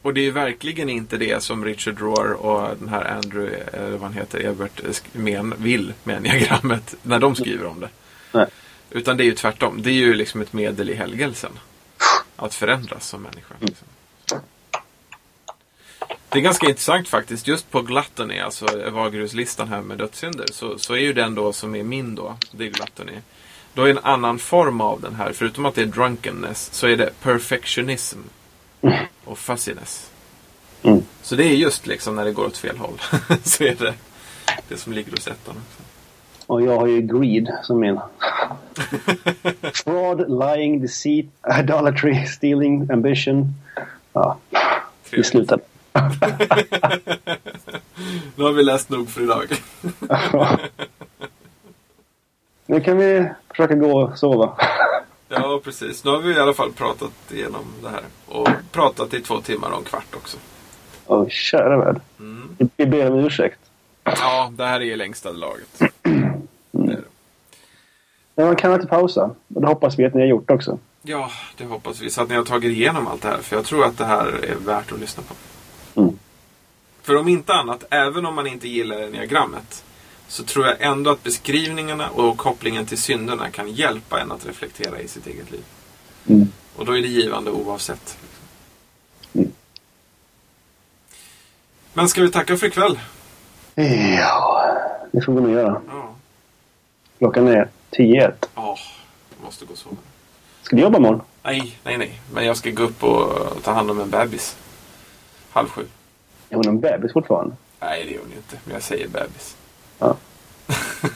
Och 0.04 0.14
det 0.14 0.28
är 0.28 0.32
verkligen 0.32 0.90
inte 0.90 1.18
det 1.18 1.44
som 1.44 1.66
Richard 1.66 2.00
Rohr 2.00 2.34
och 2.34 2.78
den 2.80 2.90
här 2.90 3.06
Andrew, 3.06 3.64
eller 3.74 3.92
vad 3.92 4.02
han 4.02 4.14
heter, 4.14 4.46
Ebert, 4.46 4.82
men, 5.12 5.54
vill 5.58 5.94
med 6.04 6.18
enneagrammet 6.18 6.96
när 7.04 7.20
de 7.20 7.36
skriver 7.36 7.66
om 7.66 7.80
det. 7.80 7.90
Nej. 8.32 8.48
Utan 8.90 9.18
det 9.18 9.24
är 9.24 9.26
ju 9.26 9.36
tvärtom. 9.36 9.82
Det 9.82 9.90
är 9.90 9.94
ju 9.94 10.14
liksom 10.14 10.42
ett 10.42 10.54
medel 10.54 10.90
i 10.90 10.96
helgelsen. 10.96 11.60
Att 12.36 12.56
förändras 12.56 13.08
som 13.08 13.22
människa. 13.22 13.56
Liksom. 13.60 13.88
Det 16.30 16.40
är 16.40 16.42
ganska 16.42 16.68
intressant 16.68 17.08
faktiskt. 17.08 17.48
Just 17.48 17.72
på 17.72 17.82
Gluttony, 17.82 18.40
alltså 18.40 18.66
Evagrius-listan 18.66 19.68
här 19.68 19.82
med 19.82 19.98
dödssynder, 19.98 20.46
så, 20.52 20.78
så 20.78 20.94
är 20.94 21.00
ju 21.00 21.14
den 21.14 21.36
då 21.36 21.54
som 21.54 21.76
är 21.76 21.84
min 21.84 22.16
då, 22.16 22.38
det 22.52 22.66
är 22.66 22.70
Gluttony. 22.70 23.14
Då 23.74 23.84
är 23.84 23.90
en 23.90 24.00
annan 24.04 24.40
form 24.40 24.82
av 24.82 25.02
den 25.02 25.16
här, 25.16 25.34
förutom 25.34 25.66
att 25.66 25.76
det 25.76 25.82
är 25.82 25.86
drunkenness, 25.86 26.70
så 26.74 26.88
är 26.88 26.98
det 26.98 27.10
perfectionism 27.22 28.20
och 29.26 29.38
fussiness. 29.38 30.12
Mm. 30.84 31.04
Så 31.22 31.36
det 31.36 31.44
är 31.44 31.56
just 31.56 31.88
liksom 31.88 32.16
när 32.16 32.26
det 32.26 32.32
går 32.32 32.46
åt 32.46 32.58
fel 32.58 32.78
håll. 32.78 33.02
så 33.44 33.64
är 33.64 33.76
det 33.76 33.94
det 34.68 34.78
som 34.78 34.94
ligger 34.94 35.12
hos 35.12 35.28
ettan. 35.28 35.56
Och 36.46 36.62
jag 36.62 36.80
har 36.80 36.88
ju 36.88 37.02
greed 37.02 37.50
som 37.64 37.80
min. 37.80 38.00
Fraud, 39.74 40.40
lying, 40.42 40.82
deceit, 40.82 41.32
idolatry, 41.60 42.26
stealing, 42.26 42.92
ambition. 42.92 43.54
Ja, 44.14 44.38
vi 44.50 44.60
Trevligt. 45.10 45.28
slutar. 45.28 45.60
Nu 48.36 48.44
har 48.44 48.52
vi 48.52 48.64
läst 48.64 48.90
nog 48.90 49.10
för 49.10 49.22
idag. 49.22 49.62
nu 52.66 52.82
kan 52.82 52.98
vi 52.98 53.30
försöka 53.50 53.76
gå 53.76 54.02
och 54.02 54.18
sova. 54.18 54.58
Ja, 55.36 55.60
precis. 55.64 56.04
Nu 56.04 56.12
har 56.12 56.20
vi 56.20 56.34
i 56.34 56.40
alla 56.40 56.54
fall 56.54 56.72
pratat 56.72 57.32
igenom 57.32 57.66
det 57.84 57.90
här. 57.90 58.04
Och 58.26 58.50
pratat 58.72 59.14
i 59.14 59.22
två 59.22 59.42
timmar 59.42 59.72
och 59.72 59.78
en 59.78 59.84
kvart 59.84 60.16
också. 60.16 60.38
Åh, 61.06 61.28
kära 61.30 61.78
värld. 61.78 62.02
Mm. 62.20 62.58
Vi 62.78 62.86
ber 62.86 63.12
om 63.12 63.20
ursäkt. 63.20 63.60
Ja, 64.04 64.52
det 64.58 64.66
här 64.66 64.82
är 64.82 64.96
längsta 64.96 65.32
laget. 65.32 65.80
Det 66.72 66.96
det. 66.96 67.02
Men 68.36 68.46
man 68.46 68.56
kan 68.56 68.74
inte 68.74 68.88
pausa. 68.88 69.36
Och 69.56 69.62
det 69.62 69.68
hoppas 69.68 70.00
vi 70.00 70.06
att 70.06 70.14
ni 70.14 70.22
har 70.22 70.28
gjort 70.28 70.52
också. 70.52 70.80
Ja, 71.02 71.32
det 71.58 71.66
hoppas 71.66 72.02
vi. 72.02 72.10
Så 72.10 72.22
att 72.22 72.30
ni 72.30 72.36
har 72.36 72.44
tagit 72.44 72.72
igenom 72.72 73.08
allt 73.08 73.22
det 73.22 73.28
här. 73.28 73.38
För 73.38 73.56
jag 73.56 73.66
tror 73.66 73.86
att 73.86 73.98
det 73.98 74.06
här 74.06 74.26
är 74.26 74.56
värt 74.56 74.92
att 74.92 75.00
lyssna 75.00 75.24
på. 75.24 75.36
Mm. 76.02 76.20
För 77.02 77.18
om 77.18 77.28
inte 77.28 77.54
annat, 77.54 77.84
även 77.90 78.26
om 78.26 78.36
man 78.36 78.48
inte 78.48 78.68
gillar 78.68 79.08
diagrammet 79.08 79.84
så 80.34 80.44
tror 80.44 80.66
jag 80.66 80.82
ändå 80.82 81.12
att 81.12 81.24
beskrivningarna 81.24 82.10
och 82.10 82.38
kopplingen 82.38 82.86
till 82.86 82.98
synderna 82.98 83.50
kan 83.50 83.72
hjälpa 83.72 84.22
en 84.22 84.32
att 84.32 84.46
reflektera 84.46 85.00
i 85.00 85.08
sitt 85.08 85.28
eget 85.28 85.52
liv. 85.52 85.64
Mm. 86.28 86.48
Och 86.76 86.86
då 86.86 86.98
är 86.98 87.02
det 87.02 87.08
givande 87.08 87.52
oavsett. 87.52 88.18
Mm. 89.34 89.52
Men 91.94 92.10
ska 92.10 92.22
vi 92.22 92.32
tacka 92.32 92.58
för 92.58 92.68
ikväll? 92.68 93.00
Ja, 93.76 94.78
det 95.12 95.22
får 95.22 95.34
vi 95.34 95.42
nog 95.42 95.52
göra. 95.52 95.82
Ja. 95.88 96.16
Klockan 97.18 97.48
är 97.48 97.70
10 97.90 98.28
ett. 98.28 98.50
Ja, 98.56 98.78
jag 99.38 99.46
måste 99.46 99.66
gå 99.66 99.72
och 99.72 99.78
sova. 99.78 99.96
Ska 100.62 100.76
du 100.76 100.82
jobba 100.82 100.98
imorgon? 100.98 101.22
Nej, 101.44 101.80
nej, 101.84 101.98
nej. 101.98 102.22
Men 102.32 102.46
jag 102.46 102.58
ska 102.58 102.70
gå 102.72 102.84
upp 102.84 103.04
och 103.04 103.64
ta 103.64 103.72
hand 103.72 103.92
om 103.92 104.00
en 104.00 104.10
bebis. 104.10 104.58
Halv 105.50 105.68
sju. 105.68 105.86
Är 106.50 106.56
hon 106.56 106.68
en 106.68 106.80
bebis 106.80 107.14
fortfarande? 107.14 107.56
Nej, 107.80 108.06
det 108.06 108.12
gör 108.12 108.22
hon 108.22 108.34
inte. 108.34 108.58
Men 108.64 108.74
jag 108.74 108.84
säger 108.84 109.08
bebis. 109.08 109.56
Ja. 110.04 110.16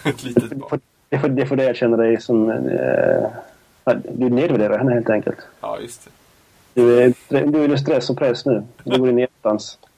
Ett 0.10 0.24
litet 0.24 0.50
Det 0.50 0.56
barn. 0.56 0.80
det 1.10 1.20
får, 1.20 1.30
det 1.30 1.46
får 1.46 1.56
dig 1.56 1.70
att 1.70 1.78
känna 1.78 1.98
dig 1.98 2.22
som... 2.22 2.50
Eh, 2.50 3.30
du 4.12 4.30
nedvärderar 4.30 4.78
henne 4.78 4.94
helt 4.94 5.10
enkelt. 5.10 5.38
Ja, 5.62 5.80
just 5.80 6.06
det. 6.06 6.12
Du 6.82 7.02
är, 7.04 7.14
du 7.30 7.38
är 7.38 7.64
under 7.64 7.78
stress 7.78 8.10
och 8.10 8.18
press 8.18 8.46
nu. 8.46 8.64
Du 8.84 9.00
går 9.00 9.10
in 9.10 9.20
i 9.20 9.24
ettans. 9.24 9.78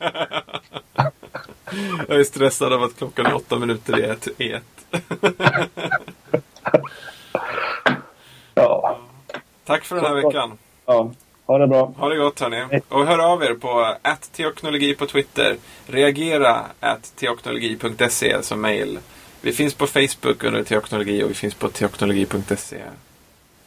Jag 2.08 2.20
är 2.20 2.24
stressad 2.24 2.74
av 2.74 2.84
att 2.84 2.98
klockan 2.98 3.26
är 3.26 3.36
åtta 3.36 3.60
minuter 3.60 4.00
i 4.00 4.04
ett. 4.04 4.28
I 4.38 4.52
ett. 4.52 4.64
Ja. 8.54 9.00
Tack 9.66 9.86
för 9.86 9.96
den 9.96 10.06
här 10.06 10.14
veckan. 10.16 10.58
ja. 10.86 11.12
Ha 11.50 11.58
det 11.58 11.68
bra. 11.68 11.94
Ha 11.98 12.10
det 12.10 12.18
gott 12.18 12.40
hörni. 12.40 12.82
Och 12.90 13.06
hör 13.08 13.20
av 13.20 13.44
er 13.44 13.54
på 13.54 13.96
teoknologi 14.32 14.96
på 14.96 15.06
Twitter. 15.06 15.58
Reagera 15.88 16.66
at 16.80 17.12
teoknologi.se 17.16 18.44
som 18.44 18.62
mail. 18.62 19.00
Vi 19.42 19.52
finns 19.52 19.74
på 19.74 19.88
Facebook 19.88 20.44
under 20.44 20.64
teoknologi 20.64 21.24
och 21.24 21.30
vi 21.30 21.34
finns 21.34 21.54
på 21.54 21.70
teoknologi.se. 21.70 22.78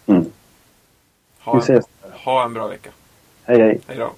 Mm. 0.06 0.24
Ha, 1.40 1.52
Vi 1.52 1.58
en- 1.58 1.62
ses. 1.62 1.84
ha 2.24 2.44
en 2.44 2.54
bra 2.54 2.66
vecka. 2.66 2.90
Hej 3.44 3.60
hej. 3.60 3.80
Hej 3.86 3.96
då. 3.98 4.12